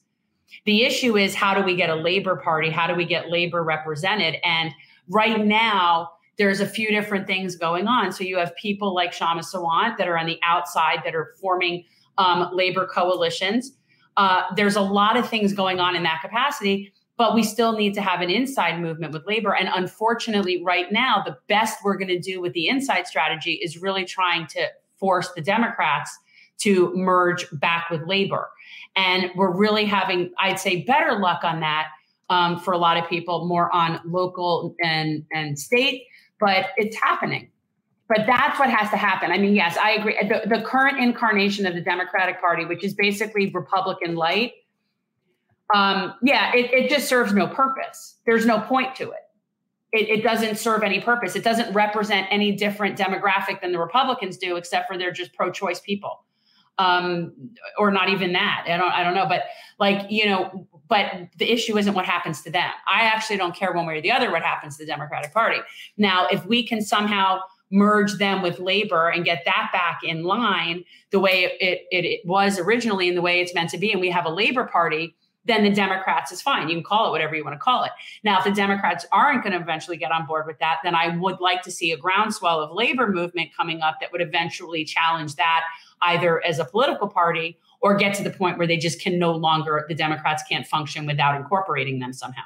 The 0.65 0.85
issue 0.85 1.17
is 1.17 1.35
how 1.35 1.55
do 1.55 1.63
we 1.63 1.75
get 1.75 1.91
a 1.91 1.95
Labor 1.95 2.37
Party? 2.37 2.71
How 2.71 2.87
do 2.87 2.95
we 2.95 3.05
get 3.05 3.31
labor 3.31 3.65
represented? 3.65 4.37
And 4.45 4.71
right 5.09 5.45
now, 5.45 6.11
there's 6.39 6.61
a 6.61 6.67
few 6.67 6.89
different 6.89 7.27
things 7.27 7.57
going 7.57 7.87
on. 7.87 8.13
So 8.13 8.25
you 8.25 8.39
have 8.39 8.55
people 8.57 8.95
like 8.95 9.13
Kshama 9.13 9.45
Sawant 9.45 9.99
that 9.99 10.09
are 10.09 10.17
on 10.17 10.27
the 10.27 10.39
outside 10.43 11.01
that 11.05 11.15
are 11.15 11.35
forming 11.41 11.85
um, 12.19 12.51
labor 12.53 12.87
coalitions. 12.87 13.73
Uh, 14.17 14.43
there's 14.57 14.77
a 14.77 14.81
lot 14.81 15.17
of 15.17 15.29
things 15.29 15.53
going 15.53 15.81
on 15.81 15.97
in 15.97 16.03
that 16.03 16.21
capacity, 16.23 16.93
but 17.17 17.35
we 17.35 17.43
still 17.43 17.73
need 17.77 17.95
to 17.95 18.01
have 18.01 18.21
an 18.21 18.31
inside 18.31 18.81
movement 18.81 19.13
with 19.13 19.27
labor. 19.27 19.55
And 19.55 19.69
unfortunately, 19.73 20.63
right 20.63 20.91
now, 20.91 21.23
the 21.25 21.37
best 21.49 21.79
we're 21.85 21.97
going 21.97 22.09
to 22.09 22.19
do 22.19 22.41
with 22.41 22.53
the 22.53 22.69
inside 22.69 23.07
strategy 23.07 23.55
is 23.63 23.81
really 23.81 24.05
trying 24.05 24.47
to 24.49 24.69
force 24.97 25.31
the 25.35 25.43
Democrats 25.43 26.17
to 26.59 26.93
merge 26.95 27.47
back 27.53 27.91
with 27.91 28.03
labor. 28.07 28.51
And 28.97 29.31
we're 29.35 29.55
really 29.55 29.85
having, 29.85 30.33
I'd 30.39 30.61
say, 30.61 30.83
better 30.83 31.19
luck 31.19 31.45
on 31.45 31.61
that 31.61 31.89
um, 32.29 32.59
for 32.59 32.73
a 32.73 32.79
lot 32.79 32.97
of 32.97 33.09
people, 33.09 33.47
more 33.47 33.75
on 33.75 34.01
local 34.05 34.75
and 34.83 35.25
and 35.33 35.59
state, 35.59 36.05
but 36.39 36.71
it's 36.77 36.97
happening. 36.97 37.52
But 38.15 38.27
that's 38.27 38.59
what 38.59 38.69
has 38.69 38.91
to 38.91 38.99
happen. 38.99 39.33
I 39.33 39.39
mean, 39.39 39.55
yes, 39.55 39.79
I 39.79 39.93
agree. 39.93 40.19
The, 40.21 40.47
the 40.47 40.63
current 40.63 40.99
incarnation 40.99 41.65
of 41.65 41.73
the 41.73 41.81
Democratic 41.81 42.43
Party, 42.43 42.67
which 42.67 42.85
is 42.85 42.93
basically 42.93 43.51
Republican 43.51 44.17
light, 44.17 44.53
um, 45.75 46.13
yeah, 46.23 46.55
it, 46.55 46.71
it 46.75 46.91
just 46.91 47.09
serves 47.09 47.33
no 47.33 47.47
purpose. 47.47 48.19
There's 48.27 48.45
no 48.45 48.61
point 48.61 48.95
to 48.97 49.05
it. 49.05 49.25
it. 49.93 50.11
It 50.11 50.23
doesn't 50.23 50.59
serve 50.59 50.83
any 50.83 51.01
purpose. 51.01 51.37
It 51.37 51.43
doesn't 51.43 51.73
represent 51.73 52.27
any 52.31 52.53
different 52.53 52.99
demographic 52.99 53.63
than 53.63 53.73
the 53.73 53.79
Republicans 53.79 54.37
do, 54.37 54.57
except 54.57 54.89
for 54.89 54.99
they're 54.99 55.11
just 55.11 55.33
pro-choice 55.33 55.81
people, 55.81 56.23
um, 56.77 57.33
or 57.79 57.91
not 57.91 58.11
even 58.11 58.35
that. 58.35 58.67
I 58.67 58.77
don't. 58.77 58.93
I 58.93 59.05
don't 59.05 59.15
know. 59.15 59.27
But 59.27 59.45
like 59.79 60.11
you 60.11 60.27
know, 60.27 60.69
but 60.87 61.07
the 61.39 61.51
issue 61.51 61.79
isn't 61.79 61.95
what 61.95 62.05
happens 62.05 62.43
to 62.43 62.51
them. 62.51 62.71
I 62.87 63.05
actually 63.05 63.39
don't 63.39 63.57
care 63.57 63.73
one 63.73 63.87
way 63.87 63.97
or 63.97 64.03
the 64.03 64.13
other 64.13 64.31
what 64.31 64.43
happens 64.43 64.77
to 64.77 64.85
the 64.85 64.87
Democratic 64.87 65.33
Party. 65.33 65.61
Now, 65.97 66.27
if 66.27 66.45
we 66.45 66.67
can 66.67 66.83
somehow 66.83 67.41
merge 67.73 68.19
them 68.19 68.43
with 68.43 68.61
labor 68.61 69.09
and 69.09 69.25
get 69.25 69.43
that 69.45 69.71
back 69.73 70.01
in 70.05 70.23
line 70.23 70.85
the 71.11 71.19
way 71.19 71.45
it, 71.45 71.87
it, 71.91 72.05
it 72.05 72.21
was 72.25 72.59
originally 72.59 73.09
and 73.09 73.17
the 73.17 73.23
way 73.23 73.41
it's 73.41 73.55
meant 73.55 73.71
to 73.71 73.79
be, 73.79 73.91
and 73.91 74.01
we 74.01 74.11
have 74.11 74.27
a 74.27 74.31
labor 74.31 74.65
party 74.65 75.17
then 75.45 75.65
the 75.65 75.71
Democrats 75.71 76.31
is 76.31 76.41
fine. 76.41 76.69
You 76.69 76.77
can 76.77 76.85
call 76.85 77.09
it 77.09 77.11
whatever 77.11 77.35
you 77.35 77.45
want 77.45 77.55
to 77.55 77.59
call 77.59 77.85
it. 77.85 77.91
Now, 78.23 78.39
if 78.39 78.45
the 78.45 78.53
Democrats 78.53 79.05
aren't 79.11 79.43
going 79.43 79.53
to 79.53 79.61
eventually 79.61 79.97
get 79.97 80.13
on 80.13 80.27
board 80.27 80.47
with 80.47 80.59
that, 80.61 80.79
then 80.85 80.95
I 80.95 81.17
would 81.17 81.41
like 81.41 81.63
to 81.63 81.71
see 81.71 81.91
a 81.93 81.97
groundswell 81.97 82.61
of 82.61 82.71
labor 82.73 83.09
movement 83.09 83.51
coming 83.57 83.81
up 83.81 83.97
that 84.01 84.13
would 84.13 84.21
eventually 84.21 84.85
challenge 84.85 85.35
that 85.37 85.65
either 86.03 86.45
as 86.45 86.59
a 86.59 86.65
political 86.65 87.09
party 87.09 87.59
or 87.81 87.97
get 87.97 88.15
to 88.15 88.23
the 88.23 88.31
point 88.31 88.59
where 88.59 88.67
they 88.67 88.77
just 88.77 89.01
can 89.01 89.19
no 89.19 89.33
longer, 89.33 89.85
the 89.89 89.95
Democrats 89.95 90.45
can't 90.49 90.67
function 90.67 91.07
without 91.07 91.35
incorporating 91.35 91.99
them 91.99 92.13
somehow. 92.13 92.43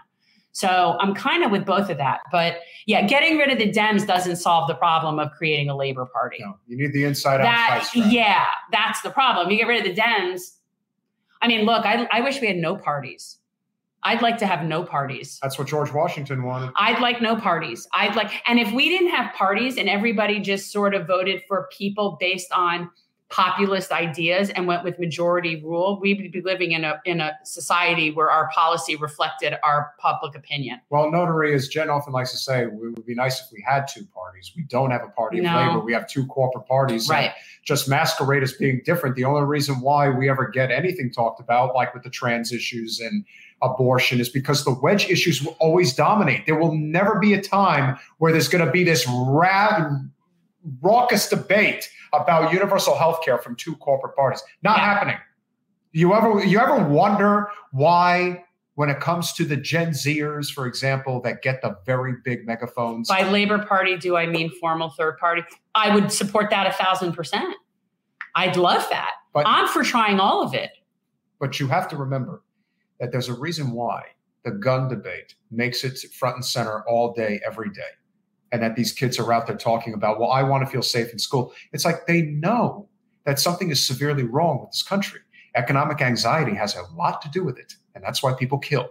So 0.57 0.97
I'm 1.01 1.15
kind 1.15 1.45
of 1.45 1.51
with 1.51 1.67
both 1.67 1.91
of 1.91 1.99
that. 1.99 2.21
But 2.33 2.61
yeah, 2.87 3.07
getting 3.07 3.37
rid 3.37 3.51
of 3.51 3.59
the 3.59 3.71
Dems 3.71 4.07
doesn't 4.07 4.37
solve 4.37 4.69
the 4.69 4.75
problem 4.75 5.19
of 5.19 5.31
creating 5.33 5.69
a 5.69 5.77
labor 5.77 6.07
party. 6.07 6.39
No, 6.41 6.57
you 6.67 6.79
need 6.79 6.95
the 6.95 7.05
inside 7.05 7.43
that, 7.43 7.83
out. 7.83 7.95
Yeah, 8.11 8.47
that's 8.73 9.03
the 9.03 9.11
problem. 9.11 9.51
You 9.51 9.59
get 9.59 9.69
rid 9.69 9.87
of 9.87 9.95
the 9.95 10.01
Dems, 10.01 10.53
I 11.43 11.49
mean, 11.49 11.67
look, 11.67 11.85
I, 11.85 12.09
I 12.11 12.23
wish 12.23 12.41
we 12.41 12.47
had 12.47 12.57
no 12.57 12.75
parties. 12.75 13.37
I'd 14.03 14.23
like 14.23 14.39
to 14.39 14.47
have 14.47 14.65
no 14.65 14.83
parties. 14.83 15.39
That's 15.43 15.59
what 15.59 15.69
George 15.69 15.93
Washington 15.93 16.43
wanted. 16.43 16.71
I'd 16.77 17.03
like 17.03 17.21
no 17.21 17.37
parties. 17.37 17.87
I'd 17.93 18.17
like, 18.17 18.33
and 18.47 18.59
if 18.59 18.73
we 18.73 18.89
didn't 18.89 19.11
have 19.11 19.35
parties 19.35 19.77
and 19.77 19.91
everybody 19.91 20.41
just 20.41 20.73
sort 20.73 20.95
of 20.95 21.07
voted 21.07 21.43
for 21.47 21.69
people 21.77 22.17
based 22.19 22.51
on 22.51 22.89
populist 23.29 23.91
ideas 23.91 24.51
and 24.51 24.69
went 24.69 24.85
with 24.85 24.99
majority 25.01 25.61
rule, 25.65 25.99
we 26.01 26.15
would 26.15 26.31
be 26.31 26.41
living 26.43 26.73
in 26.73 26.85
a 26.85 27.01
in 27.05 27.21
a 27.21 27.33
society 27.45 28.13
where 28.13 28.31
our 28.31 28.49
policy 28.51 28.95
reflected 28.95 29.55
our 29.65 29.93
public 29.99 30.37
opinion. 30.37 30.81
Well, 30.91 31.11
notary, 31.11 31.53
as 31.53 31.69
Jen 31.69 31.91
often 31.91 32.13
likes 32.13 32.31
to 32.31 32.37
say, 32.37 32.63
it 32.63 32.73
would 32.73 33.05
be 33.05 33.15
nice 33.15 33.41
if 33.41 33.47
we 33.53 33.65
had 33.67 33.89
two 33.89 34.05
parties. 34.15 34.53
We 34.57 34.63
don't 34.65 34.93
have 34.93 35.03
a 35.03 35.09
party 35.09 35.39
of 35.41 35.45
labor. 35.45 35.81
We 35.81 35.93
have 35.93 36.07
two 36.07 36.27
corporate 36.27 36.67
parties. 36.67 37.09
Right. 37.09 37.33
Just 37.65 37.89
masquerade 37.89 38.45
as 38.45 38.53
being 38.53 38.81
different. 38.85 39.17
The 39.17 39.25
only 39.25 39.43
reason 39.43 39.81
why 39.81 40.09
we 40.09 40.31
ever 40.31 40.49
get 40.49 40.71
anything 40.71 41.11
talked 41.11 41.41
about, 41.41 41.75
like 41.75 41.95
with 41.95 42.05
the 42.05 42.11
trans 42.11 42.53
issues 42.53 43.01
and 43.01 43.25
abortion, 43.61 44.21
is 44.21 44.29
because 44.29 44.65
the 44.65 44.73
wedge 44.73 45.11
issues 45.11 45.43
will 45.43 45.57
always 45.59 45.93
dominate. 45.95 46.47
There 46.47 46.59
will 46.59 46.77
never 46.77 47.19
be 47.19 47.35
a 47.35 47.43
time 47.43 47.99
where 48.19 48.31
there's 48.31 48.49
going 48.49 48.65
to 48.65 48.71
be 48.71 48.85
this 48.85 49.05
ra- 49.09 49.91
raucous 50.81 51.29
debate 51.29 51.91
about 52.13 52.53
universal 52.53 52.97
health 52.97 53.21
care 53.25 53.39
from 53.39 53.57
two 53.57 53.75
corporate 53.77 54.15
parties. 54.17 54.43
Not 54.63 54.79
Yeah. 54.79 54.85
happening. 54.85 55.17
You 55.93 56.15
ever 56.15 56.45
you 56.45 56.59
ever 56.59 56.77
wonder 56.89 57.49
why 57.73 58.45
when 58.75 58.91
it 58.91 59.01
comes 59.01 59.33
to 59.33 59.45
the 59.45 59.57
Gen 59.57 59.89
Zers, 59.91 60.53
for 60.53 60.67
example, 60.67 61.21
that 61.23 61.41
get 61.43 61.63
the 61.63 61.77
very 61.87 62.15
big 62.25 62.47
megaphones? 62.47 63.09
By 63.09 63.23
labor 63.23 63.59
party, 63.65 63.97
do 63.97 64.17
I 64.17 64.27
mean 64.27 64.51
formal 64.61 64.91
third 64.91 65.17
party? 65.19 65.43
I 65.75 65.95
would 65.95 66.13
support 66.13 66.51
that 66.51 66.67
a 66.67 66.73
thousand 66.73 67.13
percent. 67.15 67.55
I'd 68.35 68.57
love 68.57 68.87
that. 68.91 69.13
But- 69.33 69.47
I'm 69.47 69.67
for 69.69 69.83
trying 69.83 70.21
all 70.21 70.43
of 70.43 70.53
it. 70.55 70.71
But 71.41 71.59
you 71.61 71.69
have 71.69 71.89
to 71.89 71.97
remember 71.97 72.43
that 73.01 73.13
there's 73.13 73.29
a 73.29 73.35
reason 73.35 73.71
why 73.71 74.03
the 74.45 74.51
gun 74.51 74.89
debate 74.89 75.35
makes 75.51 75.83
it 75.85 75.99
front 76.13 76.37
and 76.37 76.45
center 76.45 76.83
all 76.87 77.13
day, 77.15 77.41
every 77.47 77.71
day. 77.71 77.83
And 78.53 78.63
that 78.63 78.77
these 78.77 78.93
kids 78.93 79.19
are 79.19 79.33
out 79.33 79.47
there 79.47 79.57
talking 79.57 79.93
about, 79.93 80.21
well, 80.21 80.31
I 80.31 80.43
want 80.43 80.65
to 80.65 80.71
feel 80.71 80.83
safe 80.83 81.13
in 81.13 81.19
school. 81.19 81.53
It's 81.73 81.85
like 81.85 82.07
they 82.07 82.23
know 82.23 82.89
that 83.25 83.41
something 83.41 83.71
is 83.71 83.85
severely 83.85 84.23
wrong 84.23 84.61
with 84.61 84.71
this 84.71 84.83
country. 84.83 85.21
Economic 85.57 86.01
anxiety 86.01 86.55
has 86.55 86.77
a 86.77 86.83
lot 86.95 87.21
to 87.23 87.29
do 87.31 87.43
with 87.43 87.59
it. 87.59 87.75
And 87.95 88.05
that's 88.05 88.23
why 88.23 88.35
people 88.35 88.59
kill. 88.59 88.91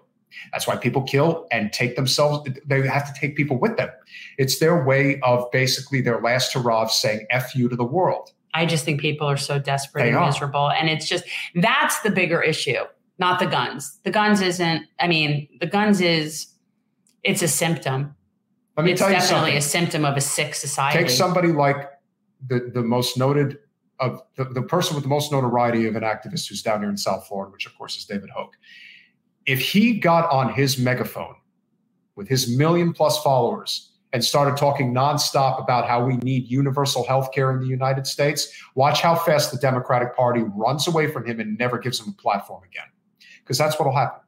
That's 0.51 0.67
why 0.67 0.75
people 0.75 1.03
kill 1.03 1.47
and 1.51 1.71
take 1.71 1.95
themselves, 1.95 2.49
they 2.65 2.85
have 2.85 3.11
to 3.13 3.19
take 3.19 3.37
people 3.37 3.57
with 3.57 3.77
them. 3.77 3.89
It's 4.37 4.59
their 4.59 4.83
way 4.83 5.19
of 5.21 5.49
basically 5.51 6.01
their 6.01 6.19
last 6.21 6.53
hurrah 6.53 6.81
of 6.83 6.91
saying 6.91 7.25
F 7.29 7.55
you 7.55 7.69
to 7.69 7.75
the 7.75 7.85
world. 7.85 8.31
I 8.53 8.65
just 8.65 8.83
think 8.85 8.99
people 8.99 9.27
are 9.27 9.37
so 9.37 9.59
desperate 9.59 10.03
They 10.03 10.09
and 10.09 10.17
are. 10.17 10.25
miserable. 10.25 10.69
And 10.71 10.89
it's 10.89 11.07
just 11.07 11.23
that's 11.55 12.01
the 12.01 12.09
bigger 12.09 12.41
issue, 12.41 12.83
not 13.19 13.39
the 13.39 13.45
guns. 13.45 13.99
The 14.03 14.11
guns 14.11 14.41
isn't, 14.41 14.83
I 14.99 15.07
mean, 15.07 15.47
the 15.59 15.67
guns 15.67 16.01
is 16.01 16.47
it's 17.23 17.41
a 17.41 17.47
symptom. 17.47 18.15
Let 18.77 18.85
me 18.85 18.91
It's 18.91 18.99
tell 18.99 19.09
you 19.09 19.15
definitely 19.15 19.51
something. 19.51 19.57
a 19.57 19.61
symptom 19.61 20.05
of 20.05 20.17
a 20.17 20.21
sick 20.21 20.53
society. 20.55 20.99
Take 20.99 21.09
somebody 21.09 21.49
like 21.49 21.89
the 22.47 22.71
the 22.73 22.81
most 22.83 23.17
noted 23.17 23.59
of 23.99 24.21
the, 24.35 24.43
the 24.45 24.61
person 24.61 24.95
with 24.95 25.03
the 25.03 25.09
most 25.09 25.31
notoriety 25.31 25.87
of 25.87 25.95
an 25.95 26.03
activist 26.03 26.49
who's 26.49 26.61
down 26.61 26.81
here 26.81 26.89
in 26.89 26.97
South 26.97 27.25
Florida, 27.27 27.51
which 27.51 27.65
of 27.65 27.77
course 27.77 27.95
is 27.97 28.03
David 28.05 28.29
Hogg. 28.35 28.51
If 29.45 29.59
he 29.61 29.99
got 29.99 30.29
on 30.29 30.51
his 30.53 30.77
megaphone 30.77 31.35
with 32.15 32.27
his 32.27 32.57
million 32.57 32.91
plus 32.91 33.21
followers 33.23 33.91
and 34.11 34.23
started 34.23 34.57
talking 34.57 34.93
nonstop 34.93 35.61
about 35.61 35.87
how 35.87 36.05
we 36.05 36.17
need 36.17 36.49
universal 36.49 37.05
health 37.05 37.31
care 37.33 37.51
in 37.51 37.59
the 37.59 37.67
United 37.67 38.07
States, 38.07 38.49
watch 38.75 39.01
how 39.01 39.15
fast 39.15 39.51
the 39.51 39.57
Democratic 39.57 40.15
Party 40.15 40.41
runs 40.55 40.87
away 40.87 41.09
from 41.09 41.25
him 41.25 41.39
and 41.39 41.57
never 41.57 41.77
gives 41.77 41.99
him 41.99 42.09
a 42.09 42.21
platform 42.21 42.63
again. 42.63 42.87
Because 43.43 43.57
that's 43.57 43.77
what'll 43.79 43.95
happen. 43.95 44.21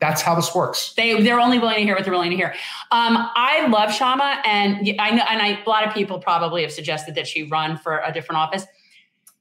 That's 0.00 0.20
how 0.20 0.34
this 0.34 0.54
works. 0.54 0.92
They 0.94 1.22
they're 1.22 1.40
only 1.40 1.58
willing 1.58 1.76
to 1.76 1.82
hear 1.82 1.94
what 1.94 2.04
they're 2.04 2.12
willing 2.12 2.30
to 2.30 2.36
hear. 2.36 2.54
Um, 2.90 3.16
I 3.36 3.66
love 3.68 3.90
Kshama, 3.90 4.40
and 4.44 4.88
I 5.00 5.10
know, 5.10 5.24
and 5.30 5.40
I, 5.40 5.62
a 5.64 5.68
lot 5.68 5.86
of 5.86 5.94
people 5.94 6.18
probably 6.18 6.62
have 6.62 6.72
suggested 6.72 7.14
that 7.14 7.26
she 7.26 7.44
run 7.44 7.78
for 7.78 8.00
a 8.04 8.12
different 8.12 8.40
office. 8.40 8.64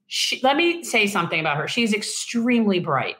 She, 0.07 0.39
let 0.43 0.55
me 0.55 0.83
say 0.83 1.07
something 1.07 1.39
about 1.39 1.57
her. 1.57 1.67
She's 1.67 1.93
extremely 1.93 2.79
bright, 2.79 3.17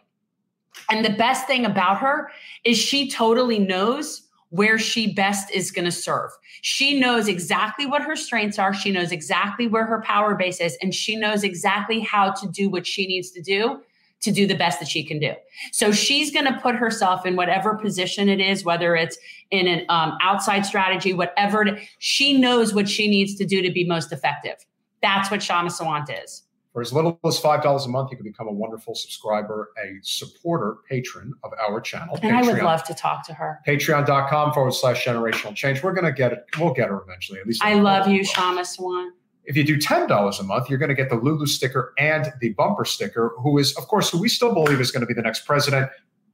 and 0.90 1.04
the 1.04 1.10
best 1.10 1.48
thing 1.48 1.66
about 1.66 1.98
her 2.00 2.32
is 2.64 2.78
she 2.78 3.10
totally 3.10 3.60
knows 3.60 4.28
where 4.50 4.78
she 4.78 5.12
best 5.12 5.50
is 5.50 5.72
going 5.72 5.86
to 5.86 5.92
serve. 5.92 6.30
She 6.62 7.00
knows 7.00 7.28
exactly 7.28 7.88
what 7.88 8.04
her 8.04 8.16
strengths 8.16 8.60
are. 8.60 8.72
She 8.72 8.92
knows 8.92 9.12
exactly 9.12 9.66
where 9.66 9.86
her 9.86 10.02
power 10.02 10.36
base 10.36 10.62
is, 10.62 10.78
and 10.82 10.94
she 10.94 11.16
knows 11.16 11.44
exactly 11.44 12.00
how 12.00 12.32
to 12.32 12.48
do 12.50 12.70
what 12.70 12.86
she 12.86 13.08
needs 13.08 13.32
to 13.32 13.42
do 13.42 13.82
to 14.24 14.32
do 14.32 14.48
the 14.48 14.56
best 14.56 14.80
that 14.80 14.88
she 14.88 15.04
can 15.04 15.20
do. 15.20 15.34
So 15.72 15.92
she's 15.92 16.32
going 16.32 16.46
to 16.46 16.60
put 16.60 16.76
herself 16.76 17.26
in 17.26 17.36
whatever 17.36 17.76
position 17.76 18.30
it 18.30 18.40
is, 18.40 18.64
whether 18.64 18.96
it's 18.96 19.18
in 19.52 19.68
an 19.68 19.86
um, 19.90 20.18
outside 20.22 20.66
strategy, 20.66 21.14
whatever. 21.14 21.68
It, 21.68 21.80
she 22.00 22.38
knows 22.38 22.74
what 22.74 22.90
she 22.90 23.08
needs 23.08 23.36
to 23.36 23.46
do 23.46 23.62
to 23.62 23.72
be 23.72 23.86
most 23.86 24.12
effective. 24.12 24.56
That's 25.02 25.30
what 25.30 25.42
Kshama 25.42 25.70
Sawant 25.70 26.24
is. 26.24 26.44
For 26.72 26.82
as 26.82 26.92
little 26.92 27.20
as 27.24 27.40
$5 27.40 27.86
a 27.86 27.90
month, 27.90 28.10
you 28.10 28.18
can 28.18 28.24
become 28.24 28.48
a 28.48 28.52
wonderful 28.52 28.96
subscriber, 28.96 29.70
a 29.78 30.00
supporter, 30.02 30.78
patron 30.90 31.34
of 31.44 31.52
our 31.62 31.80
channel. 31.80 32.18
And 32.24 32.36
I 32.36 32.42
would 32.42 32.64
love 32.64 32.84
to 32.86 32.96
talk 32.96 33.28
to 33.28 33.34
her. 33.34 33.60
Patreon.com 33.68 34.54
forward 34.54 34.74
slash 34.74 35.06
generational 35.06 35.54
change. 35.54 35.84
We're 35.84 35.94
going 35.94 36.06
to 36.06 36.12
get 36.12 36.34
it. 36.34 36.46
We'll 36.58 36.74
get 36.74 36.90
her 36.90 37.04
eventually. 37.04 37.40
At 37.40 37.46
least 37.46 37.64
I 37.64 37.76
love 37.76 38.08
you, 38.08 38.22
Kshama 38.22 38.62
Sawant. 38.62 39.12
If 39.46 39.58
you 39.58 39.64
do 39.66 39.78
$10 39.78 40.40
a 40.40 40.44
month, 40.44 40.70
you're 40.70 40.80
going 40.80 40.90
to 40.90 40.96
get 40.96 41.10
the 41.10 41.16
Lulu 41.18 41.46
sticker 41.46 41.94
and 41.98 42.32
the 42.40 42.50
bumper 42.54 42.86
sticker, 42.86 43.34
who 43.40 43.58
is, 43.58 43.76
of 43.76 43.88
course, 43.88 44.10
who 44.10 44.18
we 44.20 44.30
still 44.30 44.54
believe 44.54 44.80
is 44.80 44.90
going 44.92 45.02
to 45.02 45.06
be 45.08 45.14
the 45.14 45.22
next 45.22 45.46
president, 45.46 45.90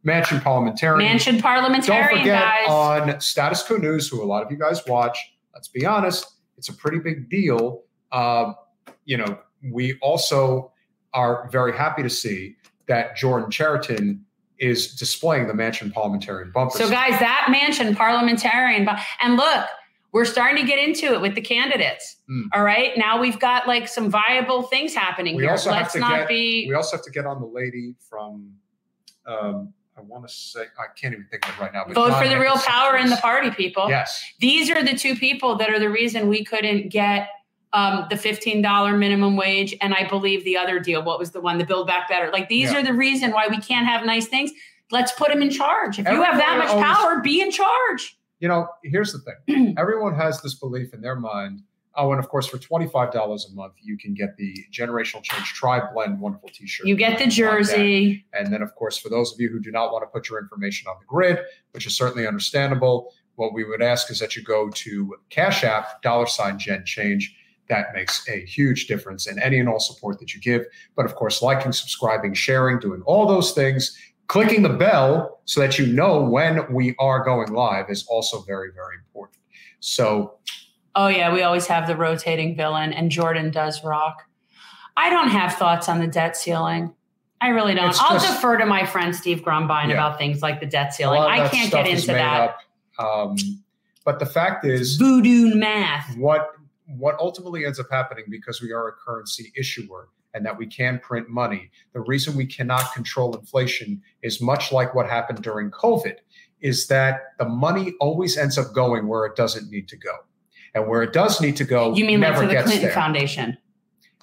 Manchin 0.06 0.41
parliamentarian. 0.44 1.18
Manchin 1.18 1.41
Parliamentarian, 1.41 2.07
Don't 2.10 2.18
forget 2.19 2.41
guys. 2.41 2.68
on 2.69 3.19
Status 3.19 3.64
Coup 3.64 3.80
News, 3.80 4.07
who 4.07 4.23
a 4.23 4.26
lot 4.26 4.44
of 4.44 4.52
you 4.52 4.57
guys 4.57 4.81
watch, 4.88 5.18
let's 5.53 5.68
be 5.68 5.86
honest, 5.86 6.26
it's 6.57 6.69
a 6.69 6.73
pretty 6.73 6.99
big 6.99 7.30
deal. 7.30 7.81
Uh, 8.11 8.53
you 9.06 9.18
know, 9.18 9.40
we 9.72 9.98
also 10.02 10.72
are 11.14 11.49
very 11.52 11.76
happy 11.76 12.02
to 12.03 12.10
see 12.10 12.56
that 12.88 13.18
Jordan 13.18 13.49
Chariton 13.49 14.22
is 14.57 14.94
displaying 14.95 15.48
the 15.48 15.53
Manchin 15.53 15.91
parliamentarian 15.94 16.52
bumper. 16.52 16.77
so, 16.77 16.90
guys, 16.90 17.18
that 17.19 17.48
Manchin 17.49 17.95
parliamentarian. 17.95 18.86
bu- 18.86 18.91
And 19.22 19.36
look, 19.36 19.65
we're 20.11 20.26
starting 20.26 20.57
to 20.61 20.68
get 20.68 20.80
into 20.80 21.14
it 21.14 21.22
with 21.22 21.36
the 21.36 21.41
candidates. 21.41 22.18
Hmm. 22.27 22.41
All 22.53 22.64
right. 22.64 22.91
Now 22.98 23.19
we've 23.19 23.40
got 23.40 23.68
like 23.68 23.88
some 23.88 24.10
viable 24.10 24.64
things 24.64 24.94
happening 24.95 25.36
We 25.36 25.44
here. 25.44 25.52
also 25.52 25.69
Let's 25.72 25.94
to 25.94 25.99
not 25.99 26.19
get- 26.19 26.27
be. 26.27 26.65
we 26.68 26.73
also 26.73 26.98
have 26.98 27.06
to 27.06 27.11
get 27.11 27.26
on 27.26 27.40
the 27.40 27.48
lady 27.48 27.94
from, 28.10 28.52
um, 29.26 29.73
I 29.98 30.02
want 30.02 30.27
to 30.27 30.34
say, 30.34 30.61
I 30.61 30.86
can't 30.99 31.14
even 31.14 31.27
think 31.30 31.48
of 31.48 31.53
it 31.56 31.61
right 31.61 31.73
now. 31.73 31.84
But 31.86 31.94
Vote 31.94 32.22
for 32.22 32.27
the 32.27 32.40
real 32.40 32.56
power 32.57 32.95
in 32.98 33.10
the 33.10 33.18
party, 33.18 33.52
people. 33.52 33.90
Yes. 33.90 34.23
These 34.40 34.69
are 34.69 34.81
the 34.84 34.95
two 34.95 35.15
people 35.15 35.56
that 35.57 35.69
are 35.69 35.77
the 35.80 35.90
reason 35.90 36.27
we 36.30 36.44
couldn't 36.45 36.90
get 36.90 37.30
um, 37.73 38.07
the 38.10 38.15
$15 38.15 38.98
minimum 38.98 39.36
wage. 39.36 39.76
And 39.81 39.94
I 39.94 40.07
believe 40.07 40.44
the 40.44 40.57
other 40.57 40.80
deal, 40.80 41.03
what 41.03 41.19
was 41.19 41.31
the 41.31 41.41
one, 41.41 41.57
the 41.60 41.65
Build 41.65 41.86
Back 41.86 42.07
Better? 42.10 42.31
Like 42.31 42.49
these 42.49 42.72
Yeah. 42.72 42.80
are 42.80 42.84
the 42.84 42.94
reason 42.94 43.31
why 43.31 43.48
we 43.48 43.57
can't 43.60 43.86
have 43.86 44.06
nice 44.06 44.27
things. 44.27 44.52
let's 44.91 45.11
put 45.11 45.27
them 45.27 45.44
in 45.44 45.52
charge. 45.52 45.99
If 45.99 46.07
you 46.07 46.23
have 46.23 46.38
that 46.38 46.57
much 46.57 46.69
always- 46.69 46.84
power, 46.84 47.19
be 47.22 47.41
in 47.41 47.52
charge. 47.52 48.18
You 48.40 48.48
know, 48.48 48.68
here's 48.84 49.14
the 49.14 49.20
thing. 49.20 49.76
Everyone 49.78 50.16
has 50.16 50.41
this 50.41 50.56
belief 50.56 50.94
in 50.94 51.02
their 51.02 51.16
mind. 51.16 51.61
Oh, 51.95 52.11
and 52.11 52.20
of 52.20 52.30
course, 52.30 52.48
for 52.48 52.57
$25 52.57 53.14
a 53.14 53.56
month, 53.56 53.74
you 53.82 53.98
can 53.98 54.14
get 54.14 54.38
the 54.38 54.56
Generational 54.72 55.22
Change 55.24 55.53
Tribe 55.53 55.84
Blend 55.94 56.22
wonderful 56.22 56.49
t-shirt. 56.53 56.86
You 56.88 56.95
get 56.95 57.18
the 57.18 57.26
If 57.26 57.38
you 57.38 57.45
want 57.45 57.66
that. 57.66 57.72
jersey. 57.72 58.26
And 58.34 58.53
then, 58.53 58.61
of 58.61 58.74
course, 58.76 58.98
for 58.98 59.10
those 59.10 59.34
of 59.34 59.40
you 59.41 59.49
who 59.49 59.60
do 59.60 59.72
not 59.72 59.91
want 59.91 60.03
to 60.03 60.07
put 60.07 60.30
your 60.30 60.40
information 60.40 60.88
on 60.88 60.95
the 60.99 61.06
grid, 61.06 61.40
which 61.72 61.86
is 61.86 61.98
certainly 61.98 62.26
understandable, 62.28 63.11
what 63.36 63.53
we 63.53 63.66
would 63.66 63.82
ask 63.82 64.10
is 64.11 64.20
that 64.20 64.36
you 64.36 64.44
go 64.44 64.70
to 64.70 65.16
Cash 65.30 65.64
App, 65.64 66.02
dollar 66.02 66.28
sign 66.28 66.57
Gen 66.60 66.86
Change. 66.86 67.36
That 67.68 67.94
makes 67.94 68.28
a 68.30 68.45
huge 68.45 68.88
difference 68.88 69.28
in 69.28 69.38
any 69.40 69.60
and 69.60 69.68
all 69.68 69.80
support 69.80 70.20
that 70.20 70.34
you 70.34 70.40
give. 70.40 70.66
But 70.95 71.06
of 71.06 71.16
course, 71.16 71.41
liking, 71.41 71.72
subscribing, 71.72 72.34
sharing, 72.34 72.80
doing 72.80 73.02
all 73.06 73.28
those 73.28 73.52
things, 73.52 73.98
clicking 74.30 74.61
the 74.61 74.69
bell 74.69 75.41
so 75.45 75.60
that 75.60 75.77
you 75.77 75.88
know 75.88 76.22
when 76.22 76.72
we 76.72 76.95
are 76.99 77.22
going 77.26 77.51
live 77.51 77.89
is 77.89 78.06
also 78.07 78.41
very, 78.43 78.72
very 78.73 78.95
important. 78.95 79.38
So, 79.81 80.35
Oh 80.95 81.07
yeah, 81.07 81.31
we 81.34 81.43
always 81.43 81.68
have 81.68 81.88
the 81.88 81.95
rotating 81.95 82.56
villain, 82.56 82.93
and 82.93 83.11
Jordan 83.11 83.51
does 83.51 83.84
rock. 83.84 84.23
I 84.97 85.10
don't 85.10 85.30
have 85.30 85.53
thoughts 85.53 85.88
on 85.88 85.99
the 85.99 86.07
debt 86.07 86.35
ceiling. 86.35 86.93
I 87.41 87.49
really 87.49 87.73
don't. 87.73 87.95
I'll 88.01 88.19
defer 88.19 88.57
to 88.57 88.65
my 88.65 88.85
friend 88.85 89.15
Steve 89.15 89.41
Grumbine 89.43 89.88
Yeah. 89.89 89.93
about 89.93 90.18
things 90.18 90.41
like 90.41 90.60
the 90.60 90.65
debt 90.65 90.93
ceiling. 90.93 91.22
I 91.22 91.47
can't 91.47 91.72
get 91.72 91.88
into 91.88 92.07
that. 92.07 92.57
Um, 92.97 93.38
but 94.03 94.19
the 94.19 94.26
fact 94.26 94.65
is, 94.65 94.97
voodoo 94.97 95.56
math. 95.56 96.18
what 96.18 96.49
what 96.97 97.15
ultimately 97.19 97.65
ends 97.65 97.80
up 97.80 97.85
happening 97.91 98.26
because 98.30 98.61
we 98.61 98.73
are 98.73 98.88
a 98.89 98.93
currency 98.93 99.53
issuer 99.56 100.10
and 100.34 100.45
that 100.45 100.57
we 100.57 100.65
can 100.68 100.99
print 100.99 101.30
money 101.30 101.72
the 101.93 101.99
reason 102.01 102.35
we 102.35 102.45
cannot 102.45 102.93
control 102.93 103.35
inflation 103.35 104.01
is 104.22 104.41
much 104.41 104.72
like 104.72 104.93
what 104.93 105.10
happened 105.10 105.41
during 105.41 105.72
covid 105.72 106.15
is 106.61 106.88
that 106.88 107.22
the 107.38 107.45
money 107.45 107.93
always 107.99 108.38
ends 108.38 108.57
up 108.57 108.73
going 108.73 109.07
where 109.07 109.26
it 109.26 109.35
doesn't 109.35 109.69
need 109.72 109.88
to 109.88 109.97
go 109.97 110.14
and 110.76 110.88
where 110.88 111.01
it 111.01 111.14
does 111.14 111.41
need 111.41 111.56
to 111.56 111.64
go 111.64 111.95
You 111.95 112.06
mean 112.06 112.19
like 112.22 112.35
for 112.35 112.45
the 112.45 112.53
Clinton 112.61 112.81
there. 112.81 112.91
Foundation? 112.91 113.57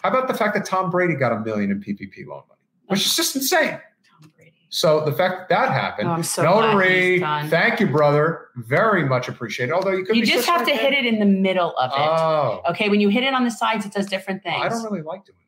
how 0.03 0.11
about 0.11 0.29
the 0.29 0.35
fact 0.35 0.55
that 0.55 0.65
tom 0.65 0.91
brady 0.91 1.15
got 1.15 1.33
a 1.33 1.41
million 1.41 1.71
in 1.71 1.81
ppp 1.81 2.27
loan 2.27 2.43
money 2.49 2.61
which 2.87 3.05
is 3.05 3.17
just 3.17 3.35
insane 3.35 3.81
Tom 4.21 4.31
Brady. 4.37 4.53
so 4.69 5.05
the 5.05 5.11
fact 5.13 5.49
that 5.49 5.49
that 5.49 5.73
happened 5.73 6.09
Oh, 6.09 6.23
so 6.23 6.43
notary 6.45 7.19
thank 7.49 7.81
you 7.81 7.89
brother 7.89 8.49
very 8.57 9.05
much 9.05 9.29
appreciated 9.29 9.73
although 9.73 9.91
you 9.93 10.05
could 10.05 10.15
You 10.15 10.23
be 10.23 10.29
just 10.29 10.47
have 10.47 10.65
to 10.67 10.73
hit 10.77 10.93
it 10.93 11.05
in 11.05 11.19
the 11.19 11.27
middle 11.27 11.77
of 11.79 11.91
it. 11.91 11.97
oh 11.99 12.63
okay, 12.71 12.89
when 12.89 13.01
you 13.01 13.09
hit 13.09 13.25
it 13.25 13.35
on 13.35 13.43
the 13.45 13.51
sides, 13.51 13.85
it 13.85 13.93
does 13.93 14.07
different 14.07 14.43
things. 14.45 14.63
I 14.63 14.69
don't 14.69 14.85
really 14.85 15.03
like 15.03 15.25
doing. 15.25 15.39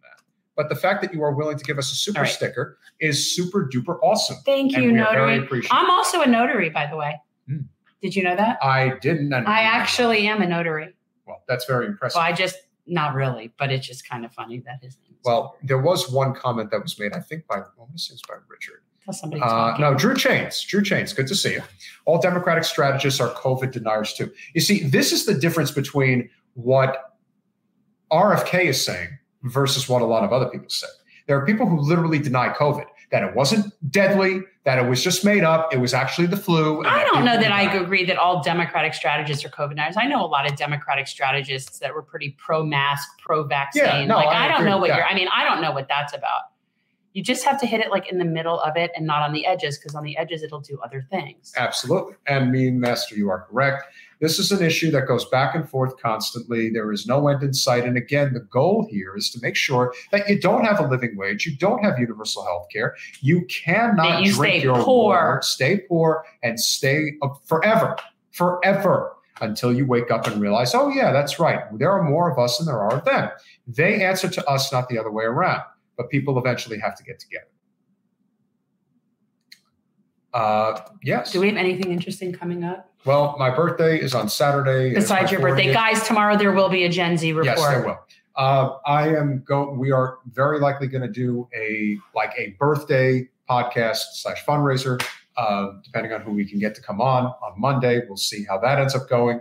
But 0.59 0.69
the 0.69 0.75
fact 0.75 1.03
that 1.03 1.15
you 1.15 1.23
are 1.23 1.33
willing 1.33 1.57
to 1.57 1.65
give 1.65 1.79
us 1.79 1.93
a 1.93 1.95
super 1.95 2.23
right. 2.23 2.29
sticker 2.29 2.79
is 2.99 3.33
super 3.35 3.71
duper 3.73 3.97
awesome. 4.03 4.39
Thank 4.45 4.77
you, 4.77 4.93
we 4.93 4.99
are 4.99 5.15
very 5.15 5.39
notary. 5.39 5.63
I'm 5.71 5.89
also 5.89 6.21
a 6.21 6.27
notary, 6.27 6.69
by 6.69 6.89
the 6.91 6.97
way. 6.97 7.15
Hmm. 7.47 7.61
Did 8.03 8.17
you 8.17 8.25
know 8.25 8.35
that? 8.35 8.59
I 8.61 8.99
didn't. 9.01 9.33
and- 9.33 9.47
I 9.47 9.61
actually 9.61 10.27
am 10.27 10.43
a 10.43 10.49
notary. 10.49 10.97
Well, 11.29 11.45
that's 11.47 11.65
very 11.65 11.87
impressive. 11.87 12.17
Well, 12.17 12.25
I 12.25 12.33
just 12.33 12.57
not 12.89 13.15
really, 13.15 13.55
but 13.57 13.71
it's 13.71 13.87
just 13.87 14.09
kind 14.09 14.25
of 14.25 14.33
funny 14.33 14.59
that 14.67 14.83
his 14.83 14.99
name. 14.99 15.13
is- 15.13 15.25
well, 15.25 15.57
there 15.63 15.79
was 15.79 16.11
one 16.11 16.35
comment 16.35 16.73
that 16.73 16.83
was 16.83 16.99
made, 16.99 17.13
I 17.13 17.21
think 17.21 17.47
by, 17.47 17.59
I 17.59 17.61
to 17.61 17.99
say 17.99 18.15
it's 18.15 18.23
by 18.23 18.35
Richard. 18.49 18.83
Uh, 19.41 19.77
no, 19.79 19.95
Drew 19.95 20.15
Chains. 20.17 20.61
Drew 20.65 20.83
Chains. 20.83 21.13
Good 21.13 21.29
to 21.29 21.35
see 21.37 21.53
you. 21.53 21.63
All 22.05 22.21
Democratic 22.21 22.65
strategists 22.65 23.21
are 23.21 23.31
COVID 23.31 23.71
deniers 23.71 24.13
too. 24.13 24.31
You 24.55 24.61
see, 24.61 24.83
this 24.83 25.13
is 25.13 25.25
the 25.25 25.35
difference 25.35 25.71
between 25.71 26.29
what 26.55 27.17
RFK 28.13 28.65
is 28.65 28.85
saying 28.85 29.18
versus 29.49 29.89
what 29.89 30.03
a 30.03 30.07
lot 30.07 30.25
of 30.25 30.33
other 30.33 30.47
people 30.47 30.69
say. 30.69 30.87
There 31.27 31.39
are 31.39 31.45
people 31.45 31.67
who 31.67 31.79
literally 31.79 32.19
deny 32.19 32.49
COVID, 32.49 32.87
that 33.11 33.23
it 33.23 33.35
wasn't 33.35 33.73
deadly, 33.91 34.43
that 34.65 34.79
it 34.79 34.89
was 34.89 35.03
just 35.03 35.25
made 35.25 35.45
up, 35.45 35.73
it 35.73 35.79
was 35.79 35.95
actually 35.95 36.27
the 36.27 36.37
flu. 36.37 36.85
I 36.85 37.05
don't 37.05 37.25
know 37.25 37.41
that 37.41 37.53
I 37.53 37.75
agree 37.75 38.05
that 38.05 38.19
all 38.19 38.43
Democratic 38.43 38.93
strategists 38.93 39.45
are 39.45 39.49
COVID 39.49 39.71
deniers. 39.71 39.97
I 39.99 40.07
know 40.07 40.25
a 40.25 40.27
lot 40.27 40.51
of 40.51 40.57
Democratic 40.57 41.07
strategists 41.07 41.79
that 41.79 41.95
were 41.95 42.03
pretty 42.03 42.37
pro-mask, 42.39 43.09
pro-vaccine. 43.19 43.85
Yeah, 43.85 44.05
no, 44.05 44.17
like 44.17 44.29
I 44.29 44.47
I, 44.47 44.49
don't 44.49 44.65
know 44.67 44.79
what 44.79 44.89
you're. 44.89 45.05
I 45.05 45.15
mean, 45.15 45.29
I 45.35 45.45
don't 45.45 45.63
know 45.63 45.73
what 45.73 45.89
that's 45.89 46.15
about. 46.15 46.43
You 47.19 47.25
just 47.25 47.45
have 47.47 47.59
to 47.63 47.67
hit 47.67 47.81
it 47.81 47.91
like 47.91 48.13
in 48.13 48.19
the 48.19 48.25
middle 48.25 48.61
of 48.61 48.77
it 48.77 48.93
and 48.95 49.05
not 49.05 49.23
on 49.23 49.33
the 49.33 49.45
edges, 49.45 49.77
because 49.77 49.97
on 49.97 50.05
the 50.05 50.17
edges 50.17 50.45
it'll 50.45 50.61
do 50.61 50.79
other 50.85 51.05
things. 51.11 51.53
Absolutely. 51.57 52.15
And 52.29 52.53
me, 52.53 52.71
Master, 52.71 53.17
you 53.17 53.29
are 53.29 53.45
correct. 53.51 53.87
This 54.21 54.39
is 54.39 54.53
an 54.53 54.63
issue 54.65 54.93
that 54.93 55.09
goes 55.09 55.25
back 55.25 55.57
and 55.57 55.69
forth 55.69 56.01
constantly. 56.01 56.71
There 56.71 56.93
is 56.93 57.09
no 57.09 57.27
end 57.27 57.43
in 57.43 57.53
sight. 57.53 57.83
And 57.83 57.97
again, 57.97 58.35
the 58.35 58.41
goal 58.41 58.87
here 58.89 59.17
is 59.17 59.31
to 59.31 59.41
make 59.43 59.57
sure 59.57 59.93
that 60.13 60.29
you 60.29 60.41
don't 60.41 60.65
have 60.65 60.79
a 60.79 60.87
living 60.87 61.17
wage, 61.17 61.45
you 61.45 61.57
don't 61.57 61.83
have 61.83 61.99
universal 61.99 62.45
health 62.45 62.69
care, 62.73 62.95
you 63.21 63.45
cannot 63.47 64.23
you 64.23 64.33
drink 64.33 64.61
stay 64.61 64.63
your 64.63 64.81
poor. 64.85 65.07
water, 65.07 65.41
stay 65.43 65.79
poor, 65.89 66.25
and 66.45 66.61
stay 66.61 67.15
forever, 67.47 67.97
forever. 68.31 69.17
Until 69.41 69.73
you 69.73 69.87
wake 69.87 70.13
up 70.13 70.29
and 70.29 70.41
realize, 70.41 70.73
oh, 70.73 70.89
yeah, 70.89 71.13
that's 71.13 71.41
right. 71.41 71.61
There 71.79 71.91
are 71.91 72.03
more 72.03 72.31
of 72.31 72.39
us 72.39 72.59
than 72.59 72.67
there 72.67 72.79
are 72.79 72.99
of 72.99 73.05
them. 73.05 73.31
They 73.67 74.05
answer 74.05 74.29
to 74.29 74.49
us, 74.49 74.73
not 74.73 74.89
the 74.89 74.99
other 74.99 75.13
way 75.13 75.25
around. 75.25 75.63
But 75.99 76.09
people 76.09 76.39
eventually 76.39 76.79
have 76.79 76.95
to 76.97 77.03
get 77.05 77.19
together. 77.19 77.49
Uh, 80.33 80.81
yes. 81.03 81.33
Do 81.33 81.41
we 81.41 81.49
have 81.49 81.57
anything 81.57 81.91
interesting 81.91 82.33
coming 82.33 82.63
up 82.63 82.93
Well, 83.05 83.35
my 83.39 83.51
birthday 83.51 83.99
is 83.99 84.15
on 84.15 84.29
Saturday. 84.29 84.95
Besides 84.95 85.33
your 85.33 85.41
birthday, 85.41 85.69
40th. 85.69 85.75
guys? 85.75 86.07
Tomorrow 86.07 86.37
there 86.37 86.53
will 86.53 86.69
be 86.69 86.85
a 86.85 86.89
Gen 86.89 87.17
Z 87.17 87.33
report. 87.33 87.59
Yes, 87.59 87.69
there 87.69 87.85
will. 87.85 87.99
Uh, 88.37 88.77
I 88.87 89.09
am 89.09 89.43
going. 89.45 89.79
We 89.79 89.91
are 89.91 90.19
very 90.33 90.61
likely 90.61 90.87
going 90.87 91.03
to 91.03 91.09
do 91.09 91.49
a 91.57 91.99
like 92.15 92.33
a 92.39 92.51
birthday 92.61 93.29
podcast 93.51 94.03
slash 94.13 94.45
fundraiser, 94.45 95.03
uh, 95.37 95.71
depending 95.83 96.13
on 96.13 96.21
who 96.21 96.31
we 96.33 96.49
can 96.49 96.61
get 96.61 96.75
to 96.77 96.83
come 96.83 97.01
on 97.01 97.25
on 97.25 97.55
Monday. 97.59 98.03
We'll 98.07 98.17
see 98.17 98.45
how 98.45 98.59
that 98.59 98.79
ends 98.79 98.95
up 98.95 99.09
going. 99.09 99.41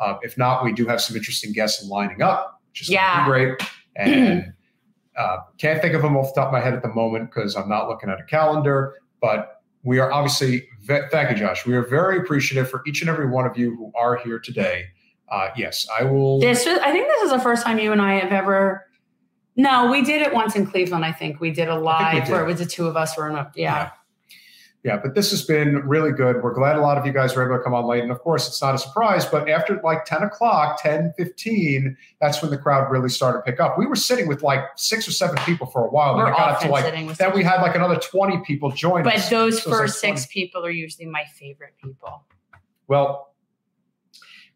Uh, 0.00 0.16
if 0.22 0.38
not, 0.38 0.64
we 0.64 0.72
do 0.72 0.86
have 0.86 1.00
some 1.02 1.14
interesting 1.16 1.52
guests 1.52 1.84
lining 1.84 2.22
up, 2.22 2.62
which 2.70 2.82
is 2.82 2.88
Yeah. 2.88 3.26
going 3.26 3.48
to 3.48 3.56
be 3.56 3.56
great. 3.56 3.70
And 3.96 4.54
uh, 5.18 5.38
can't 5.58 5.82
think 5.82 5.94
of 5.94 6.02
them 6.02 6.16
off 6.16 6.32
the 6.34 6.40
top 6.40 6.48
of 6.48 6.52
my 6.52 6.60
head 6.60 6.74
at 6.74 6.82
the 6.82 6.88
moment 6.88 7.30
because 7.30 7.56
I'm 7.56 7.68
not 7.68 7.88
looking 7.88 8.08
at 8.08 8.20
a 8.20 8.24
calendar. 8.24 8.94
But 9.20 9.62
we 9.82 9.98
are 9.98 10.12
obviously, 10.12 10.68
ve- 10.82 11.08
thank 11.10 11.30
you, 11.30 11.36
Josh. 11.36 11.66
We 11.66 11.74
are 11.74 11.82
very 11.82 12.18
appreciative 12.18 12.70
for 12.70 12.82
each 12.86 13.00
and 13.00 13.10
every 13.10 13.28
one 13.28 13.46
of 13.46 13.58
you 13.58 13.74
who 13.76 13.92
are 13.96 14.16
here 14.16 14.38
today. 14.38 14.86
Uh, 15.30 15.48
yes, 15.56 15.86
I 15.98 16.04
will. 16.04 16.40
This 16.40 16.64
was, 16.64 16.78
I 16.78 16.92
think 16.92 17.06
this 17.08 17.22
is 17.22 17.30
the 17.30 17.40
first 17.40 17.64
time 17.64 17.78
you 17.78 17.92
and 17.92 18.00
I 18.00 18.14
have 18.14 18.32
ever. 18.32 18.86
No, 19.56 19.90
we 19.90 20.02
did 20.02 20.22
it 20.22 20.32
once 20.32 20.54
in 20.54 20.66
Cleveland. 20.66 21.04
I 21.04 21.12
think 21.12 21.40
we 21.40 21.50
did 21.50 21.68
a 21.68 21.76
live 21.76 22.28
where 22.28 22.40
did. 22.40 22.44
it 22.44 22.46
was 22.46 22.58
the 22.60 22.66
two 22.66 22.86
of 22.86 22.96
us 22.96 23.16
were 23.16 23.28
in 23.28 23.34
a 23.34 23.50
yeah. 23.56 23.74
Yeah, 23.74 23.90
but 24.84 25.14
this 25.14 25.30
has 25.30 25.42
been 25.42 25.76
really 25.86 26.12
good. 26.12 26.42
We're 26.42 26.54
glad 26.54 26.76
a 26.76 26.80
lot 26.80 26.96
of 26.96 27.04
you 27.04 27.12
guys 27.12 27.34
were 27.34 27.44
able 27.44 27.58
to 27.58 27.62
come 27.62 27.74
on 27.74 27.86
late. 27.86 28.02
And 28.02 28.10
of 28.12 28.20
course, 28.20 28.46
it's 28.48 28.62
not 28.62 28.74
a 28.74 28.78
surprise, 28.78 29.26
but 29.26 29.48
after 29.48 29.80
like 29.82 30.04
10 30.04 30.22
o'clock, 30.22 30.80
10, 30.82 31.12
15, 31.16 31.96
that's 32.20 32.40
when 32.40 32.50
the 32.50 32.58
crowd 32.58 32.90
really 32.90 33.08
started 33.08 33.38
to 33.38 33.42
pick 33.50 33.60
up. 33.60 33.78
We 33.78 33.86
were 33.86 33.96
sitting 33.96 34.28
with 34.28 34.42
like 34.42 34.60
six 34.76 35.06
or 35.08 35.12
seven 35.12 35.36
people 35.44 35.66
for 35.66 35.84
a 35.84 35.90
while. 35.90 36.16
We're 36.16 36.24
Then 36.24 36.34
it 36.34 36.36
got 36.36 36.48
up 36.48 36.48
to 36.48 36.54
often 36.56 36.70
like, 36.70 36.84
sitting 36.84 37.06
with. 37.06 37.18
then 37.18 37.34
we 37.34 37.42
had 37.42 37.60
like 37.60 37.74
another 37.74 37.96
20 37.96 38.38
people 38.44 38.70
join 38.70 39.02
but 39.02 39.16
us. 39.16 39.28
those 39.28 39.62
So 39.62 39.70
first 39.70 40.02
like 40.02 40.16
six 40.16 40.32
people 40.32 40.64
are 40.64 40.70
usually 40.70 41.06
my 41.06 41.24
favorite 41.34 41.74
people. 41.82 42.24
Well, 42.86 43.34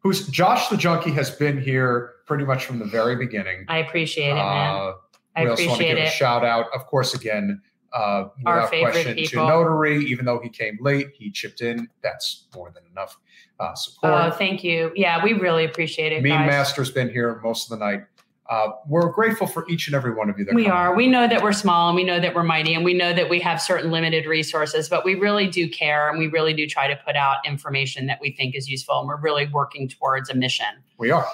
who's 0.00 0.28
Josh 0.28 0.68
the 0.68 0.76
Junkie 0.76 1.12
has 1.12 1.30
been 1.30 1.60
here 1.60 2.14
pretty 2.26 2.44
much 2.44 2.64
from 2.64 2.78
the 2.78 2.86
very 2.86 3.16
beginning. 3.16 3.64
I 3.68 3.78
appreciate 3.78 4.30
it, 4.30 4.34
man. 4.34 4.74
Uh, 4.74 4.92
I 5.34 5.44
we 5.44 5.50
also 5.50 5.66
want 5.66 5.78
to 5.78 5.84
appreciate 5.84 5.88
give 5.88 5.98
a 5.98 6.06
it. 6.06 6.12
shout 6.12 6.44
out, 6.44 6.66
of 6.74 6.86
course, 6.86 7.14
again, 7.14 7.60
uh, 7.94 7.98
Our 7.98 8.30
without 8.38 8.70
favorite 8.70 8.92
question, 8.92 9.14
people. 9.14 9.42
to 9.44 9.48
Notary. 9.48 10.04
Even 10.06 10.24
though 10.24 10.40
he 10.40 10.48
came 10.48 10.78
late, 10.80 11.08
he 11.14 11.30
chipped 11.30 11.60
in. 11.60 11.88
That's 12.02 12.46
more 12.54 12.70
than 12.70 12.84
enough 12.90 13.18
uh, 13.60 13.74
support. 13.74 14.12
Oh, 14.12 14.30
thank 14.30 14.64
you. 14.64 14.92
Yeah, 14.94 15.22
we 15.22 15.34
really 15.34 15.64
appreciate 15.64 16.12
it, 16.12 16.22
Mean 16.22 16.32
guys. 16.32 16.46
Master's 16.48 16.90
been 16.90 17.10
here 17.10 17.40
most 17.42 17.70
of 17.70 17.78
the 17.78 17.84
night. 17.84 18.04
Uh, 18.50 18.72
we're 18.86 19.08
grateful 19.08 19.46
for 19.46 19.66
each 19.70 19.86
and 19.86 19.94
every 19.94 20.12
one 20.12 20.28
of 20.28 20.38
you 20.38 20.44
that 20.44 20.54
We 20.54 20.66
are. 20.66 20.94
We 20.94 21.06
know 21.06 21.26
that 21.26 21.42
we're 21.42 21.52
small 21.52 21.88
and 21.88 21.96
we 21.96 22.04
know 22.04 22.20
that 22.20 22.34
we're 22.34 22.42
mighty 22.42 22.74
and 22.74 22.84
we 22.84 22.92
know 22.92 23.14
that 23.14 23.30
we 23.30 23.40
have 23.40 23.62
certain 23.62 23.90
limited 23.90 24.26
resources, 24.26 24.88
but 24.88 25.04
we 25.04 25.14
really 25.14 25.46
do 25.46 25.68
care 25.70 26.10
and 26.10 26.18
we 26.18 26.26
really 26.26 26.52
do 26.52 26.66
try 26.66 26.86
to 26.86 26.96
put 26.96 27.16
out 27.16 27.38
information 27.46 28.06
that 28.06 28.20
we 28.20 28.32
think 28.32 28.54
is 28.54 28.68
useful. 28.68 28.98
And 28.98 29.08
we're 29.08 29.20
really 29.20 29.46
working 29.46 29.88
towards 29.88 30.28
a 30.28 30.34
mission. 30.34 30.66
We 30.98 31.10
are. 31.10 31.26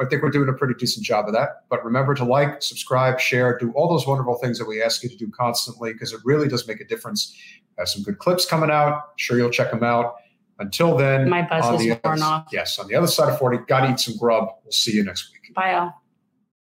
I 0.00 0.06
think 0.06 0.22
we're 0.22 0.30
doing 0.30 0.48
a 0.48 0.52
pretty 0.52 0.74
decent 0.74 1.06
job 1.06 1.26
of 1.28 1.34
that. 1.34 1.64
But 1.68 1.84
remember 1.84 2.14
to 2.14 2.24
like, 2.24 2.62
subscribe, 2.62 3.20
share, 3.20 3.56
do 3.58 3.72
all 3.72 3.88
those 3.88 4.06
wonderful 4.06 4.34
things 4.36 4.58
that 4.58 4.66
we 4.66 4.82
ask 4.82 5.02
you 5.02 5.08
to 5.08 5.16
do 5.16 5.30
constantly 5.30 5.92
because 5.92 6.12
it 6.12 6.20
really 6.24 6.48
does 6.48 6.66
make 6.66 6.80
a 6.80 6.84
difference. 6.84 7.36
We 7.76 7.80
have 7.80 7.88
some 7.88 8.02
good 8.02 8.18
clips 8.18 8.44
coming 8.44 8.70
out. 8.70 9.12
Sure, 9.16 9.36
you'll 9.36 9.50
check 9.50 9.70
them 9.70 9.84
out. 9.84 10.16
Until 10.58 10.96
then, 10.96 11.28
My 11.28 11.42
buzz 11.42 11.80
is 11.80 11.96
worn 12.04 12.22
off. 12.22 12.46
Yes, 12.52 12.78
on 12.78 12.86
the 12.86 12.94
other 12.94 13.08
side 13.08 13.32
of 13.32 13.38
40, 13.38 13.58
gotta 13.66 13.92
eat 13.92 14.00
some 14.00 14.16
grub. 14.16 14.48
We'll 14.62 14.72
see 14.72 14.92
you 14.92 15.04
next 15.04 15.32
week. 15.32 15.52
Bye, 15.54 15.74
all. 15.74 16.03